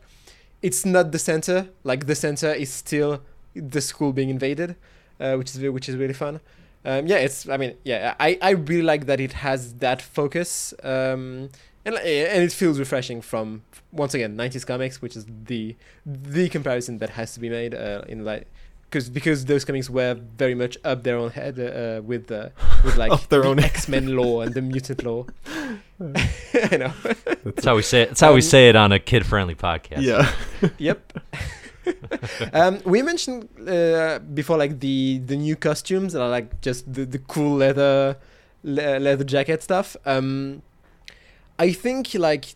it's 0.63 0.87
not 0.87 1.13
the 1.13 1.19
center. 1.19 1.69
Like 1.85 2.07
the 2.07 2.15
center 2.15 2.53
is 2.53 2.73
still 2.73 3.21
the 3.55 3.81
school 3.81 4.13
being 4.13 4.31
invaded, 4.31 4.77
uh, 5.21 5.35
which 5.35 5.55
is 5.55 5.71
which 5.71 5.89
is 5.89 5.97
really 5.97 6.15
fun. 6.15 6.41
Um, 6.85 7.07
yeah, 7.07 7.17
it's. 7.17 7.49
I 7.49 7.57
mean, 7.57 7.75
yeah, 7.85 8.15
I, 8.19 8.39
I 8.41 8.51
really 8.51 8.83
like 8.83 9.07
that 9.07 9.21
it 9.21 9.35
has 9.35 9.75
that 9.75 10.01
focus, 10.01 10.73
um, 10.83 11.51
and 11.85 11.97
and 11.97 12.43
it 12.45 12.53
feels 12.53 12.79
refreshing 12.79 13.21
from 13.21 13.63
once 13.91 14.15
again 14.15 14.37
90s 14.37 14.67
comics, 14.67 15.03
which 15.03 15.17
is 15.17 15.27
the 15.45 15.77
the 16.07 16.49
comparison 16.49 16.99
that 16.99 17.11
has 17.11 17.35
to 17.35 17.41
be 17.41 17.51
made 17.51 17.75
uh, 17.75 18.03
in 18.09 18.25
like. 18.25 18.47
Because 18.93 19.09
because 19.09 19.47
those 19.47 19.65
comics 19.65 19.89
were 19.89 20.15
very 20.37 20.55
much 20.55 20.77
up 20.85 21.03
their 21.03 21.17
own 21.17 21.31
head 21.31 21.59
uh, 21.59 22.03
with 22.05 22.31
uh, 22.31 22.51
with 22.85 22.97
like 22.99 23.11
Up 23.11 23.27
their 23.31 23.41
the 23.43 23.49
own 23.49 23.57
head. 23.59 23.71
X 23.75 23.89
Men 23.89 24.15
law 24.17 24.43
and 24.43 24.53
the 24.53 24.61
mutant 24.73 25.03
law. 25.03 25.25
I 26.71 26.77
know. 26.77 26.93
that's 27.45 27.65
how 27.65 27.77
we 27.77 27.83
say 27.83 28.03
it. 28.03 28.09
That's 28.11 28.21
how 28.21 28.33
we 28.33 28.43
Um, 28.45 28.53
say 28.55 28.69
it 28.69 28.77
on 28.77 28.93
a 28.93 28.99
kid 28.99 29.25
friendly 29.25 29.55
podcast. 29.55 30.03
yeah. 30.03 30.31
yep. 30.79 31.01
um, 32.53 32.81
we 32.85 33.03
mentioned 33.03 33.49
uh, 33.69 34.19
before, 34.35 34.57
like 34.59 34.81
the 34.81 35.19
the 35.27 35.37
new 35.37 35.57
costumes 35.57 36.13
that 36.13 36.23
are 36.23 36.29
like 36.29 36.61
just 36.61 36.93
the, 36.93 37.05
the 37.05 37.19
cool 37.19 37.57
leather 37.57 38.17
le- 38.63 38.99
leather 38.99 39.25
jacket 39.25 39.63
stuff. 39.63 39.97
Um, 40.07 40.63
I 41.59 41.73
think 41.73 42.15
like 42.15 42.55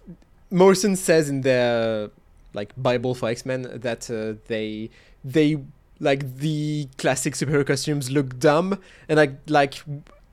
Morrison 0.51 0.97
says 0.97 1.29
in 1.29 1.41
their 1.43 2.11
like 2.55 2.73
Bible 2.77 3.15
for 3.15 3.29
X 3.29 3.45
Men 3.47 3.63
that 3.83 4.11
uh, 4.11 4.39
they 4.49 4.91
they 5.25 5.59
like 6.01 6.39
the 6.39 6.89
classic 6.99 7.35
superhero 7.35 7.67
costumes 7.67 8.11
look 8.11 8.39
dumb, 8.39 8.79
and 9.09 9.17
like 9.17 9.39
like 9.49 9.83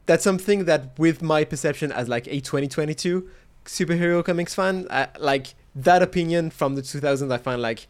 that's 0.06 0.24
something 0.24 0.66
that 0.66 0.98
with 0.98 1.22
my 1.22 1.44
perception 1.44 1.92
as 1.92 2.10
like 2.10 2.28
a 2.28 2.40
2022 2.42 3.30
superhero 3.66 4.24
comics 4.24 4.54
fan, 4.54 4.88
uh, 4.90 5.08
like 5.20 5.56
that 5.76 6.02
opinion 6.04 6.50
from 6.50 6.76
the 6.76 6.82
2000s, 6.82 7.32
I 7.32 7.38
find 7.38 7.62
like 7.62 7.88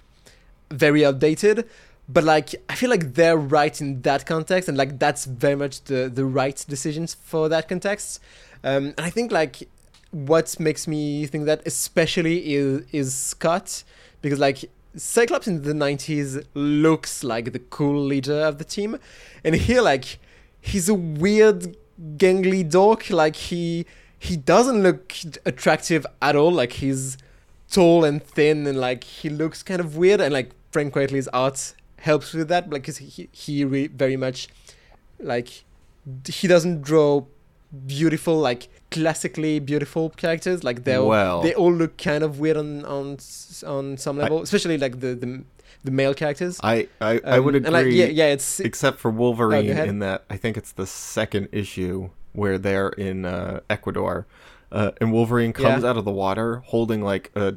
very 0.70 1.06
outdated. 1.06 1.68
But 2.08 2.24
like 2.24 2.54
I 2.70 2.76
feel 2.76 2.90
like 2.90 3.14
they're 3.14 3.38
right 3.38 3.80
in 3.80 4.02
that 4.02 4.26
context, 4.26 4.68
and 4.68 4.78
like 4.78 5.00
that's 5.00 5.26
very 5.26 5.56
much 5.56 5.84
the 5.86 6.12
the 6.14 6.26
right 6.26 6.64
decisions 6.68 7.14
for 7.14 7.50
that 7.50 7.70
context. 7.70 8.20
Um, 8.64 8.94
and 8.98 9.02
I 9.02 9.10
think 9.10 9.32
like 9.32 9.70
what 10.12 10.60
makes 10.60 10.88
me 10.88 11.26
think 11.26 11.46
that 11.46 11.66
especially 11.66 12.54
is 12.54 12.86
is 12.92 13.16
Scott 13.16 13.84
because 14.22 14.38
like 14.38 14.70
Cyclops 14.96 15.48
in 15.48 15.64
the 15.64 15.74
90s 15.74 16.46
looks 16.54 17.24
like 17.24 17.52
the 17.52 17.60
cool 17.60 18.00
leader 18.04 18.42
of 18.42 18.58
the 18.58 18.64
team 18.64 18.98
and 19.44 19.56
here 19.56 19.82
like 19.82 20.20
he's 20.62 20.88
a 20.88 20.94
weird 20.94 21.76
gangly 22.18 22.68
dork. 22.70 23.10
Like 23.10 23.36
he 23.36 23.86
he 24.20 24.38
doesn't 24.38 24.82
look 24.84 25.14
attractive 25.46 26.06
at 26.22 26.36
all. 26.36 26.52
Like 26.52 26.74
he's 26.74 27.18
tall 27.70 28.06
and 28.06 28.22
thin 28.24 28.68
and 28.68 28.80
like 28.80 29.04
he 29.04 29.30
looks 29.30 29.64
kind 29.64 29.80
of 29.80 29.98
weird. 29.98 30.22
And 30.22 30.34
like 30.34 30.52
Frank 30.72 30.94
Quitely's 30.94 31.28
art 31.30 31.74
helps 31.98 32.34
with 32.34 32.48
that 32.50 32.70
like 32.70 32.84
'cause 32.84 32.98
he 32.98 33.30
he 33.32 33.66
re- 33.66 33.88
very 33.88 34.18
much 34.18 34.48
like 35.20 35.64
he 36.28 36.48
doesn't 36.48 36.82
draw 36.82 37.26
beautiful, 37.88 38.38
like 38.40 38.70
classically 38.92 39.60
beautiful 39.60 40.10
characters. 40.12 40.64
Like 40.64 40.84
they 40.84 40.98
Well- 41.00 41.42
they 41.42 41.54
all 41.54 41.74
look 41.74 41.98
kind 41.98 42.24
of 42.24 42.40
weird 42.40 42.58
on 42.58 42.86
on 42.86 43.18
on 43.66 43.98
some 43.98 44.18
level, 44.18 44.42
especially 44.42 44.78
like 44.78 45.00
the 45.00 45.16
the, 45.16 45.44
the 45.84 45.92
male 45.92 46.14
characters. 46.14 46.60
I 46.64 46.88
I, 47.02 47.20
I 47.26 47.40
would 47.40 47.56
Um, 47.56 47.66
agree. 47.66 47.72
like, 47.72 47.88
yeah, 47.94 48.06
yeah, 48.06 48.28
it's 48.34 48.60
except 48.60 49.00
for 49.00 49.12
Wolverine 49.12 49.70
ahead. 49.70 49.88
in 49.90 50.00
that 50.00 50.24
I 50.30 50.38
think 50.38 50.58
it's 50.58 50.72
the 50.72 50.86
second 50.88 51.50
issue 51.52 52.10
where 52.34 52.58
they're 52.58 52.90
in 52.90 53.26
uh, 53.26 53.60
Ecuador, 53.70 54.26
uh, 54.72 54.92
and 55.00 55.12
Wolverine 55.12 55.54
comes 55.54 55.84
Yeah. 55.84 55.90
out 55.90 55.98
of 55.98 56.06
the 56.06 56.12
water 56.12 56.64
holding 56.66 57.02
like 57.04 57.32
a, 57.36 57.56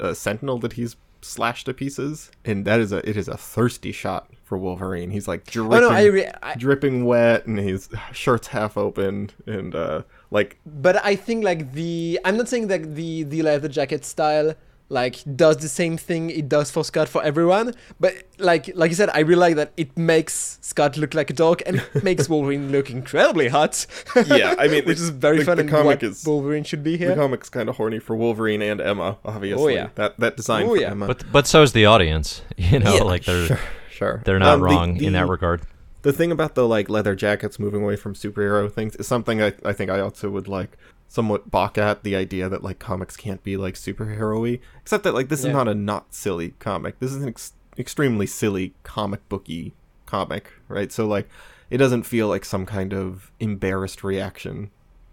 a 0.00 0.14
sentinel 0.14 0.58
that 0.58 0.74
he's 0.74 0.96
slashed 1.24 1.66
to 1.66 1.74
pieces, 1.74 2.30
and 2.44 2.64
that 2.64 2.80
is 2.80 2.92
a 2.92 3.08
it 3.08 3.16
is 3.16 3.28
a 3.28 3.36
thirsty 3.36 3.92
shot 3.92 4.30
for 4.42 4.58
Wolverine. 4.58 5.10
He's 5.10 5.26
like 5.26 5.46
dripping, 5.46 5.78
oh 5.78 5.80
no, 5.80 5.90
I, 5.90 6.04
re- 6.04 6.30
I 6.42 6.54
dripping 6.54 7.04
wet, 7.04 7.46
and 7.46 7.58
his 7.58 7.88
shirt's 8.12 8.48
half 8.48 8.76
open, 8.76 9.30
and 9.46 9.74
uh, 9.74 10.02
like 10.30 10.58
but 10.66 11.04
I 11.04 11.16
think 11.16 11.44
like 11.44 11.72
the 11.72 12.20
I'm 12.24 12.36
not 12.36 12.48
saying 12.48 12.68
that 12.68 12.94
the 12.94 13.22
the 13.24 13.42
leather 13.42 13.68
jacket 13.68 14.04
style 14.04 14.54
like 14.90 15.16
does 15.34 15.56
the 15.56 15.68
same 15.68 15.96
thing 15.96 16.28
it 16.30 16.48
does 16.48 16.70
for 16.70 16.84
Scott 16.84 17.08
for 17.08 17.22
everyone, 17.24 17.74
but 17.98 18.14
like 18.38 18.70
like 18.74 18.90
you 18.90 18.94
said, 18.94 19.08
I 19.14 19.20
realize 19.20 19.54
that 19.56 19.72
it 19.76 19.96
makes 19.96 20.58
Scott 20.60 20.96
look 20.98 21.14
like 21.14 21.30
a 21.30 21.32
dog 21.32 21.62
and 21.66 21.76
it 21.94 22.04
makes 22.10 22.28
Wolverine 22.28 22.70
look 22.70 22.90
incredibly 22.90 23.48
hot. 23.48 23.86
Yeah, 24.26 24.54
I 24.58 24.68
mean, 24.68 24.84
which 24.86 24.98
is 24.98 25.08
very 25.08 25.38
the- 25.38 25.44
fun 25.46 25.56
the 25.56 25.62
and 25.62 25.70
comic 25.70 25.86
what 25.86 26.02
is- 26.02 26.24
Wolverine 26.26 26.64
should 26.64 26.84
be 26.84 26.96
here. 26.98 27.08
the 27.08 27.14
comic's 27.16 27.48
kind 27.48 27.68
of 27.68 27.76
horny 27.76 27.98
for 27.98 28.14
Wolverine 28.14 28.60
and 28.62 28.80
Emma, 28.80 29.16
obviously. 29.24 29.74
Oh, 29.74 29.82
yeah. 29.82 29.88
that 29.94 30.18
that 30.20 30.36
design 30.36 30.64
Oh, 30.64 30.68
for 30.74 30.76
yeah. 30.76 30.90
Emma. 30.90 31.06
But 31.06 31.24
but 31.32 31.46
so 31.46 31.62
is 31.62 31.72
the 31.72 31.86
audience. 31.86 32.42
You 32.56 32.78
know, 32.78 32.94
Yeah, 32.94 33.02
like 33.02 33.24
they're 33.24 33.46
sure, 33.46 33.58
sure. 33.90 34.22
they're 34.24 34.38
not 34.38 34.54
Um, 34.54 34.60
the- 34.60 34.66
wrong 34.66 34.96
in 35.02 35.12
that 35.14 35.28
regard. 35.28 35.62
the 36.02 36.12
thing 36.12 36.30
about 36.30 36.54
the 36.54 36.68
like 36.68 36.90
leather 36.90 37.14
jackets 37.14 37.58
moving 37.58 37.82
away 37.82 37.96
from 37.96 38.14
superhero 38.14 38.70
things 38.70 38.94
is 38.96 39.06
something 39.08 39.40
I, 39.42 39.54
I 39.64 39.72
think 39.72 39.90
I 39.90 40.00
also 40.00 40.28
would 40.30 40.46
like 40.48 40.76
somewhat 41.08 41.50
balk 41.50 41.78
at 41.78 42.02
the 42.02 42.16
idea 42.16 42.48
that 42.48 42.62
like 42.62 42.78
comics 42.78 43.16
can't 43.16 43.42
be 43.44 43.56
like 43.56 43.74
superhero-y 43.74 44.58
except 44.80 45.04
that 45.04 45.14
like 45.14 45.28
this 45.28 45.42
Yeah. 45.44 45.50
is 45.50 45.54
not 45.54 45.68
a 45.68 45.74
not 45.74 46.12
silly 46.14 46.54
comic 46.58 46.98
this 46.98 47.12
is 47.12 47.22
an 47.22 47.28
ex- 47.28 47.52
extremely 47.78 48.26
silly 48.26 48.74
comic 48.82 49.28
booky 49.28 49.74
comic 50.06 50.52
right 50.68 50.90
so 50.90 51.06
like 51.06 51.28
it 51.70 51.78
doesn't 51.78 52.02
feel 52.04 52.28
like 52.28 52.44
some 52.44 52.66
kind 52.66 52.92
of 52.92 53.30
embarrassed 53.40 54.02
reaction 54.04 54.70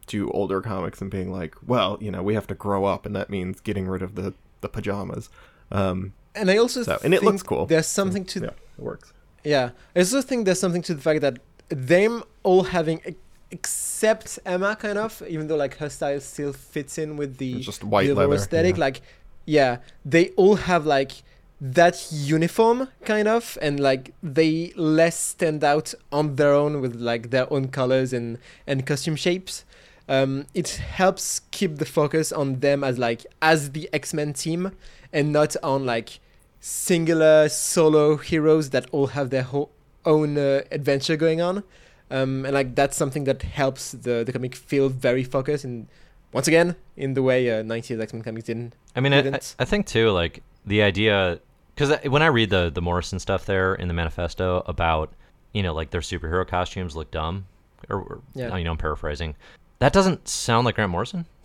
to 0.08 0.30
older 0.32 0.62
comics 0.62 1.02
and 1.02 1.12
being 1.12 1.32
like 1.32 1.56
well 1.66 1.98
you 2.02 2.10
know 2.12 2.24
we 2.24 2.34
have 2.34 2.48
to 2.48 2.56
grow 2.56 2.86
up 2.86 3.06
and 3.06 3.16
that 3.16 3.30
means 3.30 3.60
getting 3.62 3.88
rid 3.88 4.02
of 4.02 4.16
the 4.16 4.34
the 4.62 4.70
pajamas 4.70 5.30
um 5.72 6.14
And 6.36 6.50
I 6.50 6.58
also 6.58 6.84
So- 6.84 7.00
and 7.04 7.14
it 7.14 7.24
looks 7.24 7.44
cool. 7.44 7.66
There's 7.68 7.88
something 7.88 8.26
to 8.26 8.40
yeah 8.40 8.48
it 8.78 8.84
works 8.84 9.14
Yeah, 9.44 9.72
I 9.96 10.00
also 10.00 10.22
think 10.22 10.46
there's 10.46 10.60
something 10.60 10.82
to 10.84 10.94
the 10.94 11.02
fact 11.02 11.22
that 11.22 11.40
them 11.70 12.24
all 12.44 12.64
having, 12.64 13.02
except 13.52 14.40
Emma, 14.46 14.76
kind 14.76 14.98
of, 14.98 15.22
even 15.28 15.48
though 15.48 15.56
like 15.58 15.78
her 15.78 15.90
style 15.90 16.20
still 16.20 16.54
fits 16.54 16.98
in 16.98 17.18
with 17.18 17.38
the 17.38 17.60
just 17.60 17.84
white 17.84 18.08
the 18.08 18.16
leather, 18.16 18.34
aesthetic. 18.34 18.76
yeah. 18.78 18.82
Like, 18.82 19.02
yeah, 19.46 19.78
they 20.06 20.30
all 20.30 20.56
have 20.56 20.86
like 20.86 21.12
that 21.60 22.08
uniform 22.12 22.88
kind 23.06 23.28
of, 23.28 23.58
and 23.62 23.80
like 23.80 24.14
they 24.24 24.74
less 24.76 25.18
stand 25.18 25.64
out 25.64 25.94
on 26.12 26.36
their 26.36 26.54
own 26.54 26.82
with 26.82 26.96
like 26.96 27.30
their 27.30 27.52
own 27.52 27.68
colors 27.68 28.14
and 28.14 28.38
and 28.66 28.86
costume 28.86 29.16
shapes. 29.16 29.66
Um, 30.10 30.46
it 30.54 30.70
helps 30.70 31.42
keep 31.52 31.78
the 31.78 31.86
focus 31.86 32.32
on 32.32 32.60
them 32.60 32.84
as 32.84 32.98
like 32.98 33.26
as 33.42 33.72
the 33.72 33.90
X 33.94 34.14
Men 34.14 34.34
team, 34.34 34.72
and 35.14 35.32
not 35.32 35.56
on 35.62 35.86
like 35.86 36.20
singular 36.60 37.50
solo 37.50 38.18
heroes 38.18 38.70
that 38.70 38.88
all 38.92 39.08
have 39.08 39.30
their 39.30 39.44
ho- 39.44 39.70
own 40.06 40.38
uh, 40.38 40.62
adventure 40.72 41.16
going 41.16 41.42
on. 41.42 41.64
Um, 42.12 42.46
and 42.46 42.54
like 42.54 42.76
that's 42.76 42.98
something 42.98 43.24
that 43.24 43.42
helps 43.42 43.92
the, 43.94 44.24
the 44.26 44.32
comic 44.34 44.54
feel 44.56 44.90
very 44.90 45.24
focused 45.24 45.64
and 45.64 45.88
once 46.34 46.48
again 46.48 46.76
in 46.98 47.14
the 47.14 47.24
way 47.24 47.50
uh, 47.50 47.64
90s 47.64 48.00
X-Men 48.00 48.22
comics 48.24 48.46
didn't. 48.48 48.74
I 48.96 49.00
mean, 49.00 49.14
I, 49.14 49.20
I 49.20 49.22
didn't. 49.22 49.56
I 49.60 49.66
think 49.66 49.86
too, 49.86 50.12
like 50.12 50.44
the 50.66 50.82
idea, 50.84 51.40
because 51.76 51.94
when 52.06 52.22
I 52.22 52.28
read 52.28 52.50
the 52.50 52.70
the 52.70 52.82
Morrison 52.82 53.20
stuff 53.20 53.46
there 53.46 53.76
in 53.76 53.88
the 53.88 53.94
manifesto 53.94 54.64
about, 54.66 55.14
you 55.54 55.64
know, 55.64 55.74
like 55.74 55.90
their 55.92 56.02
superhero 56.02 56.48
costumes 56.48 56.96
look 56.96 57.12
dumb, 57.12 57.46
or, 57.90 57.98
or 58.02 58.22
Yeah. 58.34 58.56
you 58.58 58.64
know, 58.64 58.72
I'm 58.72 58.78
paraphrasing. 58.78 59.36
That 59.80 59.94
doesn't 59.94 60.28
sound 60.28 60.66
like 60.66 60.76
Grant 60.76 60.92
Morrison 60.92 61.26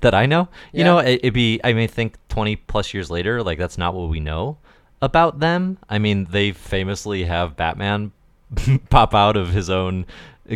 that 0.00 0.14
I 0.14 0.26
know. 0.26 0.48
You 0.72 0.80
Yeah. 0.80 0.84
know, 0.84 0.98
it, 0.98 1.14
it'd 1.22 1.34
be. 1.34 1.60
I 1.64 1.72
mean, 1.72 1.88
think 1.88 2.14
20 2.28 2.56
plus 2.56 2.94
years 2.94 3.10
later, 3.10 3.42
like 3.42 3.58
that's 3.58 3.76
not 3.78 3.94
what 3.94 4.08
we 4.08 4.20
know 4.20 4.58
about 5.02 5.40
them. 5.40 5.78
I 5.88 5.98
mean, 5.98 6.26
they 6.30 6.52
famously 6.52 7.24
have 7.24 7.56
Batman 7.56 8.12
pop 8.90 9.14
out 9.14 9.36
of 9.36 9.50
his 9.50 9.68
own 9.70 10.06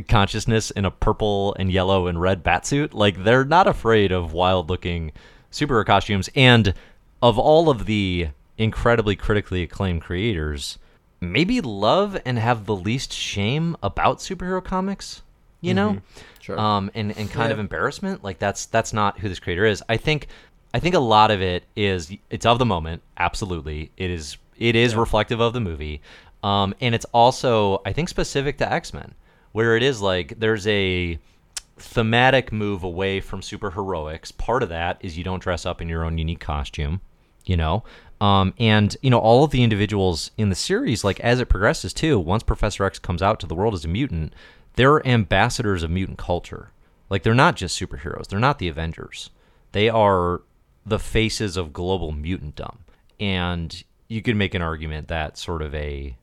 consciousness 0.09 0.71
in 0.71 0.85
a 0.85 0.91
purple 0.91 1.55
and 1.59 1.71
yellow 1.71 2.07
and 2.07 2.21
red 2.21 2.43
batsuit. 2.43 2.95
Like 2.95 3.25
they're 3.25 3.45
not 3.45 3.67
afraid 3.67 4.13
of 4.13 4.33
wild 4.33 4.69
looking 4.71 5.13
superhero 5.51 5.85
costumes. 5.85 6.31
And 6.35 6.75
of 7.21 7.39
all 7.39 7.69
of 7.69 7.87
the 7.87 8.29
incredibly 8.59 9.17
critically 9.17 9.63
acclaimed 9.63 10.03
creators, 10.03 10.79
maybe 11.21 11.61
love 11.61 12.21
and 12.25 12.39
have 12.39 12.67
the 12.67 12.75
least 12.77 13.13
shame 13.13 13.77
about 13.83 14.19
superhero 14.19 14.63
comics. 14.65 15.23
You 15.61 15.75
know, 15.75 15.99
Sure. 16.41 16.59
um, 16.59 16.91
and 16.93 17.17
and 17.17 17.31
kind 17.31 17.51
Yeah. 17.51 17.53
of 17.55 17.59
embarrassment. 17.61 18.25
Like 18.25 18.41
that's 18.41 18.67
that's 18.67 18.93
not 18.93 19.21
who 19.21 19.29
this 19.29 19.39
creator 19.39 19.65
is. 19.65 19.81
I 19.89 19.97
think 19.97 20.27
I 20.75 20.81
think 20.81 20.97
a 20.97 20.99
lot 21.01 21.31
of 21.31 21.41
it 21.41 21.63
is 21.77 22.11
it's 22.31 22.45
of 22.45 22.59
the 22.59 22.65
moment. 22.67 23.03
Absolutely, 23.17 23.93
it 23.97 24.11
is 24.11 24.39
it 24.59 24.75
is 24.75 24.97
reflective 24.97 25.39
of 25.39 25.53
the 25.53 25.61
movie, 25.61 26.01
um, 26.43 26.75
and 26.81 26.95
it's 26.95 27.07
also 27.13 27.83
I 27.85 27.93
think 27.93 28.09
specific 28.09 28.59
to 28.59 28.73
X 28.73 28.93
Men, 28.93 29.15
where 29.53 29.77
it 29.77 29.83
is 29.83 30.01
like 30.01 30.39
there's 30.39 30.67
a 30.67 31.19
thematic 31.77 32.53
move 32.53 32.83
away 32.83 33.21
from 33.21 33.41
superheroics. 33.41 34.37
Part 34.37 34.63
of 34.63 34.69
that 34.69 34.99
is 35.01 35.19
you 35.19 35.25
don't 35.25 35.43
dress 35.43 35.67
up 35.67 35.81
in 35.81 35.89
your 35.89 36.05
own 36.05 36.19
unique 36.19 36.41
costume, 36.41 37.01
you 37.45 37.57
know. 37.57 37.85
Um, 38.21 38.55
and 38.59 38.97
you 39.03 39.11
know 39.11 39.19
all 39.19 39.43
of 39.45 39.51
the 39.51 39.63
individuals 39.63 40.31
in 40.39 40.49
the 40.49 40.55
series, 40.55 41.03
like 41.03 41.19
as 41.21 41.41
it 41.41 41.49
progresses 41.49 41.93
too. 41.93 42.19
Once 42.19 42.43
Professor 42.43 42.85
X 42.85 42.99
comes 42.99 43.23
out 43.23 43.41
to 43.41 43.47
the 43.47 43.55
world 43.55 43.75
as 43.75 43.85
a 43.85 43.89
mutant, 43.89 44.35
they're 44.75 45.07
ambassadors 45.07 45.83
of 45.83 45.91
mutant 45.91 46.19
culture. 46.19 46.71
Like 47.11 47.25
they're 47.25 47.35
not 47.35 47.57
just 47.57 47.79
superheroes. 47.79 48.29
They're 48.29 48.39
not 48.39 48.59
the 48.59 48.69
Avengers. 48.69 49.31
They 49.73 49.89
are 49.89 50.43
the 50.87 50.99
faces 50.99 51.57
of 51.57 51.73
global 51.73 52.13
mutantdom. 52.13 52.79
And 53.21 53.83
you 54.09 54.23
could 54.23 54.37
make 54.37 54.55
an 54.55 54.63
argument 54.63 55.09
that 55.09 55.39
sort 55.39 55.63
of 55.63 55.75
a 55.75 56.17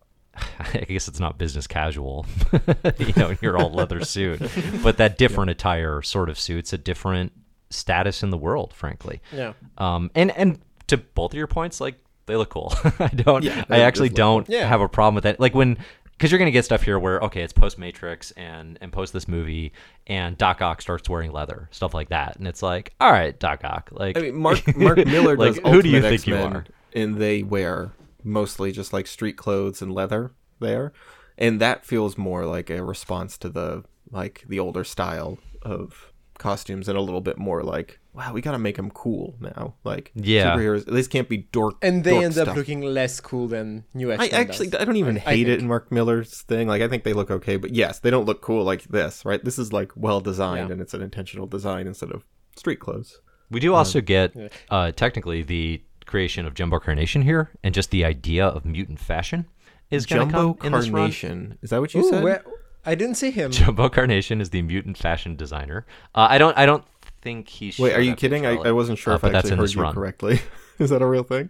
I 0.59 0.85
guess 0.87 1.07
it's 1.07 1.19
not 1.19 1.37
business 1.37 1.67
casual, 1.67 2.25
you 2.97 3.13
know, 3.15 3.29
in 3.29 3.37
your 3.41 3.57
all 3.57 3.71
leather 3.71 4.03
suit, 4.03 4.41
but 4.83 4.97
that 4.97 5.17
different 5.17 5.51
attire 5.51 6.01
sort 6.01 6.29
of 6.29 6.39
suits 6.39 6.73
a 6.73 6.77
different 6.77 7.31
status 7.69 8.23
in 8.23 8.29
the 8.29 8.37
world, 8.37 8.73
frankly. 8.73 9.21
Yeah. 9.31 9.53
Um, 9.77 10.11
and 10.15 10.31
and 10.31 10.59
to 10.87 10.97
both 10.97 11.31
of 11.31 11.37
your 11.37 11.47
points, 11.47 11.79
like 11.79 11.95
they 12.25 12.35
look 12.35 12.49
cool. 12.49 12.73
I 12.99 13.07
don't. 13.07 13.43
Yeah, 13.43 13.65
I 13.69 13.81
actually 13.81 14.09
don't 14.09 14.45
cool. 14.45 14.55
Yeah. 14.55 14.67
have 14.67 14.81
a 14.81 14.89
problem 14.89 15.15
with 15.15 15.23
that. 15.23 15.39
Like 15.39 15.55
when, 15.55 15.77
because 16.11 16.31
you're 16.31 16.39
gonna 16.39 16.51
get 16.51 16.65
stuff 16.65 16.83
here 16.83 16.99
where 16.99 17.19
okay, 17.21 17.41
it's 17.41 17.53
post 17.53 17.77
Matrix 17.77 18.31
and 18.31 18.77
and 18.81 18.91
post 18.91 19.13
this 19.13 19.27
movie, 19.27 19.73
and 20.07 20.37
Doc 20.37 20.61
Ock 20.61 20.81
starts 20.81 21.09
wearing 21.09 21.31
leather, 21.31 21.69
stuff 21.71 21.93
like 21.93 22.09
that, 22.09 22.37
and 22.37 22.47
it's 22.47 22.61
like, 22.61 22.93
all 22.99 23.11
right, 23.11 23.37
Doc 23.39 23.61
Ock, 23.63 23.89
like 23.91 24.17
I 24.17 24.21
mean, 24.21 24.35
Mark 24.35 24.75
Mark 24.77 24.97
Millar 25.05 25.37
like, 25.37 25.55
does 25.55 25.73
who 25.73 25.81
do 25.81 25.89
you 25.89 26.01
think 26.01 26.27
you 26.27 26.35
X-Men, 26.35 26.55
are? 26.55 26.65
And 26.93 27.17
they 27.17 27.43
wear 27.43 27.91
mostly 28.23 28.71
just 28.71 28.93
like 28.93 29.07
street 29.07 29.37
clothes 29.37 29.81
and 29.81 29.91
leather 29.93 30.31
there, 30.59 30.91
and 31.37 31.59
that 31.61 31.85
feels 31.85 32.17
more 32.17 32.45
like 32.45 32.69
a 32.69 32.83
response 32.83 33.37
to 33.39 33.49
the 33.49 33.83
like 34.11 34.43
the 34.47 34.59
older 34.59 34.83
style 34.83 35.37
of 35.61 36.11
costumes 36.37 36.87
and 36.87 36.97
a 36.97 37.01
little 37.01 37.19
bit 37.19 37.37
more 37.37 37.63
like 37.63 37.99
wow 38.13 38.31
we 38.31 38.39
gotta 38.39 38.57
make 38.57 38.77
them 38.77 38.89
cool 38.91 39.35
now 39.41 39.75
like 39.83 40.09
Yeah. 40.15 40.55
superheroes 40.55 40.85
these 40.89 41.09
can't 41.09 41.27
be 41.27 41.39
dork 41.51 41.75
And 41.81 42.01
they 42.03 42.11
dork 42.11 42.23
end 42.23 42.37
up 42.37 42.45
stuff. 42.45 42.55
looking 42.57 42.79
less 42.81 43.19
cool 43.19 43.49
than 43.49 43.83
New 43.93 44.09
I 44.09 44.15
X-Men 44.15 44.41
actually 44.41 44.67
does. 44.69 44.81
I 44.81 44.85
don't 44.85 44.95
even 44.95 45.17
I 45.17 45.19
hate 45.35 45.49
it 45.49 45.59
in 45.59 45.67
Mark 45.67 45.91
Millar's 45.91 46.41
thing. 46.43 46.69
Like 46.69 46.81
I 46.81 46.87
think 46.87 47.03
they 47.03 47.11
look 47.11 47.29
okay, 47.29 47.57
but 47.57 47.71
yes, 47.75 47.99
they 47.99 48.09
don't 48.09 48.23
look 48.25 48.41
cool 48.41 48.63
like 48.63 48.83
this, 48.83 49.25
right? 49.25 49.43
This 49.43 49.59
is 49.59 49.73
like 49.73 49.91
well 49.97 50.21
designed 50.21 50.69
Yeah. 50.69 50.73
and 50.73 50.81
it's 50.81 50.93
an 50.93 51.01
intentional 51.01 51.45
design 51.45 51.87
instead 51.87 52.11
of 52.11 52.23
street 52.55 52.79
clothes. 52.79 53.19
We 53.51 53.59
do 53.59 53.73
also 53.73 53.99
get 53.99 54.33
Yeah. 54.33 54.47
uh, 54.69 54.91
technically 54.93 55.43
the 55.43 55.81
creation 56.09 56.45
of 56.45 56.53
Jumbo 56.53 56.79
Carnation 56.79 57.21
here, 57.21 57.51
and 57.63 57.73
just 57.73 57.91
the 57.91 58.03
idea 58.03 58.45
of 58.45 58.65
mutant 58.65 58.99
fashion 58.99 59.45
is 59.91 60.05
going 60.05 60.27
to 60.27 60.33
Jumbo 60.33 60.53
come 60.55 60.73
in 60.73 60.79
this. 60.81 60.89
Carnation. 60.89 61.57
Is 61.61 61.69
that 61.69 61.79
what 61.79 61.93
you 61.93 62.01
Ooh, 62.01 62.09
said? 62.09 62.23
where, 62.23 62.43
I 62.85 62.95
didn't 62.95 63.15
see 63.15 63.31
him. 63.31 63.51
Jumbo 63.51 63.87
Carnation 63.89 64.41
is 64.41 64.49
the 64.49 64.61
mutant 64.61 64.97
fashion 64.97 65.35
designer. 65.35 65.85
Uh, 66.15 66.27
I 66.29 66.37
don't. 66.37 66.57
I 66.57 66.65
don't 66.65 66.83
think 67.21 67.47
he's. 67.47 67.77
Wait, 67.79 67.93
are 67.93 68.01
you 68.01 68.15
kidding? 68.15 68.45
I, 68.45 68.55
I 68.55 68.71
wasn't 68.71 68.97
sure 68.99 69.13
Uh, 69.13 69.15
if 69.17 69.21
but 69.21 69.29
I 69.29 69.31
that's 69.33 69.45
actually 69.45 69.53
in 69.53 69.57
heard 69.59 69.63
this 69.65 69.75
you 69.75 69.81
run. 69.81 69.93
correctly. 69.93 70.41
is 70.79 70.89
that 70.89 71.01
a 71.01 71.05
real 71.05 71.23
thing? 71.23 71.49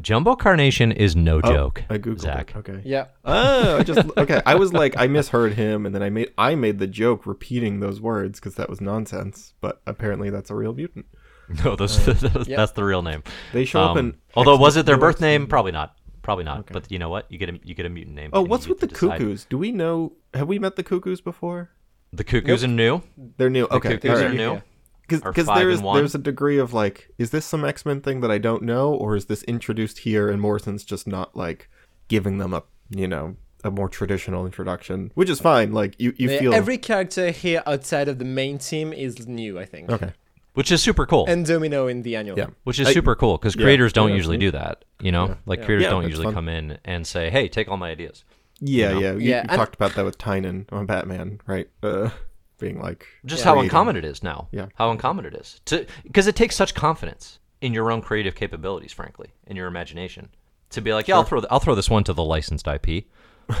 Jumbo 0.00 0.34
Carnation 0.34 0.92
is 0.92 1.14
no 1.14 1.40
Oh, 1.44 1.52
joke. 1.52 1.84
I 1.90 1.98
googled 1.98 2.20
Zach. 2.20 2.52
it. 2.54 2.56
Okay. 2.58 2.80
Yeah. 2.86 3.06
Oh, 3.24 3.76
I 3.78 3.82
just 3.82 3.98
okay. 4.16 4.40
I 4.46 4.54
was 4.54 4.72
like, 4.72 4.94
I 4.96 5.06
misheard 5.08 5.54
him, 5.54 5.84
and 5.84 5.94
then 5.94 6.02
I 6.02 6.08
made 6.10 6.32
I 6.38 6.54
made 6.54 6.78
the 6.78 6.86
joke 6.86 7.26
repeating 7.26 7.80
those 7.80 8.00
words 8.00 8.40
because 8.40 8.54
that 8.54 8.70
was 8.70 8.80
nonsense. 8.80 9.52
But 9.60 9.82
apparently, 9.86 10.30
that's 10.30 10.48
a 10.50 10.54
real 10.54 10.72
mutant. 10.72 11.06
No, 11.64 11.76
those, 11.76 12.04
those- 12.04 12.22
Yep. 12.22 12.56
that's 12.56 12.72
the 12.72 12.84
real 12.84 13.02
name. 13.02 13.22
They 13.52 13.64
show 13.64 13.80
up 13.80 13.90
Um, 13.92 13.98
in. 13.98 14.16
although 14.34 14.56
was 14.56 14.76
X-Men 14.76 14.80
it 14.82 14.86
their 14.86 14.98
birth 14.98 15.16
X-Men. 15.16 15.30
name? 15.42 15.46
Probably 15.46 15.72
not. 15.72 15.96
Probably 16.22 16.44
not. 16.44 16.66
But 16.72 16.90
you 16.92 16.98
know 16.98 17.08
what? 17.08 17.26
You 17.30 17.38
get 17.38 17.48
a 17.48 17.58
you 17.64 17.74
get 17.74 17.86
a 17.86 17.88
mutant 17.88 18.14
name. 18.14 18.30
Oh, 18.32 18.42
what's 18.42 18.68
with 18.68 18.80
the 18.80 18.86
decide. 18.86 19.18
cuckoos? 19.18 19.46
Do 19.46 19.56
we 19.58 19.72
know? 19.72 20.12
Have 20.34 20.48
we 20.48 20.58
met 20.58 20.76
the 20.76 20.82
cuckoos 20.82 21.20
before? 21.20 21.70
The 22.12 22.24
Cuckoos 22.24 22.62
are 22.64 22.68
new. 22.68 23.02
They're 23.36 23.48
new. 23.50 23.66
Okay, 23.70 23.90
Cuckoos 23.98 24.20
all 24.20 24.26
are 24.26 24.32
new. 24.34 24.62
Because 25.08 25.46
five 25.46 25.58
there's 25.58 25.80
there's 25.80 26.14
a 26.14 26.18
degree 26.18 26.58
of 26.58 26.72
like, 26.72 27.10
is 27.18 27.30
this 27.30 27.44
some 27.44 27.64
X 27.64 27.84
Men 27.86 28.00
thing 28.00 28.20
that 28.20 28.30
I 28.30 28.38
don't 28.38 28.62
know, 28.62 28.92
or 28.94 29.16
is 29.16 29.26
this 29.26 29.42
introduced 29.44 29.98
here 30.00 30.28
and 30.28 30.40
Morrison's 30.40 30.84
just 30.84 31.06
not 31.08 31.36
like 31.36 31.68
giving 32.08 32.38
them 32.38 32.52
a 32.54 32.62
you 32.90 33.08
know 33.08 33.36
a 33.64 33.70
more 33.70 33.88
traditional 33.88 34.44
introduction, 34.46 35.10
which 35.14 35.28
is 35.30 35.40
fine. 35.40 35.72
Like 35.72 35.94
you 35.98 36.12
you 36.16 36.30
Yeah, 36.30 36.38
feel 36.38 36.54
Every 36.54 36.78
character 36.78 37.30
here 37.30 37.62
outside 37.66 38.08
of 38.08 38.18
the 38.18 38.24
main 38.24 38.58
team 38.58 38.92
is 38.92 39.26
new, 39.26 39.58
I 39.58 39.64
think. 39.64 39.90
okay. 39.90 40.12
Which 40.54 40.72
is 40.72 40.82
super 40.82 41.06
cool. 41.06 41.26
And 41.28 41.46
Domino 41.46 41.86
in 41.86 42.02
the 42.02 42.16
annual. 42.16 42.36
Yeah. 42.38 42.46
which 42.64 42.80
is 42.80 42.88
I- 42.88 42.92
super 42.92 43.14
cool 43.14 43.38
because 43.38 43.54
yeah, 43.56 43.62
creators 43.62 43.92
don't 43.92 44.10
yeah, 44.10 44.16
usually 44.16 44.36
do 44.36 44.50
that. 44.50 44.84
You 45.00 45.12
know, 45.12 45.36
like 45.46 45.60
Yeah. 45.60 45.64
creators 45.64 45.84
Yeah, 45.84 45.90
don't 45.90 46.04
usually 46.08 46.24
fun. 46.24 46.34
come 46.34 46.48
in 46.48 46.78
and 46.84 47.06
say, 47.06 47.30
"Hey, 47.30 47.48
take 47.48 47.68
all 47.68 47.76
my 47.76 47.90
ideas." 47.90 48.24
Yeah, 48.60 48.92
know? 48.92 48.98
yeah. 49.00 49.12
You, 49.12 49.18
Yeah, 49.20 49.42
you 49.50 49.56
talked 49.56 49.74
about 49.74 49.94
that 49.94 50.04
with 50.04 50.18
Tynion 50.18 50.66
on 50.72 50.86
Batman, 50.86 51.40
right? 51.46 51.68
Uh, 51.82 52.10
being 52.58 52.78
like 52.80 53.06
Just 53.24 53.44
Yeah. 53.44 53.54
how 53.54 53.60
uncommon 53.60 53.96
it 53.96 54.04
is 54.04 54.22
now. 54.22 54.48
Yeah. 54.52 54.66
How 54.74 54.90
uncommon 54.90 55.24
it 55.24 55.34
is 55.34 55.60
to 55.66 55.86
because 56.04 56.26
it 56.26 56.36
takes 56.36 56.56
such 56.56 56.74
confidence 56.74 57.38
in 57.60 57.72
your 57.72 57.90
own 57.90 58.02
creative 58.02 58.34
capabilities, 58.34 58.92
frankly, 58.92 59.28
in 59.46 59.56
your 59.56 59.66
imagination, 59.68 60.28
to 60.70 60.80
be 60.80 60.92
like, 60.92 61.06
"Yeah, 61.08 61.14
I'll 61.16 61.24
throw 61.24 61.40
th- 61.40 61.48
I'll 61.50 61.60
throw 61.60 61.74
this 61.74 61.88
one 61.88 62.04
to 62.04 62.12
the 62.12 62.24
licensed 62.24 62.66
IP. 62.68 63.06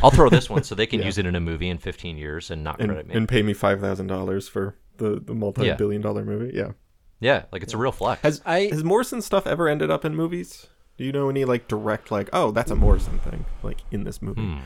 I'll 0.02 0.10
throw 0.10 0.28
this 0.28 0.48
one 0.50 0.62
so 0.64 0.74
they 0.74 0.86
can 0.86 1.00
Yeah. 1.00 1.06
use 1.06 1.18
it 1.18 1.26
in 1.26 1.34
a 1.34 1.40
movie 1.40 1.68
in 1.68 1.78
15 1.78 2.16
years 2.18 2.50
and 2.50 2.62
not 2.62 2.78
and, 2.80 2.88
credit 2.90 3.06
me." 3.08 3.14
and 3.14 3.28
pay 3.28 3.42
me 3.42 3.52
five 3.54 3.80
thousand 3.80 4.08
dollars 4.08 4.48
for 4.48 4.74
the 5.00 5.20
the 5.20 5.34
multi 5.34 5.72
billion 5.74 6.00
dollar 6.00 6.24
movie. 6.24 6.56
Yeah. 6.56 6.72
yeah, 7.18 7.44
like 7.50 7.62
it's 7.64 7.74
a 7.74 7.78
real 7.78 7.92
flex. 7.92 8.22
Has 8.22 8.40
I- 8.46 8.68
has 8.70 8.84
Morrison 8.84 9.20
stuff 9.20 9.46
ever 9.46 9.68
ended 9.68 9.90
up 9.90 10.04
in 10.04 10.14
movies? 10.14 10.68
Do 10.96 11.04
you 11.04 11.12
know 11.12 11.28
any 11.30 11.44
like 11.44 11.66
direct 11.66 12.10
like 12.10 12.28
oh 12.32 12.50
that's 12.52 12.70
a 12.70 12.76
Morrison 12.76 13.18
thing 13.18 13.44
like 13.62 13.78
in 13.90 14.04
this 14.04 14.20
movie? 14.22 14.42
Hmm. 14.42 14.58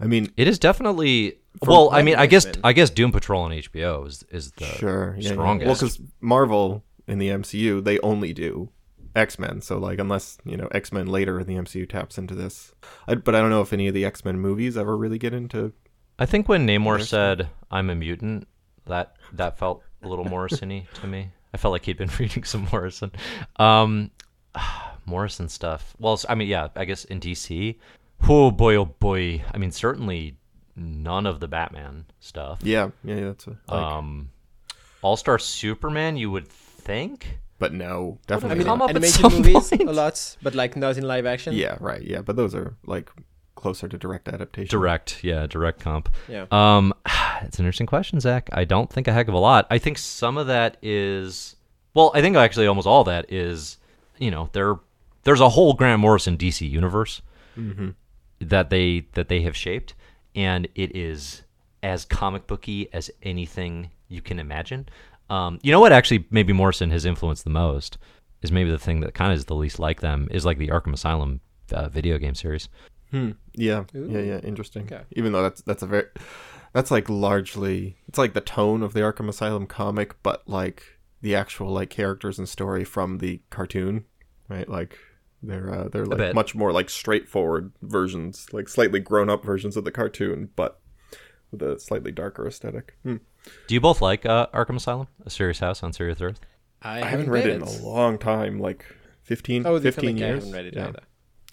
I 0.00 0.06
mean 0.06 0.32
It 0.36 0.48
is 0.48 0.58
definitely 0.58 1.38
well. 1.60 1.90
I 1.92 2.02
mean, 2.02 2.16
I 2.16 2.26
guess 2.26 2.46
I 2.64 2.72
guess 2.72 2.90
Doom 2.90 3.12
Patrol 3.12 3.42
on 3.42 3.50
HBO 3.50 4.06
is 4.06 4.24
is 4.30 4.52
the 4.52 4.64
sure 4.64 5.14
yeah, 5.18 5.28
yeah. 5.28 5.32
strongest. 5.32 5.66
Well, 5.66 5.74
because 5.74 6.00
Marvel 6.20 6.84
in 7.06 7.18
the 7.18 7.28
MCU 7.28 7.84
they 7.84 7.98
only 8.00 8.32
do 8.32 8.70
X 9.14 9.38
Men, 9.38 9.60
so 9.60 9.78
like 9.78 9.98
unless 9.98 10.38
you 10.44 10.56
know 10.56 10.68
X 10.72 10.92
Men 10.92 11.06
later 11.06 11.40
in 11.40 11.46
the 11.46 11.54
MCU 11.54 11.88
taps 11.88 12.16
into 12.18 12.34
this, 12.34 12.72
I, 13.06 13.16
but 13.16 13.34
I 13.34 13.40
don't 13.40 13.50
know 13.50 13.62
if 13.62 13.72
any 13.72 13.88
of 13.88 13.94
the 13.94 14.04
X 14.04 14.24
Men 14.24 14.38
movies 14.38 14.76
ever 14.76 14.96
really 14.96 15.18
get 15.18 15.34
into. 15.34 15.72
I 16.18 16.26
think 16.26 16.48
when 16.48 16.66
Namor 16.66 16.96
There's 16.98 17.08
said 17.08 17.48
"I'm 17.70 17.90
a 17.90 17.94
mutant," 17.94 18.46
that 18.88 19.16
that 19.34 19.58
felt 19.58 19.82
a 20.02 20.08
little 20.08 20.24
Morrison-y 20.24 20.86
to 20.94 21.06
me. 21.06 21.30
I 21.54 21.56
felt 21.56 21.72
like 21.72 21.84
he'd 21.84 21.96
been 21.98 22.10
reading 22.18 22.44
some 22.44 22.66
Morrison. 22.72 23.10
Um, 23.56 24.10
Morrison 25.06 25.48
stuff. 25.48 25.94
Well, 25.98 26.14
s- 26.14 26.26
I 26.28 26.34
mean, 26.34 26.48
yeah, 26.48 26.68
I 26.76 26.84
guess 26.84 27.04
in 27.04 27.20
DC. 27.20 27.76
Oh 28.28 28.50
boy, 28.50 28.76
oh 28.76 28.84
boy. 28.86 29.42
I 29.52 29.58
mean, 29.58 29.70
certainly 29.70 30.36
none 30.76 31.26
of 31.26 31.40
the 31.40 31.48
Batman 31.48 32.04
stuff. 32.20 32.60
Yeah, 32.62 32.90
yeah, 33.04 33.14
yeah 33.16 33.24
that's 33.26 33.46
a, 33.46 33.50
like, 33.50 33.70
Um, 33.70 34.30
All 35.02 35.16
Star 35.16 35.38
Superman, 35.38 36.16
you 36.16 36.30
would 36.30 36.48
think. 36.48 37.38
but 37.58 37.72
no, 37.72 38.18
definitely. 38.26 38.54
I 38.56 38.58
mean, 38.58 38.66
come 38.66 38.78
not. 38.80 38.84
up 38.84 38.90
at 38.90 38.96
animated 38.96 39.20
some 39.20 39.32
movies 39.34 39.68
point. 39.70 39.88
a 39.88 39.92
lot, 39.92 40.36
but 40.42 40.54
like 40.54 40.76
not 40.76 40.96
in 40.98 41.04
live 41.04 41.26
action. 41.26 41.54
Yeah, 41.54 41.76
right. 41.80 42.02
Yeah, 42.02 42.20
but 42.22 42.36
those 42.36 42.54
are 42.54 42.74
like 42.86 43.10
closer 43.54 43.88
to 43.88 43.96
direct 43.98 44.28
adaptation. 44.28 44.70
Direct, 44.70 45.24
yeah, 45.24 45.46
direct 45.46 45.80
comp. 45.80 46.08
Yeah. 46.28 46.46
Um, 46.52 46.92
it's 47.42 47.58
an 47.58 47.64
interesting 47.64 47.86
question, 47.86 48.20
Zach. 48.20 48.48
I 48.52 48.64
don't 48.64 48.90
think 48.90 49.08
a 49.08 49.12
heck 49.12 49.28
of 49.28 49.34
a 49.34 49.38
lot. 49.38 49.66
I 49.70 49.78
think 49.78 49.98
some 49.98 50.38
of 50.38 50.46
that 50.46 50.76
is, 50.82 51.56
well, 51.94 52.10
I 52.14 52.20
think 52.20 52.36
actually 52.36 52.66
almost 52.66 52.86
all 52.86 53.04
that 53.04 53.32
is, 53.32 53.78
you 54.18 54.30
know, 54.30 54.50
there, 54.52 54.76
there's 55.24 55.40
a 55.40 55.48
whole 55.48 55.74
Grant 55.74 56.00
Morrison 56.00 56.36
DC 56.36 56.68
universe 56.68 57.22
that 58.40 58.70
they 58.70 59.06
that 59.14 59.28
they 59.28 59.42
have 59.42 59.56
shaped, 59.56 59.94
and 60.34 60.68
it 60.74 60.96
is 60.96 61.42
as 61.82 62.04
comic 62.04 62.46
booky 62.46 62.92
as 62.92 63.10
anything 63.22 63.90
you 64.08 64.22
can 64.22 64.38
imagine. 64.38 64.88
Um, 65.30 65.58
you 65.62 65.72
know 65.72 65.80
what? 65.80 65.92
Actually, 65.92 66.24
maybe 66.30 66.52
Morrison 66.52 66.90
has 66.90 67.04
influenced 67.04 67.44
the 67.44 67.50
most 67.50 67.98
is 68.42 68.52
maybe 68.52 68.70
the 68.70 68.78
thing 68.78 69.00
that 69.00 69.14
kind 69.14 69.32
of 69.32 69.36
is 69.36 69.46
the 69.46 69.54
least 69.54 69.78
like 69.78 70.00
them 70.00 70.28
is 70.30 70.44
like 70.44 70.58
the 70.58 70.68
Arkham 70.68 70.92
Asylum 70.92 71.40
uh, 71.72 71.88
video 71.88 72.18
game 72.18 72.34
series. 72.34 72.68
Hmm. 73.10 73.32
Yeah. 73.54 73.84
Yeah. 73.92 74.20
Yeah. 74.20 74.38
Interesting. 74.38 74.84
Okay. 74.84 75.02
Even 75.12 75.32
though 75.32 75.42
that's 75.42 75.62
that's 75.62 75.82
a 75.82 75.86
very 75.86 76.04
that's 76.72 76.90
like 76.90 77.08
largely 77.08 77.96
it's 78.08 78.18
like 78.18 78.34
the 78.34 78.40
tone 78.40 78.82
of 78.82 78.92
the 78.92 79.00
Arkham 79.00 79.28
Asylum 79.28 79.66
comic, 79.66 80.22
but 80.22 80.48
like 80.48 80.98
the 81.20 81.34
actual 81.34 81.72
like 81.72 81.90
characters 81.90 82.38
and 82.38 82.48
story 82.48 82.84
from 82.84 83.18
the 83.18 83.40
cartoon, 83.50 84.04
right? 84.48 84.68
Like 84.68 84.98
they're 85.42 85.72
uh, 85.72 85.88
they're 85.88 86.06
like 86.06 86.34
much 86.34 86.54
more 86.54 86.72
like 86.72 86.90
straightforward 86.90 87.72
versions, 87.82 88.46
like 88.52 88.68
slightly 88.68 89.00
grown 89.00 89.30
up 89.30 89.44
versions 89.44 89.76
of 89.76 89.84
the 89.84 89.92
cartoon, 89.92 90.50
but 90.56 90.80
with 91.50 91.62
a 91.62 91.78
slightly 91.78 92.12
darker 92.12 92.46
aesthetic. 92.46 92.94
Hmm. 93.02 93.16
Do 93.66 93.74
you 93.74 93.80
both 93.80 94.00
like 94.02 94.26
uh, 94.26 94.48
Arkham 94.52 94.76
Asylum, 94.76 95.08
A 95.24 95.30
Serious 95.30 95.60
House 95.60 95.82
on 95.82 95.92
Serious 95.92 96.20
Earth? 96.20 96.40
I, 96.82 97.02
I 97.02 97.06
haven't 97.06 97.30
read 97.30 97.46
it 97.46 97.54
in 97.56 97.62
a 97.62 97.70
long 97.82 98.18
time, 98.18 98.60
like 98.60 98.84
15, 99.22 99.66
Oh, 99.66 99.78
the 99.78 99.90
15 99.90 100.10
comic, 100.10 100.22
I 100.22 100.26
years. 100.26 100.44
haven't 100.44 100.52
read 100.56 100.66
it 100.66 100.74
yeah. 100.76 100.88
either. 100.88 101.02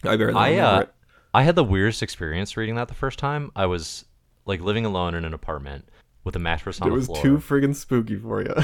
I 0.04 0.18
barely 0.18 0.36
I 0.36 0.58
uh, 0.58 0.80
it. 0.82 0.94
I 1.34 1.44
had 1.44 1.56
the 1.56 1.64
weirdest 1.64 2.04
experience 2.04 2.58
reading 2.58 2.76
that 2.76 2.90
the 2.90 2.94
first 2.94 3.18
time. 3.18 3.52
I 3.56 3.66
was 3.66 4.06
like 4.46 4.62
living 4.62 4.86
alone 4.86 5.16
in 5.16 5.26
an 5.26 5.34
apartment 5.34 5.88
with 6.24 6.36
a 6.36 6.40
mattress 6.40 6.82
on 6.82 6.88
It 6.88 6.92
the 6.92 6.96
was 6.96 7.22
too 7.22 7.38
friggin' 7.38 7.76
spooky 7.76 8.16
for 8.16 8.42
you. 8.42 8.54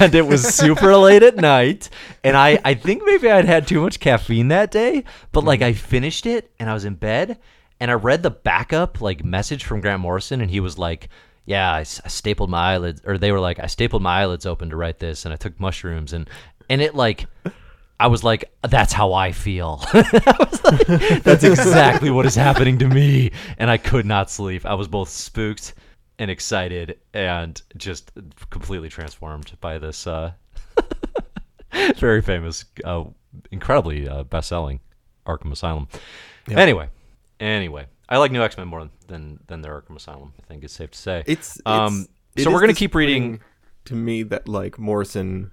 and 0.00 0.14
it 0.14 0.26
was 0.26 0.42
super 0.42 0.96
late 0.96 1.22
at 1.22 1.36
night 1.36 1.88
and 2.24 2.36
I, 2.36 2.58
I 2.64 2.74
think 2.74 3.02
maybe 3.04 3.30
i'd 3.30 3.44
had 3.44 3.68
too 3.68 3.80
much 3.80 4.00
caffeine 4.00 4.48
that 4.48 4.72
day 4.72 5.04
but 5.30 5.44
like 5.44 5.60
mm-hmm. 5.60 5.68
i 5.68 5.72
finished 5.74 6.26
it 6.26 6.50
and 6.58 6.68
i 6.68 6.74
was 6.74 6.84
in 6.84 6.96
bed 6.96 7.38
and 7.78 7.88
i 7.88 7.94
read 7.94 8.24
the 8.24 8.32
backup 8.32 9.00
like 9.00 9.24
message 9.24 9.64
from 9.64 9.80
grant 9.80 10.00
morrison 10.00 10.40
and 10.40 10.50
he 10.50 10.58
was 10.58 10.76
like 10.76 11.08
yeah 11.46 11.72
I 11.72 11.84
stapled 11.84 12.50
my 12.50 12.74
eyelids 12.74 13.00
or 13.04 13.16
they 13.16 13.30
were 13.30 13.40
like 13.40 13.60
i 13.60 13.66
stapled 13.66 14.02
my 14.02 14.22
eyelids 14.22 14.44
open 14.44 14.70
to 14.70 14.76
write 14.76 14.98
this 14.98 15.24
and 15.24 15.32
i 15.32 15.36
took 15.36 15.58
mushrooms 15.60 16.12
and 16.12 16.28
and 16.68 16.82
it 16.82 16.96
like 16.96 17.26
I 18.00 18.06
was 18.06 18.22
like, 18.22 18.52
that's 18.62 18.92
how 18.92 19.12
I 19.12 19.32
feel. 19.32 19.80
I 19.92 20.36
like, 20.64 21.22
that's 21.24 21.42
exactly 21.44 22.10
what 22.10 22.26
is 22.26 22.34
happening 22.36 22.78
to 22.78 22.88
me. 22.88 23.32
And 23.58 23.70
I 23.70 23.76
could 23.76 24.06
not 24.06 24.30
sleep. 24.30 24.64
I 24.64 24.74
was 24.74 24.86
both 24.86 25.08
spooked 25.08 25.74
and 26.20 26.30
excited 26.30 26.98
and 27.12 27.60
just 27.76 28.12
completely 28.50 28.88
transformed 28.88 29.52
by 29.60 29.78
this 29.78 30.06
uh, 30.06 30.32
very 31.96 32.22
famous, 32.22 32.64
uh, 32.84 33.04
incredibly 33.50 34.08
uh, 34.08 34.22
best 34.24 34.48
selling 34.48 34.80
Arkham 35.26 35.52
Asylum. 35.52 35.88
Anyway, 36.48 36.88
anyway, 37.40 37.86
I 38.08 38.18
like 38.18 38.32
New 38.32 38.42
X 38.42 38.56
Men 38.56 38.68
more 38.68 38.88
than, 39.06 39.40
than 39.46 39.60
their 39.60 39.80
Arkham 39.80 39.96
Asylum, 39.96 40.32
I 40.42 40.46
think 40.46 40.64
it's 40.64 40.72
safe 40.72 40.92
to 40.92 40.98
say. 40.98 41.22
It's, 41.26 41.60
Um, 41.66 42.06
it's 42.34 42.44
so 42.44 42.50
we're 42.52 42.60
gonna 42.60 42.74
keep 42.74 42.94
reading- 42.94 43.40
to 43.86 43.94
me 43.94 44.22
that 44.24 44.48
like 44.48 44.78
Morrison 44.78 45.50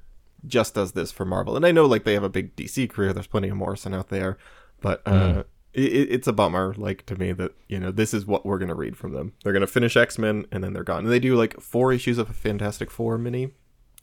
just 0.47 0.73
does 0.75 0.91
this 0.93 1.11
for 1.11 1.25
Marvel, 1.25 1.55
and 1.55 1.65
I 1.65 1.71
know 1.71 1.85
like 1.85 2.03
they 2.03 2.13
have 2.13 2.23
a 2.23 2.29
big 2.29 2.55
DC 2.55 2.89
career. 2.89 3.13
There's 3.13 3.27
plenty 3.27 3.49
of 3.49 3.57
Morrison 3.57 3.93
out 3.93 4.09
there, 4.09 4.37
but 4.81 5.01
uh, 5.05 5.11
Mm. 5.11 5.39
it, 5.73 5.81
it's 6.11 6.27
a 6.27 6.33
bummer 6.33 6.73
like 6.77 7.05
to 7.07 7.15
me 7.15 7.31
that 7.33 7.51
you 7.67 7.79
know 7.79 7.91
this 7.91 8.13
is 8.13 8.25
what 8.25 8.45
we're 8.45 8.57
gonna 8.59 8.75
read 8.75 8.97
from 8.97 9.11
them. 9.13 9.33
They're 9.43 9.53
gonna 9.53 9.67
finish 9.67 9.95
X 9.97 10.17
Men 10.17 10.45
and 10.51 10.63
then 10.63 10.73
they're 10.73 10.83
gone. 10.83 11.03
And 11.03 11.11
they 11.11 11.19
do 11.19 11.35
like 11.35 11.59
four 11.59 11.91
issues 11.93 12.17
of 12.17 12.29
a 12.29 12.33
Fantastic 12.33 12.89
Four 12.91 13.17
mini, 13.17 13.51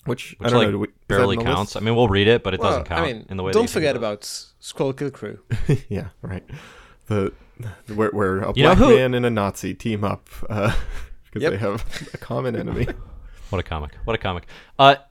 which, 0.05 0.37
I 0.41 0.49
don't 0.51 0.59
like 0.59 0.71
know. 0.71 0.79
we- 0.79 0.89
barely 1.09 1.37
on 1.37 1.45
the 1.45 1.51
counts. 1.51 1.77
I 1.77 1.81
mean, 1.81 1.95
we'll 1.97 2.09
read 2.09 2.29
it, 2.29 2.43
but 2.43 2.55
it 2.55 2.61
Well, 2.61 2.71
doesn't 2.71 2.85
count 2.87 3.01
I 3.05 3.13
mean, 3.13 3.27
in 3.31 3.37
the 3.37 3.43
way. 3.43 3.53
don't 3.53 3.67
that 3.67 3.73
forget 3.73 3.97
about 3.97 4.23
Skrull 4.23 4.97
Kill 4.97 5.11
Krew. 5.11 5.39
yeah, 5.89 6.09
right. 6.23 6.45
The 7.07 7.33
where, 7.95 8.11
where 8.11 8.39
a 8.41 8.49
You 8.55 8.65
black 8.65 8.79
who- 8.79 8.97
man 8.97 9.15
and 9.15 9.25
a 9.27 9.31
Nazi 9.31 9.75
team 9.75 10.03
up 10.05 10.29
uh, 10.51 10.75
because 11.25 11.43
Yep. 11.43 11.53
they 11.53 11.59
have 11.59 12.11
a 12.15 12.19
common 12.19 12.57
enemy. 12.57 12.87
What 13.51 13.59
a 13.59 13.63
comic! 13.65 13.91
What 14.05 14.15
a 14.15 14.19
comic! 14.19 14.45
Uh, 14.79 14.95
y- 14.95 15.05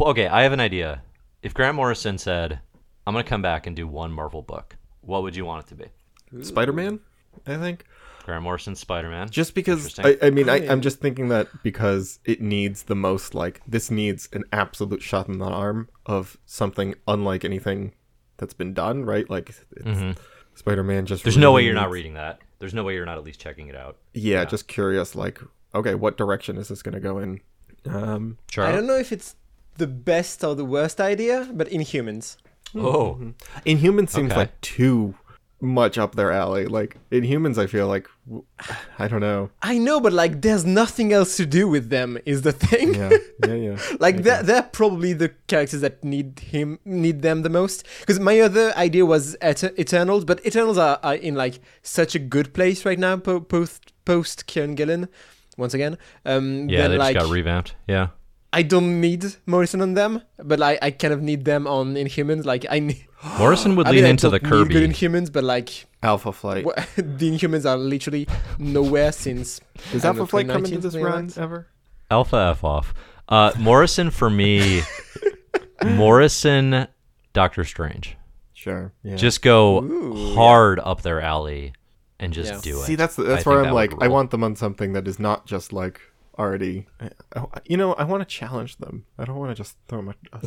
okay, 0.00 0.26
I 0.26 0.42
have 0.42 0.52
an 0.52 0.60
idea. 0.60 1.02
If 1.42 1.54
Grant 1.54 1.76
Morrison 1.76 2.18
said, 2.18 2.60
"I'm 3.06 3.14
gonna 3.14 3.24
come 3.24 3.42
back 3.42 3.66
and 3.66 3.76
do 3.76 3.86
one 3.86 4.12
Marvel 4.12 4.42
book," 4.42 4.76
what 5.02 5.22
would 5.22 5.36
you 5.36 5.44
want 5.44 5.66
it 5.66 5.68
to 5.68 5.74
be? 5.74 6.44
Spider 6.44 6.72
Man, 6.72 7.00
I 7.46 7.56
think. 7.56 7.84
Grant 8.24 8.42
Morrison, 8.42 8.74
Spider 8.74 9.10
Man. 9.10 9.28
Just 9.28 9.54
because 9.54 9.98
I, 9.98 10.16
I 10.22 10.30
mean 10.30 10.48
I, 10.48 10.66
I- 10.66 10.72
I'm 10.72 10.80
just 10.80 10.98
thinking 11.00 11.28
that 11.28 11.48
because 11.62 12.20
it 12.24 12.40
needs 12.40 12.84
the 12.84 12.94
most 12.96 13.34
like 13.34 13.60
this 13.66 13.90
needs 13.90 14.30
an 14.32 14.44
absolute 14.50 15.02
shot 15.02 15.28
in 15.28 15.38
the 15.38 15.44
arm 15.44 15.90
of 16.06 16.38
something 16.46 16.94
unlike 17.06 17.44
anything 17.44 17.92
that's 18.38 18.54
been 18.54 18.72
done, 18.72 19.04
right? 19.04 19.28
Like 19.28 19.50
it's, 19.50 20.18
Spider-Man 20.54 21.04
just 21.06 21.20
Mm-hmm. 21.20 21.26
There's 21.26 21.36
no 21.36 21.52
way 21.52 21.64
you're 21.64 21.74
not 21.74 21.90
reading 21.90 22.14
that. 22.14 22.40
There's 22.60 22.72
no 22.72 22.82
way 22.84 22.94
you're 22.94 23.04
not 23.04 23.18
at 23.18 23.24
least 23.24 23.40
checking 23.40 23.68
it 23.68 23.76
out. 23.76 23.98
Yeah, 24.14 24.44
just 24.46 24.68
curious 24.68 25.14
like 25.14 25.40
okay, 25.74 25.94
what 25.94 26.16
direction 26.16 26.56
is 26.56 26.68
this 26.68 26.82
going 26.82 26.94
to 26.94 27.00
go 27.00 27.18
in? 27.18 27.40
Um 27.86 28.38
Sure. 28.50 28.64
I 28.64 28.72
don't 28.72 28.86
know 28.86 28.96
if 28.98 29.12
it's 29.12 29.36
the 29.76 29.86
best 29.86 30.44
or 30.44 30.54
the 30.54 30.64
worst 30.64 31.00
idea, 31.00 31.48
but 31.52 31.68
Inhumans. 31.68 32.36
Oh, 32.76 33.18
Inhumans 33.66 34.10
seems 34.10 34.30
Okay. 34.32 34.40
like 34.40 34.60
too 34.60 35.14
much 35.60 35.96
up 35.98 36.14
their 36.14 36.30
alley. 36.32 36.66
Like 36.66 36.96
Inhumans 37.10 37.58
I 37.58 37.66
feel 37.66 37.86
like 37.88 38.06
I 38.98 39.06
don't 39.08 39.20
know. 39.20 39.50
I 39.62 39.76
know, 39.78 40.00
but 40.00 40.12
like, 40.12 40.40
there's 40.40 40.64
nothing 40.64 41.12
else 41.12 41.36
to 41.36 41.44
do 41.46 41.68
with 41.68 41.90
them. 41.90 42.18
Is 42.24 42.42
the 42.42 42.52
thing. 42.52 42.94
Yeah. 42.94 43.10
Yeah, 43.46 43.54
yeah. 43.54 43.78
like 44.00 44.22
they're, 44.22 44.42
they're 44.42 44.62
probably 44.62 45.12
the 45.12 45.30
characters 45.48 45.80
that 45.82 46.02
need 46.04 46.38
him 46.38 46.78
need 46.84 47.20
them 47.22 47.42
the 47.42 47.50
most 47.50 47.84
because 48.00 48.18
my 48.20 48.38
other 48.40 48.72
idea 48.76 49.04
was 49.04 49.36
Et- 49.40 49.76
eternals 49.78 50.24
but 50.24 50.38
eternals 50.46 50.78
are, 50.78 50.98
are 51.02 51.16
in 51.16 51.34
like 51.34 51.60
such 51.82 52.14
a 52.14 52.18
good 52.20 52.54
place 52.54 52.86
right 52.86 52.98
now 52.98 53.16
po- 53.18 53.40
post 53.40 53.92
post 54.04 54.46
kieron 54.46 54.76
gillen 54.76 55.08
once 55.56 55.74
again. 55.74 55.98
Um, 56.24 56.68
Yeah, 56.68 56.88
they 56.88 56.98
like 56.98 57.14
just 57.14 57.26
got 57.26 57.32
revamped. 57.32 57.74
Yeah. 57.88 58.08
I 58.52 58.62
don't 58.62 59.00
need 59.00 59.24
Morrison 59.46 59.80
on 59.80 59.94
them, 59.94 60.22
but 60.38 60.62
I, 60.62 60.78
I 60.80 60.90
kind 60.92 61.12
of 61.12 61.20
need 61.20 61.44
them 61.44 61.66
on 61.66 61.94
Inhumans. 61.94 62.44
Like 62.44 62.64
I 62.70 62.78
need. 62.78 63.04
Morrison 63.38 63.74
would 63.76 63.86
I 63.88 63.90
lean 63.90 64.02
mean, 64.02 64.10
into 64.10 64.30
the 64.30 64.38
don't 64.38 64.68
need 64.68 64.68
good 64.68 64.90
Kirby. 64.92 64.94
Inhumans, 64.94 65.32
but 65.32 65.42
like 65.42 65.86
Alpha 66.04 66.32
Flight. 66.32 66.64
wha- 66.64 66.74
the 66.96 67.30
Inhumans 67.30 67.68
are 67.68 67.76
literally 67.76 68.28
nowhere 68.58 69.10
since. 69.10 69.60
Does 69.90 70.04
I 70.04 70.08
don't 70.08 70.16
know, 70.16 70.20
Alpha 70.22 70.30
Flight 70.30 70.46
come 70.48 70.62
2019, 70.64 70.74
into 70.74 70.86
this 70.86 70.92
something 70.92 71.04
like 71.04 71.36
run 71.36 71.42
ever? 71.42 71.66
Alpha 72.10 72.36
F 72.36 72.62
off. 72.62 72.94
Uh, 73.28 73.50
Morrison 73.58 74.10
for 74.10 74.30
me. 74.30 74.82
Morrison, 75.84 76.86
Doctor 77.32 77.64
Strange. 77.64 78.16
Sure. 78.52 78.92
Yeah. 79.02 79.16
Just 79.16 79.42
go 79.42 79.82
Ooh, 79.82 80.34
hard 80.34 80.80
up 80.80 81.02
their 81.02 81.20
alley 81.20 81.72
and 82.24 82.32
just 82.34 82.52
Yeah. 82.52 82.60
do 82.62 82.80
it. 82.80 82.84
See, 82.84 82.94
that's 82.96 83.16
that's 83.16 83.28
think 83.44 83.46
where 83.46 83.58
I'm 83.60 83.66
would 83.66 83.74
like, 83.74 83.92
I 84.02 84.08
want 84.08 84.30
them 84.30 84.42
on 84.44 84.56
something 84.56 84.92
that 84.94 85.06
is 85.06 85.18
not 85.18 85.46
just 85.46 85.72
like 85.72 86.00
already. 86.38 86.86
I- 87.00 87.10
You 87.66 87.76
know, 87.76 87.92
I 87.94 88.04
want 88.04 88.20
to 88.22 88.26
challenge 88.26 88.76
them. 88.78 89.04
I 89.18 89.24
don't 89.24 89.36
want 89.36 89.50
to 89.50 89.54
just 89.54 89.76
throw 89.88 89.98
them 90.02 90.14
a, 90.32 90.38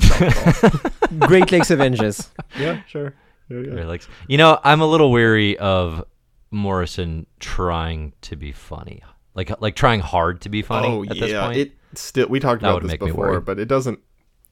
a. 1.22 1.28
Great 1.28 1.52
Lakes 1.52 1.72
Avengers. 1.72 2.30
yeah, 2.60 2.82
sure. 2.88 3.14
Yeah, 3.50 3.60
yeah. 3.60 3.70
Really 3.72 3.84
likes- 3.86 4.08
You 4.28 4.38
know, 4.38 4.60
I'm 4.64 4.82
a 4.82 4.86
little 4.88 5.12
weary 5.12 5.58
of 5.58 6.04
Morrison 6.52 7.26
trying 7.40 8.14
to 8.22 8.36
be 8.36 8.52
funny, 8.52 9.02
like 9.36 9.50
like 9.62 9.76
trying 9.76 10.00
hard 10.00 10.42
to 10.42 10.50
be 10.50 10.62
funny. 10.62 10.88
Oh 10.88 11.04
at 11.04 11.10
this 11.20 11.32
yeah, 11.32 11.46
point. 11.46 11.58
it 11.58 11.72
still. 11.94 12.28
We 12.28 12.40
talked 12.40 12.62
That 12.62 12.70
about 12.70 12.84
this 12.84 12.98
before, 12.98 13.40
but 13.42 13.60
it 13.60 13.68
doesn't. 13.68 14.00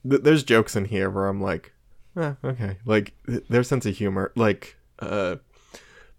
Th- 0.08 0.22
there's 0.22 0.44
jokes 0.44 0.76
in 0.76 0.84
here 0.86 1.08
where 1.10 1.26
I'm 1.26 1.40
like, 1.40 1.72
eh, 2.16 2.34
okay, 2.44 2.78
like 2.84 3.14
th- 3.26 3.44
their 3.48 3.62
sense 3.62 3.86
of 3.86 3.96
humor, 3.96 4.32
like 4.36 4.76
uh, 5.00 5.36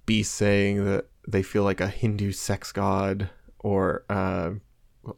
Beast 0.07 0.33
saying 0.33 0.83
that 0.85 1.05
they 1.27 1.43
feel 1.43 1.63
like 1.63 1.79
a 1.79 1.87
Hindu 1.87 2.31
sex 2.31 2.71
god, 2.71 3.29
or 3.59 4.03
uh, 4.09 4.51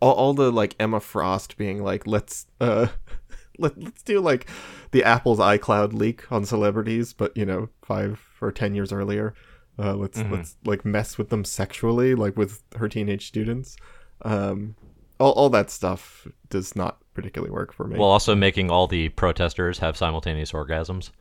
all, 0.01 0.13
all 0.13 0.33
the 0.33 0.51
like 0.51 0.75
Emma 0.79 0.99
Frost 0.99 1.55
being 1.55 1.81
like, 1.81 2.05
let's 2.05 2.47
uh, 2.59 2.87
let, 3.57 3.81
let's 3.81 4.03
do 4.03 4.19
like 4.19 4.49
the 4.91 5.03
Apple's 5.05 5.39
iCloud 5.39 5.93
leak 5.93 6.29
on 6.31 6.43
celebrities, 6.43 7.13
but 7.13 7.35
you 7.37 7.45
know, 7.45 7.69
five 7.83 8.19
or 8.41 8.51
ten 8.51 8.75
years 8.75 8.91
earlier. 8.91 9.33
Uh, 9.77 9.93
let's 9.93 10.19
Mhm. 10.19 10.31
let's 10.31 10.57
like 10.65 10.83
mess 10.83 11.17
with 11.17 11.29
them 11.29 11.45
sexually, 11.45 12.13
like 12.13 12.35
with 12.35 12.63
her 12.75 12.89
teenage 12.89 13.27
students. 13.27 13.77
Um, 14.23 14.75
all, 15.19 15.31
all 15.33 15.49
that 15.51 15.69
stuff 15.69 16.27
does 16.49 16.75
not 16.75 16.97
particularly 17.13 17.51
work 17.51 17.71
for 17.73 17.85
me. 17.87 17.97
While 17.97 18.09
also 18.09 18.35
making 18.35 18.69
all 18.71 18.87
the 18.87 19.09
protesters 19.09 19.79
have 19.79 19.95
simultaneous 19.95 20.51
orgasms. 20.51 21.11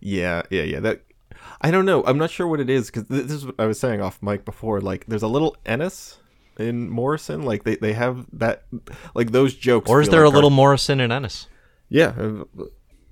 yeah, 0.00 0.42
yeah, 0.50 0.62
yeah. 0.62 0.80
That 0.80 1.02
I 1.60 1.70
don't 1.70 1.84
know. 1.86 2.04
I'm 2.04 2.18
not 2.18 2.30
sure 2.30 2.46
what 2.46 2.60
it 2.60 2.70
is 2.70 2.86
because 2.86 3.04
this 3.04 3.30
is 3.30 3.46
what 3.46 3.54
I 3.58 3.66
was 3.66 3.78
saying 3.78 4.00
off 4.00 4.22
mic 4.22 4.44
before. 4.44 4.80
Like, 4.80 5.06
there's 5.06 5.22
a 5.22 5.28
little 5.28 5.56
Ennis 5.66 6.18
in 6.58 6.88
Morrison. 6.88 7.42
Like 7.42 7.64
they, 7.64 7.76
they 7.76 7.92
have 7.92 8.26
that 8.32 8.64
like 9.14 9.32
those 9.32 9.54
jokes. 9.54 9.88
Or 9.90 10.00
is 10.00 10.08
there 10.08 10.24
like 10.24 10.32
a 10.32 10.34
little 10.34 10.50
are- 10.50 10.54
Morrison 10.54 11.00
in 11.00 11.12
Ennis? 11.12 11.46
Yeah, 11.88 12.12
uh, 12.18 12.44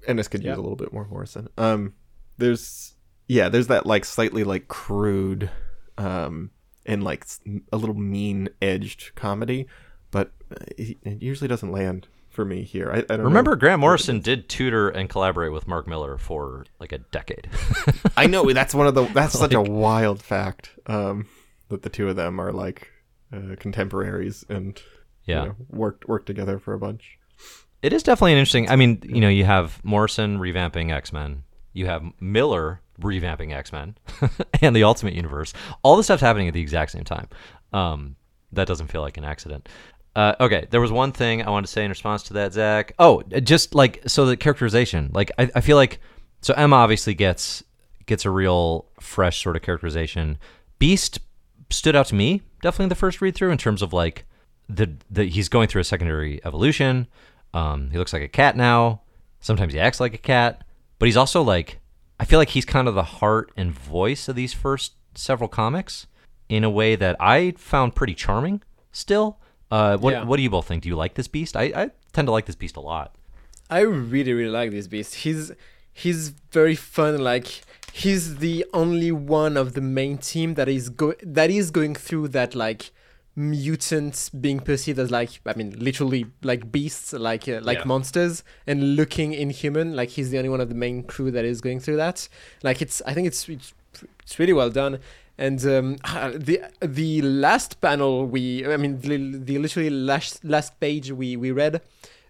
Ennis 0.07 0.29
could 0.29 0.43
Yeah. 0.43 0.51
use 0.51 0.59
a 0.59 0.61
little 0.63 0.77
bit 0.77 0.93
more 0.93 1.07
Morrison. 1.09 1.49
Um, 1.57 1.95
there's 2.39 2.95
yeah, 3.29 3.49
there's 3.49 3.69
that 3.69 3.87
like 3.87 4.05
slightly 4.05 4.45
like 4.45 4.69
crude, 4.69 5.51
um, 5.99 6.51
and 6.85 7.03
like 7.03 7.25
a 7.73 7.77
little 7.77 7.95
mean 7.97 8.49
edged 8.63 9.15
comedy, 9.15 9.67
but 10.11 10.33
uh, 10.53 10.57
it, 10.77 10.99
it 11.03 11.23
usually 11.23 11.49
doesn't 11.49 11.73
land 11.73 12.09
for 12.37 12.45
me 12.45 12.63
here. 12.63 12.93
I, 12.93 12.99
I 12.99 13.01
don't 13.01 13.19
know. 13.19 13.25
Remember, 13.25 13.57
Grant 13.57 13.81
Morrison 13.81 14.21
did 14.21 14.49
tutor 14.49 14.89
and 14.91 15.09
collaborate 15.09 15.53
with 15.53 15.67
Mark 15.67 15.89
Millar 15.89 16.19
for 16.19 16.67
like 16.79 16.93
a 16.93 16.99
decade. 16.99 17.49
I 18.17 18.27
know 18.27 18.53
that's 18.53 18.75
one 18.75 18.87
of 18.87 18.95
the 18.95 19.07
that's 19.07 19.37
such 19.37 19.55
a 19.55 19.61
wild 19.61 20.23
fact. 20.23 20.71
Um, 20.87 21.27
that 21.69 21.83
the 21.83 21.89
two 21.89 22.09
of 22.09 22.15
them 22.15 22.39
are 22.39 22.53
like 22.53 22.93
uh, 23.33 23.57
contemporaries 23.59 24.45
and 24.49 24.81
yeah. 25.25 25.41
you 25.41 25.49
know, 25.49 25.57
worked 25.71 26.07
worked 26.07 26.27
together 26.27 26.59
for 26.59 26.75
a 26.75 26.79
bunch. 26.79 27.19
It 27.83 27.93
is 27.93 28.03
definitely 28.03 28.33
an 28.33 28.39
interesting. 28.39 28.71
I 28.71 28.77
mean, 28.77 29.01
you 29.03 29.21
know, 29.21 29.29
you 29.29 29.45
have 29.45 29.83
Morrison 29.83 30.39
revamping 30.39 30.93
X 30.93 31.13
Men, 31.13 31.43
you 31.73 31.87
have 31.87 32.05
Millar 32.21 32.83
revamping 33.01 33.53
X 33.53 33.73
Men, 33.73 33.97
and 34.63 34.77
the 34.77 34.85
Ultimate 34.85 35.15
Universe. 35.15 35.55
All 35.83 35.97
this 35.97 36.07
stuff's 36.07 36.23
happening 36.23 36.49
at 36.49 36.55
the 36.55 36.61
exact 36.61 36.93
same 36.93 37.05
time. 37.05 37.29
Um, 37.73 38.17
that 38.53 38.69
doesn't 38.69 38.89
feel 38.89 39.01
like 39.01 39.17
an 39.17 39.25
accident. 39.25 39.69
Uh, 40.17 40.35
okay, 40.41 40.67
there 40.71 40.81
was 40.81 40.91
one 40.91 41.13
thing 41.13 41.43
I 41.43 41.51
wanted 41.51 41.67
to 41.67 41.73
say 41.73 41.85
in 41.85 41.91
response 41.91 42.23
to 42.25 42.33
that, 42.35 42.55
Zach. 42.55 42.95
Oh, 42.99 43.23
just 43.23 43.75
like 43.75 44.03
so 44.07 44.25
the 44.25 44.37
characterization. 44.37 45.11
Like 45.13 45.31
I, 45.39 45.51
I 45.55 45.61
feel 45.61 45.77
like 45.77 46.01
so 46.41 46.55
Emma 46.55 46.77
obviously 46.77 47.13
gets 47.13 47.63
gets 48.07 48.25
a 48.25 48.31
real 48.31 48.87
fresh 48.99 49.43
sort 49.43 49.57
of 49.57 49.63
characterization. 49.63 50.39
Beast 50.79 51.19
stood 51.69 51.95
out 51.95 52.07
to 52.07 52.15
me 52.15 52.43
definitely 52.63 52.89
the 52.89 52.95
first 52.95 53.21
read 53.21 53.35
through 53.35 53.51
in 53.51 53.59
terms 53.59 53.83
of 53.83 53.93
like 53.93 54.25
the 54.69 54.97
the 55.11 55.25
he's 55.25 55.49
going 55.51 55.69
through 55.69 55.83
a 55.83 55.85
secondary 55.85 56.41
evolution. 56.45 57.07
Um, 57.53 57.91
he 57.91 57.99
looks 57.99 58.13
like 58.13 58.23
a 58.23 58.29
cat 58.29 58.57
now. 58.57 59.03
Sometimes 59.41 59.73
he 59.73 59.79
acts 59.79 60.01
like 60.01 60.15
a 60.15 60.19
cat, 60.19 60.65
but 60.99 61.07
he's 61.07 61.17
also 61.17 61.43
like 61.43 61.79
I 62.19 62.25
feel 62.25 62.39
like 62.39 62.49
he's 62.49 62.65
kind 62.65 62.89
of 62.89 62.95
the 62.95 63.03
heart 63.03 63.53
and 63.55 63.71
voice 63.71 64.29
of 64.29 64.35
these 64.37 64.55
first 64.55 64.95
several 65.15 65.49
comics 65.49 66.07
in 66.49 66.65
a 66.65 66.71
way 66.71 66.97
that 66.97 67.17
I 67.21 67.53
found 67.59 67.95
pretty 67.95 68.15
charming. 68.15 68.63
Still, 68.93 69.39
uh, 69.71 69.97
what 69.99 70.13
Yeah. 70.13 70.25
what 70.25 70.37
do 70.37 70.43
you 70.43 70.51
both 70.51 70.67
think? 70.69 70.83
Do 70.83 70.89
you 70.89 70.97
like 70.97 71.15
this 71.15 71.29
beast? 71.29 71.57
I, 71.57 71.65
I 71.65 71.91
tend 72.13 72.27
to 72.29 72.33
like 72.33 72.47
this 72.47 72.57
beast 72.57 72.77
a 72.77 72.81
lot. 72.81 73.15
I 73.69 73.81
really 73.81 74.33
really 74.33 74.51
like 74.51 74.71
this 74.71 74.87
beast. 74.87 75.17
He's 75.17 75.53
he's 75.93 76.29
very 76.53 76.75
fun. 76.77 77.19
Like 77.19 77.63
he's 77.93 78.37
the 78.37 78.65
only 78.75 79.11
one 79.13 79.57
of 79.57 79.73
the 79.75 79.81
main 79.81 80.19
team 80.19 80.55
that 80.55 80.69
is 80.69 80.89
go 80.89 81.15
that 81.23 81.51
is 81.51 81.71
going 81.71 81.95
through 81.95 82.29
that 82.29 82.55
like 82.55 82.91
mutants 83.39 84.31
being 84.31 84.59
perceived 84.61 84.99
as 84.99 85.11
like 85.11 85.41
I 85.45 85.55
mean 85.55 85.75
literally 85.79 86.27
like 86.43 86.73
beasts, 86.73 87.13
like 87.13 87.49
uh, 87.49 87.61
like 87.63 87.79
Yeah. 87.79 87.85
monsters, 87.85 88.43
and 88.67 88.97
looking 88.97 89.33
inhuman. 89.35 89.95
Like 89.95 90.11
he's 90.11 90.31
the 90.31 90.39
only 90.39 90.49
one 90.49 90.61
of 90.61 90.69
the 90.69 90.75
main 90.75 91.03
crew 91.03 91.31
that 91.31 91.45
is 91.45 91.61
going 91.61 91.81
through 91.81 91.97
that. 91.97 92.29
Like 92.63 92.81
it's 92.81 93.03
I 93.07 93.13
think 93.15 93.27
it's 93.27 93.49
it's, 93.49 93.75
it's 94.23 94.39
really 94.39 94.53
well 94.55 94.71
done. 94.71 94.99
And 95.39 95.61
um, 95.67 95.97
the 96.49 96.61
the 96.81 97.23
last 97.23 97.81
panel 97.81 98.27
we 98.27 98.67
I 98.67 98.77
mean 98.77 99.01
the, 99.01 99.17
the 99.39 99.59
literally 99.59 99.91
last 99.91 100.45
last 100.45 100.79
page 100.81 101.13
we 101.13 101.37
we 101.37 101.51
read 101.53 101.81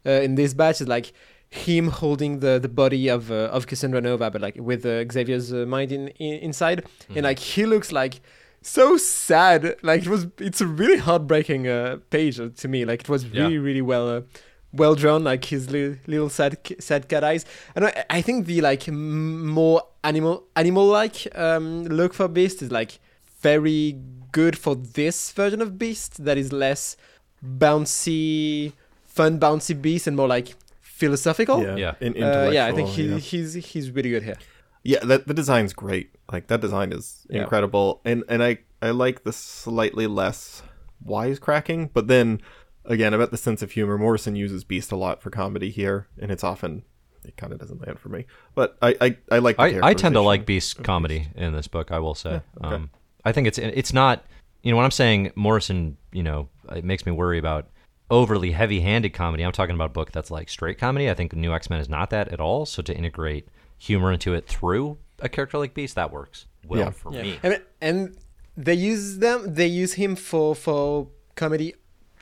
uh, 0.05 0.11
in 0.11 0.35
this 0.35 0.55
batch 0.55 0.81
is 0.81 0.89
like 0.89 1.13
him 1.49 1.89
holding 1.89 2.41
the 2.41 2.59
the 2.59 2.69
body 2.69 3.09
of 3.09 3.31
uh, 3.31 3.49
of 3.57 3.67
Cassandra 3.67 4.01
Nova, 4.01 4.31
but 4.31 4.41
like 4.41 4.57
with 4.59 4.85
uh, 4.85 5.05
Xavier's 5.11 5.53
uh, 5.53 5.65
mind 5.67 5.93
in, 5.93 6.09
in 6.19 6.35
inside, 6.41 6.85
and 7.15 7.23
like 7.25 7.39
he 7.39 7.65
looks 7.67 7.93
like 7.93 8.21
so 8.63 8.97
sad. 8.97 9.77
Like 9.83 10.01
it 10.03 10.09
was, 10.09 10.27
it's 10.39 10.61
a 10.61 10.67
really 10.67 10.99
heartbreaking 10.99 11.69
uh, 11.69 11.99
page 12.11 12.41
uh, 12.41 12.49
to 12.57 12.67
me. 12.69 12.85
Like 12.85 13.03
it 13.03 13.09
was 13.09 13.25
Yeah. 13.25 13.45
really 13.45 13.59
really 13.59 13.83
well. 13.83 14.25
Well 14.73 14.95
drawn, 14.95 15.25
like 15.25 15.45
his 15.47 15.71
li- 15.71 15.97
little 16.07 16.29
sad 16.29 16.59
sad 16.81 17.09
cat 17.09 17.25
eyes. 17.25 17.45
And 17.75 17.87
I, 17.87 18.05
I 18.11 18.21
think 18.23 18.47
the 18.47 18.61
like 18.61 18.89
m- 18.89 19.47
more 19.47 19.83
animal 20.05 20.45
animal 20.55 20.87
like 20.87 21.27
um, 21.37 21.85
look 21.85 22.13
for 22.13 22.29
Beast 22.29 22.61
is 22.63 22.71
like 22.71 22.99
very 23.41 23.97
good 24.33 24.59
for 24.59 24.75
this 24.75 25.33
version 25.33 25.63
of 25.63 25.79
Beast 25.79 26.25
that 26.25 26.37
is 26.37 26.53
less 26.53 26.97
bouncy, 27.45 28.73
fun 29.05 29.39
bouncy 29.39 29.81
Beast 29.81 30.07
and 30.07 30.17
more 30.17 30.29
like 30.29 30.55
philosophical. 30.81 31.63
Yeah. 31.63 31.95
in, 32.01 32.23
Uh, 32.23 32.51
yeah, 32.53 32.67
I 32.67 32.73
think 32.73 32.89
intellectual, 32.89 32.89
he, 32.89 33.05
yeah. 33.13 33.19
he's 33.19 33.55
he's 33.55 33.91
really 33.91 34.11
good 34.11 34.23
here. 34.23 34.37
Yeah, 34.83 35.01
that 35.05 35.27
the 35.27 35.35
design's 35.35 35.73
great. 35.73 36.11
Like 36.33 36.47
that 36.49 36.61
design 36.61 36.93
is 36.93 37.27
Yeah. 37.31 37.43
incredible, 37.43 38.01
and 38.05 38.25
and 38.29 38.43
I 38.43 38.59
I 38.83 38.91
like 38.91 39.25
the 39.25 39.33
slightly 39.33 40.07
less 40.07 40.63
wisecracking, 41.05 41.91
but 41.93 42.09
then 42.09 42.41
again 42.87 43.13
about 43.15 43.31
the 43.31 43.37
sense 43.37 43.63
of 43.63 43.73
humor. 43.73 43.99
Morrison 43.99 44.37
uses 44.37 44.65
Beast 44.65 44.93
a 44.93 44.97
lot 44.97 45.23
for 45.23 45.31
comedy 45.31 45.71
here, 45.71 46.09
and 46.21 46.31
it's 46.31 46.45
often 46.45 46.85
it 47.25 47.37
kind 47.37 47.53
of 47.53 47.59
doesn't 47.59 47.85
land 47.87 47.99
for 47.99 48.09
me. 48.09 48.25
But 48.55 48.77
I 48.81 48.97
I, 49.01 49.17
I 49.31 49.39
like. 49.39 49.57
The 49.57 49.81
I, 49.81 49.89
I 49.91 49.95
tend 49.95 50.15
to 50.15 50.21
like 50.21 50.47
Beast 50.47 50.79
of 50.79 50.85
comedy 50.85 51.29
in 51.35 51.53
this 51.53 51.69
book. 51.69 51.91
I 51.91 51.99
will 51.99 52.15
say. 52.15 52.31
Yeah, 52.61 52.67
okay. 52.67 52.75
um, 52.77 52.91
I 53.25 53.33
think 53.33 53.47
it's 53.49 53.59
it's 53.59 53.93
not. 53.93 54.25
You 54.63 54.73
know, 54.73 54.77
when 54.79 54.85
I'm 54.85 54.91
saying 54.91 55.33
Morrison, 55.37 55.97
you 56.13 56.23
know, 56.25 56.49
it 56.75 56.85
makes 56.85 57.07
me 57.07 57.13
worry 57.13 57.39
about 57.39 57.69
overly 58.11 58.51
heavy-handed 58.53 59.11
comedy. 59.13 59.45
I'm 59.45 59.53
talking 59.53 59.75
about 59.75 59.87
a 59.91 59.93
book 59.93 60.11
that's 60.13 60.31
like 60.31 60.49
straight 60.49 60.79
comedy. 60.79 61.09
I 61.11 61.15
think 61.15 61.33
New 61.35 61.53
X 61.53 61.71
Men 61.71 61.81
is 61.81 61.89
not 61.89 62.11
that 62.11 62.29
at 62.29 62.41
all. 62.41 62.67
So 62.67 62.83
to 62.83 62.97
integrate 62.97 63.49
humor 63.79 64.11
into 64.13 64.35
it 64.35 64.47
through 64.47 64.99
a 65.21 65.29
character 65.29 65.59
like 65.59 65.75
Beast, 65.75 65.95
that 65.97 66.11
works 66.11 66.47
well 66.67 66.81
Yeah. 66.81 66.91
for 66.91 67.13
Yeah. 67.13 67.23
me. 67.23 67.39
And, 67.43 67.63
and 67.81 68.17
they 68.57 68.75
use 68.75 69.19
them. 69.19 69.55
They 69.55 69.67
use 69.67 69.95
him 69.95 70.17
for 70.17 70.55
for 70.55 71.09
comedy, 71.37 71.75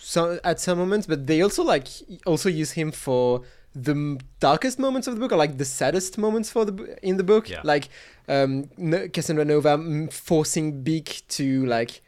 so 0.04 0.38
at 0.44 0.60
some 0.60 0.76
moments, 0.78 1.06
but 1.06 1.26
they 1.26 1.40
also 1.42 1.62
like 1.64 1.88
also 2.26 2.48
use 2.48 2.72
him 2.80 2.92
for 2.92 3.42
the 3.74 4.20
darkest 4.38 4.78
moments 4.78 5.08
of 5.08 5.14
the 5.14 5.20
book, 5.20 5.32
or 5.32 5.36
like 5.44 5.56
the 5.58 5.64
saddest 5.64 6.18
moments 6.18 6.50
for 6.50 6.64
the 6.64 6.74
in 7.02 7.16
the 7.16 7.24
book. 7.24 7.48
Yeah. 7.50 7.62
Like 7.64 7.88
um, 8.28 8.68
Cassandra 9.12 9.44
Nova 9.44 10.08
forcing 10.10 10.82
Beak 10.82 11.22
to 11.36 11.66
like 11.66 12.02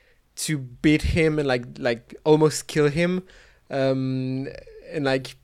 to 0.46 0.58
beat 0.58 1.02
him 1.16 1.38
and 1.38 1.48
like 1.48 1.64
like 1.78 2.14
almost 2.24 2.66
kill 2.66 2.88
him, 2.88 3.22
um, 3.70 4.48
and 4.92 5.04
like. 5.04 5.36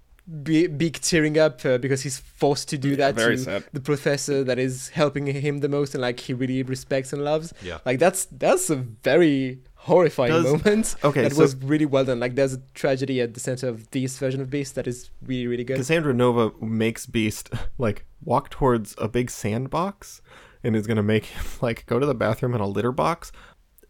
Be- 0.44 0.68
Beak 0.68 1.00
tearing 1.00 1.36
up 1.36 1.64
uh, 1.66 1.78
because 1.78 2.02
he's 2.02 2.18
forced 2.20 2.68
to 2.68 2.78
do 2.78 2.94
that 2.94 3.16
very 3.16 3.36
to 3.36 3.42
sad. 3.42 3.64
the 3.72 3.80
professor 3.80 4.44
that 4.44 4.56
is 4.56 4.90
helping 4.90 5.26
him 5.26 5.58
the 5.58 5.68
most 5.68 5.94
and 5.96 6.00
like 6.00 6.20
he 6.20 6.32
really 6.32 6.62
respects 6.62 7.12
and 7.12 7.24
loves 7.24 7.52
Yeah. 7.60 7.78
like 7.84 7.98
that's 7.98 8.26
that's 8.26 8.70
a 8.70 8.76
very 8.76 9.58
horrifying 9.82 10.30
Does- 10.32 10.44
moment. 10.44 10.94
okay, 11.04 11.22
that 11.22 11.32
so- 11.32 11.42
was 11.42 11.56
really 11.56 11.86
well 11.86 12.04
done. 12.04 12.20
Like 12.20 12.34
there's 12.34 12.54
a 12.54 12.62
tragedy 12.74 13.20
at 13.20 13.34
the 13.34 13.40
center 13.40 13.68
of 13.68 13.90
this 13.90 14.18
version 14.18 14.40
of 14.40 14.48
Beast 14.50 14.74
that 14.76 14.86
is 14.86 15.10
really 15.26 15.46
really 15.46 15.64
good. 15.64 15.76
Cassandra 15.76 16.14
Nova 16.14 16.52
makes 16.64 17.06
Beast 17.06 17.50
like 17.78 18.06
walk 18.24 18.50
towards 18.50 18.94
a 18.98 19.08
big 19.08 19.30
sandbox 19.30 20.22
and 20.62 20.76
is 20.76 20.86
gonna 20.86 21.02
make 21.02 21.26
him 21.26 21.44
like 21.60 21.84
go 21.86 21.98
to 21.98 22.06
the 22.06 22.14
bathroom 22.14 22.54
in 22.54 22.60
a 22.60 22.66
litter 22.66 22.92
box. 22.92 23.32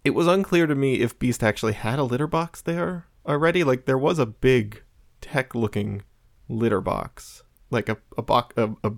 It 0.05 0.11
was 0.15 0.27
unclear 0.27 0.67
to 0.67 0.75
me 0.75 1.01
if 1.01 1.19
Beast 1.19 1.43
actually 1.45 1.75
had 1.75 1.99
a 1.99 2.05
litter 2.05 2.27
box 2.27 2.61
there 2.63 3.07
already. 3.27 3.63
Like 3.63 3.85
there 3.85 3.99
was 3.99 4.19
a 4.19 4.27
big 4.27 4.83
tech 5.21 5.55
looking 5.55 6.03
litter 6.49 6.81
box. 6.81 7.43
Like 7.71 7.89
a 7.89 7.99
a 8.19 8.23
box 8.23 8.55
a, 8.57 8.71
a 8.83 8.93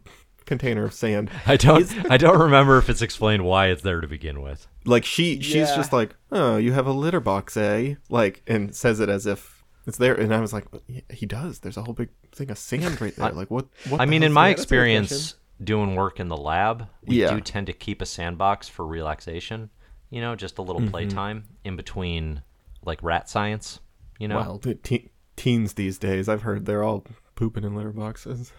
container 0.47 0.85
of 0.85 0.93
sand. 0.95 1.31
I 1.47 1.57
don't 1.57 2.11
I 2.11 2.17
don't 2.17 2.39
remember 2.41 2.79
if 2.79 2.89
it's 2.91 3.03
explained 3.03 3.45
why 3.45 3.69
it's 3.69 3.83
there 3.83 4.01
to 4.01 4.07
begin 4.09 4.41
with. 4.43 4.67
Like 4.85 5.05
she 5.05 5.41
she's 5.41 5.55
Yeah. 5.69 5.77
just 5.77 5.93
like, 5.93 6.15
Oh, 6.33 6.57
you 6.57 6.73
have 6.73 6.87
a 6.87 6.93
litter 6.93 7.21
box, 7.21 7.57
eh? 7.57 7.95
Like 8.09 8.43
and 8.47 8.75
says 8.75 9.01
it 9.01 9.09
as 9.09 9.27
if 9.27 9.65
it's 9.87 9.99
there 9.99 10.15
and 10.15 10.35
I 10.35 10.41
was 10.41 10.53
like, 10.53 10.67
"Yeah, 10.87 11.01
he 11.11 11.27
does. 11.27 11.59
There's 11.59 11.77
a 11.77 11.83
whole 11.83 11.93
big 11.95 12.09
thing 12.33 12.51
of 12.51 12.59
sand 12.59 13.01
right 13.01 13.15
there. 13.15 13.33
Like 13.35 13.51
what 13.51 13.67
what 13.89 14.01
I 14.01 14.07
mean, 14.07 14.23
in 14.23 14.33
my 14.33 14.49
that's 14.51 14.63
experience 14.63 15.35
doing 15.63 15.95
work 15.95 16.19
in 16.21 16.29
the 16.29 16.37
lab, 16.37 16.89
we 17.05 17.21
Yeah. 17.21 17.35
do 17.35 17.41
tend 17.41 17.67
to 17.69 17.73
keep 17.73 18.01
a 18.03 18.07
sandbox 18.07 18.69
for 18.69 18.87
relaxation. 18.87 19.71
You 20.11 20.21
know, 20.21 20.37
just 20.37 20.59
a 20.59 20.63
little 20.63 20.81
Mm-hmm. 20.83 20.91
playtime 20.91 21.45
in 21.65 21.77
between, 21.77 22.43
like 22.85 23.03
rat 23.03 23.29
science. 23.29 23.81
You 24.19 24.29
know, 24.29 24.37
Well, 24.37 24.59
the 24.59 24.75
te- 24.77 25.11
teens 25.37 25.73
these 25.75 25.99
days, 25.99 26.29
I've 26.29 26.43
heard 26.43 26.67
they're 26.67 26.85
all 26.85 27.05
pooping 27.35 27.65
in 27.65 27.75
litter 27.75 27.91
boxes. 27.93 28.53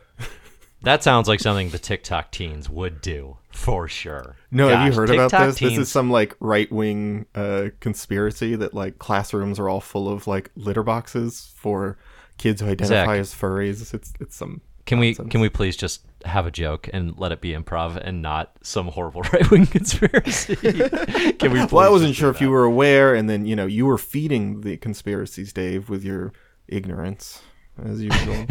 That 0.85 1.03
sounds 1.03 1.27
like 1.27 1.39
something 1.39 1.69
the 1.69 1.79
TikTok 1.79 2.31
teens 2.31 2.69
would 2.69 3.01
do 3.01 3.37
for 3.51 3.87
sure. 3.87 4.35
No, 4.51 4.69
have 4.69 4.87
you 4.87 4.93
heard 4.93 5.09
about 5.09 5.29
TikTok 5.29 5.47
this? 5.47 5.59
This 5.59 5.69
teens- 5.69 5.79
is 5.81 5.91
some 5.91 6.11
like 6.11 6.35
right 6.39 6.71
wing 6.71 7.25
uh, 7.35 7.69
conspiracy 7.79 8.55
that 8.55 8.73
like 8.73 8.99
classrooms 8.99 9.59
are 9.59 9.69
all 9.69 9.81
full 9.81 10.09
of 10.09 10.27
like 10.27 10.51
litter 10.55 10.83
boxes 10.83 11.51
for 11.55 11.97
kids 12.37 12.61
who 12.61 12.67
identify 12.67 13.17
Zach. 13.17 13.19
as 13.19 13.33
furries. 13.33 13.93
It's 13.93 14.13
it's 14.19 14.35
some. 14.35 14.61
Can 14.85 14.99
we 14.99 15.15
can 15.15 15.41
we 15.41 15.49
please 15.49 15.75
just 15.75 16.05
have 16.25 16.45
a 16.45 16.51
joke 16.51 16.89
and 16.93 17.17
let 17.17 17.31
it 17.31 17.41
be 17.41 17.53
improv 17.53 17.97
and 17.97 18.21
not 18.21 18.55
some 18.61 18.87
horrible 18.87 19.21
right 19.33 19.49
wing 19.49 19.65
conspiracy? 19.65 20.55
can 21.39 21.51
we? 21.51 21.65
Well, 21.65 21.79
I 21.79 21.89
wasn't 21.89 22.15
sure 22.15 22.29
if 22.29 22.39
you 22.39 22.51
were 22.51 22.63
aware, 22.63 23.15
and 23.15 23.29
then 23.29 23.45
you 23.45 23.55
know 23.55 23.65
you 23.65 23.85
were 23.85 23.97
feeding 23.97 24.61
the 24.61 24.77
conspiracies, 24.77 25.51
Dave, 25.51 25.89
with 25.89 26.03
your 26.03 26.33
ignorance 26.67 27.41
as 27.83 28.01
usual. 28.01 28.45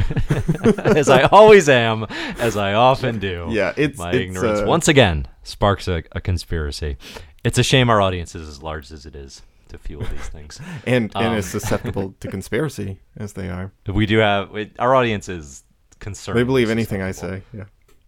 as 0.97 1.09
I 1.09 1.23
always 1.25 1.69
am, 1.69 2.05
as 2.39 2.57
I 2.57 2.75
often 2.75 3.19
do. 3.19 3.49
yeah, 3.51 3.73
it's 3.77 3.99
my 3.99 4.11
it's, 4.11 4.19
ignorance 4.19 4.61
uh, 4.61 4.67
once 4.67 4.89
again 4.89 5.27
sparks 5.43 5.89
a, 5.89 6.03
a 6.13 6.21
conspiracy. 6.21 6.97
It's 7.43 7.59
a 7.59 7.63
shame 7.63 7.91
our 7.91 8.01
audience 8.01 8.35
is 8.35 8.49
as 8.49 8.63
large 8.63 8.91
as 8.91 9.07
it 9.07 9.15
is 9.15 9.43
to 9.69 9.79
fuel 9.79 10.03
these 10.03 10.29
things. 10.29 10.61
and 10.87 11.13
and 11.15 11.27
um, 11.27 11.35
as 11.35 11.47
susceptible 11.47 12.15
to 12.21 12.29
conspiracy 12.37 13.01
as 13.17 13.35
they 13.35 13.49
are. 13.49 13.73
We 13.87 14.07
do 14.07 14.19
have 14.19 14.51
our 14.79 14.95
audience 14.95 15.29
is 15.29 15.65
concerned. 16.01 16.39
They 16.39 16.45
believe 16.45 16.71
anything 16.71 17.03
I 17.03 17.13
say. 17.13 17.43
Yeah. 17.53 17.65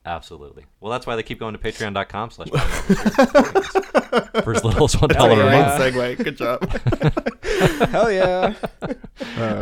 Absolutely. 0.07 0.65
Well, 0.81 0.93
that's 0.93 1.05
why 1.05 1.17
they 1.17 1.25
keep 1.25 1.41
going 1.41 1.55
to 1.55 1.59
patreon.com 1.59 2.31
slash 2.31 2.49
for 4.45 4.55
as 4.55 4.65
little 4.65 4.85
as 4.85 5.01
one 5.01 5.11
dollar 5.11 5.43
a 5.43 5.47
yeah. 5.47 5.67
month. 5.67 5.95
Great 5.95 6.19
segue. 6.19 6.25
Good 6.25 6.37
job. 6.37 7.89
Hell 7.91 8.13
yeah! 8.13 8.55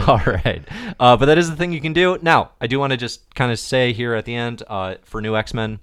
All 0.06 0.20
right. 0.26 0.62
Uh, 1.00 1.16
but 1.16 1.24
that 1.26 1.38
is 1.38 1.48
the 1.48 1.56
thing 1.56 1.72
you 1.72 1.80
can 1.80 1.94
do. 1.94 2.18
Now, 2.20 2.50
I 2.60 2.66
do 2.66 2.78
want 2.78 2.90
to 2.90 2.98
just 2.98 3.34
kind 3.34 3.50
of 3.50 3.58
say 3.58 3.94
here 3.94 4.12
at 4.14 4.26
the 4.26 4.34
end 4.34 4.62
uh, 4.68 4.96
for 5.02 5.22
new 5.22 5.34
X 5.34 5.54
Men, 5.54 5.80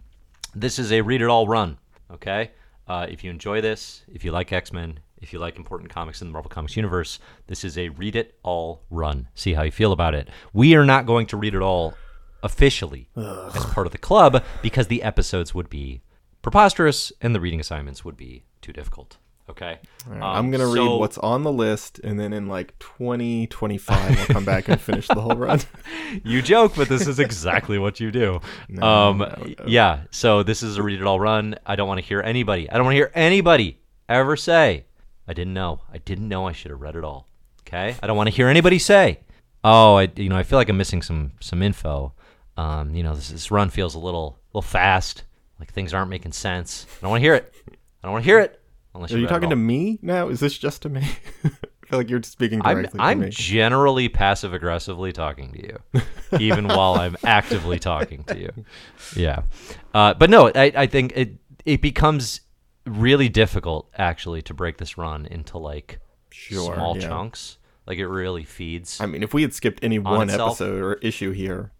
this 0.53 0.77
is 0.77 0.91
a 0.91 1.01
read 1.01 1.23
it 1.23 1.27
all 1.27 1.47
run. 1.47 1.79
Okay? 2.11 2.51
Uh, 2.88 3.07
if 3.09 3.23
you 3.23 3.31
enjoy 3.31 3.61
this, 3.61 4.03
if 4.13 4.23
you 4.23 4.31
like 4.31 4.51
X 4.51 4.71
Men, 4.71 4.99
if 5.21 5.33
you 5.33 5.39
like 5.39 5.57
important 5.57 5.89
comics 5.89 6.21
in 6.21 6.27
the 6.27 6.33
Marvel 6.33 6.49
Comics 6.49 6.75
universe, 6.75 7.17
this 7.47 7.63
is 7.63 7.79
a 7.79 7.89
read 7.89 8.15
it 8.15 8.35
all 8.43 8.83
run. 8.91 9.27
See 9.33 9.53
how 9.53 9.63
you 9.63 9.71
feel 9.71 9.91
about 9.91 10.13
it. 10.13 10.29
We 10.53 10.75
are 10.75 10.85
not 10.85 11.07
going 11.07 11.25
to 11.27 11.38
read 11.38 11.55
it 11.55 11.61
all 11.61 11.95
officially 12.43 13.09
as 13.15 13.65
part 13.65 13.85
of 13.88 13.91
the 13.91 13.97
club 13.97 14.43
because 14.61 14.88
the 14.88 15.03
episodes 15.03 15.53
would 15.53 15.69
be 15.69 16.01
preposterous 16.41 17.11
and 17.22 17.35
the 17.35 17.39
reading 17.39 17.59
assignments 17.59 18.03
would 18.03 18.18
be 18.18 18.43
too 18.61 18.73
difficult. 18.73 19.18
Okay? 19.49 19.80
Um, 20.09 20.23
I'm 20.23 20.51
gonna 20.51 20.68
read 20.68 20.88
what's 20.88 21.18
on 21.18 21.43
the 21.43 21.51
list, 21.51 21.99
and 21.99 22.18
then 22.18 22.31
in 22.31 22.47
like 22.47 22.77
2025, 22.80 24.15
we'll 24.15 24.26
come 24.27 24.45
back 24.45 24.69
and 24.69 24.80
finish 24.80 25.07
the 25.07 25.19
whole 25.19 25.35
run. 25.35 25.59
you 26.23 26.41
joke, 26.41 26.73
but 26.76 26.88
this 26.88 27.05
is 27.05 27.19
exactly 27.27 27.77
what 27.77 27.99
you 27.99 28.11
do. 28.11 28.39
um, 28.81 29.26
Yeah. 29.68 30.03
So 30.11 30.41
this 30.43 30.63
is 30.63 30.77
a 30.77 30.84
read 30.84 31.01
it 31.01 31.05
all 31.05 31.19
run. 31.19 31.55
I 31.65 31.76
don't 31.76 31.88
want 31.88 31.99
to 31.99 32.05
hear 32.05 32.22
anybody. 32.22 32.69
I 32.69 32.76
don't 32.76 32.85
want 32.85 32.93
to 32.93 32.97
hear 32.97 33.11
anybody 33.13 33.80
ever 34.07 34.38
say, 34.38 34.85
"I 35.27 35.34
didn't 35.34 35.53
know. 35.53 35.81
I 35.91 35.97
didn't 35.97 36.30
know. 36.30 36.47
I 36.47 36.53
should 36.53 36.72
have 36.72 36.80
read 36.81 36.95
it 36.95 37.03
all." 37.03 37.27
Okay. 37.68 37.95
I 38.01 38.07
don't 38.07 38.15
want 38.18 38.27
to 38.30 38.35
hear 38.35 38.47
anybody 38.47 38.80
say, 38.80 39.19
"Oh, 39.65 39.97
I 39.97 40.09
you 40.15 40.30
know 40.30 40.38
I 40.38 40.43
feel 40.43 40.59
like 40.59 40.69
I'm 40.69 40.77
missing 40.77 41.01
some 41.01 41.34
some 41.41 41.61
info." 41.61 42.13
Um, 42.61 42.93
you 42.93 43.01
know 43.01 43.15
this 43.15 43.29
this 43.29 43.49
run 43.49 43.69
feels 43.69 43.95
a 43.95 43.99
little 43.99 44.38
little 44.53 44.61
fast. 44.61 45.23
Like 45.59 45.73
things 45.73 45.93
aren't 45.93 46.09
making 46.09 46.31
sense. 46.31 46.85
I 46.89 47.01
don't 47.01 47.11
want 47.11 47.21
to 47.21 47.25
hear 47.25 47.35
it. 47.35 47.53
I 47.67 48.07
don't 48.07 48.13
want 48.13 48.23
to 48.23 48.29
hear 48.29 48.39
it. 48.39 48.61
Unless 48.93 49.13
Are 49.13 49.19
you 49.19 49.27
talking 49.27 49.49
to 49.49 49.55
me 49.55 49.99
now? 50.01 50.27
Is 50.27 50.39
this 50.39 50.57
just 50.57 50.81
to 50.81 50.89
me? 50.89 51.01
I 51.43 51.49
feel 51.88 51.99
like 51.99 52.09
you're 52.09 52.23
speaking 52.23 52.61
I'm, 52.63 52.77
directly 52.77 52.99
I'm 52.99 53.19
to 53.19 53.25
me. 53.25 53.31
generally 53.31 54.09
passive 54.09 54.53
aggressively 54.53 55.11
talking 55.11 55.53
to 55.53 55.61
you, 55.61 56.01
even 56.39 56.67
while 56.67 56.95
I'm 56.95 57.15
actively 57.23 57.79
talking 57.79 58.23
to 58.25 58.38
you. 58.38 58.65
Yeah, 59.15 59.43
uh, 59.93 60.13
but 60.13 60.29
no, 60.29 60.51
I, 60.53 60.71
I 60.75 60.88
think 60.88 61.13
it 61.15 61.38
it 61.65 61.81
becomes 61.81 62.41
really 62.85 63.29
difficult 63.29 63.89
actually 63.97 64.41
to 64.43 64.53
break 64.53 64.77
this 64.77 64.97
run 64.97 65.25
into 65.25 65.57
like 65.57 65.99
Sure, 66.31 66.73
small 66.73 66.97
yeah. 66.97 67.07
chunks. 67.07 67.57
Like 67.85 67.97
it 67.97 68.07
really 68.07 68.43
feeds. 68.43 69.01
I 69.01 69.05
mean, 69.05 69.23
if 69.23 69.33
we 69.33 69.41
had 69.41 69.53
skipped 69.53 69.83
any 69.83 69.99
one 69.99 70.29
itself. 70.29 70.61
episode 70.61 70.81
or 70.81 70.93
issue 70.95 71.31
here, 71.31 71.71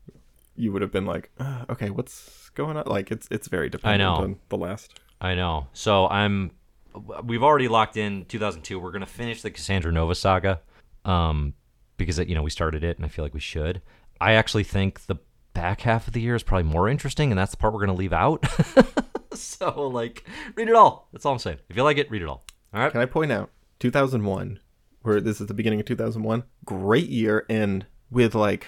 you 0.61 0.71
would 0.71 0.81
have 0.81 0.91
been 0.91 1.05
like, 1.05 1.31
uh, 1.39 1.65
"Okay, 1.69 1.89
what's 1.89 2.49
going 2.51 2.77
on?" 2.77 2.83
Like 2.85 3.11
it's 3.11 3.27
it's 3.31 3.47
very 3.47 3.69
dependent 3.69 4.01
I 4.01 4.17
know. 4.17 4.23
on 4.23 4.39
the 4.49 4.57
last. 4.57 4.99
I 5.19 5.35
know. 5.35 5.67
So 5.73 6.07
I'm. 6.07 6.51
We've 7.23 7.43
already 7.43 7.67
locked 7.67 7.97
in 7.97 8.25
2002. 8.25 8.79
We're 8.79 8.91
gonna 8.91 9.05
finish 9.05 9.41
the 9.41 9.49
Cassandra 9.49 9.91
Nova 9.91 10.13
saga, 10.13 10.61
um, 11.03 11.53
because 11.97 12.19
you 12.19 12.35
know 12.35 12.43
we 12.43 12.49
started 12.49 12.83
it, 12.83 12.97
and 12.97 13.05
I 13.05 13.09
feel 13.09 13.25
like 13.25 13.33
we 13.33 13.39
should. 13.39 13.81
I 14.19 14.33
actually 14.33 14.63
think 14.63 15.05
the 15.07 15.15
back 15.53 15.81
half 15.81 16.07
of 16.07 16.13
the 16.13 16.21
year 16.21 16.35
is 16.35 16.43
probably 16.43 16.71
more 16.71 16.88
interesting, 16.88 17.31
and 17.31 17.39
that's 17.39 17.51
the 17.51 17.57
part 17.57 17.73
we're 17.73 17.79
gonna 17.79 17.93
leave 17.93 18.13
out. 18.13 18.45
so 19.33 19.88
like, 19.88 20.25
read 20.55 20.69
it 20.69 20.75
all. 20.75 21.09
That's 21.11 21.25
all 21.25 21.33
I'm 21.33 21.39
saying. 21.39 21.57
If 21.69 21.75
you 21.75 21.83
like 21.83 21.97
it, 21.97 22.11
read 22.11 22.21
it 22.21 22.27
all. 22.27 22.43
All 22.73 22.81
right. 22.81 22.91
Can 22.91 23.01
I 23.01 23.05
point 23.05 23.31
out 23.31 23.49
2001, 23.79 24.59
where 25.01 25.19
this 25.21 25.41
is 25.41 25.47
the 25.47 25.53
beginning 25.53 25.79
of 25.79 25.85
2001? 25.88 26.43
Great 26.65 27.09
year, 27.09 27.45
and 27.49 27.85
with 28.11 28.35
like 28.35 28.67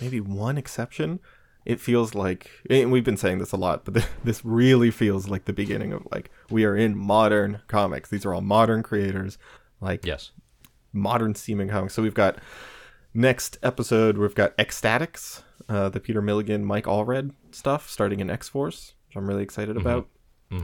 maybe 0.00 0.20
one 0.20 0.56
exception, 0.58 1.20
it 1.64 1.80
feels 1.80 2.14
like, 2.14 2.50
and 2.70 2.92
we've 2.92 3.04
been 3.04 3.16
saying 3.16 3.38
this 3.38 3.52
a 3.52 3.56
lot, 3.56 3.84
but 3.84 4.08
this 4.24 4.44
really 4.44 4.90
feels 4.90 5.28
like 5.28 5.44
the 5.46 5.52
beginning 5.52 5.92
of 5.92 6.06
like 6.12 6.30
we 6.50 6.64
are 6.64 6.76
in 6.76 6.96
modern 6.96 7.60
comics. 7.68 8.08
These 8.08 8.24
are 8.24 8.32
all 8.34 8.40
modern 8.40 8.82
creators, 8.82 9.36
like 9.80 10.04
Yes. 10.06 10.30
modern 10.92 11.34
seeming 11.34 11.68
comics. 11.68 11.94
So 11.94 12.02
we've 12.02 12.14
got 12.14 12.38
next 13.14 13.58
episode, 13.62 14.16
we've 14.18 14.34
got 14.34 14.54
X-Statix, 14.58 15.42
uh, 15.68 15.88
the 15.88 16.00
Peter 16.00 16.22
Milligan, 16.22 16.64
Mike 16.64 16.84
Allred 16.84 17.32
stuff 17.50 17.88
starting 17.90 18.20
in 18.20 18.30
X 18.30 18.48
Force, 18.48 18.94
which 19.08 19.16
I'm 19.16 19.26
really 19.28 19.42
excited 19.42 19.76
about. 19.76 20.08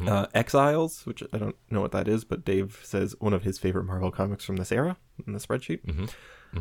Uh, 0.08 0.26
Exiles, 0.32 1.04
which 1.06 1.24
I 1.32 1.38
don't 1.38 1.56
know 1.68 1.80
what 1.80 1.90
that 1.90 2.06
is, 2.06 2.22
but 2.24 2.44
Dave 2.44 2.78
says 2.84 3.16
one 3.18 3.32
of 3.32 3.42
his 3.42 3.58
favorite 3.58 3.82
Marvel 3.84 4.12
comics 4.12 4.44
from 4.44 4.54
this 4.56 4.70
era 4.70 4.96
in 5.26 5.32
the 5.32 5.40
spreadsheet. 5.40 5.80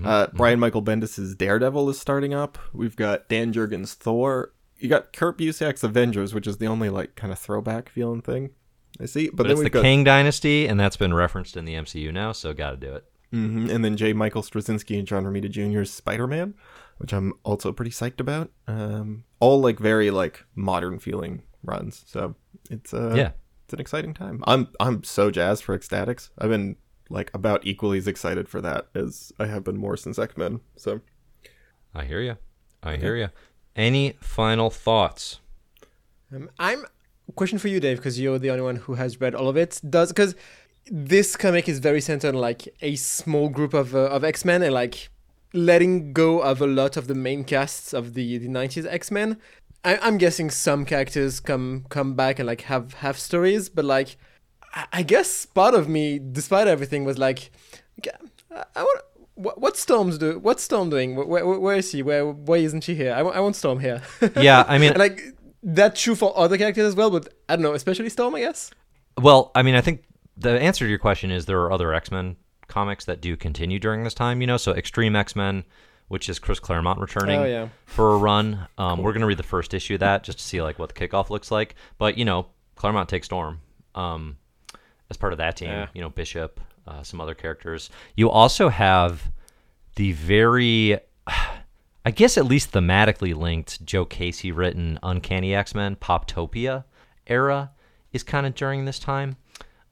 Uh, 0.03 0.27
Brian 0.33 0.59
Michael 0.59 0.81
Bendis' 0.83 1.37
Daredevil 1.37 1.89
is 1.89 1.99
starting 1.99 2.33
up. 2.33 2.57
We've 2.73 2.95
got 2.95 3.27
Dan 3.29 3.51
Jurgens' 3.53 3.93
Thor. 3.93 4.53
You 4.77 4.87
got 4.89 5.13
Kurt 5.13 5.37
Busiek's 5.37 5.83
Avengers, 5.83 6.33
which 6.33 6.47
is 6.47 6.57
the 6.57 6.67
only 6.67 6.89
like 6.89 7.15
kind 7.15 7.31
of 7.33 7.37
throwback 7.39 7.89
feeling 7.89 8.21
thing 8.21 8.51
I 8.99 9.05
see. 9.05 9.27
But, 9.27 9.37
But, 9.37 9.43
then 9.43 9.51
it's 9.53 9.63
the 9.63 9.69
got 9.69 9.81
Kang 9.83 10.03
Dynasty, 10.03 10.67
and 10.67 10.79
that's 10.79 10.97
been 10.97 11.13
referenced 11.13 11.55
in 11.57 11.65
the 11.65 11.73
MCU 11.75 12.11
now, 12.13 12.31
so 12.31 12.53
got 12.53 12.71
to 12.71 12.77
do 12.77 12.93
it. 12.93 13.05
hmm 13.31 13.69
And 13.69 13.83
then 13.85 13.95
J. 13.97 14.13
Michael 14.13 14.41
Straczynski 14.41 14.97
and 14.97 15.07
John 15.07 15.23
Romita 15.25 15.49
Jr.'s 15.49 15.91
Spider 15.91 16.25
Man, 16.27 16.53
which 16.97 17.13
I'm 17.13 17.33
also 17.43 17.71
pretty 17.71 17.91
psyched 17.91 18.19
about. 18.19 18.49
Um, 18.67 19.23
all 19.39 19.59
like 19.61 19.77
very 19.79 20.09
like 20.09 20.45
modern 20.55 20.99
feeling 20.99 21.43
runs. 21.63 22.03
So 22.07 22.35
it's 22.69 22.93
uh 22.93 23.13
Yeah. 23.15 23.31
it's 23.65 23.73
an 23.73 23.79
exciting 23.79 24.13
time. 24.13 24.43
I'm 24.47 24.69
I'm 24.79 25.03
so 25.03 25.29
jazzed 25.31 25.63
for 25.63 25.75
X-Statix. 25.75 26.29
I've 26.39 26.49
been 26.49 26.75
like 27.11 27.31
about 27.33 27.65
equally 27.65 27.97
as 27.97 28.07
excited 28.07 28.47
for 28.47 28.61
that 28.61 28.87
as 28.95 29.31
I 29.39 29.47
have 29.47 29.63
been 29.63 29.77
Morrison's 29.77 30.17
X 30.17 30.37
Men. 30.37 30.61
So 30.75 31.01
I 31.93 32.05
hear 32.05 32.21
you. 32.21 32.37
I 32.81 32.95
hear 32.95 33.15
you. 33.15 33.29
Any 33.75 34.17
final 34.19 34.69
thoughts? 34.69 35.39
Um, 36.33 36.49
I'm 36.59 36.85
question 37.35 37.59
for 37.59 37.67
you, 37.67 37.79
Dave, 37.79 37.97
because 37.97 38.19
you're 38.19 38.39
the 38.39 38.49
only 38.49 38.63
one 38.63 38.75
who 38.77 38.95
has 38.95 39.21
read 39.21 39.35
all 39.35 39.47
of 39.47 39.57
it. 39.57 39.79
Does 39.87 40.09
because 40.09 40.35
this 40.89 41.35
comic 41.35 41.69
is 41.69 41.79
very 41.79 42.01
centered 42.01 42.35
on 42.35 42.41
like 42.41 42.67
a 42.81 42.95
small 42.95 43.49
group 43.49 43.73
of 43.73 43.95
uh, 43.95 44.05
of 44.05 44.23
X 44.23 44.43
Men 44.45 44.63
and 44.63 44.73
like 44.73 45.09
letting 45.53 46.13
go 46.13 46.39
of 46.39 46.61
a 46.61 46.67
lot 46.67 46.97
of 46.97 47.07
the 47.07 47.15
main 47.15 47.43
casts 47.43 47.93
of 47.93 48.13
the 48.13 48.37
the 48.37 48.47
'90s 48.47 48.85
X 48.89 49.11
Men. 49.11 49.37
I'm 49.83 50.19
guessing 50.19 50.51
some 50.51 50.85
characters 50.85 51.39
come 51.39 51.85
come 51.89 52.13
back 52.13 52.37
and 52.37 52.45
like 52.45 52.61
have 52.61 52.93
have 52.95 53.17
stories, 53.17 53.67
but 53.67 53.83
like 53.83 54.15
I- 54.91 55.03
guess 55.03 55.45
part 55.45 55.73
of 55.73 55.87
me, 55.89 56.19
despite 56.19 56.67
everything, 56.67 57.03
was 57.05 57.17
like, 57.17 57.51
I, 58.51 58.83
want. 58.83 59.01
What, 59.35 59.59
what's 59.61 59.79
Storm's 59.79 60.17
do? 60.17 60.37
What's 60.39 60.61
Storm 60.63 60.89
doing? 60.89 61.15
Where, 61.15 61.25
where, 61.45 61.59
where 61.59 61.75
is 61.77 61.89
she? 61.89 62.03
Where 62.03 62.25
why 62.27 62.57
isn't 62.57 62.81
she 62.83 62.95
here? 62.95 63.13
I, 63.13 63.23
wa- 63.23 63.31
I 63.31 63.39
want 63.39 63.55
Storm 63.55 63.79
here. 63.79 64.01
Yeah, 64.39 64.65
I 64.67 64.77
mean, 64.77 64.93
like 64.97 65.21
that's 65.63 66.01
true 66.01 66.15
for 66.15 66.37
other 66.37 66.57
characters 66.57 66.85
as 66.85 66.95
well, 66.95 67.09
but 67.09 67.29
I 67.49 67.55
don't 67.55 67.63
know, 67.63 67.73
especially 67.73 68.09
Storm, 68.09 68.35
I 68.35 68.41
guess. 68.41 68.71
Well, 69.19 69.51
I 69.55 69.61
mean, 69.63 69.75
I 69.75 69.81
think 69.81 70.03
the 70.37 70.59
answer 70.59 70.85
to 70.85 70.89
your 70.89 70.99
question 70.99 71.31
is 71.31 71.45
there 71.45 71.61
are 71.61 71.71
other 71.71 71.93
X 71.93 72.11
Men 72.11 72.35
comics 72.67 73.05
that 73.05 73.21
do 73.21 73.35
continue 73.37 73.79
during 73.79 74.03
this 74.03 74.13
time. 74.13 74.41
You 74.41 74.47
know, 74.47 74.57
so 74.57 74.73
Extreme 74.73 75.15
X 75.15 75.35
Men, 75.35 75.63
which 76.09 76.27
is 76.29 76.37
Chris 76.37 76.59
Claremont 76.59 76.99
returning 76.99 77.39
Oh, 77.39 77.45
yeah. 77.45 77.69
for 77.85 78.13
a 78.13 78.17
run. 78.17 78.67
Um, 78.77 79.01
We're 79.01 79.13
gonna 79.13 79.25
read 79.27 79.39
the 79.39 79.43
first 79.43 79.73
issue 79.73 79.95
of 79.95 80.01
that 80.01 80.23
just 80.23 80.39
to 80.39 80.43
see 80.43 80.61
like 80.61 80.77
what 80.77 80.93
the 80.93 81.07
kickoff 81.07 81.29
looks 81.29 81.51
like. 81.51 81.75
But 81.97 82.17
you 82.17 82.25
know, 82.25 82.47
Claremont 82.75 83.07
takes 83.09 83.25
Storm 83.27 83.61
um, 83.95 84.37
as 85.11 85.17
part 85.17 85.33
of 85.33 85.37
that 85.37 85.57
team. 85.57 85.69
Yeah. 85.69 85.87
You 85.93 86.01
know, 86.01 86.09
Bishop, 86.09 86.59
uh, 86.87 87.03
some 87.03 87.21
other 87.21 87.35
characters. 87.35 87.91
You 88.15 88.31
also 88.31 88.69
have 88.69 89.29
the 89.95 90.13
very. 90.13 90.97
I 92.03 92.09
guess 92.09 92.35
at 92.35 92.45
least 92.45 92.71
thematically 92.71 93.35
linked 93.35 93.85
Joe 93.85 94.05
Casey 94.05 94.51
written 94.51 94.97
Uncanny 95.03 95.53
X 95.53 95.75
Men 95.75 95.95
Poptopia 95.95 96.85
era 97.27 97.69
is 98.11 98.23
kind 98.23 98.47
of 98.47 98.55
during 98.55 98.85
this 98.85 98.97
time, 98.97 99.37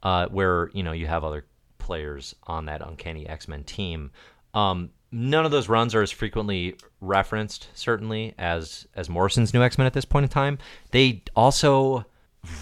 uh, 0.02 0.26
where 0.30 0.72
you 0.74 0.82
know 0.82 0.92
you 0.92 1.06
have 1.06 1.24
other 1.24 1.46
players 1.78 2.34
on 2.48 2.66
that 2.66 2.82
Uncanny 2.82 3.28
X 3.28 3.48
Men 3.48 3.64
team. 3.64 4.10
Um, 4.56 4.90
none 5.12 5.46
of 5.46 5.52
those 5.52 5.70
runs 5.70 5.94
are 5.94 6.02
as 6.02 6.10
frequently 6.10 6.78
referenced, 7.00 7.68
certainly 7.76 8.34
as 8.40 8.88
as 8.96 9.08
Morrison's 9.08 9.54
New 9.54 9.62
X 9.62 9.78
Men 9.78 9.86
at 9.86 9.94
this 9.94 10.06
point 10.06 10.24
in 10.24 10.30
time. 10.30 10.58
They 10.90 11.22
also 11.36 12.06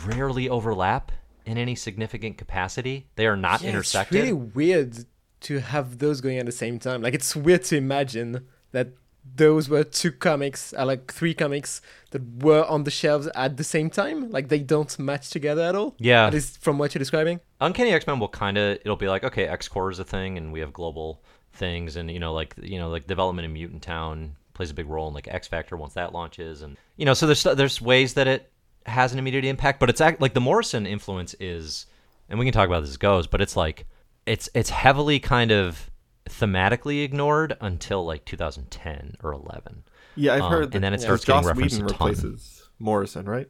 rarely 0.06 0.50
overlap 0.50 1.14
in 1.48 1.58
any 1.58 1.76
significant 1.76 2.38
capacity. 2.38 3.08
They 3.16 3.26
are 3.28 3.38
not 3.38 3.62
Yeah, 3.62 3.70
intersected. 3.70 4.18
It's 4.18 4.24
really 4.24 4.34
weird 4.34 5.06
to 5.42 5.60
have 5.60 6.00
those 6.00 6.22
going 6.22 6.38
at 6.38 6.46
the 6.46 6.52
same 6.52 6.80
time. 6.80 7.02
Like 7.02 7.14
it's 7.14 7.36
weird 7.36 7.64
to 7.66 7.78
imagine 7.78 8.46
that 8.72 8.90
those 9.36 9.70
were 9.70 9.84
two 9.84 10.12
comics, 10.12 10.74
uh, 10.78 10.86
like 10.86 11.12
three 11.12 11.34
comics 11.34 11.82
that 12.12 12.22
were 12.42 12.66
on 12.66 12.84
the 12.84 12.92
shelves 12.92 13.28
at 13.36 13.58
the 13.58 13.64
same 13.64 13.90
time. 13.90 14.30
Like 14.32 14.48
they 14.50 14.60
don't 14.60 14.98
match 15.00 15.30
together 15.30 15.64
at 15.64 15.76
all. 15.76 15.96
Yeah. 16.00 16.28
At 16.28 16.34
least 16.34 16.62
from 16.62 16.78
what 16.78 16.94
you're 16.94 17.00
describing. 17.00 17.40
Uncanny 17.60 17.92
X 17.92 18.08
Men 18.08 18.20
will 18.20 18.30
kind 18.30 18.58
of 18.58 18.78
it'll 18.78 18.96
be 18.96 19.08
like 19.08 19.24
okay, 19.24 19.48
X 19.48 19.68
Corps 19.68 19.92
is 19.92 20.00
a 20.00 20.06
thing, 20.06 20.38
and 20.38 20.52
we 20.54 20.60
have 20.60 20.74
global 20.74 21.22
things, 21.54 21.96
and 21.96 22.10
you 22.12 22.20
know 22.20 22.34
like 22.34 22.54
you 22.62 22.78
know 22.80 22.90
like 22.90 23.08
development 23.08 23.46
in 23.46 23.54
Mutant 23.54 23.82
Town 23.82 24.36
plays 24.54 24.72
a 24.72 24.74
big 24.74 24.88
role 24.88 25.08
in 25.08 25.14
like 25.14 25.28
X 25.28 25.48
Factor 25.48 25.76
once 25.78 25.94
that 25.94 26.14
launches, 26.14 26.62
and 26.62 26.78
you 26.96 27.06
know 27.06 27.14
so 27.14 27.26
there's 27.26 27.44
there's 27.44 27.82
ways 27.82 28.14
that 28.16 28.28
it 28.28 28.52
has 28.88 29.14
an 29.14 29.20
immediate 29.20 29.46
impact, 29.46 29.80
but 29.80 29.90
it's 29.90 30.02
act, 30.02 30.22
like 30.22 30.34
the 30.34 30.42
Morrison 30.42 30.86
influence 30.86 31.36
is, 31.40 31.86
and 32.30 32.40
we 32.40 32.46
can 32.46 32.54
talk 32.54 32.68
about 32.68 32.82
this 32.82 32.90
as 32.92 32.98
goes, 32.98 33.28
but 33.28 33.42
it's 33.42 33.56
like 33.56 33.86
it's 34.26 34.50
it's 34.54 34.70
heavily 34.70 35.20
kind 35.20 35.52
of 35.52 35.90
thematically 36.30 37.04
ignored 37.04 37.56
until 37.62 38.06
like 38.06 38.26
2010 38.26 39.16
or 39.24 39.32
11. 39.34 39.84
Yeah, 40.16 40.34
I've 40.36 40.42
Um, 40.42 40.52
heard. 40.52 40.64
and 40.64 40.72
that- 40.74 40.80
then 40.82 40.94
it 40.94 41.00
yeah, 41.00 41.06
starts 41.06 41.24
Joss 41.26 41.46
getting 41.46 41.48
referenced 41.48 41.76
Whedon 41.76 41.86
a 41.86 41.98
ton. 41.98 42.08
replaces 42.10 42.70
Morrison, 42.80 43.26
right? 43.28 43.48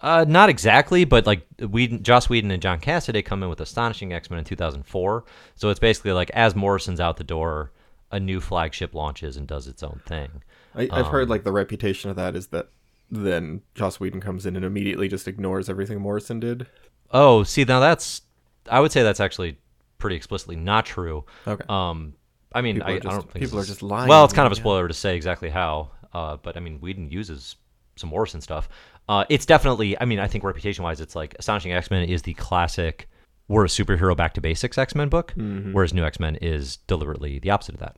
Uh, 0.00 0.24
not 0.26 0.48
exactly, 0.48 1.04
but 1.04 1.26
like 1.26 1.46
Whedon, 1.60 2.02
Joss 2.02 2.28
Whedon 2.28 2.50
and 2.50 2.60
John 2.60 2.80
Cassaday 2.80 3.24
come 3.24 3.42
in 3.42 3.48
with 3.48 3.60
Astonishing 3.60 4.12
X 4.12 4.30
Men 4.30 4.40
in 4.40 4.44
2004. 4.44 5.24
So 5.54 5.68
it's 5.68 5.78
basically 5.78 6.12
like 6.12 6.30
as 6.30 6.56
Morrison's 6.56 6.98
out 6.98 7.18
the 7.18 7.24
door, 7.24 7.70
a 8.10 8.18
new 8.18 8.40
flagship 8.40 8.94
launches 8.94 9.36
and 9.36 9.46
does 9.46 9.68
its 9.68 9.82
own 9.82 10.00
thing. 10.06 10.42
I, 10.74 10.88
I've 10.90 11.06
heard 11.08 11.24
Um, 11.24 11.28
like 11.28 11.44
the 11.44 11.52
reputation 11.52 12.10
of 12.10 12.16
that 12.16 12.34
is 12.34 12.48
that 12.48 12.70
then 13.12 13.60
Joss 13.74 14.00
Whedon 14.00 14.20
comes 14.20 14.46
in 14.46 14.56
and 14.56 14.64
immediately 14.64 15.06
just 15.06 15.28
ignores 15.28 15.68
everything 15.68 16.00
Morrison 16.00 16.40
did. 16.40 16.66
Oh, 17.10 17.42
see 17.44 17.62
now 17.64 17.78
that's 17.78 18.22
I 18.70 18.80
would 18.80 18.90
say 18.90 19.02
that's 19.02 19.20
actually 19.20 19.58
pretty 19.98 20.16
explicitly 20.16 20.56
not 20.56 20.86
true. 20.86 21.24
Okay. 21.46 21.64
Um, 21.68 22.14
I 22.54 22.62
mean, 22.62 22.80
I, 22.82 22.84
are 22.84 22.88
I 22.94 22.98
just- 22.98 23.08
don't 23.16 23.30
think 23.30 23.44
people 23.44 23.58
are 23.60 23.64
just 23.64 23.82
lying 23.82 24.08
Well, 24.08 24.24
it's 24.24 24.32
kind 24.34 24.46
of 24.46 24.52
a 24.52 24.56
yeah. 24.56 24.60
spoiler 24.62 24.88
to 24.88 24.94
say 24.94 25.14
exactly 25.14 25.50
how, 25.50 25.90
uh, 26.14 26.36
but 26.38 26.56
I 26.56 26.60
mean, 26.60 26.78
Whedon 26.80 27.10
uses 27.10 27.56
some 27.96 28.08
Morrison 28.10 28.40
stuff. 28.40 28.68
Uh, 29.08 29.24
it's 29.28 29.44
definitely, 29.46 30.00
I 30.00 30.04
mean, 30.06 30.18
I 30.18 30.26
think 30.26 30.42
reputation 30.44 30.82
wise, 30.84 31.00
it's 31.00 31.14
like 31.14 31.34
Astonishing 31.38 31.72
X 31.72 31.90
Men 31.90 32.08
is 32.08 32.22
the 32.22 32.34
classic. 32.34 33.08
We're 33.48 33.64
a 33.64 33.68
superhero 33.68 34.16
back 34.16 34.32
to 34.34 34.40
basics 34.40 34.78
X 34.78 34.94
Men 34.94 35.08
book, 35.10 35.34
Mm-hmm. 35.36 35.72
whereas 35.74 35.92
New 35.92 36.04
X 36.04 36.18
Men 36.18 36.36
is 36.36 36.78
deliberately 36.86 37.38
the 37.38 37.50
opposite 37.50 37.74
of 37.74 37.80
that. 37.80 37.96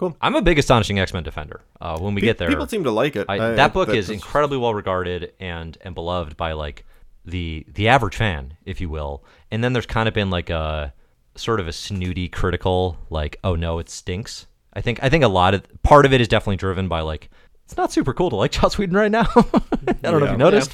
Yeah. 0.00 0.06
Yeah. 0.08 0.10
Cool. 0.10 0.16
I'm 0.20 0.34
a 0.34 0.42
big 0.42 0.58
Astonishing 0.58 0.98
X 0.98 1.12
Men 1.12 1.22
defender. 1.22 1.60
Uh, 1.80 1.98
when 1.98 2.14
we 2.14 2.20
Pe- 2.20 2.26
get 2.26 2.38
there, 2.38 2.48
people 2.48 2.66
seem 2.66 2.84
to 2.84 2.90
like 2.90 3.14
it. 3.16 3.26
I, 3.28 3.34
I- 3.34 3.54
that 3.54 3.72
book 3.72 3.88
is 3.90 4.10
incredibly 4.10 4.58
well 4.58 4.74
regarded 4.74 5.32
and 5.40 5.76
and 5.82 5.94
beloved 5.94 6.36
by 6.36 6.52
like 6.52 6.84
the 7.24 7.64
the 7.72 7.88
average 7.88 8.16
fan, 8.16 8.56
if 8.64 8.80
you 8.80 8.88
will. 8.88 9.24
And 9.50 9.62
then 9.62 9.72
there's 9.72 9.86
kind 9.86 10.08
of 10.08 10.14
been 10.14 10.30
like 10.30 10.50
a 10.50 10.92
sort 11.36 11.60
of 11.60 11.68
a 11.68 11.72
snooty 11.72 12.28
critical 12.28 12.96
like, 13.10 13.38
oh 13.44 13.54
no, 13.54 13.78
it 13.78 13.88
stinks. 13.88 14.46
I 14.72 14.80
think 14.80 14.98
I 15.02 15.08
think 15.08 15.22
a 15.24 15.28
lot 15.28 15.54
of 15.54 15.62
part 15.84 16.06
of 16.06 16.12
it 16.12 16.20
is 16.20 16.26
definitely 16.28 16.56
driven 16.56 16.88
by 16.88 17.00
like 17.02 17.30
it's 17.64 17.76
not 17.76 17.92
super 17.92 18.12
cool 18.12 18.30
to 18.30 18.36
like 18.36 18.50
Joss 18.60 18.76
Whedon 18.76 18.96
right 18.96 19.10
now. 19.12 19.26
I 19.36 19.92
don't 20.02 20.20
know 20.20 20.26
if 20.26 20.32
you 20.32 20.36
noticed. 20.38 20.70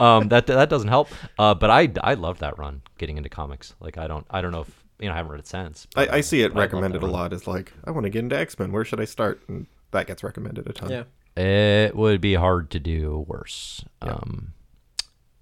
um, 0.00 0.28
that 0.28 0.48
that 0.48 0.68
doesn't 0.68 0.88
help. 0.88 1.08
Uh, 1.38 1.54
but 1.54 1.70
I 1.70 1.90
I 2.02 2.14
loved 2.14 2.40
that 2.40 2.58
run 2.58 2.82
getting 2.98 3.16
into 3.16 3.28
comics. 3.28 3.74
Like 3.80 3.96
I 3.96 4.06
don't 4.08 4.26
I 4.28 4.40
don't 4.42 4.50
know 4.52 4.62
if 4.62 4.84
you 4.98 5.08
know 5.08 5.12
I 5.14 5.16
haven't 5.16 5.32
read 5.32 5.40
it 5.40 5.46
since. 5.46 5.86
I, 5.96 6.08
I 6.08 6.20
see 6.20 6.42
it 6.42 6.52
I 6.54 6.58
recommended 6.58 7.02
a 7.02 7.06
lot 7.06 7.32
as 7.32 7.46
like 7.46 7.72
I 7.84 7.90
want 7.90 8.04
to 8.04 8.10
get 8.10 8.20
into 8.20 8.36
X 8.38 8.58
Men. 8.58 8.72
Where 8.72 8.84
should 8.84 9.00
I 9.00 9.04
start? 9.04 9.42
And 9.48 9.66
that 9.90 10.06
gets 10.06 10.22
recommended 10.22 10.68
a 10.68 10.72
ton. 10.72 10.90
Yeah. 10.90 11.04
It 11.42 11.94
would 11.94 12.20
be 12.20 12.34
hard 12.34 12.70
to 12.70 12.80
do 12.80 13.24
worse. 13.28 13.84
Um, 14.00 14.54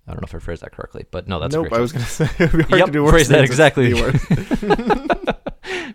I 0.07 0.13
don't 0.13 0.21
know 0.21 0.27
if 0.27 0.35
I 0.35 0.39
phrased 0.39 0.63
that 0.63 0.73
correctly, 0.73 1.07
but 1.11 1.29
no, 1.29 1.39
that's 1.39 1.55
nope. 1.55 1.69
great 1.69 1.79
I 1.79 1.81
was 1.81 1.93
gonna 1.93 2.05
say 2.07 2.25
it'd 2.39 2.53
be 2.53 2.63
hard 2.65 2.79
Yep, 2.79 2.87
to 2.87 2.93
do 2.93 3.05
worse. 3.05 3.13
phrase 3.13 3.29
that 3.29 3.45
exactly. 3.45 3.93
the 3.93 4.01
worst. 4.03 4.25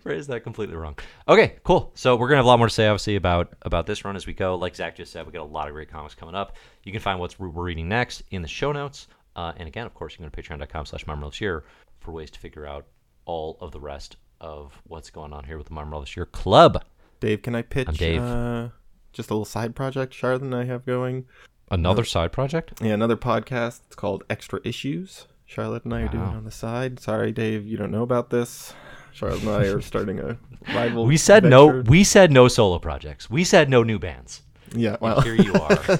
Phrased 0.02 0.30
that 0.30 0.42
completely 0.44 0.76
wrong. 0.76 0.98
Okay, 1.28 1.58
cool. 1.64 1.92
So 1.96 2.16
we're 2.16 2.30
gonna 2.30 2.38
have 2.38 2.46
a 2.46 2.48
lot 2.48 2.58
more 2.58 2.70
to 2.70 2.74
say, 2.74 2.88
obviously, 2.88 3.18
about 3.18 3.54
about 3.64 3.86
this 3.86 4.06
run 4.06 4.16
as 4.16 4.26
we 4.26 4.34
go. 4.34 4.56
Like 4.56 4.76
Zach 4.76 4.96
just 4.96 5.12
said, 5.12 5.26
we 5.26 5.32
got 5.34 5.42
a 5.42 5.44
lot 5.44 5.68
of 5.68 5.74
great 5.74 5.90
comics 5.92 6.16
coming 6.16 6.34
up. 6.36 6.56
You 6.84 6.92
can 6.92 7.02
find 7.02 7.20
what's 7.20 7.38
we're 7.38 7.50
reading 7.50 7.90
next 7.90 8.24
in 8.32 8.42
the 8.42 8.48
show 8.48 8.72
notes. 8.72 9.08
Uh, 9.36 9.54
and 9.58 9.68
again, 9.68 9.86
of 9.86 9.94
course, 9.94 10.14
you 10.14 10.18
can 10.18 10.26
go 10.26 10.30
to 10.30 10.42
patreon.com 10.42 10.86
slash 10.86 11.40
year 11.40 11.64
for 12.00 12.12
ways 12.12 12.32
to 12.32 12.40
figure 12.40 12.66
out 12.66 12.88
all 13.30 13.60
of 13.62 13.72
the 13.72 13.80
rest 13.80 14.18
of 14.42 14.82
what's 14.88 15.12
going 15.12 15.32
on 15.34 15.44
here 15.44 15.56
with 15.56 15.68
the 15.68 15.74
Marmalade 15.74 16.16
Year 16.16 16.26
Club. 16.26 16.84
Dave, 17.20 17.44
can 17.44 17.54
I 17.54 17.62
pitch? 17.62 17.88
I'm 17.88 17.94
Dave. 17.94 18.24
Uh, 18.24 18.70
just 19.14 19.30
a 19.30 19.34
little 19.36 19.46
side 19.46 19.76
project 19.76 20.16
Charlotte 20.16 20.42
and 20.42 20.56
I 20.56 20.64
have 20.64 20.84
going. 20.84 21.26
Another 21.70 22.04
side 22.04 22.32
project? 22.32 22.82
Yeah, 22.82 22.94
another 22.94 23.16
podcast. 23.16 23.82
It's 23.86 23.96
called 23.96 24.24
Extra 24.32 24.60
Issues. 24.64 25.28
Charlotte 25.46 25.86
and 25.86 25.94
I 25.94 26.02
are 26.02 26.08
doing 26.08 26.24
on 26.24 26.44
the 26.44 26.50
side. 26.50 27.00
Sorry, 27.00 27.32
Dave, 27.32 27.68
you 27.68 27.78
don't 27.78 27.92
know 27.92 28.02
about 28.02 28.32
this. 28.32 28.74
Charlotte 29.14 29.42
and 29.42 29.50
I 29.52 29.66
are 29.66 29.82
starting 29.92 30.20
a 30.20 30.36
rival. 30.74 31.06
We 31.06 31.18
said 31.18 31.44
no. 31.44 31.82
We 31.82 32.04
said 32.04 32.32
no 32.32 32.48
solo 32.48 32.80
projects. 32.80 33.30
We 33.30 33.44
said 33.44 33.70
no 33.70 33.84
new 33.84 34.00
bands. 34.00 34.42
Yeah, 34.74 34.94
And 34.94 35.02
well, 35.02 35.22
here 35.22 35.36
you 35.36 35.54
are. 35.54 36.00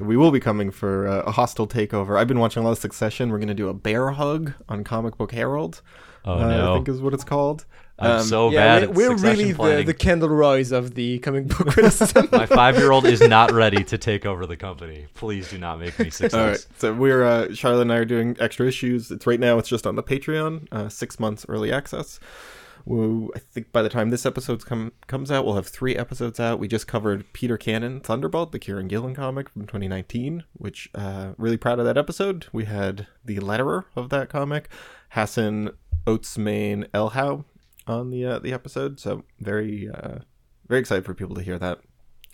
we 0.00 0.16
will 0.16 0.32
be 0.32 0.40
coming 0.40 0.72
for 0.72 1.06
uh, 1.06 1.22
a 1.22 1.30
hostile 1.30 1.68
takeover. 1.68 2.18
I've 2.18 2.28
been 2.28 2.40
watching 2.40 2.62
a 2.62 2.66
lot 2.66 2.72
of 2.72 2.78
Succession. 2.78 3.30
We're 3.30 3.38
going 3.38 3.46
to 3.48 3.54
do 3.54 3.68
a 3.68 3.74
bear 3.74 4.10
hug 4.10 4.54
on 4.68 4.82
Comic 4.82 5.16
Book 5.16 5.30
Herald. 5.32 5.82
Oh 6.24 6.38
uh, 6.38 6.48
no! 6.48 6.72
I 6.72 6.76
think 6.76 6.88
is 6.88 7.00
what 7.00 7.14
it's 7.14 7.24
called. 7.24 7.64
I'm 7.98 8.12
Um, 8.12 8.22
so 8.22 8.50
yeah, 8.50 8.80
bad 8.80 8.96
we're, 8.96 9.10
we're 9.10 9.16
really 9.16 9.52
the, 9.52 9.56
planning. 9.56 9.86
the 9.86 9.94
Kendall 9.94 10.28
Roys 10.30 10.72
of 10.72 10.94
the 10.94 11.18
coming 11.20 11.46
book 11.46 11.66
criticism. 11.68 12.28
My 12.32 12.46
five-year-old 12.46 13.04
is 13.04 13.20
not 13.20 13.52
ready 13.52 13.84
to 13.84 13.98
take 13.98 14.24
over 14.26 14.46
the 14.46 14.56
company. 14.56 15.06
Please 15.14 15.50
do 15.50 15.58
not 15.58 15.78
make 15.78 15.96
me 15.98 16.04
All 16.06 16.10
success. 16.10 16.34
right, 16.34 16.78
so 16.78 16.94
we're 16.94 17.22
uh, 17.24 17.54
Charlotte 17.54 17.82
and 17.82 17.92
I 17.92 17.96
are 17.98 18.04
doing 18.04 18.36
extra 18.40 18.66
issues. 18.66 19.10
It's 19.10 19.26
right 19.26 19.38
now. 19.38 19.58
It's 19.58 19.68
just 19.68 19.86
on 19.86 19.94
the 19.96 20.02
Patreon, 20.02 20.68
uh, 20.72 20.88
six 20.88 21.20
months 21.20 21.44
early 21.48 21.70
access. 21.70 22.18
We'll, 22.84 23.30
I 23.36 23.38
think 23.38 23.70
by 23.70 23.82
the 23.82 23.88
time 23.88 24.10
this 24.10 24.26
episode 24.26 24.64
come 24.66 24.92
comes 25.06 25.30
out, 25.30 25.44
we'll 25.44 25.54
have 25.54 25.68
three 25.68 25.94
episodes 25.96 26.40
out. 26.40 26.58
We 26.58 26.66
just 26.66 26.88
covered 26.88 27.32
Peter 27.32 27.56
Cannon 27.56 28.00
Thunderbolt, 28.00 28.50
the 28.50 28.58
Kieron 28.58 28.88
Gillen 28.88 29.14
comic 29.14 29.48
from 29.48 29.62
2019, 29.62 30.42
which 30.54 30.90
uh, 30.96 31.34
really 31.36 31.56
proud 31.58 31.78
of 31.78 31.84
that 31.84 31.96
episode. 31.96 32.46
We 32.52 32.64
had 32.64 33.06
the 33.24 33.36
letterer 33.36 33.84
of 33.94 34.08
that 34.08 34.28
comic, 34.30 34.68
Hassan 35.10 35.70
Otsmane-Elhaou, 36.06 37.44
on 37.86 38.10
the 38.10 38.24
uh, 38.24 38.38
the 38.38 38.52
episode. 38.52 39.00
So 39.00 39.24
very 39.40 39.88
uh, 39.92 40.18
very 40.68 40.80
excited 40.80 41.04
for 41.04 41.14
people 41.14 41.34
to 41.36 41.42
hear 41.42 41.58
that. 41.58 41.80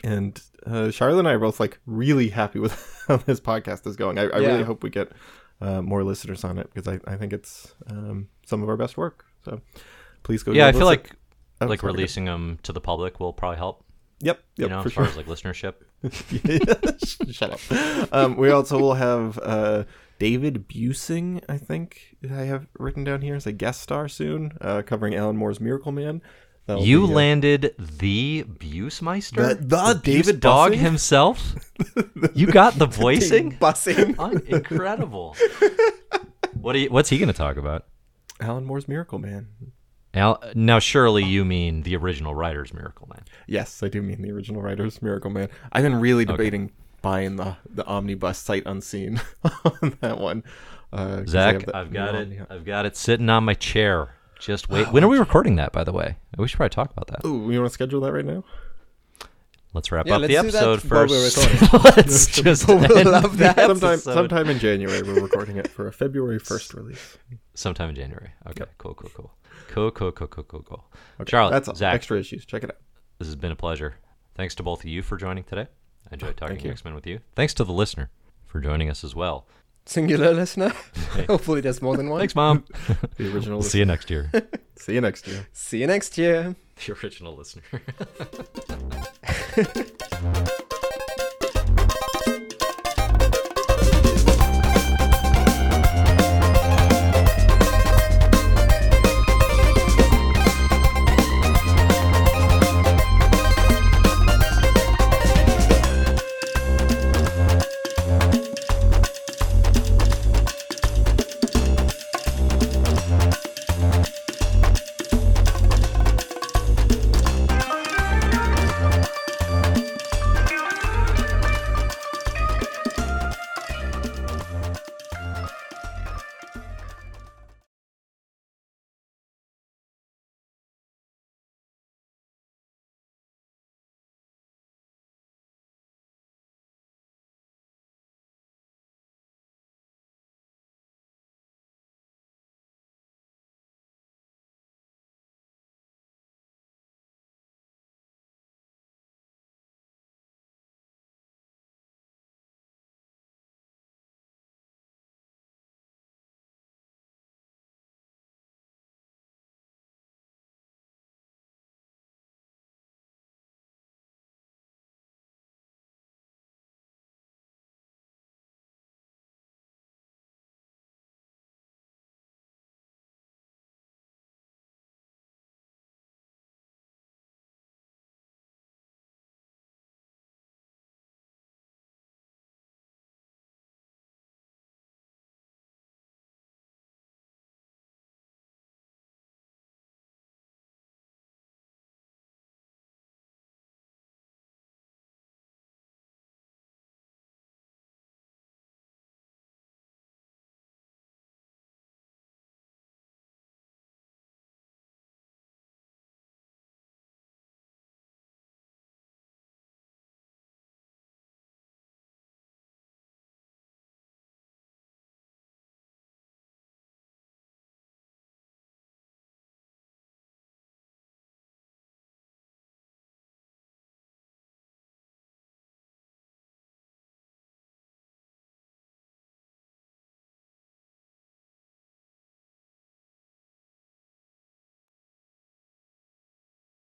And 0.05 0.41
uh, 0.67 0.91
Charlotte 0.91 1.19
and 1.21 1.29
I 1.29 1.33
are 1.33 1.39
both 1.39 1.59
like 1.59 1.79
really 1.87 2.29
happy 2.29 2.59
with 2.59 3.05
how 3.09 3.17
this 3.17 3.41
podcast 3.41 3.87
is 3.87 3.97
going. 3.97 4.19
I, 4.19 4.25
I 4.29 4.39
Yeah. 4.41 4.49
really 4.49 4.65
hope 4.65 4.83
we 4.83 4.91
get 4.91 5.11
uh, 5.61 5.83
more 5.83 6.05
listeners 6.05 6.45
on 6.45 6.59
it 6.59 6.71
because 6.73 6.87
I, 6.87 7.01
I 7.13 7.17
think 7.17 7.33
it's 7.33 7.75
um, 7.91 8.29
some 8.47 8.63
of 8.63 8.69
our 8.69 8.77
best 8.77 8.97
work. 8.97 9.25
So 9.45 9.61
please 10.23 10.43
go. 10.43 10.53
Yeah, 10.53 10.67
I 10.69 10.73
feel 10.73 10.83
a- 10.83 10.85
like 10.85 11.11
oh, 11.61 11.67
like 11.67 11.81
sorry. 11.81 11.93
releasing 11.95 12.27
them 12.27 12.59
to 12.63 12.73
the 12.73 12.81
public 12.81 13.19
will 13.21 13.33
probably 13.33 13.57
help. 13.59 13.85
Yep, 14.21 14.41
You 14.57 14.69
know, 14.69 14.83
for 14.83 14.89
as 14.89 14.93
far 14.95 15.05
sure. 15.07 15.11
as 15.13 15.17
like 15.17 15.27
listenership. 15.27 15.75
Shut 17.33 17.53
up. 17.53 18.13
Um, 18.13 18.37
we 18.37 18.51
also 18.51 18.77
will 18.79 18.95
have 18.95 19.39
uh, 19.41 19.85
David 20.19 20.69
Busing, 20.69 21.43
I 21.49 21.59
think 21.59 22.17
I 22.31 22.43
have 22.43 22.67
written 22.79 23.05
down 23.05 23.23
here 23.23 23.35
as 23.35 23.47
a 23.47 23.53
guest 23.53 23.81
star 23.83 24.09
soon, 24.09 24.53
uh, 24.61 24.83
covering 24.83 25.15
Alan 25.15 25.37
Moore's 25.37 25.61
Miracle 25.61 25.93
Man. 25.93 26.23
That 26.67 26.79
will 26.79 26.85
You 26.85 27.07
be, 27.07 27.13
uh, 27.13 27.17
landed 27.17 27.75
the 27.79 28.45
Busemeister? 28.47 29.37
The- 29.59 29.65
the 29.95 30.01
David 30.03 30.41
dog 30.41 30.73
Bussing? 30.73 30.77
himself? 30.79 31.55
you 32.35 32.47
got 32.47 32.75
the 32.75 32.87
voicing? 33.03 33.53
Bussing. 33.59 34.19
Incredible. 34.49 35.37
what 36.61 36.75
are 36.77 36.79
you, 36.79 36.91
what's 36.91 37.09
he 37.09 37.19
going 37.19 37.29
to 37.29 37.33
talk 37.33 37.57
about? 37.57 37.87
Alan 38.41 38.65
Moore's 38.65 38.87
Miracle 38.89 39.19
Man. 39.19 39.49
Al, 40.15 40.43
now, 40.55 40.79
surely 40.79 41.23
you 41.25 41.45
mean 41.45 41.83
the 41.83 41.95
original 41.97 42.35
writer's 42.35 42.73
Miracle 42.73 43.07
Man. 43.09 43.23
Yes, 43.47 43.83
I 43.83 43.89
do 43.89 44.01
mean 44.03 44.23
the 44.23 44.33
original 44.33 44.63
writer's 44.63 45.01
Miracle 45.03 45.31
Man. 45.31 45.49
I've 45.73 45.83
been 45.83 46.01
really 46.01 46.25
debating 46.25 46.73
buying 47.03 47.37
the 47.37 47.57
the 47.69 47.85
omnibus 47.87 48.39
sight 48.39 48.63
unseen 48.67 49.21
on 49.65 49.97
that 50.01 50.19
one. 50.19 50.45
Uh, 50.93 51.19
'cause 51.19 51.35
I 51.35 51.53
Zach, 51.53 51.67
that 51.67 51.75
I've 51.77 51.93
got 51.93 52.13
new 52.15 52.19
it. 52.21 52.23
Omni- 52.23 52.41
I've 52.51 52.65
got 52.65 52.87
it 52.87 52.97
sitting 52.97 53.29
on 53.29 53.45
my 53.45 53.55
chair. 53.55 54.15
Just 54.39 54.69
wait. 54.71 54.93
When 54.93 55.03
are 55.05 55.09
we 55.09 55.19
recording 55.19 55.57
that, 55.57 55.73
by 55.73 55.85
the 55.85 55.93
way? 55.93 56.17
We 56.37 56.47
should 56.49 56.57
probably 56.59 56.71
talk 56.75 56.93
about 56.93 57.09
that. 57.09 57.27
Ooh, 57.27 57.51
you 57.51 57.59
want 57.61 57.71
to 57.71 57.75
schedule 57.75 58.01
that 58.03 58.13
right 58.13 58.25
now? 58.25 58.45
Let's 59.75 59.93
wrap 59.93 60.07
Yeah, 60.07 60.15
up 60.17 60.23
the 60.23 60.29
let's 60.29 60.43
do 60.47 60.51
that 60.53 60.63
episode 60.63 60.83
first. 60.83 61.73
let's 61.97 62.27
just 62.43 62.67
We'll 62.69 62.79
end 62.97 63.11
love 63.11 63.33
the 63.33 63.45
that. 63.45 63.57
Sometime, 63.57 63.99
sometime 63.99 64.49
in 64.49 64.59
January, 64.59 65.03
we're 65.03 65.21
recording 65.21 65.57
it 65.59 65.69
for 65.69 65.89
a 65.89 65.93
February 65.93 66.39
first 66.39 66.73
release. 66.73 67.19
Sometime 67.55 67.91
in 67.91 67.95
January. 67.97 68.31
Okay, 68.49 68.65
cool, 68.79 68.95
cool, 68.95 69.11
cool. 69.15 69.33
Cool, 69.69 69.91
cool, 69.91 70.13
cool, 70.13 70.27
cool, 70.29 70.45
cool, 70.45 70.63
cool. 70.63 70.85
Okay, 71.21 71.31
Charlotte, 71.31 71.51
that's 71.51 71.69
all. 71.69 71.75
Zach, 71.75 71.95
extra 71.95 72.19
issues. 72.19 72.47
Check 72.47 72.65
it 72.65 72.71
out. 72.71 72.77
this 73.19 73.29
has 73.29 73.37
been 73.37 73.53
a 73.53 73.57
pleasure. 73.57 73.97
Thanks 74.37 74.55
to 74.55 74.63
both 74.63 74.81
of 74.81 74.87
you 74.87 75.03
for 75.03 75.17
joining 75.19 75.45
today. 75.45 75.67
I 76.11 76.15
enjoyed 76.15 76.37
talking. 76.37 76.71
X 76.71 76.85
Men 76.85 76.95
with 76.95 77.07
you. 77.07 77.21
Thanks 77.35 77.55
to 77.55 77.65
the 77.65 77.73
listener 77.73 78.11
for 78.47 78.61
joining 78.61 78.91
us 78.91 79.05
as 79.05 79.15
well. 79.15 79.47
Singular 79.87 80.35
listener. 80.35 80.69
Hopefully, 81.29 81.61
there's 81.61 81.81
more 81.81 81.97
than 81.97 82.11
one. 82.11 82.21
Thanks, 82.21 82.35
Mom. 82.35 82.65
The 83.17 83.33
original. 83.35 83.63
see 83.71 83.79
you 83.79 83.85
next 83.85 84.11
year. 84.11 84.31
See 84.77 84.95
you 84.95 85.01
next 85.01 85.27
year. 85.27 85.47
See 85.53 85.81
you 85.81 85.87
next 85.87 86.19
year. 86.19 86.55
the 86.87 86.93
original 86.93 87.37
listener. 87.37 87.63